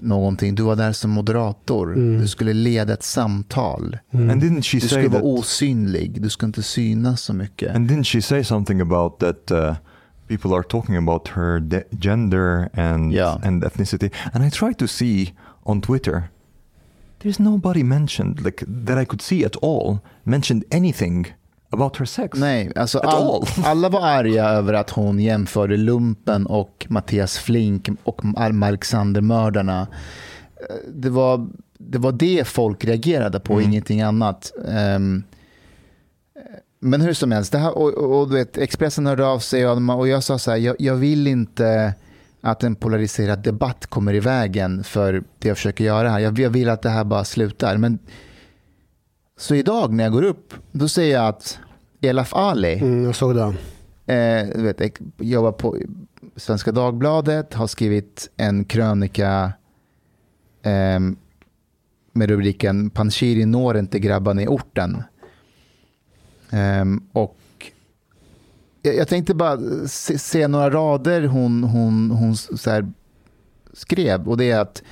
någonting. 0.00 0.54
Du 0.54 0.62
var 0.62 0.76
där 0.76 0.92
som 0.92 1.10
moderator. 1.10 1.94
Du 2.20 2.28
skulle 2.28 2.52
leda 2.52 2.92
ett 2.92 3.02
samtal. 3.02 3.98
And 4.12 4.42
didn't 4.42 4.62
she 4.62 4.76
Du 4.76 4.80
say 4.80 4.88
skulle 4.88 5.08
vara 5.08 5.20
that? 5.22 5.38
osynlig. 5.38 6.22
Du 6.22 6.30
ska 6.30 6.46
inte 6.46 6.62
synas 6.62 7.20
så 7.22 7.32
mycket. 7.32 7.74
And 7.76 7.90
didn't 7.90 8.04
she 8.04 8.22
say 8.22 8.44
something 8.44 8.80
about 8.80 9.18
that? 9.18 9.50
Uh, 9.50 9.74
people 10.28 10.54
are 10.54 10.62
talking 10.62 10.96
about 10.96 11.28
her 11.28 11.60
de- 11.60 11.84
gender 11.90 12.68
and 12.74 13.12
Yeah. 13.12 13.38
and 13.46 13.64
ethnicity. 13.64 14.10
And 14.32 14.44
I 14.44 14.50
try 14.50 14.74
to 14.74 14.86
see 14.86 15.34
on 15.62 15.80
Twitter. 15.80 16.22
There's 17.22 17.38
nobody 17.42 17.82
mentioned 17.84 18.40
like 18.44 18.64
that 18.86 18.98
I 19.02 19.04
could 19.04 19.22
see 19.22 19.44
at 19.46 19.56
all 19.56 19.98
mentioned 20.24 20.64
anything 20.70 21.26
about 21.70 21.96
her 21.96 22.06
sex. 22.06 22.38
Nej, 22.38 22.72
alltså 22.76 22.98
all, 22.98 23.22
all. 23.34 23.44
alla 23.64 23.88
var 23.88 24.00
arga 24.06 24.44
över 24.48 24.72
att 24.74 24.90
hon 24.90 25.18
jämförde 25.20 25.76
Lumpen 25.76 26.46
och 26.46 26.86
Mattias 26.88 27.38
Flink 27.38 27.88
och 28.04 28.20
Alexandermördarna. 28.36 29.80
Eh, 30.70 30.76
Det 30.94 31.10
var, 31.10 31.48
det 31.78 31.98
var 31.98 32.12
det 32.12 32.46
folk 32.48 32.84
reagerade 32.84 33.40
på, 33.40 33.52
Mm. 33.52 33.64
ingenting 33.64 34.00
annat. 34.02 34.52
Ehm, 34.68 35.22
men 36.84 37.00
hur 37.00 37.12
som 37.12 37.32
helst, 37.32 37.52
det 37.52 37.58
här, 37.58 37.78
och, 37.78 37.94
och, 37.94 38.20
och 38.20 38.28
du 38.28 38.34
vet, 38.34 38.58
Expressen 38.58 39.06
hörde 39.06 39.26
av 39.26 39.38
sig 39.38 39.66
och, 39.66 39.98
och 39.98 40.08
jag 40.08 40.22
sa 40.22 40.38
så 40.38 40.50
här, 40.50 40.58
jag, 40.58 40.76
jag 40.78 40.94
vill 40.94 41.26
inte 41.26 41.94
att 42.40 42.62
en 42.64 42.74
polariserad 42.76 43.42
debatt 43.42 43.86
kommer 43.86 44.14
i 44.14 44.20
vägen 44.20 44.84
för 44.84 45.22
det 45.38 45.48
jag 45.48 45.56
försöker 45.56 45.84
göra 45.84 46.08
här. 46.10 46.18
Jag, 46.18 46.38
jag 46.38 46.50
vill 46.50 46.68
att 46.68 46.82
det 46.82 46.88
här 46.90 47.04
bara 47.04 47.24
slutar. 47.24 47.76
Men, 47.76 47.98
så 49.38 49.54
idag 49.54 49.92
när 49.92 50.04
jag 50.04 50.12
går 50.12 50.22
upp, 50.22 50.54
då 50.72 50.88
säger 50.88 51.14
jag 51.14 51.28
att 51.28 51.58
Elaf 52.00 52.34
Ali, 52.34 52.78
Mm, 52.78 53.04
jag 53.04 53.14
såg 53.14 53.34
det. 53.36 53.54
eh, 54.14 54.48
du 54.56 54.62
vet, 54.62 55.00
jobbar 55.18 55.52
på 55.52 55.76
Svenska 56.36 56.72
Dagbladet, 56.72 57.54
har 57.54 57.66
skrivit 57.66 58.30
en 58.36 58.64
krönika 58.64 59.52
eh, 60.62 61.00
med 62.12 62.28
rubriken 62.30 62.90
Panshiri 62.90 63.44
når 63.44 63.76
inte 63.76 63.98
grabbarna 63.98 64.42
i 64.42 64.46
orten. 64.46 65.02
Ehm, 66.54 67.02
och 67.12 67.36
jag, 68.82 68.96
jag 68.96 69.08
tänkte 69.08 69.34
bara 69.34 69.58
se, 69.88 70.18
se 70.18 70.48
några 70.48 70.70
rader 70.70 71.22
hon, 71.22 71.64
hon, 71.64 72.10
hon 72.10 72.36
så 72.36 72.70
här 72.70 72.92
skrev 73.72 74.28
och 74.28 74.36
det 74.36 74.50
är 74.50 74.60
att 74.60 74.82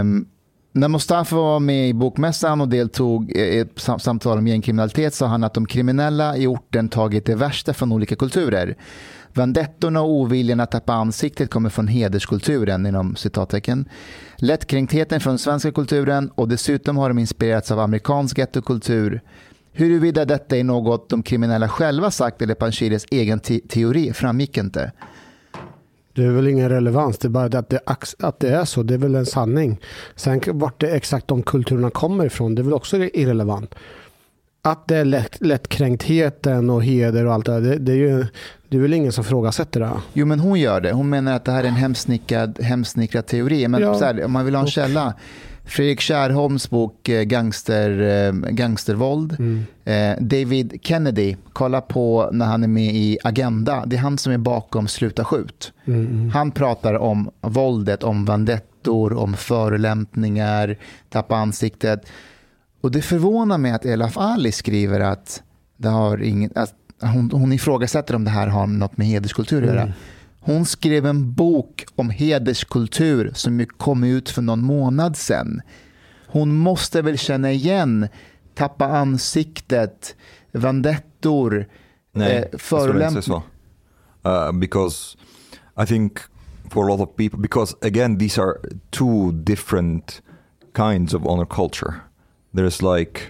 um, 0.00 0.28
när 0.72 0.88
Mustafa 0.88 1.36
var 1.36 1.60
med 1.60 1.88
i 1.88 1.94
Bokmässan 1.94 2.60
och 2.60 2.68
deltog 2.68 3.30
i 3.30 3.58
ett 3.58 3.78
samtal 3.98 4.38
om 4.38 4.46
gängkriminalitet 4.46 5.14
sa 5.14 5.26
han 5.26 5.44
att 5.44 5.54
de 5.54 5.66
kriminella 5.66 6.36
i 6.36 6.46
orten 6.46 6.88
tagit 6.88 7.26
det 7.26 7.34
värsta 7.34 7.74
från 7.74 7.92
olika 7.92 8.16
kulturer. 8.16 8.76
Vendettorna 9.32 10.00
och 10.00 10.10
oviljan 10.10 10.60
att 10.60 10.70
tappa 10.70 10.92
ansiktet 10.92 11.50
kommer 11.50 11.70
från 11.70 11.88
hederskulturen 11.88 12.86
inom 12.86 13.16
citattecken. 13.16 13.88
Lättkränktheten 14.36 15.20
från 15.20 15.38
svenska 15.38 15.72
kulturen 15.72 16.30
och 16.34 16.48
dessutom 16.48 16.96
har 16.96 17.08
de 17.08 17.18
inspirerats 17.18 17.70
av 17.70 17.80
amerikansk 17.80 18.38
gettokultur. 18.38 19.20
Huruvida 19.78 20.24
detta 20.24 20.56
är 20.56 20.64
något 20.64 21.08
de 21.08 21.22
kriminella 21.22 21.68
själva 21.68 22.10
sagt 22.10 22.42
eller 22.42 22.54
Panshiris 22.54 23.06
egen 23.10 23.40
te- 23.40 23.60
teori 23.68 24.12
framgick 24.12 24.56
inte. 24.56 24.92
Det 26.14 26.24
är 26.24 26.30
väl 26.30 26.48
ingen 26.48 26.68
relevans, 26.68 27.18
det 27.18 27.28
är 27.28 27.30
bara 27.30 27.58
att 27.58 27.68
det, 27.70 27.80
att 28.18 28.40
det 28.40 28.48
är 28.48 28.64
så, 28.64 28.82
det 28.82 28.94
är 28.94 28.98
väl 28.98 29.14
en 29.14 29.26
sanning. 29.26 29.80
Sen 30.14 30.40
vart 30.46 30.80
det 30.80 30.90
exakt 30.90 31.28
de 31.28 31.42
kulturerna 31.42 31.90
kommer 31.90 32.24
ifrån, 32.26 32.54
det 32.54 32.62
är 32.62 32.64
väl 32.64 32.74
också 32.74 32.96
irrelevant. 32.96 33.74
Att 34.62 34.88
det 34.88 34.96
är 34.96 35.04
lätt, 35.04 35.36
lättkränktheten 35.40 36.70
och 36.70 36.84
heder 36.84 37.26
och 37.26 37.34
allt 37.34 37.46
det 37.46 37.52
där, 37.52 37.60
det, 37.60 37.76
det 37.78 37.92
är 37.92 37.96
ju 37.96 38.26
det 38.68 38.76
är 38.76 38.80
väl 38.80 38.92
ingen 38.94 39.12
som 39.12 39.24
frågasätter 39.24 39.80
det. 39.80 39.90
Jo, 40.12 40.26
men 40.26 40.40
hon 40.40 40.60
gör 40.60 40.80
det. 40.80 40.92
Hon 40.92 41.08
menar 41.08 41.32
att 41.36 41.44
det 41.44 41.52
här 41.52 41.64
är 41.64 41.68
en 41.68 41.74
hemsnickrad, 41.74 42.60
hemsnickrad 42.62 43.26
teori. 43.26 43.68
Men 43.68 43.82
Ja. 43.82 43.98
här, 44.00 44.24
om 44.24 44.32
man 44.32 44.44
vill 44.44 44.54
ha 44.54 44.62
en 44.62 44.68
källa. 44.68 45.14
Fredrik 45.66 46.00
Kärrholms 46.00 46.70
bok 46.70 47.08
eh, 47.08 47.22
Gangster, 47.22 48.00
eh, 48.00 48.32
Gangstervåld. 48.32 49.36
Mm. 49.38 49.66
Eh, 49.84 50.22
David 50.24 50.78
Kennedy, 50.82 51.36
kolla 51.52 51.80
på 51.80 52.30
när 52.32 52.46
han 52.46 52.64
är 52.64 52.68
med 52.68 52.94
i 52.94 53.18
Agenda. 53.24 53.84
Det 53.86 53.96
är 53.96 54.00
han 54.00 54.18
som 54.18 54.32
är 54.32 54.38
bakom 54.38 54.88
Sluta 54.88 55.24
skjut. 55.24 55.72
Mm, 55.84 56.06
mm. 56.06 56.30
Han 56.30 56.50
pratar 56.50 56.94
om 56.94 57.30
våldet, 57.40 58.02
om 58.02 58.24
vandettor, 58.24 59.12
om 59.12 59.34
förolämpningar, 59.34 60.76
tappa 61.08 61.36
ansiktet. 61.36 62.06
Och 62.80 62.90
det 62.90 63.02
förvånar 63.02 63.58
mig 63.58 63.72
att 63.72 63.86
Elaf 63.86 64.18
Ali 64.18 64.52
skriver 64.52 65.00
att, 65.00 65.42
det 65.76 65.88
har 65.88 66.22
ingen, 66.22 66.50
att 66.54 66.74
hon, 67.00 67.30
hon 67.30 67.52
ifrågasätter 67.52 68.14
om 68.14 68.24
det 68.24 68.30
här 68.30 68.46
har 68.46 68.66
något 68.66 68.96
med 68.96 69.06
hederskultur 69.06 69.62
att 69.62 69.68
göra. 69.68 69.82
Mm. 69.82 69.94
Hon 70.46 70.64
skrev 70.64 71.06
en 71.06 71.32
bok 71.32 71.84
om 71.94 72.10
hederskultur 72.10 73.30
som 73.34 73.66
kom 73.66 74.04
ut 74.04 74.30
för 74.30 74.42
någon 74.42 74.64
månad 74.64 75.16
sedan. 75.16 75.60
Hon 76.26 76.56
måste 76.56 77.02
väl 77.02 77.18
känna 77.18 77.52
igen 77.52 78.08
tappa 78.54 78.86
ansiktet, 78.86 80.16
vandettor, 80.52 81.68
Nej, 82.12 82.36
eh, 82.36 82.44
jag 82.52 82.60
skulle 82.60 83.06
inte 83.08 83.22
säga 83.22 83.22
förolämp- 83.22 83.22
så. 83.22 83.42
Uh, 84.28 84.52
because 84.52 85.18
I 85.82 85.86
think 85.86 86.18
for 86.70 86.84
a 86.84 86.96
lot 86.96 87.00
of 87.08 87.16
people, 87.16 87.38
because 87.38 87.76
again, 87.82 88.18
these 88.18 88.42
are 88.42 88.54
two 88.90 89.32
different 89.32 90.22
kinds 90.76 91.14
of 91.14 91.22
honor 91.26 91.46
culture. 91.46 91.94
There's 92.54 92.96
like 92.96 93.20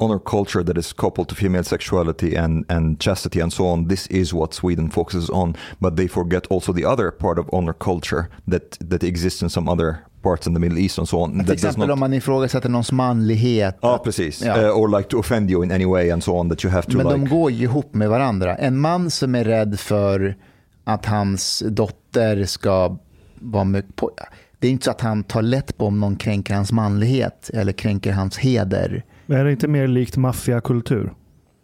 honor 0.00 0.18
culture 0.18 0.64
that 0.64 0.78
is 0.78 0.92
coupled 0.92 1.28
to 1.28 1.34
female 1.34 1.64
sexuality 1.64 2.36
and, 2.36 2.64
and 2.68 3.00
chastity 3.00 3.40
and 3.40 3.52
so 3.52 3.66
on. 3.66 3.88
This 3.88 4.06
is 4.06 4.32
what 4.34 4.54
Sweden 4.54 4.90
focuses 4.90 5.30
on, 5.30 5.56
but 5.78 5.96
they 5.96 6.08
forget 6.08 6.46
also 6.50 6.72
the 6.72 6.84
other 6.84 7.10
part 7.10 7.38
of 7.38 7.46
honor 7.52 7.74
culture 7.74 8.24
that, 8.50 8.78
that 8.90 9.04
exists 9.04 9.42
in 9.42 9.50
some 9.50 9.72
other 9.72 9.94
parts 10.22 10.46
in 10.46 10.54
the 10.54 10.60
Middle 10.60 10.78
East 10.78 10.98
and 10.98 11.08
so 11.08 11.20
on. 11.20 11.30
Till 11.30 11.38
that 11.38 11.46
does 11.46 11.64
exempel 11.64 11.86
not- 11.86 11.92
om 11.92 12.00
man 12.00 12.12
ifrågasätter 12.12 12.68
någons 12.68 12.92
manlighet. 12.92 13.78
Ja, 13.80 13.98
precis. 13.98 14.42
Ja. 14.42 14.68
Uh, 14.68 14.78
or 14.78 14.98
like 14.98 15.08
to 15.08 15.18
offend 15.18 15.50
you 15.50 15.64
in 15.64 15.72
any 15.72 15.86
way 15.86 16.10
and 16.10 16.24
so 16.24 16.32
on 16.32 16.48
that 16.48 16.64
you 16.64 16.72
have 16.72 16.82
to 16.82 16.96
Men 16.96 17.06
like... 17.06 17.18
de 17.18 17.28
går 17.28 17.50
ju 17.50 17.64
ihop 17.64 17.94
med 17.94 18.08
varandra. 18.08 18.56
En 18.56 18.80
man 18.80 19.10
som 19.10 19.34
är 19.34 19.44
rädd 19.44 19.80
för 19.80 20.36
att 20.84 21.06
hans 21.06 21.62
dotter 21.66 22.44
ska 22.44 22.96
vara 23.34 23.64
med 23.64 23.96
på... 23.96 24.10
Det 24.58 24.66
är 24.66 24.70
inte 24.70 24.84
så 24.84 24.90
att 24.90 25.00
han 25.00 25.24
tar 25.24 25.42
lätt 25.42 25.78
på 25.78 25.86
om 25.86 26.00
någon 26.00 26.16
kränker 26.16 26.54
hans 26.54 26.72
manlighet 26.72 27.50
eller 27.54 27.72
kränker 27.72 28.12
hans 28.12 28.38
heder. 28.38 29.04
Är 29.30 29.44
det 29.44 29.50
inte 29.52 29.68
mer 29.68 29.86
likt 29.86 30.16
maffiakultur? 30.16 31.12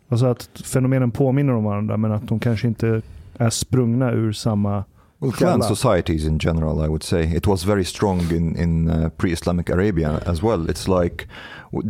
Alltså 0.08 0.26
att 0.26 0.48
fenomenen 0.64 1.10
påminner 1.10 1.52
om 1.52 1.64
varandra 1.64 1.96
men 1.96 2.12
att 2.12 2.28
de 2.28 2.38
kanske 2.38 2.68
inte 2.68 3.02
är 3.38 3.50
sprungna 3.50 4.12
ur 4.12 4.32
samma 4.32 4.84
Well, 5.18 5.32
källa. 5.32 5.62
societies 5.62 6.24
in 6.24 6.38
general, 6.38 6.84
I 6.84 6.88
would 6.88 7.02
say 7.02 7.36
it 7.36 7.46
was 7.46 7.64
very 7.64 7.84
strong 7.84 8.20
in 8.32 8.56
in 8.56 8.88
uh, 8.90 9.08
pre-Islamic 9.08 9.70
Arabia 9.70 10.20
as 10.26 10.42
well. 10.42 10.70
It's 10.70 11.02
like 11.02 11.26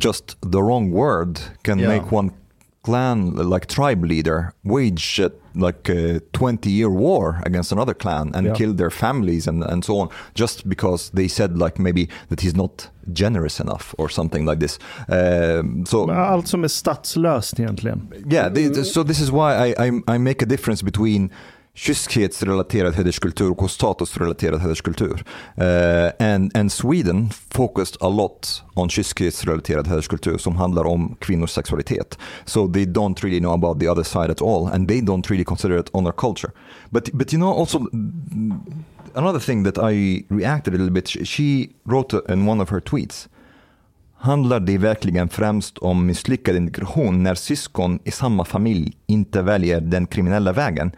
just 0.04 0.40
the 0.52 0.58
wrong 0.58 0.90
word 0.92 1.38
can 1.62 1.78
Yeah. 1.78 1.88
make 1.96 2.16
one 2.16 2.30
clan, 2.84 3.30
like 3.50 3.66
tribe 3.66 4.04
leader, 4.06 4.52
wage 4.62 5.20
like 5.56 5.88
a 5.92 6.20
20-year 6.32 6.90
war 6.90 7.40
against 7.46 7.72
another 7.72 7.94
clan 7.94 8.34
and 8.34 8.46
Yeah. 8.46 8.54
kill 8.56 8.74
their 8.74 8.90
families 8.90 9.48
and 9.48 9.64
and 9.64 9.84
so 9.84 9.98
on, 10.00 10.08
just 10.34 10.68
because 10.68 11.10
they 11.14 11.28
said 11.28 11.58
like 11.58 11.82
maybe 11.82 12.08
that 12.28 12.40
he's 12.40 12.54
not 12.56 12.90
generous 13.12 13.60
enough 13.60 13.94
or 13.98 14.08
something 14.10 14.46
like 14.48 14.60
this. 14.60 14.78
Um, 15.08 15.84
so 15.86 16.10
Allt 16.10 16.48
som 16.48 16.64
är 16.64 16.68
statslöst 16.68 17.58
egentligen. 17.60 18.12
Yeah, 18.30 18.48
the, 18.54 18.84
so 18.84 19.04
this 19.04 19.20
is 19.20 19.30
why 19.30 19.54
I, 19.54 19.74
I, 19.86 20.02
I 20.14 20.18
make 20.18 20.42
a 20.42 20.46
difference 20.46 20.84
between 20.84 21.30
kyskhetsrelaterad 21.76 22.94
hederskultur 22.94 23.50
och 23.50 23.70
statusrelaterad 23.70 24.60
hederskultur. 24.60 25.24
Uh, 25.58 26.26
and, 26.26 26.56
and 26.56 26.72
Sweden 26.72 27.30
focused 27.50 27.96
a 28.00 28.08
lot 28.08 28.62
on 28.74 28.88
kyskhetsrelaterad 28.88 29.86
hederskultur 29.86 30.38
som 30.38 30.56
handlar 30.56 30.84
om 30.84 31.16
kvinnors 31.20 31.50
sexualitet. 31.50 32.18
So 32.44 32.68
they 32.72 32.84
don't 32.84 33.24
really 33.24 33.40
know 33.40 33.52
about 33.54 33.80
the 33.80 33.88
other 33.88 34.02
side 34.02 34.30
at 34.30 34.42
all 34.42 34.66
and 34.66 34.88
they 34.88 35.00
don't 35.00 35.30
really 35.30 35.44
consider 35.44 35.78
it 35.78 35.90
honor 35.92 36.12
culture. 36.12 36.50
But, 36.90 37.10
but 37.12 37.32
you 37.32 37.38
know 37.38 37.60
also 37.60 37.80
another 39.14 39.40
thing 39.40 39.64
that 39.64 39.92
I 39.92 40.24
reacted 40.28 40.74
a 40.74 40.76
little 40.76 40.92
bit, 40.92 41.08
she- 41.08 41.24
she 41.24 41.68
wrote 41.84 42.32
in 42.32 42.48
one 42.48 42.62
of 42.62 42.70
her 42.70 42.80
tweets 42.80 43.28
Handlar 44.18 44.60
det 44.60 44.78
verkligen 44.78 45.28
främst 45.28 45.78
om 45.78 46.06
misslyckad 46.06 46.56
integration 46.56 47.22
när 47.22 47.34
syskon 47.34 47.98
i 48.04 48.10
samma 48.10 48.44
familj 48.44 48.92
inte 49.06 49.42
väljer 49.42 49.80
den 49.80 50.06
kriminella 50.06 50.52
vägen? 50.52 50.92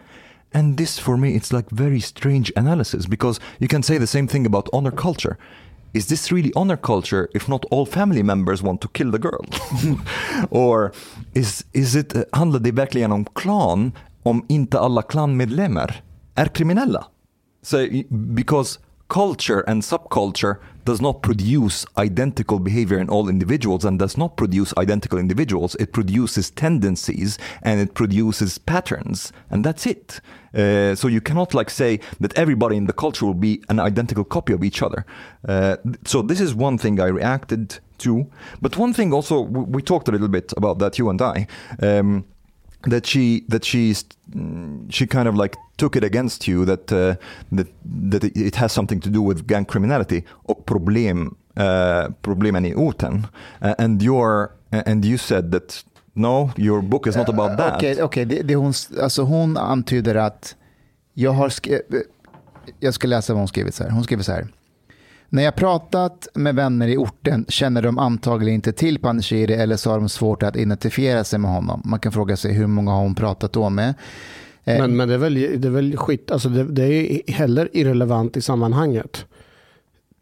And 0.52 0.76
this 0.76 0.98
for 0.98 1.16
me 1.16 1.34
it's 1.34 1.52
like 1.52 1.70
very 1.70 2.00
strange 2.00 2.52
analysis 2.56 3.06
because 3.06 3.40
you 3.58 3.68
can 3.68 3.82
say 3.82 3.98
the 3.98 4.06
same 4.06 4.28
thing 4.28 4.46
about 4.46 4.68
honor 4.72 4.90
culture. 4.90 5.36
Is 5.92 6.06
this 6.06 6.32
really 6.32 6.52
honor 6.54 6.76
culture 6.76 7.28
if 7.34 7.48
not 7.48 7.64
all 7.70 7.86
family 7.86 8.22
members 8.22 8.62
want 8.62 8.80
to 8.80 8.88
kill 8.88 9.10
the 9.10 9.18
girl? 9.18 9.44
Or 10.50 10.92
is, 11.34 11.64
is 11.72 11.96
it, 11.96 12.16
eh, 12.16 12.22
handlar 12.32 12.60
det 12.60 12.72
verkligen 12.72 13.12
om 13.12 13.24
klan 13.24 13.92
om 14.22 14.44
inte 14.48 14.78
alla 14.78 15.02
klanmedlemmar 15.02 16.02
är 16.34 16.46
kriminella? 16.46 17.06
So, 17.62 17.86
because 18.34 18.78
culture 19.08 19.60
and 19.60 19.82
subculture 19.82 20.60
does 20.84 21.00
not 21.00 21.22
produce 21.22 21.84
identical 21.98 22.58
behavior 22.58 22.98
in 22.98 23.08
all 23.10 23.28
individuals 23.28 23.84
and 23.84 23.98
does 23.98 24.16
not 24.16 24.36
produce 24.36 24.72
identical 24.78 25.18
individuals. 25.18 25.74
It 25.76 25.92
produces 25.92 26.50
tendencies 26.50 27.38
and 27.62 27.80
it 27.80 27.94
produces 27.94 28.58
patterns, 28.58 29.32
and 29.50 29.64
that's 29.64 29.86
it. 29.86 30.20
Uh, 30.54 30.94
so 30.94 31.08
you 31.08 31.20
cannot 31.20 31.52
like 31.52 31.68
say 31.68 32.00
that 32.20 32.36
everybody 32.38 32.76
in 32.76 32.86
the 32.86 32.92
culture 32.92 33.26
will 33.26 33.34
be 33.34 33.62
an 33.68 33.78
identical 33.78 34.24
copy 34.24 34.52
of 34.52 34.64
each 34.64 34.82
other. 34.82 35.04
Uh, 35.46 35.76
so 36.06 36.22
this 36.22 36.40
is 36.40 36.54
one 36.54 36.78
thing 36.78 37.00
I 37.00 37.06
reacted 37.06 37.80
to. 37.98 38.30
But 38.62 38.76
one 38.76 38.94
thing 38.94 39.12
also 39.12 39.40
we, 39.42 39.82
talked 39.82 40.08
a 40.08 40.12
little 40.12 40.28
bit 40.28 40.52
about 40.56 40.78
that 40.78 40.98
you 40.98 41.10
and 41.10 41.20
I. 41.20 41.46
Um, 41.82 42.24
that 42.90 43.06
she 43.06 43.40
that 43.48 43.64
she's 43.64 44.04
mm, 44.34 44.90
she 44.92 45.06
kind 45.06 45.28
of 45.28 45.34
like 45.34 45.56
took 45.76 45.96
it 45.96 46.04
against 46.04 46.48
you 46.48 46.64
that 46.66 46.92
uh, 46.92 47.14
that 47.56 47.66
that 48.12 48.24
it- 48.24 48.54
has 48.56 48.72
something 48.72 49.00
to 49.00 49.10
do 49.10 49.28
with 49.28 49.46
gang 49.46 49.64
criminality 49.64 50.22
och 50.30 50.66
problem 50.66 51.34
uh, 51.56 52.12
problemen 52.22 52.64
i 52.64 52.74
orten 52.74 53.26
uh, 53.62 53.72
and 53.78 54.02
your 54.02 54.50
and 54.86 55.04
you 55.04 55.18
said 55.18 55.52
that 55.52 55.84
no 56.14 56.50
your 56.56 56.82
book 56.82 57.06
is 57.06 57.16
not 57.16 57.28
about 57.28 57.56
that 57.58 57.76
Okej, 57.76 58.02
okej, 58.02 58.24
det, 58.24 58.42
det 58.42 58.54
hon, 58.54 58.72
alltså 59.02 59.22
hon 59.22 59.56
antyder 59.56 60.14
att 60.14 60.56
jag 61.14 61.30
har 61.32 61.52
jag 62.80 62.94
ska 62.94 63.06
läsa 63.08 63.32
vad 63.32 63.40
hon 63.40 63.48
skrivit 63.48 63.74
så 63.74 63.82
här. 63.84 63.90
Hon 63.90 64.04
skriver 64.04 64.22
så 64.22 64.32
här. 64.32 64.46
När 65.30 65.42
jag 65.42 65.54
pratat 65.54 66.28
med 66.34 66.54
vänner 66.54 66.88
i 66.88 66.96
orten 66.96 67.44
känner 67.48 67.82
de 67.82 67.98
antagligen 67.98 68.54
inte 68.54 68.72
till 68.72 68.98
Panishiri 68.98 69.54
eller 69.54 69.76
så 69.76 69.90
har 69.90 69.98
de 69.98 70.08
svårt 70.08 70.42
att 70.42 70.56
identifiera 70.56 71.24
sig 71.24 71.38
med 71.38 71.50
honom. 71.50 71.82
Man 71.84 72.00
kan 72.00 72.12
fråga 72.12 72.36
sig 72.36 72.52
hur 72.52 72.66
många 72.66 72.90
har 72.90 73.02
hon 73.02 73.14
pratat 73.14 73.52
då 73.52 73.70
med? 73.70 73.94
Eh, 74.64 74.78
men, 74.78 74.96
men 74.96 75.08
det, 75.08 75.14
är 75.14 75.18
väl, 75.18 75.34
det 75.34 75.68
är 75.68 75.70
väl 75.70 75.96
skit, 75.96 76.30
alltså 76.30 76.48
det, 76.48 76.64
det 76.64 76.84
är 76.84 77.32
heller 77.32 77.68
irrelevant 77.72 78.36
i 78.36 78.40
sammanhanget. 78.40 79.26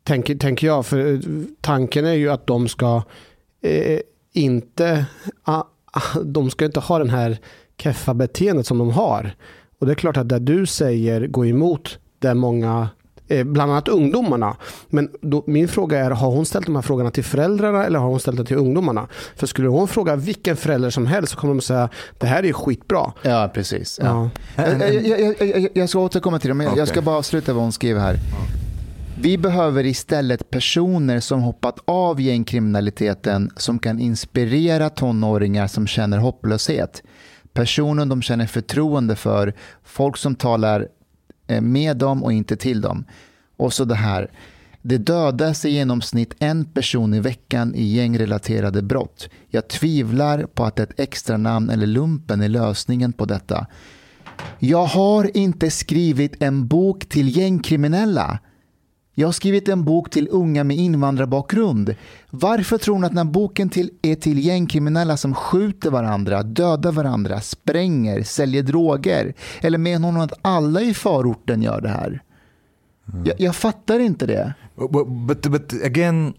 Tänker, 0.02 0.34
tänker 0.34 0.66
jag, 0.66 0.86
för 0.86 1.12
eh, 1.12 1.20
tanken 1.60 2.04
är 2.04 2.12
ju 2.12 2.30
att 2.30 2.46
de 2.46 2.68
ska 2.68 3.02
eh, 3.60 4.00
inte, 4.32 5.06
de 6.24 6.50
ska 6.50 6.64
inte 6.64 6.80
ha 6.80 6.98
den 6.98 7.10
här 7.10 7.38
keffa 7.78 8.14
beteendet 8.14 8.66
som 8.66 8.78
de 8.78 8.90
har. 8.90 9.34
Och 9.78 9.86
det 9.86 9.92
är 9.92 9.94
klart 9.94 10.16
att 10.16 10.28
det 10.28 10.38
du 10.38 10.66
säger 10.66 11.26
går 11.26 11.46
emot 11.46 11.98
det 12.18 12.34
många 12.34 12.88
bland 13.44 13.72
annat 13.72 13.88
ungdomarna. 13.88 14.56
Men 14.88 15.10
då, 15.20 15.44
min 15.46 15.68
fråga 15.68 15.98
är, 15.98 16.10
har 16.10 16.30
hon 16.30 16.46
ställt 16.46 16.66
de 16.66 16.74
här 16.74 16.82
frågorna 16.82 17.10
till 17.10 17.24
föräldrarna 17.24 17.84
eller 17.86 17.98
har 17.98 18.08
hon 18.08 18.20
ställt 18.20 18.36
det 18.36 18.44
till 18.44 18.56
ungdomarna? 18.56 19.06
För 19.36 19.46
skulle 19.46 19.68
hon 19.68 19.88
fråga 19.88 20.16
vilken 20.16 20.56
förälder 20.56 20.90
som 20.90 21.06
helst 21.06 21.32
så 21.32 21.38
kommer 21.38 21.54
de 21.54 21.60
säga, 21.60 21.88
det 22.18 22.26
här 22.26 22.38
är 22.42 22.46
ju 22.46 22.52
skitbra. 22.52 23.12
Ja, 23.22 23.50
precis. 23.54 24.00
Ja. 24.02 24.30
Ja. 24.56 24.64
Jag, 24.66 24.94
jag, 25.06 25.20
jag, 25.20 25.48
jag, 25.60 25.68
jag 25.74 25.88
ska 25.88 25.98
återkomma 25.98 26.38
till 26.38 26.48
det, 26.48 26.54
men 26.54 26.66
jag- 26.66 26.78
jag 26.78 26.88
ska 26.88 27.02
bara 27.02 27.16
avsluta 27.16 27.52
vad 27.52 27.62
hon 27.62 27.72
skriver 27.72 28.00
här. 28.00 28.16
Vi 29.20 29.38
behöver 29.38 29.86
istället 29.86 30.50
personer 30.50 31.20
som 31.20 31.40
hoppat 31.42 31.78
av 31.84 32.20
gängkriminaliteten 32.20 33.50
som 33.56 33.78
kan 33.78 33.98
inspirera 34.00 34.90
tonåringar 34.90 35.66
som 35.66 35.86
känner 35.86 36.18
hopplöshet. 36.18 37.02
Personer 37.52 38.06
de 38.06 38.22
känner 38.22 38.46
förtroende 38.46 39.16
för, 39.16 39.54
folk 39.84 40.16
som 40.16 40.34
talar 40.34 40.80
eh, 40.80 40.86
Eh, 41.46 41.60
med 41.60 41.96
dem 41.96 42.24
och 42.24 42.32
inte 42.32 42.56
till 42.56 42.80
dem. 42.80 43.04
Och 43.56 43.72
så 43.72 43.84
det 43.84 43.94
här. 43.94 44.30
Det 44.82 44.98
dödas 44.98 45.64
i 45.64 45.70
genomsnitt 45.70 46.34
en 46.38 46.64
person 46.64 47.14
i 47.14 47.20
veckan 47.20 47.74
i 47.74 47.84
gängrelaterade 47.84 48.82
brott. 48.82 49.28
Jag 49.48 49.68
tvivlar 49.68 50.42
på 50.42 50.64
att 50.64 50.78
ett 50.78 51.00
extra 51.00 51.36
namn 51.36 51.70
eller 51.70 51.86
lumpen 51.86 52.40
är 52.40 52.48
lösningen 52.48 53.12
på 53.12 53.24
detta. 53.24 53.66
Jag 54.58 54.86
har 54.86 55.36
inte 55.36 55.70
skrivit 55.70 56.42
en 56.42 56.66
bok 56.66 57.06
till 57.08 57.36
gängkriminella. 57.36 58.38
Jag 59.18 59.28
har 59.28 59.32
skrivit 59.32 59.68
en 59.68 59.84
bok 59.84 60.10
till 60.10 60.28
unga 60.30 60.64
med 60.64 60.76
invandrarbakgrund. 60.76 61.94
Varför 62.30 62.78
tror 62.78 62.98
ni 62.98 63.06
att 63.06 63.12
den 63.12 63.26
här 63.26 63.32
boken 63.32 63.68
till, 63.68 63.90
är 64.02 64.14
till 64.14 64.46
gängkriminella 64.46 65.16
som 65.16 65.34
skjuter 65.34 65.90
varandra, 65.90 66.42
dödar 66.42 66.92
varandra, 66.92 67.40
spränger, 67.40 68.22
säljer 68.22 68.62
droger? 68.62 69.34
Eller 69.60 69.78
menar 69.78 70.12
hon 70.12 70.20
att 70.20 70.32
alla 70.42 70.80
i 70.80 70.94
förorten 70.94 71.62
gör 71.62 71.80
det 71.80 71.88
här? 71.88 72.22
Jag, 73.24 73.40
jag 73.40 73.56
fattar 73.56 73.98
inte 73.98 74.26
det. 74.26 74.54
but, 74.76 75.08
but 75.08 75.42
but 75.50 75.84
again 75.84 76.34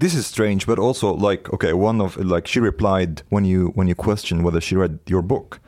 this 0.00 0.14
is 0.14 0.26
strange, 0.26 0.60
but 0.66 0.78
also 0.78 1.30
like 1.30 1.50
okay, 1.52 1.72
one 1.72 2.04
of 2.04 2.16
like 2.16 2.48
she 2.48 2.60
replied 2.60 3.22
when 3.28 3.46
you 3.46 3.72
when 3.74 3.88
you 3.88 3.94
questioned 3.94 4.44
whether 4.44 4.60
she 4.60 4.76
read 4.76 4.98
your 5.06 5.22
book. 5.22 5.60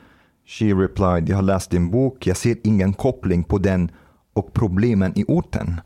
She 0.47 0.73
replied, 0.73 1.29
jag 1.29 1.35
har 1.35 1.43
läst 1.43 1.71
din 1.71 1.91
bok, 1.91 2.27
jag 2.27 2.37
ser 2.37 2.57
ingen 2.63 2.93
koppling 2.93 3.43
på 3.43 3.57
den 3.57 3.91
och 4.33 4.53
problemen 4.53 5.13
i 5.15 5.25
orten. 5.27 5.81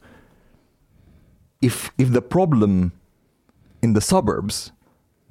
If, 1.62 1.91
if 1.97 2.14
the 2.14 2.22
problem 2.22 2.91
in 3.82 3.93
the 3.93 4.01
suburbs 4.01 4.72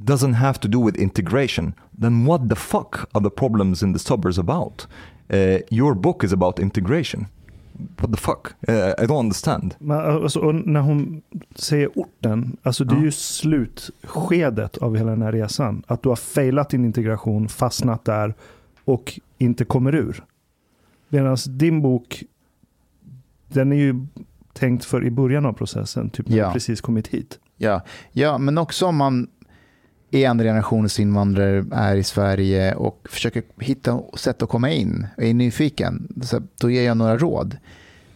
doesn't 0.05 0.35
have 0.35 0.59
to 0.61 0.69
do 0.69 0.79
with 0.85 0.97
integration, 0.97 1.75
then 2.01 2.27
what 2.27 2.49
the 2.49 2.55
fuck 2.57 3.09
are 3.15 3.23
the 3.23 3.31
problems 3.31 3.83
in 3.83 3.93
the 3.93 3.99
suburbs 3.99 4.39
about? 4.39 4.87
Uh, 5.33 5.59
your 5.71 5.95
book 5.95 6.25
is 6.25 6.33
about 6.33 6.59
integration. 6.59 7.27
What 8.01 8.11
the 8.13 8.17
fuck? 8.21 8.55
Uh, 8.69 8.95
I 8.99 9.07
don't 9.07 9.19
understand. 9.21 9.75
Men, 9.79 10.01
alltså, 10.01 10.41
och 10.41 10.55
när 10.55 10.81
hon 10.81 11.23
säger 11.55 11.91
orten, 11.95 12.57
alltså 12.63 12.85
det 12.85 12.95
är 12.95 12.99
Ja. 12.99 13.05
ju 13.05 13.11
slutskedet 13.13 14.79
av 14.79 14.97
hela 14.97 15.11
den 15.11 15.23
här 15.23 15.33
resan. 15.33 15.83
Att 15.87 16.03
du 16.03 16.09
har 16.09 16.17
failat 16.17 16.71
din 16.71 16.85
integration, 16.85 17.49
fastnat 17.49 18.05
där 18.05 18.35
och 18.85 19.21
inte 19.39 19.65
kommer 19.65 19.95
ur. 19.95 20.25
Medan 21.09 21.37
din 21.49 21.83
bok, 21.83 22.23
den 23.49 23.73
är 23.73 23.77
ju 23.77 24.07
tänkt 24.59 24.85
för 24.85 25.05
i 25.07 25.11
början 25.11 25.47
av 25.47 25.53
processen, 25.53 26.11
typ 26.11 26.29
när 26.29 26.37
Ja. 26.37 26.47
du 26.47 26.53
precis 26.53 26.81
kommit 26.81 27.09
hit. 27.09 27.39
Ja. 27.57 27.81
ja, 28.13 28.39
men 28.39 28.59
också 28.59 28.87
om 28.87 28.97
man 28.97 29.29
är 30.11 30.29
andra 30.29 30.45
generationens 30.45 31.01
invandrare, 31.01 31.65
är 31.73 31.97
i 31.97 32.05
Sverige 32.05 32.75
och 32.75 33.09
försöker 33.11 33.43
hitta 33.61 34.01
sätt 34.17 34.43
att 34.43 34.49
komma 34.49 34.71
in 34.71 35.07
och 35.17 35.23
är 35.23 35.35
nyfiken, 35.35 36.09
så 36.23 36.43
då 36.61 36.71
ger 36.71 36.83
jag 36.83 36.97
några 36.97 37.19
råd. 37.19 37.57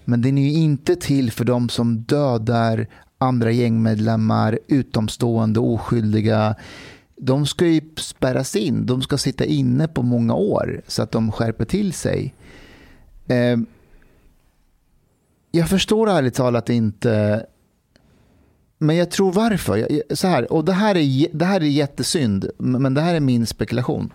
Men 0.05 0.23
den 0.23 0.39
är 0.39 0.43
ju 0.43 0.53
inte 0.53 0.97
till 0.97 1.33
för 1.33 1.45
de 1.45 1.69
som 1.69 1.99
dödar 2.03 2.87
andra 3.19 3.51
gängmedlemmar, 3.51 4.59
utomstående, 4.69 5.61
oskyldiga. 5.61 6.55
De 7.17 7.47
ska 7.47 7.67
ju 7.67 7.81
spärras 7.97 8.57
in, 8.57 8.87
de 8.87 9.03
ska 9.03 9.19
sitta 9.19 9.45
inne 9.45 9.89
på 9.89 10.03
många 10.03 10.35
år 10.35 10.83
så 10.87 11.03
att 11.03 11.11
de 11.11 11.33
skärper 11.33 11.65
till 11.65 11.93
sig. 11.93 12.35
Jag 15.55 15.69
förstår 15.69 16.11
ärligt 16.11 16.35
talat 16.35 16.69
inte 16.71 17.47
men 18.79 18.97
jag 18.97 19.11
tror 19.11 19.33
varför. 19.33 20.03
Så 20.15 20.29
här, 20.29 20.53
och 20.53 20.65
det 20.65 20.73
här, 20.73 20.97
är, 20.97 21.27
det 21.33 21.45
här 21.45 21.61
är 21.61 21.65
jättesynd, 21.65 22.51
men 22.59 22.95
det 22.95 23.01
här 23.01 23.15
är 23.15 23.21
min 23.21 23.47
spekulation. 23.47 24.13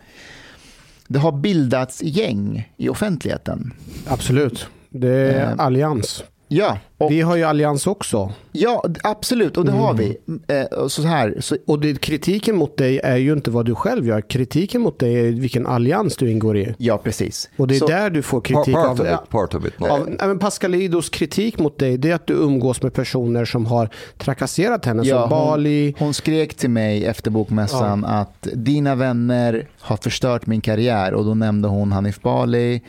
Det 1.07 1.19
har 1.19 1.31
bildats 1.31 2.03
gäng 2.03 2.73
i 2.77 2.89
offentligheten. 2.89 3.73
Absolut. 4.07 4.67
Det 4.89 5.09
är 5.09 5.51
Eh, 5.51 5.55
allians. 5.57 6.23
Ja, 6.47 6.77
och, 6.97 7.11
Vi 7.11 7.21
har 7.21 7.35
ju 7.35 7.43
allians 7.43 7.87
också. 7.87 8.31
ja 8.51 8.83
absolut, 9.03 9.57
och 9.57 9.65
det 9.65 9.71
har 9.71 9.93
vi. 9.93 10.17
Eh, 10.47 10.63
och 10.63 10.91
Så 10.91 11.01
här, 11.01 11.35
så, 11.39 11.57
Och 11.65 11.79
det, 11.79 12.01
kritiken 12.01 12.55
mot 12.55 12.77
dig 12.77 12.99
är 13.03 13.17
ju 13.17 13.33
inte 13.33 13.51
vad 13.51 13.65
du 13.65 13.75
själv 13.75 14.07
gör. 14.07 14.21
Kritiken 14.21 14.81
mot 14.81 14.99
dig 14.99 15.27
är 15.27 15.31
vilken 15.31 15.67
allians 15.67 16.17
du 16.17 16.31
ingår 16.31 16.57
i. 16.57 16.75
ja, 16.77 16.97
precis. 16.97 17.49
Och 17.57 17.67
det 17.67 17.75
är 17.75 17.79
så, 17.79 17.87
där 17.87 18.09
du 18.09 18.21
får 18.21 18.37
Part, 18.37 18.47
kritik 18.47 18.73
part 18.75 18.87
av, 18.87 19.01
of 19.01 19.07
it, 19.07 19.29
part 19.29 19.53
of 19.55 19.65
it. 19.65 19.79
Not. 19.79 19.89
av 19.89 20.27
men 20.27 20.39
Pascalidos 20.39 21.09
kritik 21.09 21.59
mot 21.59 21.79
dig 21.79 21.97
det 21.97 22.09
är 22.11 22.15
att 22.15 22.27
du 22.27 22.33
umgås 22.33 22.81
med 22.81 22.93
personer 22.93 23.45
som 23.45 23.65
har 23.65 23.89
trakasserat 24.17 24.85
henne. 24.85 25.03
Ja, 25.03 25.21
som 25.21 25.29
Bali. 25.29 25.95
Hon 25.99 26.13
skrek 26.13 26.53
till 26.53 26.69
mig 26.69 27.05
efter 27.05 27.31
bokmässan 27.31 28.05
att 28.05 28.47
dina 28.53 28.95
vänner 28.95 29.67
har 29.79 29.97
förstört 29.97 30.45
min 30.45 30.61
karriär 30.61 31.13
och 31.13 31.25
då 31.25 31.33
nämnde 31.33 31.67
hon 31.67 31.91
Hanif 31.91 32.21
Bali, 32.21 32.73
eh, 32.73 32.75
eh, 32.75 32.81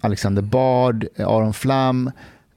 Alexander 0.00 0.42
Bard, 0.42 1.06
eh, 1.16 1.28
Aron 1.28 1.54
Flam. 1.54 2.10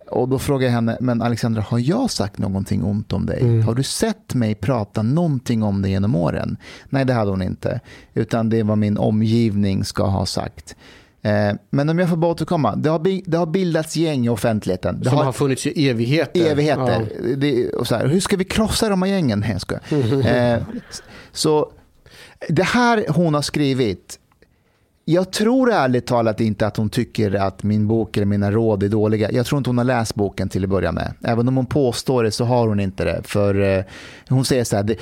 Och 0.09 0.29
då 0.29 0.39
frågade 0.39 0.65
jag 0.65 0.71
henne, 0.71 0.97
men 1.01 1.21
Alexandra, 1.21 1.61
har 1.61 1.79
jag 1.79 2.11
sagt 2.11 2.37
någonting 2.37 2.83
ont 2.83 3.13
om 3.13 3.25
dig? 3.25 3.41
Mm. 3.41 3.63
Har 3.63 3.75
du 3.75 3.83
sett 3.83 4.33
mig 4.33 4.55
prata 4.55 5.01
någonting 5.01 5.63
om 5.63 5.81
dig 5.81 5.91
genom 5.91 6.15
åren? 6.15 6.57
Nej, 6.89 7.05
det 7.05 7.13
hade 7.13 7.31
hon 7.31 7.41
inte. 7.41 7.79
Utan 8.13 8.49
det 8.49 8.63
var 8.63 8.75
min 8.75 8.97
omgivning 8.97 9.85
ska 9.85 10.03
ha 10.03 10.25
sagt. 10.25 10.75
Eh, 11.21 11.55
men 11.69 11.89
om 11.89 11.99
jag 11.99 12.09
får 12.09 12.17
bara 12.17 12.31
återkomma, 12.31 12.75
det 12.75 12.89
har, 12.89 13.29
det 13.29 13.37
har 13.37 13.45
bildats 13.45 13.95
gäng 13.95 14.25
i 14.25 14.29
offentligheten. 14.29 14.99
Det 14.99 15.09
Som 15.09 15.17
har, 15.17 15.31
funnits 15.31 15.67
i 15.67 15.89
evigheter. 15.89 16.51
evigheter. 16.51 17.07
Det, 17.37 17.69
och 17.69 17.87
så 17.87 17.95
här, 17.95 18.07
hur 18.07 18.19
ska 18.19 18.37
vi 18.37 18.43
krossa 18.43 18.89
de 18.89 19.01
här 19.01 19.09
gängen? 19.09 19.39
Nej, 19.39 19.57
jag 19.89 20.25
eh, 20.53 20.61
så 21.31 21.71
det 22.49 22.63
här 22.63 23.05
hon 23.09 23.33
har 23.33 23.41
skrivit, 23.41 24.19
jag 25.05 25.31
tror 25.31 25.71
ärligt 25.71 26.05
talat 26.05 26.41
inte 26.41 26.67
att 26.67 26.77
hon 26.77 26.89
tycker 26.89 27.35
att 27.35 27.63
min 27.63 27.87
bok 27.87 28.17
eller 28.17 28.25
mina 28.25 28.51
råd 28.51 28.83
är 28.83 28.89
dåliga. 28.89 29.31
Jag 29.31 29.45
tror 29.45 29.57
inte 29.57 29.69
hon 29.69 29.77
har 29.77 29.85
läst 29.85 30.15
boken 30.15 30.49
till 30.49 30.63
att 30.63 30.69
börja 30.69 30.91
med. 30.91 31.13
Även 31.23 31.47
om 31.47 31.55
hon 31.55 31.65
påstår 31.65 32.23
det 32.23 32.31
så 32.31 32.45
har 32.45 32.67
hon 32.67 32.79
inte 32.79 33.03
det. 33.03 33.21
För 33.23 33.77
eh, 33.77 33.83
Hon 34.29 34.45
säger 34.45 34.63
så 34.63 34.75
här, 34.75 34.95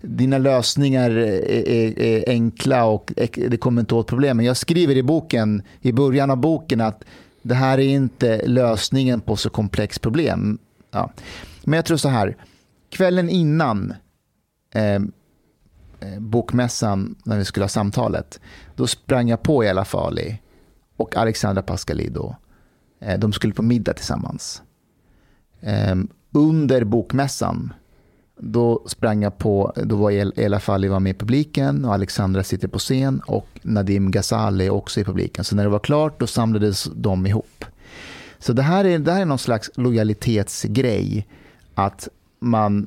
dina 0.00 0.38
lösningar 0.38 1.10
är, 1.10 1.68
är, 1.68 1.98
är 1.98 2.24
enkla 2.28 2.84
och 2.84 3.12
det 3.34 3.56
kommer 3.56 3.80
inte 3.80 3.94
åt 3.94 4.06
problemen. 4.06 4.46
Jag 4.46 4.56
skriver 4.56 4.96
i 4.96 5.02
boken, 5.02 5.62
i 5.80 5.92
början 5.92 6.30
av 6.30 6.36
boken 6.36 6.80
att 6.80 7.04
det 7.42 7.54
här 7.54 7.78
är 7.78 7.88
inte 7.88 8.46
lösningen 8.46 9.20
på 9.20 9.36
så 9.36 9.50
komplext 9.50 10.00
problem. 10.00 10.58
Ja. 10.90 11.10
Men 11.64 11.76
jag 11.76 11.84
tror 11.84 11.96
så 11.96 12.08
här, 12.08 12.36
kvällen 12.90 13.28
innan 13.28 13.94
eh, 14.74 15.00
Eh, 16.04 16.20
bokmässan 16.20 17.14
när 17.24 17.38
vi 17.38 17.44
skulle 17.44 17.64
ha 17.64 17.68
samtalet, 17.68 18.40
då 18.76 18.86
sprang 18.86 19.28
jag 19.28 19.42
på 19.42 19.62
Ella 19.62 19.84
Fali 19.84 20.38
och 20.96 21.16
Alexandra 21.16 21.62
Pascalido. 21.62 22.34
Eh, 23.00 23.18
de 23.18 23.32
skulle 23.32 23.54
på 23.54 23.62
middag 23.62 23.92
tillsammans. 23.92 24.62
Ehm, 25.60 26.08
under 26.32 26.84
bokmässan, 26.84 27.72
då 28.38 28.82
sprang 28.86 29.22
jag 29.22 29.38
på, 29.38 29.72
då 29.84 29.96
var 29.96 30.10
El- 30.10 30.32
Ella 30.36 30.60
Fali 30.60 30.88
var 30.88 31.00
med 31.00 31.10
i 31.10 31.18
publiken 31.18 31.84
och 31.84 31.94
Alexandra 31.94 32.42
sitter 32.42 32.68
på 32.68 32.78
scen 32.78 33.20
och 33.26 33.48
Nadim 33.62 34.10
Ghazali 34.10 34.70
också 34.70 35.00
i 35.00 35.04
publiken. 35.04 35.44
Så 35.44 35.56
när 35.56 35.62
det 35.62 35.68
var 35.68 35.78
klart 35.78 36.20
då 36.20 36.26
samlades 36.26 36.84
de 36.94 37.26
ihop. 37.26 37.64
Så 38.38 38.52
det 38.52 38.62
här 38.62 38.84
är, 38.84 38.98
det 38.98 39.12
här 39.12 39.20
är 39.20 39.24
någon 39.24 39.38
slags 39.38 39.70
lojalitetsgrej. 39.74 41.26
Att 41.74 42.08
man, 42.40 42.86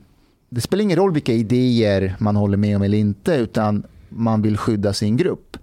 det 0.49 0.61
spelar 0.61 0.83
ingen 0.83 0.97
roll 0.97 1.13
vilka 1.13 1.33
idéer 1.33 2.15
man 2.19 2.35
håller 2.35 2.57
med 2.57 2.75
om 2.75 2.81
eller 2.81 2.97
inte, 2.97 3.35
utan 3.35 3.83
man 4.09 4.41
vill 4.41 4.57
skydda 4.57 4.93
sin 4.93 5.17
grupp. 5.17 5.57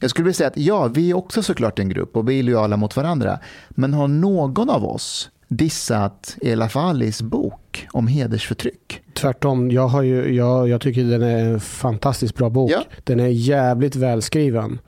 Jag 0.00 0.10
skulle 0.10 0.24
vilja 0.24 0.34
säga 0.34 0.48
att 0.48 0.56
ja, 0.56 0.86
vi 0.86 1.10
är 1.10 1.14
också 1.14 1.42
såklart 1.42 1.78
en 1.78 1.88
grupp 1.88 2.16
och 2.16 2.28
vi 2.28 2.38
är 2.38 2.42
lojala 2.42 2.76
mot 2.76 2.96
varandra. 2.96 3.38
Men 3.70 3.94
har 3.94 4.08
någon 4.08 4.70
av 4.70 4.84
oss 4.84 5.30
dissat 5.48 6.36
Ela 6.42 6.68
Falis 6.68 7.22
bok 7.22 7.88
om 7.92 8.06
hedersförtryck? 8.06 9.02
Tvärtom, 9.14 9.70
jag, 9.70 9.88
har 9.88 10.02
ju, 10.02 10.34
jag, 10.34 10.68
jag 10.68 10.80
tycker 10.80 11.04
den 11.04 11.22
är 11.22 11.44
en 11.44 11.60
fantastiskt 11.60 12.34
bra 12.34 12.50
bok. 12.50 12.70
Ja. 12.70 12.84
Den 13.04 13.20
är 13.20 13.26
jävligt 13.26 13.96
välskriven. 13.96 14.78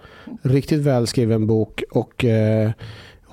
Riktigt 0.42 0.80
välskriven 0.80 1.46
bok 1.46 1.82
och 1.90 2.24
eh, 2.24 2.70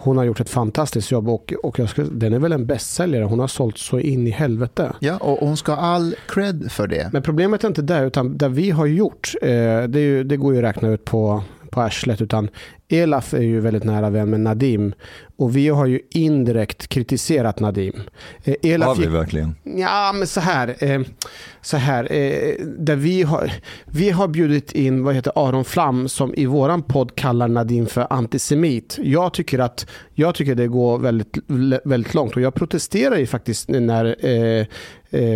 hon 0.04 0.18
har 0.18 0.24
gjort 0.24 0.40
ett 0.40 0.50
fantastiskt 0.50 1.12
jobb 1.12 1.30
och, 1.30 1.54
och 1.64 1.80
jag 1.80 1.90
skulle, 1.90 2.08
den 2.12 2.34
är 2.34 2.40
väl 2.40 2.52
en 2.52 2.66
bästsäljare. 2.66 3.24
Hon 3.24 3.40
har 3.40 3.48
sålt 3.48 3.78
så 3.78 4.00
in 4.00 4.28
i 4.28 4.30
helvete. 4.30 4.94
Ja, 5.00 5.18
och 5.18 5.48
hon 5.48 5.58
ska 5.58 5.74
ha 5.74 5.82
all 5.82 6.16
cred 6.28 6.72
för 6.72 6.88
det. 6.88 7.10
Men 7.14 7.22
problemet 7.22 7.64
är 7.64 7.68
inte 7.68 7.82
där, 7.82 8.06
utan 8.06 8.38
där 8.38 8.50
vi 8.50 8.72
har 8.72 8.86
gjort, 8.86 9.34
eh, 9.42 9.50
det, 9.88 10.00
ju, 10.00 10.24
det 10.24 10.38
går 10.38 10.54
ju 10.54 10.60
att 10.60 10.66
räkna 10.66 10.90
ut 10.90 11.06
på, 11.06 11.44
på 11.72 11.82
arslet, 11.82 12.22
utan 12.22 12.50
Elaf 12.92 13.34
är 13.34 13.42
ju 13.42 13.60
väldigt 13.60 13.84
nära 13.84 14.10
vän 14.10 14.30
med 14.30 14.40
Nadim 14.40 14.94
och 15.36 15.56
vi 15.56 15.70
har 15.70 15.86
ju 15.86 16.00
indirekt 16.10 16.88
kritiserat 16.88 17.60
Nadim. 17.60 18.02
Eh, 18.44 18.56
Elaf 18.62 18.88
Har 18.88 18.96
vi 18.96 19.08
verkligen? 19.08 19.56
Ja, 19.64 20.12
men 20.16 20.28
så 20.28 20.40
här. 20.40 20.76
Eh, 20.80 21.02
så 21.62 21.78
här 21.78 22.14
eh, 22.14 22.66
där 22.78 22.96
vi, 22.96 23.24
har, 23.24 23.52
vi 23.86 24.10
har 24.10 24.28
bjudit 24.28 24.72
in 24.72 25.04
vad 25.04 25.16
heter 25.16 25.32
Aron 25.36 25.66
Flam 25.66 26.10
som 26.10 26.34
i 26.36 26.46
våran 26.46 26.84
podd 26.84 27.16
kallar 27.16 27.48
Nadine 27.48 27.88
för 27.88 28.08
antisemit. 28.10 28.98
Jag 29.04 29.34
tycker 29.34 29.60
att 29.60 29.88
jag 30.14 30.36
tycker 30.36 30.56
det 30.56 30.68
går 30.68 31.00
väldigt, 31.00 31.38
väldigt 31.84 32.14
långt 32.14 32.36
och 32.36 32.42
jag 32.42 32.54
protesterar 32.54 33.18
ju 33.18 33.28
faktiskt 33.28 33.70
när 33.70 34.16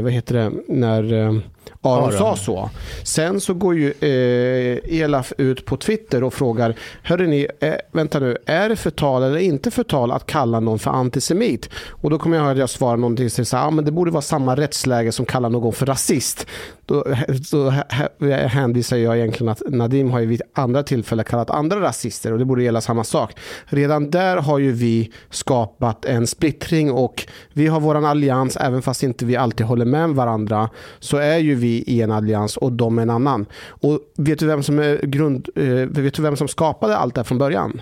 vad 0.02 0.12
heter 0.12 0.36
det, 0.36 0.52
när 0.68 1.42
Aron, 1.90 2.04
Aron. 2.04 2.18
sa 2.18 2.36
så. 2.36 2.70
Sen 3.04 3.42
så 3.42 3.54
går 3.54 3.76
ju 3.76 3.94
eh, 4.00 5.00
Elaf 5.02 5.34
ut 5.38 5.66
på 5.66 5.78
Twitter 5.78 6.24
och 6.24 6.34
frågar, 6.34 6.76
hörrni, 7.04 7.48
eh, 7.60 7.74
vänta 7.92 8.20
nu, 8.20 8.38
är 8.46 8.70
det 8.70 8.76
förtal 8.76 9.24
eller 9.24 9.40
inte 9.40 9.72
förtal 9.72 10.12
att 10.12 10.26
kalla 10.26 10.60
någon 10.60 10.80
för 10.80 10.92
antisemit? 10.92 11.70
Och 11.90 12.10
då 12.10 12.20
kommer 12.20 12.38
jag 12.38 12.44
ihåg 12.46 12.52
att 12.52 12.58
jag 12.58 12.70
svarar 12.70 12.98
någonting 12.98 13.30
som 13.30 13.46
säger, 13.46 13.64
ah, 13.64 13.72
men 13.72 13.86
det 13.86 13.92
borde 13.92 14.12
vara 14.12 14.22
samma 14.22 14.56
rättsläge 14.56 15.12
som 15.12 15.26
kallar 15.26 15.50
någon 15.50 15.74
för 15.74 15.86
rasist. 15.86 16.48
Då, 16.86 17.04
då 17.52 17.70
hä- 17.70 18.48
hänvisar 18.48 18.98
jag 18.98 19.18
egentligen 19.18 19.50
att 19.52 19.62
Nadim 19.68 20.12
har 20.12 20.20
ju 20.20 20.26
vid 20.26 20.42
andra 20.54 20.84
tillfällen 20.84 21.26
kallat 21.26 21.50
andra 21.50 21.82
rasister 21.82 22.34
och 22.34 22.40
det 22.40 22.46
borde 22.46 22.64
gälla 22.64 22.82
samma 22.82 23.04
sak. 23.04 23.34
Redan 23.66 24.10
där 24.12 24.38
har 24.38 24.60
ju 24.60 24.72
vi 24.72 25.12
skapat 25.30 26.06
en 26.06 26.28
splittring 26.28 26.92
och 26.92 27.28
vi 27.54 27.68
har 27.68 27.80
våran 27.80 28.06
allians, 28.06 28.58
även 28.58 28.82
fast 28.82 29.04
inte 29.04 29.26
vi 29.26 29.36
alltid 29.36 29.66
håller 29.66 29.86
med 29.86 30.10
varandra, 30.10 30.70
så 31.00 31.18
är 31.18 31.38
ju 31.38 31.56
vi 31.56 31.84
i 31.88 32.02
en 32.02 32.12
allians 32.12 32.58
och 32.58 32.72
de 32.72 33.00
en 33.00 33.10
annan. 33.10 33.46
Och 33.68 34.00
vet 34.18 34.40
du 34.40 34.46
vem 34.48 34.64
som 34.64 34.80
är 34.80 35.06
grund, 35.06 35.50
eh, 35.56 35.64
vet 36.02 36.14
du 36.14 36.22
vem 36.22 36.38
som 36.38 36.48
skapade 36.48 36.98
allt 36.98 37.16
det 37.16 37.20
här 37.20 37.26
från 37.26 37.38
början? 37.38 37.82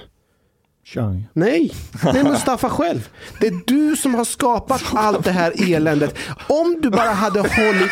Chang. 0.86 1.28
Nej, 1.34 1.72
det 2.14 2.20
är 2.20 2.24
Mustafa 2.30 2.70
själv. 2.70 3.10
Det 3.40 3.48
är 3.48 3.54
du 3.68 3.96
som 3.96 4.16
har 4.16 4.26
skapat 4.26 4.82
allt 4.94 5.24
det 5.24 5.32
här 5.32 5.74
eländet. 5.74 6.16
Om 6.50 6.80
du 6.82 6.90
bara 6.90 7.10
hade 7.10 7.40
hållit 7.40 7.92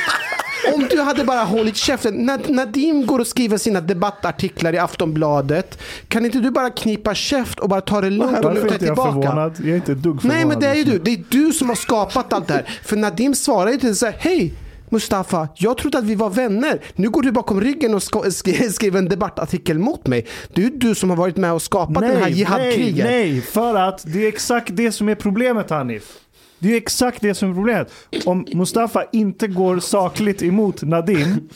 om 0.74 0.88
du 0.90 1.02
hade 1.02 1.24
bara 1.24 1.44
hållit 1.44 1.76
käften. 1.76 2.14
När 2.14 2.54
Nadim 2.54 3.06
går 3.06 3.20
och 3.20 3.28
skriver 3.28 3.58
sina 3.58 3.82
debattartiklar 3.82 4.74
i 4.74 4.78
Aftonbladet. 4.78 5.80
Kan 6.08 6.26
inte 6.26 6.40
du 6.40 6.52
bara 6.52 6.70
knipa 6.70 7.16
käft 7.16 7.60
och 7.60 7.70
bara 7.70 7.82
ta 7.82 8.02
det 8.02 8.10
lugnt 8.10 8.46
och 8.46 8.54
luta 8.54 8.66
dig 8.66 8.74
inte 8.74 8.86
tillbaka? 8.86 9.12
förvånad? 9.12 9.56
Jag 9.60 9.70
är 9.70 9.76
inte 9.76 9.92
ett 9.92 9.98
dugg 9.98 10.22
förvånad. 10.22 10.38
Nej 10.38 10.46
men 10.46 10.60
det 10.60 10.68
är 10.68 10.76
ju 10.76 10.84
du. 10.84 11.00
Det 11.00 11.12
är 11.12 11.24
du 11.30 11.54
som 11.54 11.70
har 11.70 11.76
skapat 11.76 12.34
allt 12.34 12.48
det 12.48 12.54
här. 12.54 12.80
För 12.84 12.98
Nadim 12.98 13.36
svarar 13.36 13.72
ju 13.72 13.78
till 13.78 13.96
så 13.96 14.06
här, 14.06 14.16
hej 14.20 14.54
Mustafa, 14.92 15.48
jag 15.56 15.78
trodde 15.78 15.98
att 15.98 16.04
vi 16.04 16.16
var 16.16 16.30
vänner. 16.30 16.82
Nu 16.96 17.10
går 17.10 17.22
du 17.22 17.32
bakom 17.32 17.62
ryggen 17.62 17.94
och 17.94 18.04
skriver 18.04 18.98
en 18.98 19.10
debattartikel 19.10 19.80
mot 19.80 20.08
mig. 20.08 20.28
Det 20.54 20.62
är 20.62 20.66
ju 20.66 20.72
du 20.72 20.96
som 20.96 21.10
har 21.10 21.18
varit 21.18 21.38
med 21.38 21.54
och 21.54 21.62
skapat 21.62 22.02
det 22.02 22.08
här 22.08 22.20
nej, 22.22 22.34
jihadkriget. 22.34 23.06
nej, 23.06 23.42
för 23.42 23.76
att 23.76 24.04
det 24.06 24.24
är 24.24 24.28
exakt 24.28 24.76
det 24.76 24.92
som 24.92 25.10
är 25.10 25.16
problemet 25.16 25.70
Hanif. 25.70 26.21
Det 26.62 26.74
är 26.74 26.78
exakt 26.78 27.22
det 27.22 27.34
som 27.34 27.50
är 27.50 27.54
problemet. 27.54 27.92
Om 28.26 28.46
Mustafa 28.54 29.04
inte 29.12 29.48
går 29.48 29.80
sakligt 29.80 30.44
emot 30.44 30.84
Nadim, 30.84 31.50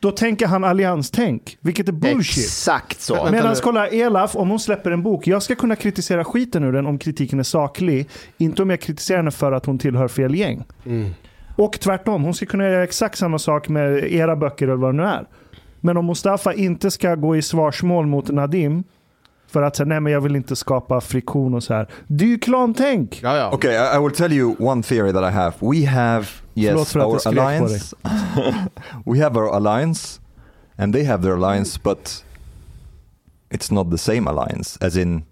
då 0.00 0.10
tänker 0.10 0.46
han 0.46 0.64
allianstänk, 0.64 1.58
vilket 1.60 1.88
är 1.88 1.92
bullshit. 1.92 2.44
Exakt 2.44 3.00
så. 3.00 3.28
Medan 3.30 3.54
kolla 3.62 3.88
Elaf, 3.88 4.36
om 4.36 4.50
hon 4.50 4.60
släpper 4.60 4.90
en 4.90 5.02
bok, 5.02 5.26
jag 5.26 5.42
ska 5.42 5.54
kunna 5.54 5.76
kritisera 5.76 6.24
skiten 6.24 6.64
ur 6.64 6.72
den 6.72 6.86
om 6.86 6.98
kritiken 6.98 7.38
är 7.38 7.42
saklig. 7.42 8.08
Inte 8.38 8.62
om 8.62 8.70
jag 8.70 8.80
kritiserar 8.80 9.18
henne 9.18 9.30
för 9.30 9.52
att 9.52 9.66
hon 9.66 9.78
tillhör 9.78 10.08
fel 10.08 10.34
gäng. 10.34 10.64
Och 11.56 11.80
tvärtom, 11.80 12.24
hon 12.24 12.34
ska 12.34 12.46
kunna 12.46 12.64
göra 12.64 12.84
exakt 12.84 13.18
samma 13.18 13.38
sak 13.38 13.68
med 13.68 14.12
era 14.12 14.36
böcker 14.36 14.66
eller 14.66 14.76
vad 14.76 14.94
det 14.94 14.96
nu 14.96 15.08
är. 15.08 15.26
Men 15.80 15.96
om 15.96 16.06
Mustafa 16.06 16.54
inte 16.54 16.90
ska 16.90 17.14
gå 17.14 17.36
i 17.36 17.42
svarsmål 17.42 18.06
mot 18.06 18.28
Nadim 18.28 18.84
för 19.54 19.62
att 19.62 19.76
säga 19.76 19.86
nej 19.86 20.00
men 20.00 20.12
jag 20.12 20.20
vill 20.20 20.36
inte 20.36 20.56
skapa 20.56 21.00
friktion 21.00 21.54
och 21.54 21.62
så 21.62 21.74
här. 21.74 21.88
Det 22.06 22.24
är 22.24 22.28
ju 22.28 22.38
klantänk! 22.38 23.20
Ja, 23.22 23.36
ja. 23.36 23.52
Okay, 23.52 23.72
I, 23.72 23.96
I 23.96 23.98
will 24.02 24.12
tell 24.12 24.32
you 24.32 24.56
one 24.58 24.82
theory 24.82 25.12
that 25.12 25.22
I 25.22 25.34
have. 25.34 25.52
We 25.60 25.86
have 25.86 26.26
yes 26.54 26.96
our 26.96 27.28
alliance. 27.28 27.96
we 29.06 29.22
have 29.22 29.40
our 29.40 29.48
alliance, 29.54 30.20
and 30.78 30.94
they 30.94 31.04
have 31.04 31.22
their 31.22 31.34
alliance, 31.34 31.80
but 31.82 32.24
it's 33.50 33.74
not 33.74 33.90
the 33.90 33.98
same 33.98 34.30
alliance. 34.30 34.78
As 34.86 34.96
in 34.96 35.24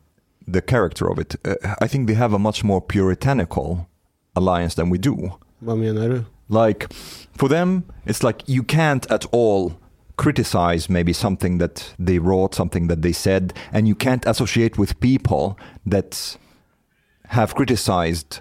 the 0.53 0.61
character 0.61 1.11
of 1.11 1.19
it. 1.19 1.37
Uh, 1.45 1.55
I 1.85 1.89
think 1.89 2.07
they 2.07 2.17
have 2.17 2.37
a 2.37 2.39
much 2.39 2.65
more 2.65 2.81
puritanical 2.81 3.87
alliance 4.35 4.75
than 4.75 4.91
we 4.91 4.99
do. 4.99 5.33
Vad 5.59 5.79
menar 5.79 6.09
du? 6.09 6.25
Like 6.49 6.87
for 7.35 7.49
them, 7.49 7.83
it's 8.05 8.27
like 8.27 8.45
you 8.47 8.63
can't 8.63 9.11
at 9.11 9.27
all 9.33 9.73
criticize 10.17 10.89
maybe 10.89 11.13
something 11.13 11.59
that 11.59 11.95
they 11.99 12.19
wrote, 12.19 12.55
something 12.55 12.89
that 12.89 13.03
they 13.03 13.13
said, 13.13 13.53
and 13.73 13.89
you 13.89 13.95
can't 13.95 14.25
associate 14.27 14.79
with 14.79 14.99
people 15.01 15.59
that 15.87 16.37
have 17.29 17.55
criticized 17.55 18.41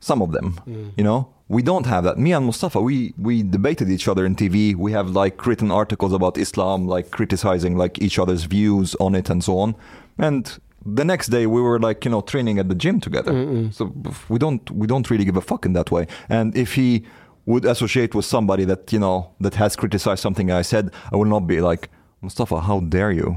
some 0.00 0.22
of 0.22 0.32
them. 0.32 0.60
Mm. 0.66 0.92
You 0.96 1.04
know, 1.04 1.34
we 1.48 1.62
don't 1.62 1.86
have 1.86 2.04
that. 2.04 2.18
Me 2.18 2.32
and 2.32 2.44
Mustafa, 2.46 2.80
we 2.80 3.14
we 3.18 3.42
debated 3.42 3.88
each 3.88 4.08
other 4.08 4.26
in 4.26 4.34
TV. 4.34 4.74
We 4.74 4.92
have 4.92 5.10
like 5.10 5.46
written 5.46 5.70
articles 5.70 6.12
about 6.12 6.36
Islam, 6.38 6.86
like 6.86 7.10
criticizing 7.10 7.76
like 7.76 8.00
each 8.02 8.18
other's 8.18 8.44
views 8.44 8.94
on 8.96 9.14
it 9.14 9.30
and 9.30 9.42
so 9.42 9.58
on. 9.58 9.76
And 10.18 10.58
the 10.84 11.04
next 11.04 11.28
day 11.28 11.46
we 11.46 11.60
were 11.60 11.78
like 11.78 12.04
you 12.04 12.10
know 12.10 12.20
training 12.20 12.58
at 12.58 12.68
the 12.68 12.74
gym 12.74 13.00
together. 13.00 13.32
So 13.70 13.92
we 14.28 14.38
don't 14.38 14.68
we 14.70 14.86
don't 14.86 15.08
really 15.10 15.24
give 15.24 15.36
a 15.36 15.40
fuck 15.40 15.64
in 15.66 15.72
that 15.74 15.90
way. 15.90 16.06
And 16.28 16.56
if 16.56 16.74
he 16.74 17.04
would 17.46 17.64
associate 17.66 18.08
with 18.14 18.24
somebody 18.26 18.64
that 18.66 18.92
you 18.92 18.98
know 19.00 19.24
that 19.42 19.54
has 19.54 19.76
criticized 19.76 20.18
something 20.22 20.50
I 20.60 20.64
said, 20.64 20.90
I 21.12 21.16
will 21.16 21.28
not 21.28 21.46
be 21.46 21.60
like 21.60 21.88
Mustafa, 22.20 22.56
how 22.60 22.80
dare 22.80 23.12
you? 23.12 23.36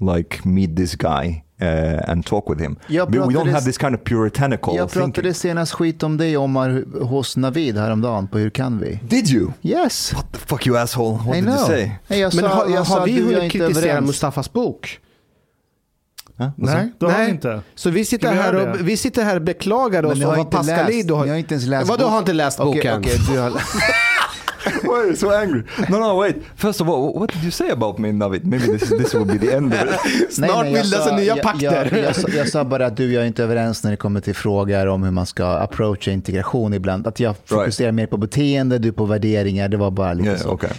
Like 0.00 0.44
meet 0.44 0.76
this 0.76 0.94
guy 0.96 1.44
uh, 1.60 2.10
and 2.10 2.26
talk 2.26 2.48
with 2.48 2.60
him. 2.60 2.76
Jag 2.88 3.10
But 3.10 3.14
we 3.14 3.20
don't 3.20 3.32
pratade- 3.44 3.52
have 3.52 3.64
this 3.64 3.78
kind 3.78 3.94
of 3.94 4.04
puritanical 4.04 4.76
Jag 4.76 4.90
thinking. 4.90 5.12
pratade 5.12 5.34
senast 5.34 5.72
skit 5.72 6.02
om 6.02 6.16
dig 6.16 6.36
Omar 6.36 6.84
hos 7.04 7.36
Navid 7.36 7.76
häromdagen 7.76 8.28
på 8.28 8.38
Hur 8.38 8.50
kan 8.50 8.78
vi? 8.78 9.00
Did 9.08 9.28
you? 9.28 9.52
Yes, 9.62 10.12
What 10.14 10.32
the 10.32 10.38
fuck 10.38 10.66
you 10.66 10.76
asshole? 10.78 11.18
What 11.18 11.36
I 11.36 11.40
did 11.40 11.48
you 11.48 11.56
know. 11.56 11.66
say? 11.66 11.90
Nej, 12.08 12.20
jag 12.20 12.34
Men 12.34 12.44
sa, 12.44 12.48
har, 12.56 12.68
jag 12.70 12.86
sa 12.86 12.94
har 12.94 13.00
att 13.00 13.08
vi 13.08 13.20
hunnit 13.20 13.52
kritisera. 13.52 14.00
Mustafas 14.00 14.52
bok? 14.52 14.98
What's 16.46 16.52
Nej, 16.56 16.92
det 16.98 17.06
har 17.06 17.12
Nej. 17.12 17.24
vi 17.26 17.30
inte. 17.32 17.60
Så 17.74 17.90
vi 17.90 18.04
sitter, 18.04 18.30
vi 18.32 18.36
här 18.38 18.54
och, 18.54 18.76
det? 18.78 18.82
vi 18.84 18.96
sitter 18.96 19.24
här 19.24 19.36
och 19.36 19.42
beklagar 19.42 20.02
Men 20.02 20.10
oss 20.12 20.18
om 20.18 20.24
vad 20.24 20.38
inte 20.38 20.56
läst- 20.56 20.68
Pascalido 20.70 21.14
har... 21.14 21.24
ni 21.24 21.30
har 21.30 21.36
inte 21.38 21.54
ens 21.54 21.66
läst 21.66 21.88
Vadå 21.88 22.04
har 22.06 22.18
inte 22.18 22.32
läst 22.32 22.60
Okej, 22.60 22.74
boken? 22.74 22.98
okej, 23.00 23.18
du 23.32 23.38
har... 23.38 23.50
Why 24.82 24.88
are 24.90 25.06
you 25.06 25.16
so 25.16 25.30
angry? 25.30 25.62
No, 25.88 25.96
no, 25.98 26.20
wait. 26.20 26.36
First 26.56 26.80
of 26.80 26.88
all, 26.88 27.18
what 27.18 27.32
did 27.32 27.42
you 27.42 27.50
say 27.50 27.70
about 27.70 27.98
me, 27.98 28.12
Navid? 28.12 28.46
Maybe 28.46 28.66
this, 28.78 28.88
this 28.88 29.14
will 29.14 29.24
be 29.24 29.38
the 29.38 29.52
end 29.56 29.74
of 29.74 29.80
it. 29.82 29.88
Snart 30.34 30.50
jag 30.50 30.74
bildas 30.74 31.04
sa- 31.08 31.16
nya 31.16 31.24
jag- 31.36 31.42
pakter. 31.42 31.88
Jag, 31.92 32.04
jag, 32.04 32.16
sa- 32.16 32.28
jag 32.28 32.48
sa 32.48 32.64
bara 32.64 32.86
att 32.86 32.96
du 32.96 33.06
och 33.06 33.12
jag 33.12 33.22
är 33.22 33.26
inte 33.26 33.42
överens 33.44 33.84
när 33.84 33.90
det 33.90 33.96
kommer 33.96 34.20
till 34.20 34.34
frågor 34.34 34.86
om 34.86 35.02
hur 35.02 35.10
man 35.10 35.26
ska 35.26 35.46
approacha 35.46 36.10
integration 36.10 36.74
ibland. 36.74 37.06
Att 37.06 37.20
jag 37.20 37.34
fokuserar 37.44 37.92
mer 37.92 38.06
på 38.06 38.16
beteende, 38.16 38.78
du 38.78 38.92
på 38.92 39.04
värderingar. 39.04 39.68
Det 39.68 39.76
var 39.76 39.90
bara 39.90 40.12
lite 40.12 40.28
Yeah, 40.28 40.40
så. 40.40 40.48
okay. 40.50 40.70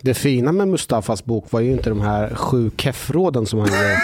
Det 0.00 0.14
fina 0.14 0.52
med 0.52 0.68
Mustafas 0.68 1.24
bok 1.24 1.52
var 1.52 1.60
ju 1.60 1.72
inte 1.72 1.90
de 1.90 2.00
här 2.00 2.34
sju 2.34 2.70
keffråden 2.76 3.46
som 3.46 3.58
han 3.58 3.68
gjorde. 3.68 3.98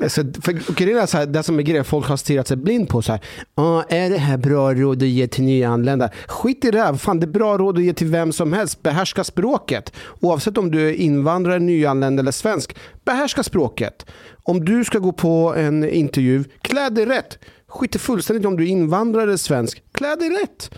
alltså, 0.02 0.22
för 0.42 0.74
grejen 0.74 0.98
är 0.98 1.06
så 1.06 1.18
här, 1.18 1.26
det 1.26 1.42
som 1.42 1.58
är 1.58 1.62
grejen, 1.62 1.84
folk 1.84 2.06
har 2.06 2.16
stirrat 2.16 2.48
sig 2.48 2.56
blind 2.56 2.88
på 2.88 3.02
så 3.02 3.12
här. 3.12 3.20
"Ah, 3.54 3.82
är 3.88 4.10
det 4.10 4.18
här 4.18 4.36
bra 4.36 4.74
råd 4.74 5.02
att 5.02 5.08
ge 5.08 5.26
till 5.26 5.44
nyanlända? 5.44 6.10
Skit 6.26 6.64
i 6.64 6.70
det 6.70 6.78
här, 6.78 6.94
fan 6.94 7.20
det 7.20 7.24
är 7.26 7.28
bra 7.28 7.58
råd 7.58 7.78
att 7.78 7.84
ge 7.84 7.92
till 7.92 8.06
vem 8.06 8.32
som 8.32 8.52
helst. 8.52 8.82
Behärska 8.82 9.24
språket. 9.24 9.92
Oavsett 10.20 10.58
om 10.58 10.70
du 10.70 10.88
är 10.88 10.92
invandrare, 10.92 11.58
nyanländ 11.58 12.20
eller 12.20 12.32
svensk. 12.32 12.76
Behärska 13.04 13.42
språket. 13.42 14.06
Om 14.42 14.64
du 14.64 14.84
ska 14.84 14.98
gå 14.98 15.12
på 15.12 15.54
en 15.56 15.88
intervju, 15.88 16.44
klä 16.62 16.90
dig 16.90 17.06
rätt. 17.06 17.38
Skit 17.68 17.94
i 17.96 17.98
fullständigt 17.98 18.46
om 18.46 18.56
du 18.56 18.64
är 18.64 18.68
invandrare 18.68 19.22
eller 19.22 19.36
svensk. 19.36 19.82
Klä 19.92 20.16
dig 20.16 20.30
rätt. 20.30 20.70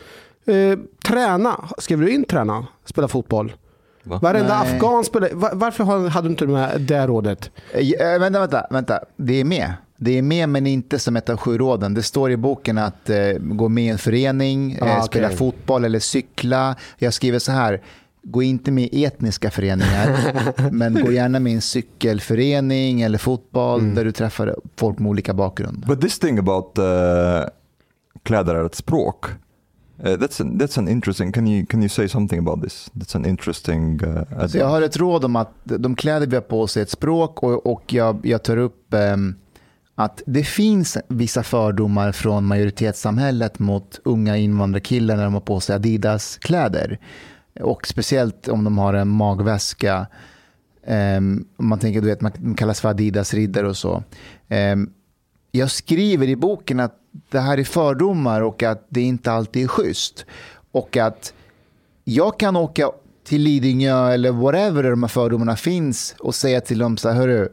Eh, 0.46 0.78
träna. 1.04 1.68
Skriver 1.78 2.04
du 2.06 2.12
in 2.12 2.24
träna? 2.24 2.66
Spela 2.84 3.08
fotboll? 3.08 3.52
Va? 4.04 4.18
Varenda 4.22 4.62
Nej. 4.64 4.74
afghan 4.74 5.04
spelar... 5.04 5.28
va- 5.32 5.50
Varför 5.52 5.84
har- 5.84 6.08
hade 6.08 6.28
du 6.28 6.30
inte 6.30 6.46
med 6.46 6.80
det 6.80 7.06
rådet? 7.06 7.50
Eh, 7.72 8.18
vänta, 8.20 8.40
vänta, 8.40 8.66
vänta. 8.70 9.00
Det 9.16 9.40
är 9.40 9.44
med. 9.44 9.72
Det 9.96 10.18
är 10.18 10.22
med 10.22 10.48
men 10.48 10.66
inte 10.66 10.98
som 10.98 11.16
ett 11.16 11.28
av 11.28 11.36
sju 11.36 11.58
råden. 11.58 11.94
Det 11.94 12.02
står 12.02 12.30
i 12.30 12.36
boken 12.36 12.78
att 12.78 13.10
eh, 13.10 13.16
gå 13.40 13.68
med 13.68 13.84
i 13.84 13.88
en 13.88 13.98
förening, 13.98 14.78
Ah, 14.82 14.86
eh, 14.86 14.92
okej. 14.92 15.02
spela 15.06 15.30
fotboll 15.30 15.84
eller 15.84 15.98
cykla. 15.98 16.76
Jag 16.98 17.14
skriver 17.14 17.38
så 17.38 17.52
här. 17.52 17.82
Gå 18.26 18.42
inte 18.42 18.70
med 18.70 18.84
i 18.92 19.04
etniska 19.04 19.50
föreningar, 19.50 20.16
men 20.70 20.94
gå 21.04 21.12
gärna 21.12 21.40
med 21.40 21.52
i 21.52 21.54
en 21.54 21.60
cykelförening 21.60 23.02
eller 23.02 23.18
fotboll 23.18 23.80
Mm. 23.80 23.94
där 23.94 24.04
du 24.04 24.12
träffar 24.12 24.56
folk 24.76 24.98
med 24.98 25.10
olika 25.10 25.34
bakgrund. 25.34 25.84
But 25.86 26.00
this 26.00 26.18
thing 26.18 26.38
about 26.38 26.78
uh, 26.78 26.84
kläder 28.22 28.54
är 28.54 28.64
ett 28.66 28.74
språk. 28.74 29.24
Uh, 30.00 30.16
that's 30.16 30.40
an, 30.42 30.58
that's 30.58 30.78
an 30.78 30.88
interesting. 30.88 31.32
Can 31.32 31.46
you 31.46 31.66
can 31.66 31.82
you 31.82 31.88
say 31.88 32.08
something 32.08 32.38
about 32.38 32.62
this? 32.62 32.90
That's 32.94 33.16
an 33.16 33.24
interesting. 33.24 34.02
Uh, 34.02 34.14
Så 34.14 34.32
jag 34.32 34.42
advice. 34.42 34.62
har 34.62 34.82
ett 34.82 34.96
råd 34.96 35.24
om 35.24 35.36
att 35.36 35.50
de 35.64 35.96
kläder 35.96 36.26
vi 36.26 36.36
har 36.36 36.42
på 36.42 36.60
oss 36.62 36.76
är 36.76 36.82
ett 36.82 36.90
språk 36.90 37.42
och, 37.42 37.66
och 37.66 37.92
jag, 37.92 38.26
jag 38.26 38.42
tar 38.42 38.56
upp 38.56 38.94
ehm, 38.94 39.34
att 39.94 40.22
det 40.26 40.44
finns 40.44 40.98
vissa 41.08 41.42
fördomar 41.42 42.12
från 42.12 42.44
majoritetssamhället 42.44 43.58
mot 43.58 44.00
unga 44.04 44.36
invandrarkillar 44.36 45.16
när 45.16 45.24
de 45.24 45.34
har 45.34 45.40
på 45.40 45.60
sig 45.60 45.76
Adidas-kläder. 45.76 46.98
Och 47.60 47.86
speciellt 47.86 48.48
om 48.48 48.64
de 48.64 48.78
har 48.78 48.94
en 48.94 49.08
magväska. 49.08 50.06
Om 51.56 51.68
man 51.68 51.78
tänker, 51.78 52.00
du 52.00 52.06
vet, 52.06 52.20
man 52.20 52.54
kallas 52.54 52.80
för 52.80 52.88
Adidas-riddare 52.88 53.68
och 53.68 53.76
så. 53.76 54.02
Ehm, 54.48 54.90
jag 55.52 55.70
skriver 55.70 56.28
i 56.28 56.36
boken 56.36 56.80
att 56.80 56.94
det 57.30 57.40
här 57.40 57.58
är 57.58 57.64
fördomar 57.64 58.40
och 58.40 58.62
att 58.62 58.86
det 58.88 59.00
inte 59.00 59.32
alltid 59.32 59.64
är 59.64 59.68
schysst. 59.68 60.26
Och 60.72 60.96
att 60.96 61.34
jag 62.04 62.38
kan 62.38 62.56
åka 62.56 62.90
till 63.24 63.42
Lidingö 63.42 64.12
eller 64.12 64.32
whatever 64.32 64.82
där 64.82 64.90
de 64.90 65.02
här 65.02 65.08
fördomarna 65.08 65.56
finns 65.56 66.14
och 66.18 66.34
säga 66.34 66.60
till 66.60 66.78
dem 66.78 66.96
så 66.96 67.08
här, 67.08 67.16
hörru, 67.16 67.48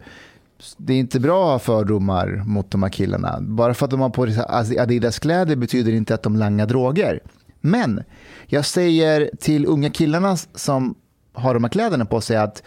det 0.77 0.93
är 0.93 0.97
inte 0.97 1.19
bra 1.19 1.43
att 1.43 1.51
ha 1.51 1.75
fördomar 1.75 2.43
mot 2.45 2.71
de 2.71 2.83
här 2.83 2.89
killarna. 2.89 3.37
Bara 3.41 3.73
för 3.73 3.85
att 3.85 3.91
de 3.91 3.99
har 3.99 4.09
på 4.09 4.27
sig 4.27 4.79
Adidas-kläder 4.79 5.55
betyder 5.55 5.91
inte 5.91 6.13
att 6.13 6.23
de 6.23 6.35
langar 6.35 6.65
droger. 6.65 7.19
Men 7.61 8.03
jag 8.45 8.65
säger 8.65 9.29
till 9.39 9.65
unga 9.65 9.89
killarna 9.89 10.37
som 10.37 10.95
har 11.33 11.53
de 11.53 11.63
här 11.63 11.71
kläderna 11.71 12.05
på 12.05 12.21
sig 12.21 12.37
att 12.37 12.63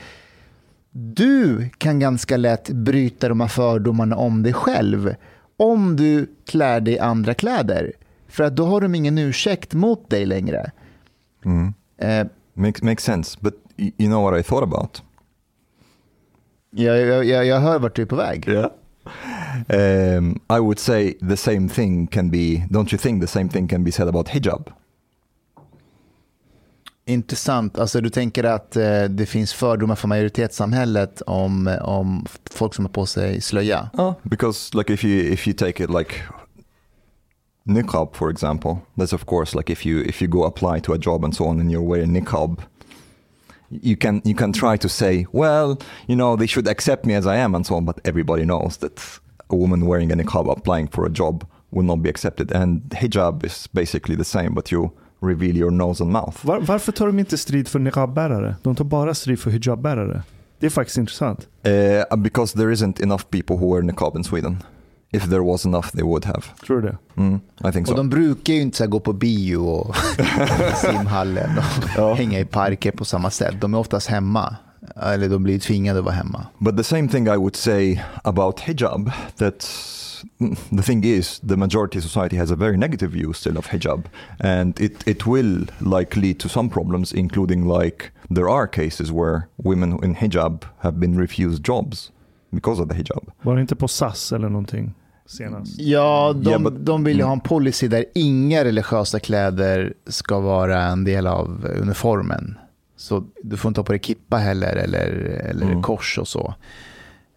du 0.91 1.71
kan 1.79 1.99
ganska 1.99 2.37
lätt 2.37 2.71
bryta 2.71 3.29
de 3.29 3.41
här 3.41 3.49
fördomarna 3.49 4.17
om 4.17 4.43
dig 4.43 4.53
själv 4.53 5.15
om 5.57 5.97
du 5.97 6.27
klär 6.47 6.81
dig 6.81 6.95
i 6.95 6.99
andra 6.99 7.35
kläder. 7.35 7.93
För 8.29 8.45
att 8.45 8.57
då 8.57 8.65
har 8.67 8.81
de 8.81 8.95
ingen 8.95 9.19
ursäkt 9.19 9.75
mot 9.75 10.11
dig 10.11 10.27
längre. 10.27 10.71
Mm. 11.45 11.75
Eh, 11.99 12.27
Makes 12.55 12.83
makes 12.83 13.05
sense. 13.05 13.39
But 13.41 13.55
you 13.77 14.09
know 14.11 14.23
what 14.31 14.41
I 14.41 14.43
thought 14.43 14.63
about? 14.63 15.03
jag, 16.71 16.99
jag, 16.99 17.25
jag, 17.25 17.47
jag 17.47 17.61
hör 17.61 17.79
vart 17.79 17.97
du 17.97 18.03
är 18.03 18.07
på 18.07 18.17
väg. 18.17 18.49
Yeah. 18.49 18.71
Um, 19.69 20.41
I 20.49 20.59
would 20.61 20.79
say 20.79 21.13
the 21.29 21.37
same 21.37 21.69
thing 21.69 22.07
can 22.07 22.31
be. 22.31 22.67
Don't 22.71 22.93
you 22.93 22.99
think 22.99 23.23
the 23.23 23.27
same 23.27 23.49
thing 23.49 23.69
can 23.69 23.85
be 23.85 23.93
said 23.93 24.09
about 24.09 24.29
hijab? 24.29 24.71
Intressant. 27.07 27.79
Alltså, 27.79 28.01
du 28.01 28.11
tänker 28.11 28.45
att 28.45 28.77
eh, 28.77 29.03
det 29.03 29.27
finns 29.27 29.53
fördomar 29.53 29.95
för 29.95 30.09
majoritetssamhället 30.09 31.23
om, 31.27 31.79
om 31.83 32.27
folk 32.51 32.75
som 32.75 32.85
har 32.85 32.93
på 32.93 33.07
sig 33.07 33.41
slöja? 33.41 33.91
Oh, 33.93 34.13
because 34.23 34.77
like 34.77 34.93
if 34.93 35.05
you 35.05 35.33
if 35.33 35.49
you 35.49 35.57
take 35.57 35.85
it 35.85 35.91
like 35.91 36.15
niqab 37.65 38.17
for 38.17 38.31
example, 38.31 38.77
that's 38.97 39.15
of 39.15 39.25
course 39.27 39.57
like 39.57 39.73
if 39.73 39.87
you 39.87 40.01
if 40.01 40.23
you 40.23 40.31
go 40.31 40.45
apply 40.45 40.81
to 40.81 40.93
a 40.93 40.99
job 40.99 41.25
and 41.25 41.37
so 41.37 41.45
on 41.45 41.61
and 41.61 41.71
you're 41.71 41.89
wearing 41.89 42.13
niqab, 42.13 42.63
you 43.71 43.97
can 43.97 44.23
you 44.25 44.35
can 44.35 44.53
try 44.53 44.77
to 44.79 44.89
say, 44.89 45.27
well, 45.33 45.79
you 46.07 46.17
know, 46.17 46.37
they 46.37 46.47
should 46.47 46.69
accept 46.69 47.05
me 47.07 47.15
as 47.15 47.27
I 47.27 47.37
am 47.37 47.55
and 47.55 47.67
so 47.67 47.75
on, 47.75 47.85
but 47.85 48.01
everybody 48.05 48.45
knows 48.45 48.79
that 48.79 49.21
a 49.51 49.57
woman 49.57 49.87
wearing 49.87 50.13
a 50.13 50.17
niqab 50.17 50.51
applying 50.51 50.89
for 50.89 51.07
a 51.07 51.11
job 51.11 51.45
will 51.71 51.85
not 51.85 52.03
be 52.03 52.09
accepted. 52.09 52.51
And 52.53 52.83
hijab 52.91 53.45
is 53.45 53.67
basically 53.75 54.17
the 54.17 54.25
same, 54.25 54.55
but 54.55 54.73
you 54.73 54.93
reveal 55.29 55.57
your 55.57 55.71
nose 55.71 56.03
and 56.05 56.13
mouth. 56.13 56.47
Var, 56.47 56.61
varför 56.61 56.93
tar 56.93 57.07
de 57.07 57.19
inte 57.19 57.39
strid 57.39 57.69
för 57.69 57.79
niqabbärare? 57.79 58.57
De 58.63 58.75
tar 58.75 58.85
bara 58.85 59.15
strid 59.15 59.39
för 59.39 59.51
hijabbärare. 59.51 60.23
Det 60.61 60.67
är 60.67 60.71
faktiskt 60.71 60.99
intressant. 60.99 61.47
Uh, 62.11 62.17
because 62.17 62.59
there 62.59 62.73
isn't 62.75 63.03
enough 63.03 63.23
people 63.31 63.57
who 63.57 63.73
wear 63.75 63.83
niqab 63.83 64.17
in 64.17 64.25
Sweden. 64.25 64.63
If 65.11 65.23
there 65.31 65.41
was 65.41 65.67
enough 65.67 65.87
they 65.91 66.03
would 66.03 66.25
have. 66.25 66.43
Tror 66.67 66.81
du 66.81 66.89
det? 66.89 66.97
Mm, 67.17 67.41
I 67.69 67.73
think 67.73 67.89
Och 67.89 67.89
so. 67.89 67.95
de 67.97 68.09
brukar 68.11 68.53
ju 68.55 68.61
inte 68.61 68.77
så 68.77 68.87
gå 68.87 69.01
på 69.01 69.13
bio 69.13 69.57
och 69.57 69.97
simhallen 70.77 71.51
och 71.99 72.17
hänga 72.17 72.41
i 72.41 72.45
parker 72.45 72.91
på 72.93 73.05
samma 73.05 73.31
sätt. 73.31 73.55
De 73.61 73.75
är 73.75 73.79
oftast 73.79 74.07
hemma. 74.07 74.57
Eller 74.97 75.29
de 75.29 75.43
blir 75.43 75.59
tvingade 75.59 75.99
att 75.99 76.05
vara 76.05 76.15
hemma. 76.15 76.47
But 76.59 76.77
the 76.77 76.85
same 76.85 77.09
thing 77.09 77.27
I 77.27 77.37
would 77.37 77.57
say 77.57 78.03
about 78.25 78.61
hijab 78.61 79.11
that 79.37 79.63
the 80.77 80.83
thing 80.83 81.05
is 81.05 81.41
the 81.49 81.57
majority 81.57 81.99
of 81.99 82.05
society 82.05 82.37
has 82.37 82.51
a 82.51 82.57
very 82.57 82.77
negative 82.77 83.11
view 83.13 83.33
still 83.33 83.59
of 83.59 83.67
hijab 83.67 84.03
and 84.41 84.81
it, 84.81 85.09
it 85.09 85.27
will 85.27 85.67
like 85.79 86.21
lead 86.21 86.39
to 86.39 86.49
some 86.49 86.69
problems 86.71 87.13
including 87.13 87.69
like 87.81 88.11
there 88.35 88.49
are 88.49 88.67
cases 88.67 89.11
where 89.11 89.41
women 89.57 90.05
in 90.05 90.15
hijab 90.15 90.65
have 90.79 90.97
been 90.99 91.21
refused 91.21 91.65
jobs 91.69 92.13
because 92.51 92.83
of 92.83 92.89
the 92.89 92.95
hijab. 92.95 93.31
Var 93.43 93.55
det 93.55 93.61
inte 93.61 93.77
på 93.77 93.89
SAS 93.89 94.33
eller 94.33 94.49
någonting 94.49 94.95
senast? 95.27 95.79
Ja, 95.81 96.33
de, 96.33 96.51
Yeah, 96.51 96.63
but- 96.63 96.79
de 96.85 97.05
vill 97.05 97.17
ju 97.17 97.23
ha 97.25 97.33
en 97.33 97.41
policy 97.41 97.89
där 97.89 98.05
inga 98.15 98.65
religiösa 98.65 99.21
kläder 99.21 99.93
ska 100.07 100.41
vara 100.41 100.83
en 100.83 101.05
del 101.05 101.27
av 101.27 101.67
uniformen. 101.83 102.59
Så 102.97 103.25
du 103.43 103.57
får 103.57 103.69
inte 103.69 103.81
ha 103.81 103.85
på 103.85 103.93
dig 103.93 104.01
kippa 104.03 104.37
heller 104.37 104.77
eller, 104.77 105.07
eller 105.51 105.67
Mm. 105.67 105.83
kors 105.83 106.19
och 106.19 106.29
så. 106.29 106.55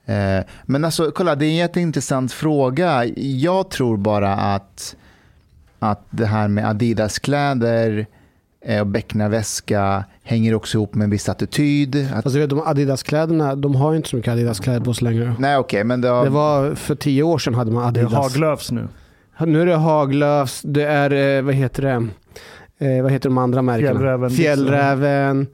Eh, 0.08 0.44
men 0.66 0.86
alltså, 0.86 1.12
kolla, 1.12 1.36
det 1.36 1.46
är 1.46 1.50
en 1.50 1.56
jätteintressant 1.56 2.32
fråga. 2.32 3.06
Jag 3.16 3.70
tror 3.70 3.98
bara 3.98 4.34
att, 4.34 4.96
att 5.80 6.06
det 6.10 6.26
här 6.26 6.48
med 6.48 6.70
Adidas-kläder 6.70 8.06
eh, 8.66 8.80
och 8.80 8.88
Becknarväska 8.88 10.06
hänger 10.24 10.54
också 10.54 10.78
ihop 10.78 10.96
med 10.96 11.04
en 11.06 11.10
viss 11.10 11.30
attityd. 11.30 11.96
Att, 12.14 12.24
Fast 12.24 12.34
du 12.34 12.40
vet, 12.40 12.50
de 12.50 12.62
Adidas-kläderna, 12.66 13.56
de 13.56 13.76
har 13.76 13.92
ju 13.92 13.98
inte 13.98 14.10
så 14.10 14.16
mycket 14.16 14.32
Adidas-kläder 14.32 14.86
på 14.86 14.94
sig 14.94 15.04
längre. 15.04 15.36
nej, 15.40 15.58
okej, 15.58 15.84
men 15.84 16.02
det 16.02 16.08
har, 16.08 16.24
Det 16.24 16.30
var 16.30 16.76
för 16.76 16.96
tio 16.96 17.24
år 17.24 17.38
sedan 17.38 17.54
hade 17.56 17.72
man 17.72 17.94
Det 17.94 18.00
är 18.00 18.06
Adidas. 18.06 18.34
Haglöfs 18.34 18.72
nu. 18.72 18.88
Nu 19.40 19.62
är 19.62 19.66
det 19.66 19.76
Haglöfs, 19.76 20.62
det 20.66 20.84
är, 20.86 21.38
eh, 21.38 21.44
vad 21.44 21.54
heter 21.54 21.82
det, 21.84 22.08
eh, 22.88 23.04
vad 23.04 23.12
heter 23.12 23.30
de 23.30 23.38
andra 23.38 23.62
märkena? 23.62 23.92
Fjällräven. 23.92 24.30
Fjällräven. 24.30 25.48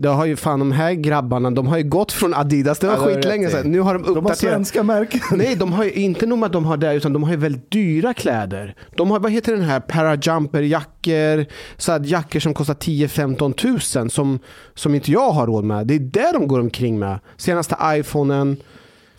Det 0.00 0.08
har 0.08 0.26
ju 0.26 0.36
fan 0.36 0.58
de 0.58 0.72
här 0.72 0.92
grabbarna, 0.92 1.50
de 1.50 1.66
har 1.66 1.78
ju 1.78 1.84
gått 1.88 2.12
från 2.12 2.34
Adidas, 2.34 2.78
det 2.78 2.86
var 2.86 2.94
Ja, 2.94 3.00
skitlänge 3.14 3.48
sedan. 3.48 3.70
Nu 3.72 3.80
har 3.80 3.94
de 3.94 4.02
De 4.02 4.08
har 4.08 4.16
uppdaterat. 4.16 4.38
svenska 4.38 4.82
märken. 4.82 5.20
Nej, 5.38 5.56
de 5.56 5.72
har 5.72 5.84
ju 5.84 5.92
inte 5.92 6.26
nog 6.26 6.38
med 6.38 6.46
att 6.46 6.52
de 6.52 6.64
har 6.64 6.76
det, 6.76 6.94
utan 6.94 7.12
de 7.12 7.22
har 7.22 7.30
ju 7.30 7.36
väldigt 7.36 7.70
dyra 7.70 8.14
kläder. 8.14 8.74
De 8.96 9.10
har, 9.10 9.20
vad 9.20 9.32
heter 9.32 9.52
den 9.52 9.62
här, 9.64 9.80
parajumper-jackor, 9.80 11.46
så 11.76 11.92
här 11.92 12.00
jackor 12.04 12.40
som 12.40 12.54
kostar 12.54 12.74
10-15 12.74 13.52
tusen 13.52 14.10
som, 14.10 14.38
som 14.74 14.94
inte 14.94 15.10
jag 15.12 15.30
har 15.30 15.46
råd 15.46 15.64
med. 15.64 15.86
Det 15.86 15.94
är 15.94 15.98
det 15.98 16.30
de 16.32 16.48
går 16.48 16.60
omkring 16.60 16.98
med. 16.98 17.18
Senaste 17.36 17.76
iPhonen. 17.84 18.56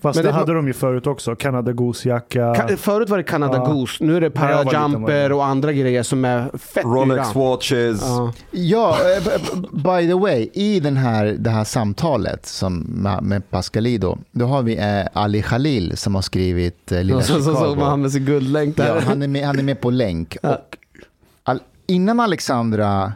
Fast 0.01 0.15
Men 0.15 0.25
det, 0.25 0.29
det- 0.31 0.35
hade 0.35 0.53
de 0.53 0.67
ju 0.67 0.73
förut 0.73 1.07
också. 1.07 1.35
Canada 1.35 1.71
Goose-jacka. 1.71 2.53
Ka- 2.53 2.75
Förut 2.75 3.09
var 3.09 3.17
det 3.17 3.23
Canada 3.23 3.57
Ja. 3.57 3.65
Goose, 3.73 4.03
nu 4.03 4.17
är 4.17 4.21
det 4.21 4.29
parajumper 4.29 5.31
och 5.31 5.45
andra 5.45 5.73
grejer 5.73 6.03
som 6.03 6.25
är 6.25 6.57
fett 6.57 6.85
Rolex 6.85 7.33
dyra. 7.33 7.43
watches. 7.43 8.01
Ja. 8.01 8.33
Ja, 8.51 8.97
eh, 9.15 9.59
by 9.71 10.07
the 10.07 10.13
way, 10.13 10.49
i 10.53 10.79
den 10.79 10.97
här, 10.97 11.25
det 11.25 11.49
här 11.49 11.63
samtalet 11.63 12.45
som, 12.45 12.79
med, 13.21 13.49
Pascalido, 13.49 14.17
då 14.31 14.45
har 14.45 14.61
vi 14.63 14.77
eh, 14.77 15.05
Ali 15.13 15.41
Khalil 15.41 15.97
som 15.97 16.15
har 16.15 16.21
skrivit 16.21 16.91
eh, 16.91 17.03
Lilla 17.03 17.21
Så, 17.21 17.33
så, 17.33 17.41
så, 17.43 17.49
Chicago. 17.51 17.75
så 17.79 17.85
han 17.85 18.01
med 18.01 18.11
sin 18.11 18.25
guldlänk 18.25 18.77
där. 18.77 18.87
ja, 18.95 19.01
han, 19.07 19.21
är 19.21 19.27
med, 19.27 19.45
han 19.45 19.59
är 19.59 19.63
med 19.63 19.81
på 19.81 19.89
länk. 19.89 20.37
Och 20.43 20.77
all, 21.43 21.59
innan 21.87 22.19
Alexandra 22.19 23.13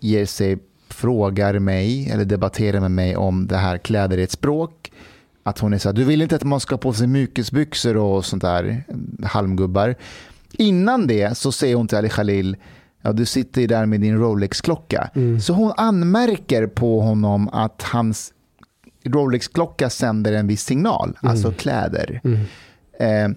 ger 0.00 0.26
sig, 0.26 0.58
frågar 0.90 1.58
mig 1.58 2.10
eller 2.10 2.24
debatterar 2.24 2.80
med 2.80 2.90
mig 2.90 3.16
om 3.16 3.46
det 3.46 3.56
här 3.56 3.78
kläder 3.78 4.18
är 4.18 4.22
ett 4.22 4.30
språk, 4.30 4.77
att 5.48 5.58
hon 5.58 5.72
är 5.72 5.78
så 5.78 5.88
här, 5.88 5.94
du 5.94 6.04
vill 6.04 6.22
inte 6.22 6.36
att 6.36 6.44
man 6.44 6.60
ska 6.60 6.74
ha 6.74 6.78
på 6.78 6.92
sig 6.92 7.06
mykesbyxor 7.06 7.96
och 7.96 8.24
sånt 8.24 8.42
där, 8.42 8.84
halmgubbar. 9.24 9.94
Innan 10.52 11.06
det 11.06 11.38
så 11.38 11.52
säger 11.52 11.76
hon 11.76 11.88
till 11.88 11.98
Ali 11.98 12.08
Khalil, 12.08 12.56
ja, 13.02 13.12
du 13.12 13.26
sitter 13.26 13.60
ju 13.60 13.66
där 13.66 13.86
med 13.86 14.00
din 14.00 14.18
Rolex-klocka. 14.18 15.10
Så 15.42 15.52
hon 15.52 15.72
anmärker 15.76 16.66
på 16.66 17.00
honom 17.00 17.48
att 17.48 17.82
hans 17.82 18.32
Rolex-klocka 19.04 19.90
sänder 19.90 20.32
en 20.32 20.46
viss 20.46 20.64
signal, 20.64 21.18
alltså 21.20 21.52
kläder. 21.52 22.20
Eh, 23.00 23.28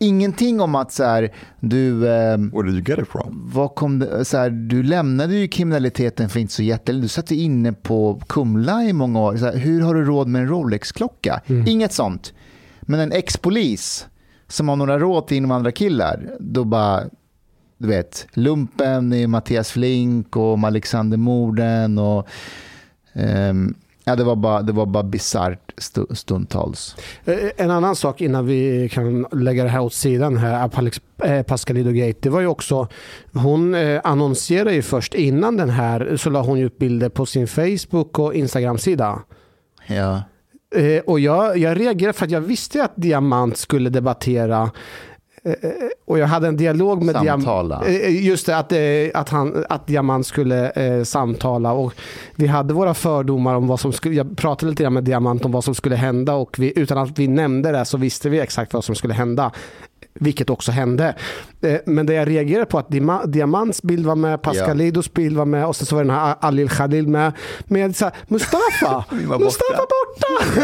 ingenting 0.00 0.60
om 0.60 0.74
att 0.74 0.92
så 0.92 1.04
här, 1.04 1.34
du, 1.60 2.08
eh, 2.08 2.38
Where 2.38 2.62
did 2.62 2.74
you 2.74 2.82
get 2.86 2.98
it 2.98 3.08
from? 3.08 3.50
vad 3.54 3.74
kom 3.74 3.98
det, 3.98 4.24
så 4.24 4.36
här, 4.36 4.50
du 4.50 4.82
lämnade 4.82 5.34
ju 5.36 5.48
kriminaliteten 5.48 6.28
för 6.28 6.40
inte 6.40 6.52
så 6.52 6.62
jättelänge. 6.62 7.02
Du 7.04 7.08
satt 7.08 7.30
ju 7.30 7.36
inne 7.36 7.72
på 7.72 8.22
Kumla 8.26 8.84
i 8.84 8.92
många 8.92 9.20
år. 9.20 9.36
Så 9.36 9.44
här, 9.44 9.56
hur 9.56 9.80
har 9.80 9.94
du 9.94 10.04
råd 10.04 10.28
med 10.28 10.42
en 10.42 10.48
Rolex-klocka? 10.48 11.40
Inget 11.66 11.92
sånt. 11.92 12.32
Men 12.80 13.00
en 13.00 13.12
ex-polis 13.12 14.06
som 14.48 14.68
har 14.68 14.76
några 14.76 14.98
råd 14.98 15.26
till 15.26 15.36
invandrarkillar, 15.36 16.36
då 16.40 16.64
bara, 16.64 17.04
du 17.78 17.88
vet, 17.88 18.26
lumpen 18.32 19.12
i 19.12 19.26
Mattias 19.26 19.70
Flink 19.70 20.36
och 20.36 20.52
om 20.52 20.64
Alexandermorden 20.64 21.98
och 21.98 22.28
ehm, 23.12 23.74
ja, 24.04 24.16
det 24.16 24.24
var 24.24 24.36
bara, 24.36 24.62
det 24.62 24.72
var 24.72 24.86
bara 24.86 25.02
bisarrt 25.02 25.72
stu- 25.76 26.14
stundtals. 26.14 26.96
Eh, 27.24 27.38
En 27.56 27.70
annan 27.70 27.96
sak 27.96 28.20
innan 28.20 28.46
vi 28.46 28.88
kan 28.92 29.26
lägga 29.32 29.64
det 29.64 29.70
här 29.70 29.80
åt 29.80 29.94
sidan 29.94 30.36
här, 30.36 30.70
Alex 30.74 31.00
eh, 31.24 31.42
Pascalido 31.42 31.90
Gate, 31.90 32.18
det 32.20 32.28
var 32.30 32.40
ju 32.40 32.46
också, 32.46 32.88
hon 33.32 33.74
eh, 33.74 34.00
annonserade 34.04 34.74
ju 34.74 34.82
först 34.82 35.14
innan 35.14 35.56
den 35.56 35.70
här, 35.70 36.16
så 36.16 36.30
la 36.30 36.42
hon 36.42 36.58
ju 36.58 36.66
upp 36.66 36.78
bilder 36.78 37.08
på 37.08 37.26
sin 37.26 37.46
Facebook 37.48 38.18
och 38.18 38.34
Instagram-sida. 38.34 39.22
Ja. 39.86 40.22
Eh, 40.76 41.00
och 41.06 41.20
jag, 41.20 41.58
jag 41.58 41.80
reagerade 41.80 42.12
för 42.18 42.24
att 42.24 42.30
jag 42.30 42.40
visste 42.40 42.84
att 42.84 42.92
Diamant 42.96 43.56
skulle 43.56 43.90
debattera 43.90 44.62
eh, 44.62 44.68
eh, 44.68 44.70
och 46.06 46.18
jag 46.18 46.26
hade 46.26 46.48
en 46.48 46.56
dialog 46.56 47.02
med 47.02 47.14
Samtala. 47.14 47.82
Diamant. 47.84 48.04
Eh, 48.04 48.26
Just 48.26 48.46
det, 48.46 48.56
att, 48.56 48.72
eh, 48.72 49.20
att, 49.20 49.28
han, 49.28 49.64
att 49.68 49.86
Diamant 49.86 50.26
skulle 50.26 50.70
eh, 50.70 51.04
samtala. 51.04 51.72
Och 51.72 51.94
vi 52.36 52.46
hade 52.46 52.74
våra 52.74 52.94
fördomar 52.94 53.54
om 53.54 53.66
vad 53.66 53.80
som 53.80 53.92
skulle... 53.92 54.14
Jag 54.14 54.36
pratade 54.36 54.70
lite 54.70 54.82
grann 54.82 54.92
med 54.92 55.04
Diamant 55.04 55.44
om 55.44 55.52
vad 55.52 55.64
som 55.64 55.74
skulle 55.74 55.96
hända 55.96 56.34
och 56.34 56.58
vi, 56.58 56.72
utan 56.78 56.98
att 56.98 57.18
vi 57.18 57.28
nämnde 57.28 57.72
det 57.72 57.84
så 57.84 57.98
visste 57.98 58.28
vi 58.28 58.40
exakt 58.40 58.74
vad 58.74 58.84
som 58.84 58.94
skulle 58.94 59.14
hända. 59.14 59.52
Vilket 60.14 60.50
också 60.50 60.72
hände. 60.72 61.14
Eh, 61.62 61.76
Men 61.86 62.06
det 62.06 62.14
jag 62.14 62.28
reagerade 62.28 62.66
på 62.66 62.78
att 62.78 62.86
Diamants 63.32 63.82
bild 63.82 64.06
var 64.06 64.14
med, 64.14 64.42
Pascalidos 64.42 65.12
bild 65.12 65.36
var 65.36 65.44
med 65.44 65.66
och 65.66 65.76
sen 65.76 65.86
så 65.86 65.94
var 65.96 66.04
den 66.04 66.14
här 66.16 66.34
Alil 66.40 66.68
Khalil 66.68 67.08
med. 67.08 67.32
Men 67.64 67.80
jag 67.80 67.96
sa 67.96 68.10
Mustafa! 68.28 69.04
Var 69.26 69.38
Mustafa 69.38 69.82
borta! 69.82 70.60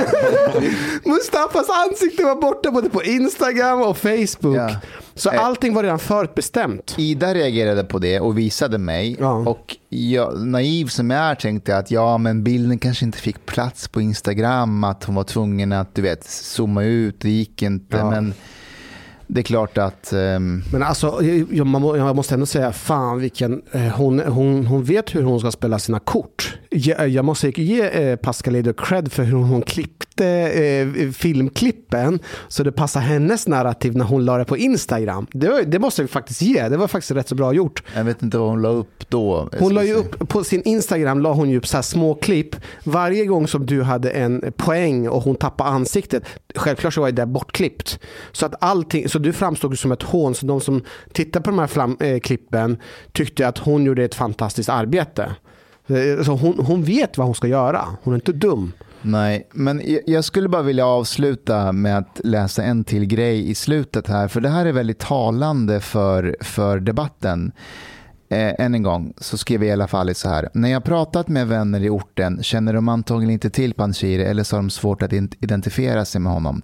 Mustafas 1.05 1.67
ansikte 1.71 2.25
var 2.25 2.35
borta 2.41 2.71
både 2.71 2.91
på 2.91 3.03
Instagram 3.03 3.83
och 3.83 3.99
Facebook. 3.99 4.57
Ja. 4.57 4.71
Så 5.15 5.31
Eh. 5.31 5.45
allting 5.45 5.75
var 5.75 5.83
redan 5.83 5.99
förutbestämt. 5.99 6.95
Ida 6.99 7.35
reagerade 7.35 7.85
på 7.85 7.99
det 7.99 8.21
och 8.21 8.39
visade 8.39 8.79
mig. 8.79 9.17
Ja. 9.21 9.33
Och 9.33 9.77
jag, 9.89 10.47
naiv 10.47 10.87
som 10.87 11.11
jag 11.11 11.21
är 11.21 11.35
tänkte 11.35 11.73
jag 11.73 11.79
att 11.79 11.91
ja, 11.91 12.19
men 12.19 12.45
bilden 12.45 12.79
kanske 12.79 13.05
inte 13.05 13.19
fick 13.19 13.47
plats 13.47 13.89
på 13.89 14.01
Instagram. 14.01 14.85
Att 14.85 15.05
hon 15.05 15.15
var 15.15 15.25
tvungen 15.25 15.73
att 15.73 15.95
du 15.95 16.03
vet, 16.03 16.25
zooma 16.25 16.85
ut, 16.85 17.21
det 17.21 17.31
gick 17.31 17.63
inte. 17.63 17.97
Ja. 17.97 18.11
Men 18.11 18.35
det 19.27 19.41
är 19.41 19.43
klart 19.43 19.79
att... 19.79 20.13
ehm, 20.13 20.63
Men 20.73 20.83
alltså, 20.83 21.23
jag, 21.51 21.67
jag 21.99 22.17
måste 22.17 22.35
ändå 22.35 22.47
säga, 22.47 22.73
fan 22.73 23.19
vilken, 23.19 23.63
eh, 23.73 23.81
hon, 23.83 24.21
hon, 24.21 24.67
hon 24.67 24.85
vet 24.85 25.15
hur 25.15 25.23
hon 25.23 25.41
ska 25.41 25.51
spela 25.51 25.79
sina 25.79 25.99
kort. 25.99 26.59
Jag, 26.71 27.09
jag 27.09 27.25
måste 27.25 27.63
ge 27.63 27.83
eh, 27.89 28.17
Pascalido 28.17 28.73
cred 28.73 29.13
för 29.13 29.23
hur 29.23 29.37
hon 29.37 29.63
klippte 30.17 31.07
eh, 31.07 31.11
filmklippen 31.13 32.19
så 32.49 32.63
det 32.63 32.73
passar 32.73 33.01
hennes 33.01 33.49
narrativ 33.49 33.97
när 33.97 34.05
hon 34.05 34.25
la 34.25 34.39
det 34.39 34.45
på 34.45 34.57
Instagram. 34.57 35.27
Det, 35.33 35.49
var, 35.49 35.63
det 35.63 35.79
måste 35.79 36.03
vi 36.03 36.09
faktiskt 36.09 36.43
ge, 36.43 36.69
det 36.69 36.77
var 36.77 36.89
faktiskt 36.89 37.11
rätt 37.11 37.29
så 37.29 37.35
bra 37.35 37.53
gjort. 37.53 37.83
jag 37.95 38.05
vet 38.05 38.23
inte 38.23 38.39
vad 38.39 38.49
hon 38.49 38.63
la 38.63 38.69
upp 38.69 39.09
då. 39.09 39.49
Hon 39.59 39.75
la 39.75 39.83
upp, 39.83 40.29
på 40.29 40.45
sin 40.45 40.63
Instagram 40.63 41.21
la 41.21 41.33
hon 41.33 41.51
ju 41.51 41.59
upp 41.59 41.67
så 41.67 41.77
här 41.77 41.83
små 41.83 42.15
klipp. 42.15 42.57
Varje 42.85 43.27
gång 43.27 43.49
som 43.49 43.67
du 43.67 43.83
hade 43.83 44.11
en 44.11 44.53
poäng 44.57 45.09
och 45.09 45.23
hon 45.23 45.37
tappade 45.37 45.71
ansiktet, 45.71 46.23
självklart 46.55 46.95
så 46.95 47.01
var 47.01 47.11
det 47.11 47.27
bortklippt. 47.27 47.99
Så 48.33 48.47
att 48.47 48.55
allting, 48.61 49.09
så 49.09 49.19
du 49.19 49.33
framstod 49.33 49.79
som 49.79 49.93
ett 49.93 50.03
hån. 50.03 50.35
Så 50.35 50.47
de 50.47 50.61
som 50.61 50.83
tittar 51.13 51.41
på 51.41 51.51
de 51.51 51.59
här 51.59 51.67
fram, 51.67 51.97
eh, 52.01 52.19
klippen 52.19 52.77
tyckte 53.13 53.49
att 53.49 53.59
hon 53.59 53.85
gjorde 53.85 54.05
ett 54.05 54.15
fantastiskt 54.15 54.69
arbete. 54.69 55.35
Eh, 55.89 56.23
Så 56.25 56.33
hon, 56.33 56.59
hon 56.67 56.85
vet 56.85 57.19
vad 57.19 57.27
hon 57.27 57.35
ska 57.35 57.47
göra. 57.47 57.85
Hon 58.03 58.15
är 58.15 58.17
inte 58.17 58.33
dum. 58.33 58.73
Nej, 59.03 59.49
men 59.53 59.83
jag- 60.07 60.25
skulle 60.25 60.49
bara 60.49 60.63
vilja 60.63 60.87
avsluta 60.87 61.73
med 61.73 61.99
att 61.99 62.21
läsa 62.25 62.63
en 62.63 62.85
till 62.85 63.05
grej 63.07 63.51
i 63.51 63.55
slutet 63.55 64.09
här, 64.09 64.29
för 64.29 64.41
det 64.41 64.49
här 64.49 64.67
är 64.67 64.73
väldigt 64.73 64.99
talande 64.99 65.81
för, 65.81 66.37
för 66.41 66.81
debatten. 66.81 67.53
Eh, 68.29 68.55
än 68.65 68.75
en 68.75 68.83
gång 68.83 69.13
så 69.17 69.39
skrev 69.39 69.63
jag 69.63 69.69
i 69.69 69.73
alla 69.73 69.89
fall 69.89 70.15
så 70.15 70.29
här. 70.29 70.49
När 70.55 70.69
jag 70.69 70.85
pratat 70.85 71.29
med 71.29 71.49
vänner 71.49 71.81
i 71.81 71.89
orten 71.89 72.43
känner 72.43 72.73
de 72.73 72.89
antagligen 72.89 73.31
inte 73.31 73.51
till 73.51 73.75
Panshiri 73.75 74.23
eller 74.23 74.43
så 74.43 74.57
har 74.57 74.63
de 74.63 74.71
svårt 74.71 75.03
att 75.03 75.13
identifiera 75.13 76.05
sig 76.05 76.21
med 76.21 76.33
honom. 76.33 76.63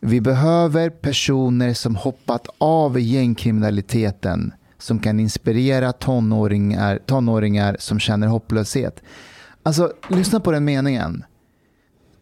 Vi 0.00 0.20
behöver 0.20 0.90
personer 0.90 1.74
som 1.74 1.96
hoppat 1.96 2.46
av 2.58 3.00
gängkriminaliteten 3.00 4.52
som 4.78 4.98
kan 4.98 5.20
inspirera 5.20 5.92
tonåringar, 5.92 6.98
tonåringar 7.06 7.76
som 7.78 8.00
känner 8.00 8.26
hopplöshet. 8.26 9.02
Alltså, 9.62 9.92
lyssna 10.08 10.40
på 10.40 10.52
den 10.52 10.64
meningen. 10.64 11.24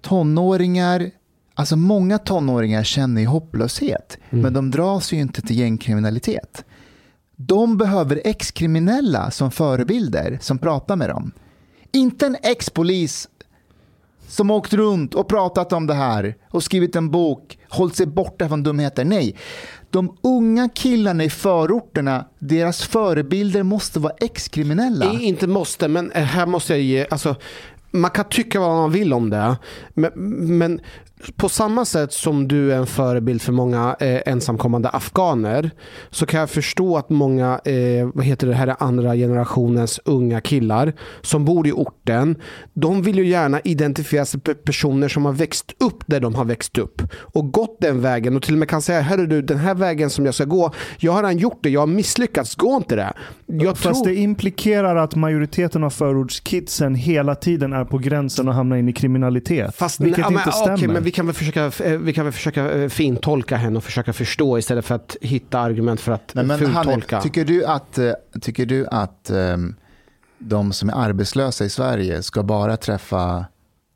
Tonåringar, 0.00 1.10
alltså 1.54 1.76
många 1.76 2.18
tonåringar 2.18 2.84
känner 2.84 3.20
ju 3.20 3.26
hopplöshet, 3.26 4.18
men 4.30 4.52
de 4.52 4.70
dras 4.70 5.12
ju 5.12 5.16
inte 5.16 5.42
till 5.42 5.58
gängkriminalitet. 5.58 6.64
De 7.36 7.76
behöver 7.76 8.20
ex-kriminella 8.24 9.30
som 9.30 9.50
förebilder 9.50 10.38
som 10.40 10.58
pratar 10.58 10.96
med 10.96 11.08
dem. 11.08 11.32
Inte 11.92 12.26
en 12.26 12.36
ex-polis 12.42 13.28
som 14.28 14.50
åkt 14.50 14.72
runt 14.72 15.14
och 15.14 15.28
pratat 15.28 15.72
om 15.72 15.86
det 15.86 15.94
här 15.94 16.36
och 16.50 16.62
skrivit 16.62 16.96
en 16.96 17.10
bok, 17.10 17.58
hållit 17.68 17.96
sig 17.96 18.06
borta 18.06 18.48
från 18.48 18.62
dumheter. 18.62 19.04
Nej, 19.04 19.36
de 19.90 20.16
unga 20.22 20.68
killarna 20.68 21.24
i 21.24 21.30
förorterna, 21.30 22.24
deras 22.38 22.82
förebilder 22.82 23.62
måste 23.62 23.98
vara 23.98 24.12
ex-kriminella. 24.20 25.12
Inte 25.12 25.46
måste, 25.46 25.88
men 25.88 26.10
här 26.14 26.46
måste 26.46 26.72
jag 26.72 26.82
ge... 26.82 27.06
Alltså, 27.10 27.36
man 27.90 28.10
kan 28.10 28.24
tycka 28.24 28.60
vad 28.60 28.76
man 28.76 28.92
vill 28.92 29.12
om 29.12 29.30
det. 29.30 29.56
Men, 29.94 30.12
men 30.58 30.80
på 31.36 31.48
samma 31.48 31.84
sätt 31.84 32.12
som 32.12 32.48
du 32.48 32.72
är 32.72 32.76
en 32.76 32.86
förebild 32.86 33.42
för 33.42 33.52
många 33.52 33.96
eh, 34.00 34.20
ensamkommande 34.26 34.88
afghaner 34.88 35.70
så 36.10 36.26
kan 36.26 36.40
jag 36.40 36.50
förstå 36.50 36.96
att 36.96 37.10
många 37.10 37.60
eh, 37.64 38.08
vad 38.14 38.24
heter 38.24 38.46
det 38.46 38.54
här 38.54 38.66
är 38.66 38.76
andra 38.78 39.14
generationens 39.14 40.00
unga 40.04 40.40
killar 40.40 40.92
som 41.20 41.44
bor 41.44 41.66
i 41.66 41.72
orten. 41.72 42.36
De 42.72 43.02
vill 43.02 43.18
ju 43.18 43.26
gärna 43.26 43.60
identifiera 43.60 44.24
sig 44.24 44.40
med 44.44 44.64
personer 44.64 45.08
som 45.08 45.24
har 45.24 45.32
växt 45.32 45.74
upp 45.78 46.04
där 46.06 46.20
de 46.20 46.34
har 46.34 46.44
växt 46.44 46.78
upp 46.78 47.02
och 47.14 47.52
gått 47.52 47.80
den 47.80 48.00
vägen 48.00 48.36
och 48.36 48.42
till 48.42 48.54
och 48.54 48.58
med 48.58 48.68
kan 48.68 48.82
säga 48.82 49.00
Hörru 49.00 49.26
du, 49.26 49.42
den 49.42 49.58
här 49.58 49.74
vägen 49.74 50.10
som 50.10 50.24
jag 50.24 50.34
ska 50.34 50.44
gå, 50.44 50.72
jag 50.98 51.12
har 51.12 51.22
redan 51.22 51.38
gjort 51.38 51.58
det, 51.62 51.70
jag 51.70 51.80
har 51.80 51.86
misslyckats, 51.86 52.54
gå 52.54 52.76
inte 52.76 52.96
det. 52.96 53.12
Jag 53.46 53.78
Fast 53.78 54.04
tror... 54.04 54.14
det 54.14 54.20
implikerar 54.20 54.96
att 54.96 55.14
majoriteten 55.14 55.84
av 55.84 55.90
förortskidsen 55.90 56.94
hela 56.94 57.34
tiden 57.34 57.72
är 57.72 57.84
på 57.84 57.98
gränsen 57.98 58.48
att 58.48 58.54
hamna 58.54 58.78
in 58.78 58.88
i 58.88 58.92
kriminalitet. 58.92 59.76
Fast, 59.76 60.00
vilket 60.00 60.24
men, 60.24 60.32
inte 60.32 60.52
stämmer. 60.52 60.76
okej, 60.76 60.88
men 60.88 61.02
vi 61.08 61.12
kan 61.12 61.26
väl 61.26 61.34
försöka, 61.34 61.64
eh, 61.84 61.98
vi 61.98 62.12
kan 62.12 62.24
väl 62.24 62.32
försöka 62.32 62.70
eh, 62.70 62.88
fintolka 62.88 63.56
henne 63.56 63.76
och 63.76 63.84
försöka 63.84 64.12
förstå 64.12 64.58
istället 64.58 64.84
för 64.84 64.94
att 64.94 65.16
hitta 65.20 65.58
argument 65.58 66.00
för 66.00 66.12
att 66.12 66.34
Nej, 66.34 66.44
men 66.44 66.60
Hanif, 66.60 66.74
fultolka. 66.74 67.20
tycker 67.20 67.44
du 67.44 67.64
att, 67.64 67.98
eh, 67.98 68.12
tycker 68.40 68.66
du 68.66 68.86
att 68.86 69.30
ehm, 69.30 69.74
de 70.38 70.72
som 70.72 70.88
är 70.88 70.94
arbetslösa 70.94 71.64
i 71.64 71.70
Sverige 71.70 72.22
ska 72.22 72.42
bara 72.42 72.76
träffa 72.76 73.46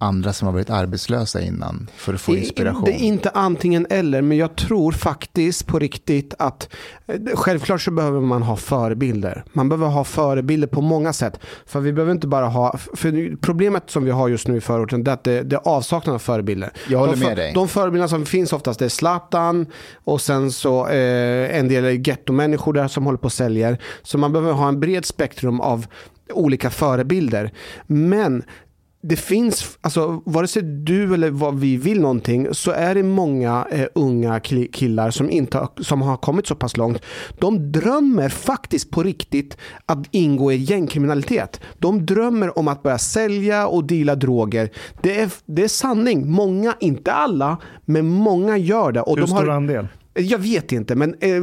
andra 0.03 0.33
som 0.33 0.47
har 0.47 0.53
varit 0.53 0.70
arbetslösa 0.70 1.41
innan 1.41 1.91
för 1.97 2.15
att 2.15 2.20
få 2.20 2.37
inspiration? 2.37 2.85
Det 2.85 2.93
är 2.93 3.05
inte 3.05 3.31
antingen 3.31 3.87
eller, 3.91 4.23
men 4.23 4.39
jag 4.39 4.57
tror 4.57 4.93
faktiskt 4.93 5.66
på 5.66 5.79
riktigt 5.79 6.35
att 6.39 6.69
eh, 7.07 7.20
självklart 7.35 7.81
så 7.81 7.91
behöver 7.91 8.20
man 8.20 8.43
ha 8.43 8.57
förebilder. 8.57 9.45
Man 9.53 9.69
behöver 9.69 9.87
ha 9.87 10.05
förebilder 10.05 10.69
på 10.69 10.81
många 10.81 11.12
sätt. 11.12 11.41
För 11.66 11.81
vi 11.81 11.93
behöver 11.93 12.12
inte 12.12 12.27
bara 12.27 12.47
ha, 12.47 12.77
för 12.95 13.37
problemet 13.37 13.91
som 13.91 14.05
vi 14.05 14.11
har 14.11 14.29
just 14.29 14.49
nu 14.49 14.57
i 14.57 14.61
förorten 14.61 15.05
det 15.05 15.11
är 15.11 15.15
att 15.15 15.24
det, 15.24 15.43
det 15.43 15.57
är 15.57 15.69
avsaknad 15.69 16.15
av 16.15 16.19
förebilder. 16.19 16.70
Jag 16.89 16.99
håller 16.99 17.12
de, 17.12 17.20
med 17.20 17.37
dig. 17.37 17.53
De 17.55 17.69
förebilderna 17.69 18.09
som 18.09 18.27
finns 18.27 18.53
oftast 18.53 18.83
är 18.83 18.89
Zlatan 18.89 19.66
och 20.05 20.20
sen 20.20 20.53
så 20.53 20.89
eh, 20.89 21.59
en 21.59 21.69
del 21.69 21.85
gettomänniskor 22.09 22.73
där 22.73 22.89
som 22.89 23.05
håller 23.05 23.19
på 23.19 23.24
och 23.24 23.33
säljer. 23.33 23.79
Så 24.03 24.19
man 24.19 24.33
behöver 24.33 24.53
ha 24.53 24.69
en 24.69 24.81
bred 24.81 25.05
spektrum 25.05 25.61
av 25.61 25.87
olika 26.33 26.70
förebilder. 26.70 27.53
Men 27.87 28.43
det 29.05 29.16
finns, 29.16 29.79
alltså 29.81 30.23
vare 30.27 30.47
sig 30.47 30.62
du 30.62 31.15
eller 31.15 31.31
vad 31.31 31.59
vi 31.59 31.77
vill 31.77 32.01
någonting 32.01 32.47
så 32.53 32.70
är 32.70 32.95
det 32.95 33.03
många 33.03 33.66
eh, 33.70 33.87
unga 33.95 34.39
ki- 34.39 34.70
killar 34.73 35.11
som, 35.11 35.31
inte, 35.31 35.59
har- 35.59 35.83
som 35.83 36.03
har 36.03 36.16
kommit 36.16 36.47
så 36.47 36.55
pass 36.55 36.77
långt. 36.77 37.03
De 37.39 37.73
drömmer 37.73 38.29
faktiskt 38.29 38.91
på 38.91 39.03
riktigt 39.03 39.57
att 39.87 39.99
ingå 40.11 40.53
i 40.53 40.57
gängkriminalitet. 40.57 41.61
De 41.79 42.07
drömmer 42.07 42.59
om 42.59 42.69
att 42.69 42.83
börja 42.83 42.99
sälja 42.99 43.66
och 43.66 43.85
dela 43.85 44.15
droger. 44.15 44.70
Det 45.03 45.20
är, 45.20 45.31
det 45.47 45.65
är 45.65 45.69
sanning. 45.69 46.31
Många, 46.31 46.74
inte 46.81 47.12
alla, 47.12 47.57
men 47.85 48.07
många 48.09 48.57
gör 48.57 48.93
det. 48.93 49.01
Och 49.01 49.16
Hur 49.19 49.27
de 49.27 49.33
har, 49.33 49.39
stor 49.41 49.51
andel? 49.51 49.89
jag 50.15 50.39
vet 50.39 50.73
inte, 50.73 50.95
men 50.95 51.15
eh, 51.20 51.43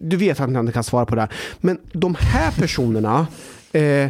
du 0.00 0.16
vet 0.16 0.40
att 0.40 0.52
jag 0.52 0.60
inte 0.60 0.72
kan 0.72 0.84
svara 0.84 1.06
på 1.06 1.14
det. 1.14 1.20
här. 1.20 1.32
Men 1.60 1.78
de 1.92 2.16
här 2.18 2.50
personerna, 2.60 3.26
eh, 3.72 4.08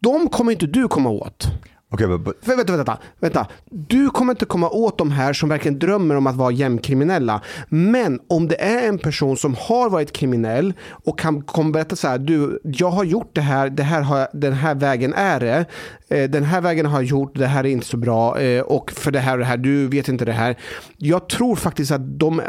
de 0.00 0.28
kommer 0.28 0.52
inte 0.52 0.66
du 0.66 0.88
komma 0.88 1.10
åt. 1.10 1.46
Okay, 1.92 2.18
but 2.18 2.44
För, 2.44 2.56
vänta, 2.56 2.76
vänta, 2.76 2.98
vänta. 3.20 3.46
Du 3.70 4.10
kommer 4.10 4.32
inte 4.32 4.44
komma 4.44 4.70
åt 4.70 4.98
de 4.98 5.10
här 5.10 5.32
som 5.32 5.48
verkligen 5.48 5.78
drömmer 5.78 6.14
om 6.14 6.26
att 6.26 6.36
vara 6.36 6.50
jämnkriminella. 6.50 7.40
Men 7.68 8.20
om 8.28 8.48
det 8.48 8.62
är 8.62 8.88
en 8.88 8.98
person 8.98 9.36
som 9.36 9.56
har 9.58 9.90
varit 9.90 10.12
kriminell 10.12 10.74
och 11.04 11.18
kan 11.18 11.42
kommer 11.42 11.70
berätta 11.72 11.96
så 11.96 12.08
här, 12.08 12.18
du, 12.18 12.60
jag 12.64 12.90
har 12.90 13.04
gjort 13.04 13.30
det 13.34 13.40
här, 13.40 13.70
det 13.70 13.82
här 13.82 14.02
har 14.02 14.28
den 14.32 14.52
här 14.52 14.74
vägen 14.74 15.14
är 15.14 15.40
det. 15.40 15.64
Eh, 16.08 16.30
Den 16.30 16.44
här 16.44 16.60
vägen 16.60 16.86
har 16.86 17.00
jag 17.00 17.04
gjort, 17.04 17.34
det 17.34 17.46
här 17.46 17.64
är 17.64 17.68
inte 17.68 17.86
så 17.86 17.96
bra 17.96 18.40
eh, 18.40 18.62
och 18.62 18.90
för 18.90 19.10
det 19.10 19.20
här 19.20 19.32
och 19.32 19.38
det 19.38 19.44
här, 19.44 19.56
du 19.56 19.88
vet 19.88 20.08
inte 20.08 20.24
det 20.24 20.32
här. 20.32 20.56
Jag 20.96 21.28
tror 21.28 21.56
faktiskt 21.56 21.92
att 21.92 22.18
de 22.18 22.42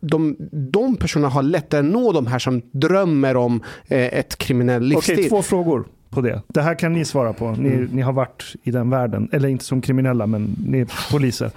de, 0.00 0.36
de 0.72 0.96
personerna 0.96 1.28
har 1.28 1.42
lättare 1.42 1.80
att 1.80 1.86
nå 1.86 2.12
de 2.12 2.26
här 2.26 2.38
som 2.38 2.62
drömmer 2.72 3.36
om 3.36 3.62
eh, 3.88 4.18
ett 4.18 4.38
kriminell 4.38 4.82
livsstil. 4.82 5.14
Okej, 5.14 5.28
två 5.28 5.42
frågor 5.42 5.86
på 6.16 6.20
det. 6.28 6.42
Det 6.48 6.62
här 6.62 6.74
kan 6.74 6.92
ni 6.92 7.04
svara 7.04 7.32
på. 7.32 7.50
Ni, 7.50 7.68
Mm. 7.68 7.88
ni 7.92 8.02
har 8.02 8.12
varit 8.12 8.54
i 8.62 8.70
den 8.70 8.90
världen. 8.90 9.28
Eller 9.32 9.48
inte 9.48 9.64
som 9.64 9.80
kriminella, 9.80 10.26
men 10.26 10.56
ni 10.66 10.80
är 10.80 11.10
poliser. 11.12 11.50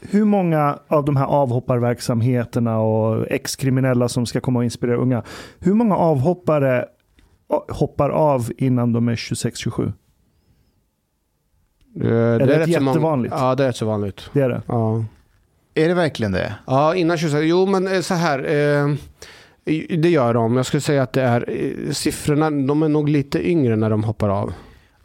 Hur 0.00 0.24
många 0.24 0.78
av 0.88 1.04
de 1.04 1.16
här 1.16 1.24
avhopparverksamheterna 1.26 2.78
och 2.78 3.26
ex-kriminella 3.30 4.08
som 4.08 4.26
ska 4.26 4.40
komma 4.40 4.58
och 4.58 4.64
inspirera 4.64 4.96
unga, 4.96 5.22
hur 5.58 5.74
många 5.74 5.96
avhoppare 5.96 6.84
hoppar 7.68 8.10
av 8.10 8.50
innan 8.58 8.92
de 8.92 9.08
är 9.08 9.16
26-27? 9.16 9.82
Eh, 9.86 9.92
det 12.02 12.08
är 12.08 12.38
det 12.38 12.58
rätt 12.58 12.72
så 12.74 12.80
många- 12.80 12.90
jättevanligt? 12.90 13.34
Ja, 13.38 13.54
det 13.54 13.62
är 13.62 13.66
rätt 13.66 13.76
så 13.76 13.86
vanligt. 13.86 14.30
Det 14.32 14.40
är 14.40 14.48
det. 14.48 14.62
Ja. 14.66 15.04
Är 15.74 15.88
det 15.88 15.94
verkligen 15.94 16.32
det? 16.32 16.54
Ja, 16.66 16.94
innan 16.94 17.18
26. 17.18 17.44
Jo, 17.46 17.66
men 17.66 17.86
eh, 17.94 18.00
så 18.00 18.14
här. 18.14 18.38
Eh, 18.38 18.94
det 19.98 20.10
gör 20.10 20.34
de. 20.34 20.56
Jag 20.56 20.66
skulle 20.66 20.80
säga 20.80 21.02
att 21.02 21.12
det 21.12 21.22
är 21.22 21.44
eh, 21.48 21.92
siffrorna, 21.92 22.50
de 22.50 22.82
är 22.82 22.88
nog 22.88 23.08
lite 23.08 23.48
yngre 23.48 23.76
när 23.76 23.90
de 23.90 24.04
hoppar 24.04 24.28
av. 24.28 24.52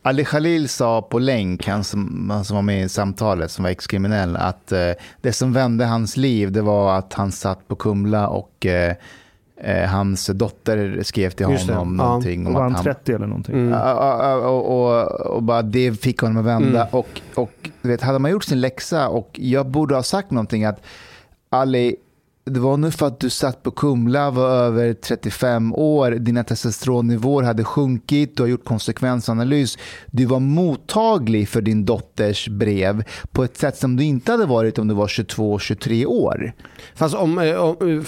Ali 0.01 0.25
Khalil 0.25 0.69
sa 0.69 1.01
på 1.01 1.19
länk, 1.19 1.67
han 1.67 1.83
som, 1.83 2.29
han 2.29 2.45
som 2.45 2.55
var 2.55 2.61
med 2.61 2.83
i 2.83 2.89
samtalet, 2.89 3.51
som 3.51 3.63
var 3.63 3.71
ex-kriminell, 3.71 4.35
att 4.35 4.71
eh, 4.71 4.91
det 5.21 5.33
som 5.33 5.53
vände 5.53 5.85
hans 5.85 6.17
liv, 6.17 6.51
det 6.51 6.61
var 6.61 6.97
att 6.97 7.13
han 7.13 7.31
satt 7.31 7.67
på 7.67 7.75
Kumla 7.75 8.27
och 8.27 8.65
eh, 8.65 8.95
eh, 9.57 9.89
hans 9.89 10.27
dotter 10.27 10.99
skrev 11.03 11.29
till 11.29 11.49
Just 11.49 11.67
det, 11.67 11.73
honom 11.73 11.99
ja. 11.99 12.05
någonting 12.05 12.47
om 12.47 12.53
Var 12.53 12.61
att 12.61 12.65
han 12.65 12.75
han... 12.75 12.83
30 12.83 13.13
eller 13.13 13.27
någonting? 13.27 13.55
Mm. 13.55 13.71
Ja, 13.71 14.35
och, 14.35 14.85
och, 14.85 15.11
och 15.35 15.43
bara 15.43 15.61
det 15.61 16.01
fick 16.01 16.19
honom 16.19 16.37
att 16.37 16.45
vända. 16.45 16.81
Mm. 16.81 16.87
Och, 16.91 17.21
och 17.35 17.69
du 17.81 17.89
vet, 17.89 18.01
hade 18.01 18.19
man 18.19 18.31
gjort 18.31 18.43
sin 18.43 18.61
läxa 18.61 19.09
och 19.09 19.29
jag 19.33 19.67
borde 19.67 19.95
ha 19.95 20.03
sagt 20.03 20.31
någonting 20.31 20.65
att 20.65 20.81
Ali, 21.49 21.95
det 22.45 22.59
var 22.59 22.77
nu 22.77 22.91
för 22.91 23.07
att 23.07 23.19
du 23.19 23.30
satt 23.30 23.63
på 23.63 23.72
Kumla, 23.72 24.31
var 24.31 24.49
över 24.49 24.93
35 24.93 25.73
år, 25.73 26.11
dina 26.11 26.43
testosteronnivåer 26.43 27.43
hade 27.43 27.63
sjunkit, 27.63 28.38
du 28.38 28.43
har 28.43 28.47
gjort 28.47 28.65
konsekvensanalys, 28.65 29.77
du 30.11 30.26
var 30.26 30.39
mottaglig 30.39 31.49
för 31.49 31.61
din 31.61 31.85
dotters 31.85 32.47
brev 32.47 33.03
på 33.31 33.43
ett 33.43 33.57
sätt 33.57 33.77
som 33.77 33.95
du 33.95 34.03
inte 34.03 34.31
hade 34.31 34.45
varit 34.45 34.80
om 34.80 34.88
du 34.88 34.95
var 34.95 35.07
22-23 35.07 36.05
år. 36.05 36.53
Fast 36.95 37.15
om, 37.15 37.39
eh, 37.39 37.55
om, 37.55 38.03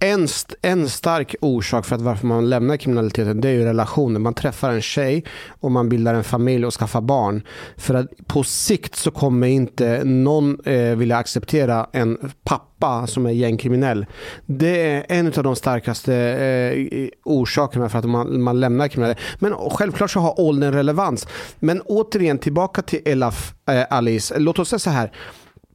en, 0.00 0.28
en 0.62 0.88
stark 0.88 1.34
orsak 1.40 1.86
för 1.86 1.96
att 1.96 2.02
varför 2.02 2.26
man 2.26 2.50
lämnar 2.50 2.76
kriminaliteten 2.76 3.40
det 3.40 3.48
är 3.48 3.52
ju 3.52 3.64
relationer. 3.64 4.20
Man 4.20 4.34
träffar 4.34 4.70
en 4.70 4.82
tjej 4.82 5.24
och 5.60 5.72
man 5.72 5.88
bildar 5.88 6.14
en 6.14 6.24
familj 6.24 6.66
och 6.66 6.74
skaffar 6.74 7.00
barn. 7.00 7.42
För 7.76 7.94
att 7.94 8.06
på 8.26 8.44
sikt 8.44 8.96
så 8.96 9.10
kommer 9.10 9.46
inte 9.46 10.04
någon 10.04 10.60
eh, 10.64 10.96
vilja 10.96 11.16
acceptera 11.16 11.86
en 11.92 12.18
pappa 12.44 12.77
som 13.06 13.26
är 13.26 13.30
gängkriminell. 13.30 14.06
Det 14.46 14.90
är 14.90 15.06
en 15.08 15.26
av 15.26 15.42
de 15.42 15.56
starkaste 15.56 16.14
eh, 16.14 17.08
orsakerna 17.24 17.88
för 17.88 17.98
att 17.98 18.04
man, 18.04 18.42
man 18.42 18.60
lämnar 18.60 18.88
kriminella. 18.88 19.18
Men 19.38 19.54
självklart 19.54 20.10
så 20.10 20.20
har 20.20 20.40
åldern 20.40 20.72
relevans. 20.74 21.28
Men 21.58 21.80
återigen 21.80 22.38
tillbaka 22.38 22.82
till 22.82 23.00
Elaf 23.04 23.54
eh, 23.68 23.84
Alice. 23.90 24.38
Låt 24.38 24.58
oss 24.58 24.68
säga 24.68 24.78
så 24.78 24.90
här 24.90 25.12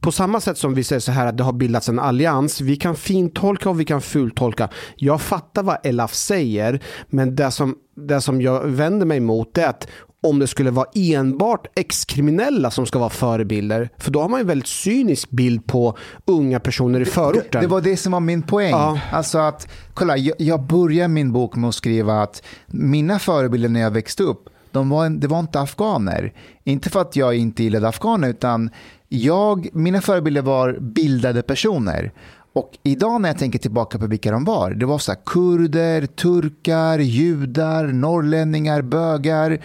på 0.04 0.12
samma 0.12 0.40
sätt 0.40 0.58
som 0.58 0.74
vi 0.74 0.84
säger 0.84 1.00
så 1.00 1.12
här 1.12 1.26
att 1.26 1.36
det 1.36 1.44
har 1.44 1.52
bildats 1.52 1.88
en 1.88 1.98
allians, 1.98 2.60
vi 2.60 2.76
kan 2.76 2.96
fintolka 2.96 3.70
och 3.70 3.80
vi 3.80 3.84
kan 3.84 4.00
fultolka. 4.00 4.68
Jag 4.96 5.20
fattar 5.20 5.62
vad 5.62 5.76
Elaf 5.82 6.14
säger, 6.14 6.80
men 7.06 7.36
det 7.36 7.50
som, 7.50 7.76
det 7.96 8.20
som 8.20 8.42
jag 8.42 8.66
vänder 8.66 9.06
mig 9.06 9.20
mot 9.20 9.58
är 9.58 9.68
att 9.68 9.88
om 10.24 10.38
det 10.38 10.46
skulle 10.46 10.70
vara 10.70 10.86
enbart 10.94 11.66
ex-kriminella 11.74 12.70
som 12.70 12.86
ska 12.86 12.98
vara 12.98 13.10
förebilder. 13.10 13.88
För 13.98 14.10
då 14.10 14.20
har 14.20 14.28
man 14.28 14.40
en 14.40 14.46
väldigt 14.46 14.68
cynisk 14.68 15.30
bild 15.30 15.66
på 15.66 15.96
unga 16.24 16.60
personer 16.60 17.00
i 17.00 17.04
förorten. 17.04 17.42
Det, 17.50 17.60
det 17.60 17.66
var 17.66 17.80
det 17.80 17.96
som 17.96 18.12
var 18.12 18.20
min 18.20 18.42
poäng. 18.42 18.70
Ja. 18.70 19.00
Alltså 19.12 19.38
att, 19.38 19.68
kolla, 19.94 20.16
jag, 20.16 20.34
jag 20.38 20.62
börjar 20.66 21.08
min 21.08 21.32
bok 21.32 21.56
med 21.56 21.68
att 21.68 21.74
skriva 21.74 22.22
att 22.22 22.42
mina 22.66 23.18
förebilder 23.18 23.68
när 23.68 23.80
jag 23.80 23.90
växte 23.90 24.22
upp, 24.22 24.48
de 24.70 24.88
var, 24.88 25.08
det 25.08 25.26
var 25.26 25.40
inte 25.40 25.60
afghaner. 25.60 26.32
Inte 26.64 26.90
för 26.90 27.00
att 27.00 27.16
jag 27.16 27.34
inte 27.36 27.62
gillade 27.62 27.88
afghaner, 27.88 28.28
utan 28.28 28.70
jag, 29.08 29.68
mina 29.72 30.00
förebilder 30.00 30.42
var 30.42 30.78
bildade 30.80 31.42
personer. 31.42 32.12
Och 32.52 32.70
idag 32.82 33.20
när 33.20 33.28
jag 33.28 33.38
tänker 33.38 33.58
tillbaka 33.58 33.98
på 33.98 34.06
vilka 34.06 34.30
de 34.30 34.44
var, 34.44 34.70
det 34.70 34.86
var 34.86 34.98
så 34.98 35.14
kurder, 35.14 36.06
turkar, 36.06 36.98
judar, 36.98 37.86
norrlänningar, 37.86 38.82
bögar. 38.82 39.60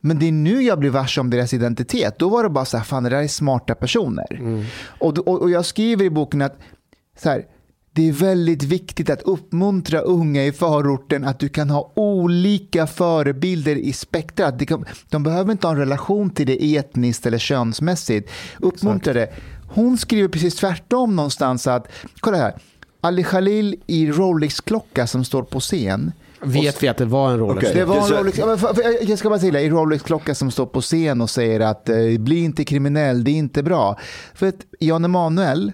Men 0.00 0.18
det 0.18 0.28
är 0.28 0.32
nu 0.32 0.62
jag 0.62 0.78
blir 0.78 0.90
varse 0.90 1.20
om 1.20 1.30
deras 1.30 1.54
identitet. 1.54 2.18
Då 2.18 2.28
var 2.28 2.42
det 2.42 2.48
bara 2.50 2.64
så 2.64 2.76
här, 2.76 2.84
fan 2.84 3.02
det 3.02 3.10
där 3.10 3.22
är 3.22 3.28
smarta 3.28 3.74
personer. 3.74 4.38
Och, 5.00 5.18
och, 5.18 5.42
och 5.42 5.50
jag 5.50 5.64
skriver 5.64 6.04
i 6.04 6.10
boken 6.10 6.42
att 6.42 6.58
så 7.18 7.28
här, 7.28 7.44
det 7.92 8.08
är 8.08 8.12
väldigt 8.12 8.62
viktigt 8.62 9.10
att 9.10 9.22
uppmuntra 9.22 9.98
unga 10.00 10.44
i 10.44 10.52
förorten 10.52 11.24
att 11.24 11.38
du 11.38 11.48
kan 11.48 11.70
ha 11.70 11.92
olika 11.96 12.86
förebilder 12.86 13.76
i 13.76 13.92
spektrat. 13.92 14.58
De, 14.58 14.84
de 15.08 15.22
behöver 15.22 15.52
inte 15.52 15.66
ha 15.66 15.74
en 15.74 15.80
relation 15.80 16.30
till 16.30 16.46
det 16.46 16.76
etniskt 16.76 17.26
eller 17.26 17.38
könsmässigt. 17.38 18.30
Uppmuntra 18.58 19.12
det. 19.12 19.32
Hon 19.68 19.98
skriver 19.98 20.28
precis 20.28 20.54
tvärtom 20.54 21.16
någonstans 21.16 21.66
att, 21.66 21.88
kolla 22.20 22.36
här, 22.36 22.54
Ali 23.00 23.24
Khalil 23.24 23.76
i 23.86 24.06
Rolex-klocka 24.06 25.06
som 25.06 25.24
står 25.24 25.42
på 25.42 25.60
scen. 25.60 26.12
Vet 26.42 26.82
vi 26.82 26.88
att 26.88 26.96
det 26.96 27.04
var 27.04 27.30
en 27.32 27.38
Rolex? 27.38 27.58
Okej. 27.58 27.74
Det 27.74 27.84
var 27.84 27.96
en 27.96 28.18
Rolex, 28.18 28.38
ja, 28.38 28.46
men 28.46 28.58
för- 28.58 28.74
för- 28.74 29.10
jag 29.10 29.18
ska 29.18 29.28
bara 29.28 29.38
säga, 29.38 29.60
i 29.60 29.70
Rolex-klocka 29.70 30.34
som 30.34 30.50
står 30.50 30.66
på 30.66 30.80
scen 30.80 31.20
och 31.20 31.30
säger 31.30 31.60
att 31.60 31.88
eh, 31.88 31.96
bli 32.18 32.38
inte 32.44 32.64
kriminell, 32.64 33.24
det 33.24 33.30
är 33.30 33.34
inte 33.34 33.62
bra. 33.62 33.98
För 34.34 34.46
att 34.48 34.54
Jan 34.80 35.04
Emanuel 35.04 35.72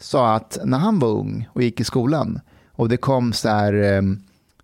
sa 0.00 0.34
att 0.34 0.58
när 0.64 0.78
han 0.78 0.98
var 0.98 1.08
ung 1.08 1.48
och 1.52 1.62
gick 1.62 1.80
i 1.80 1.84
skolan 1.84 2.40
och 2.72 2.88
det 2.88 2.96
kom 2.96 3.32
så 3.32 3.48
här, 3.48 3.72
eh, 3.96 4.02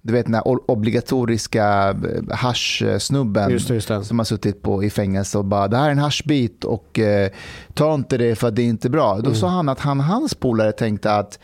du 0.03 0.13
vet 0.13 0.27
den 0.27 0.35
här 0.35 0.71
obligatoriska 0.71 1.89
eh, 1.91 2.37
hasch-snubben 2.37 3.51
Just 3.51 3.69
det, 3.69 3.75
just 3.75 3.89
det. 3.89 4.05
som 4.05 4.19
har 4.19 4.25
suttit 4.25 4.63
på, 4.63 4.85
i 4.85 4.91
fängelse 4.91 5.39
och 5.39 5.45
bara 5.45 5.69
det 5.69 5.77
här 5.77 5.87
är 5.87 5.91
en 5.91 5.99
haschbit 5.99 6.65
och 6.65 6.99
eh, 6.99 7.31
ta 7.75 7.95
inte 7.95 8.17
det 8.19 8.35
för 8.35 8.49
att 8.49 8.57
det 8.57 8.63
är 8.63 8.67
inte 8.67 8.91
bra. 8.91 9.19
Då 9.19 9.35
sa 9.35 9.49
han 9.49 9.69
att 9.69 9.81
han 9.81 10.01
hans 10.01 10.35
polare 10.35 10.73
tänkte 10.73 11.13
att 11.15 11.39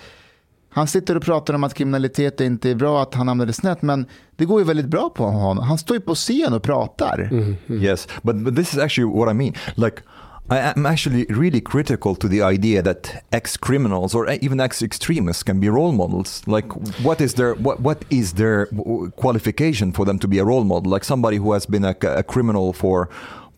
han 0.71 0.87
sitter 0.87 1.17
och 1.17 1.23
pratar 1.23 1.55
om 1.55 1.65
att 1.65 1.75
kriminalitet 1.75 2.41
inte 2.41 2.71
är 2.71 2.75
bra, 2.75 3.03
att 3.03 3.15
han 3.15 3.29
hamnade 3.29 3.53
snett, 3.53 3.83
men 3.83 4.07
det 4.37 4.45
går 4.45 4.61
ju 4.61 4.67
väldigt 4.67 4.87
bra 4.87 5.11
på 5.11 5.25
honom. 5.25 5.65
Han 5.65 5.79
står 5.79 5.97
ju 5.97 6.01
på 6.01 6.15
scen 6.15 6.53
och 6.53 6.63
pratar. 6.63 7.31
Yes, 7.69 8.09
but, 8.23 8.37
but 8.37 8.57
this 8.57 8.75
is 8.75 8.79
actually 8.79 9.19
what 9.19 9.31
I 9.31 9.35
mean. 9.35 9.55
Like, 9.75 10.03
I 10.51 10.59
am 10.75 10.87
actually 10.87 11.27
really 11.29 11.61
critical 11.61 12.17
to 12.17 12.29
the 12.29 12.43
idea 12.43 12.83
that 12.83 13.13
ex-criminals 13.31 14.15
or 14.15 14.31
even 14.31 14.61
ex-extremists 14.61 15.43
can 15.43 15.61
be 15.61 15.69
role 15.69 15.93
models. 15.93 16.43
Like, 16.47 16.69
what 17.03 17.21
is 17.21 17.35
their 17.35 17.55
what 17.55 17.81
what 17.81 18.05
is 18.09 18.33
their 18.33 18.67
qualification 19.17 19.93
for 19.93 20.07
them 20.07 20.19
to 20.19 20.29
be 20.29 20.39
a 20.39 20.45
role 20.45 20.65
model? 20.65 20.91
Like 20.91 21.05
somebody 21.05 21.37
who 21.37 21.53
has 21.53 21.67
been 21.67 21.85
a, 21.85 21.95
a 22.03 22.23
criminal 22.23 22.73
for 22.73 23.11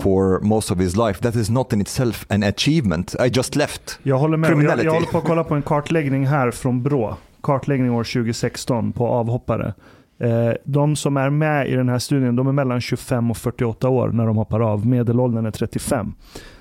for 0.03 0.41
most 0.41 0.71
of 0.71 0.79
his 0.79 0.97
life. 0.97 1.21
That 1.23 1.37
is 1.37 1.51
not 1.51 1.73
in 1.73 1.81
itself 1.81 2.27
an 2.29 2.43
achievement. 2.43 3.15
I 3.15 3.27
just 3.27 3.57
left. 3.57 3.99
Jag 4.03 4.19
håller 4.19 4.37
med. 4.37 4.51
Jag, 4.51 4.85
jag 4.85 4.93
håller 4.93 5.07
på 5.07 5.19
att 5.19 5.25
kolla 5.25 5.45
på 5.45 5.55
en 5.55 5.63
kartläggning 5.63 6.27
här 6.27 6.51
från 6.51 6.83
Brå. 6.83 7.17
Kartläggning 7.43 7.91
år 7.91 8.05
2016 8.05 8.93
på 8.93 9.07
avhoppare. 9.07 9.75
Eh, 10.21 10.53
De 10.65 10.97
som 10.97 11.17
är 11.17 11.31
med 11.31 11.69
i 11.69 11.77
den 11.77 11.89
här 11.89 11.99
studien 11.99 12.37
de 12.37 12.47
är 12.47 12.53
mellan 12.53 12.81
25 12.81 13.31
och 13.31 13.37
48 13.37 13.89
år 13.89 14.09
när 14.09 14.27
de 14.27 14.37
hoppar 14.37 14.61
av. 14.61 14.87
Medelåldern 14.87 15.47
är 15.47 15.51
35. 15.51 16.15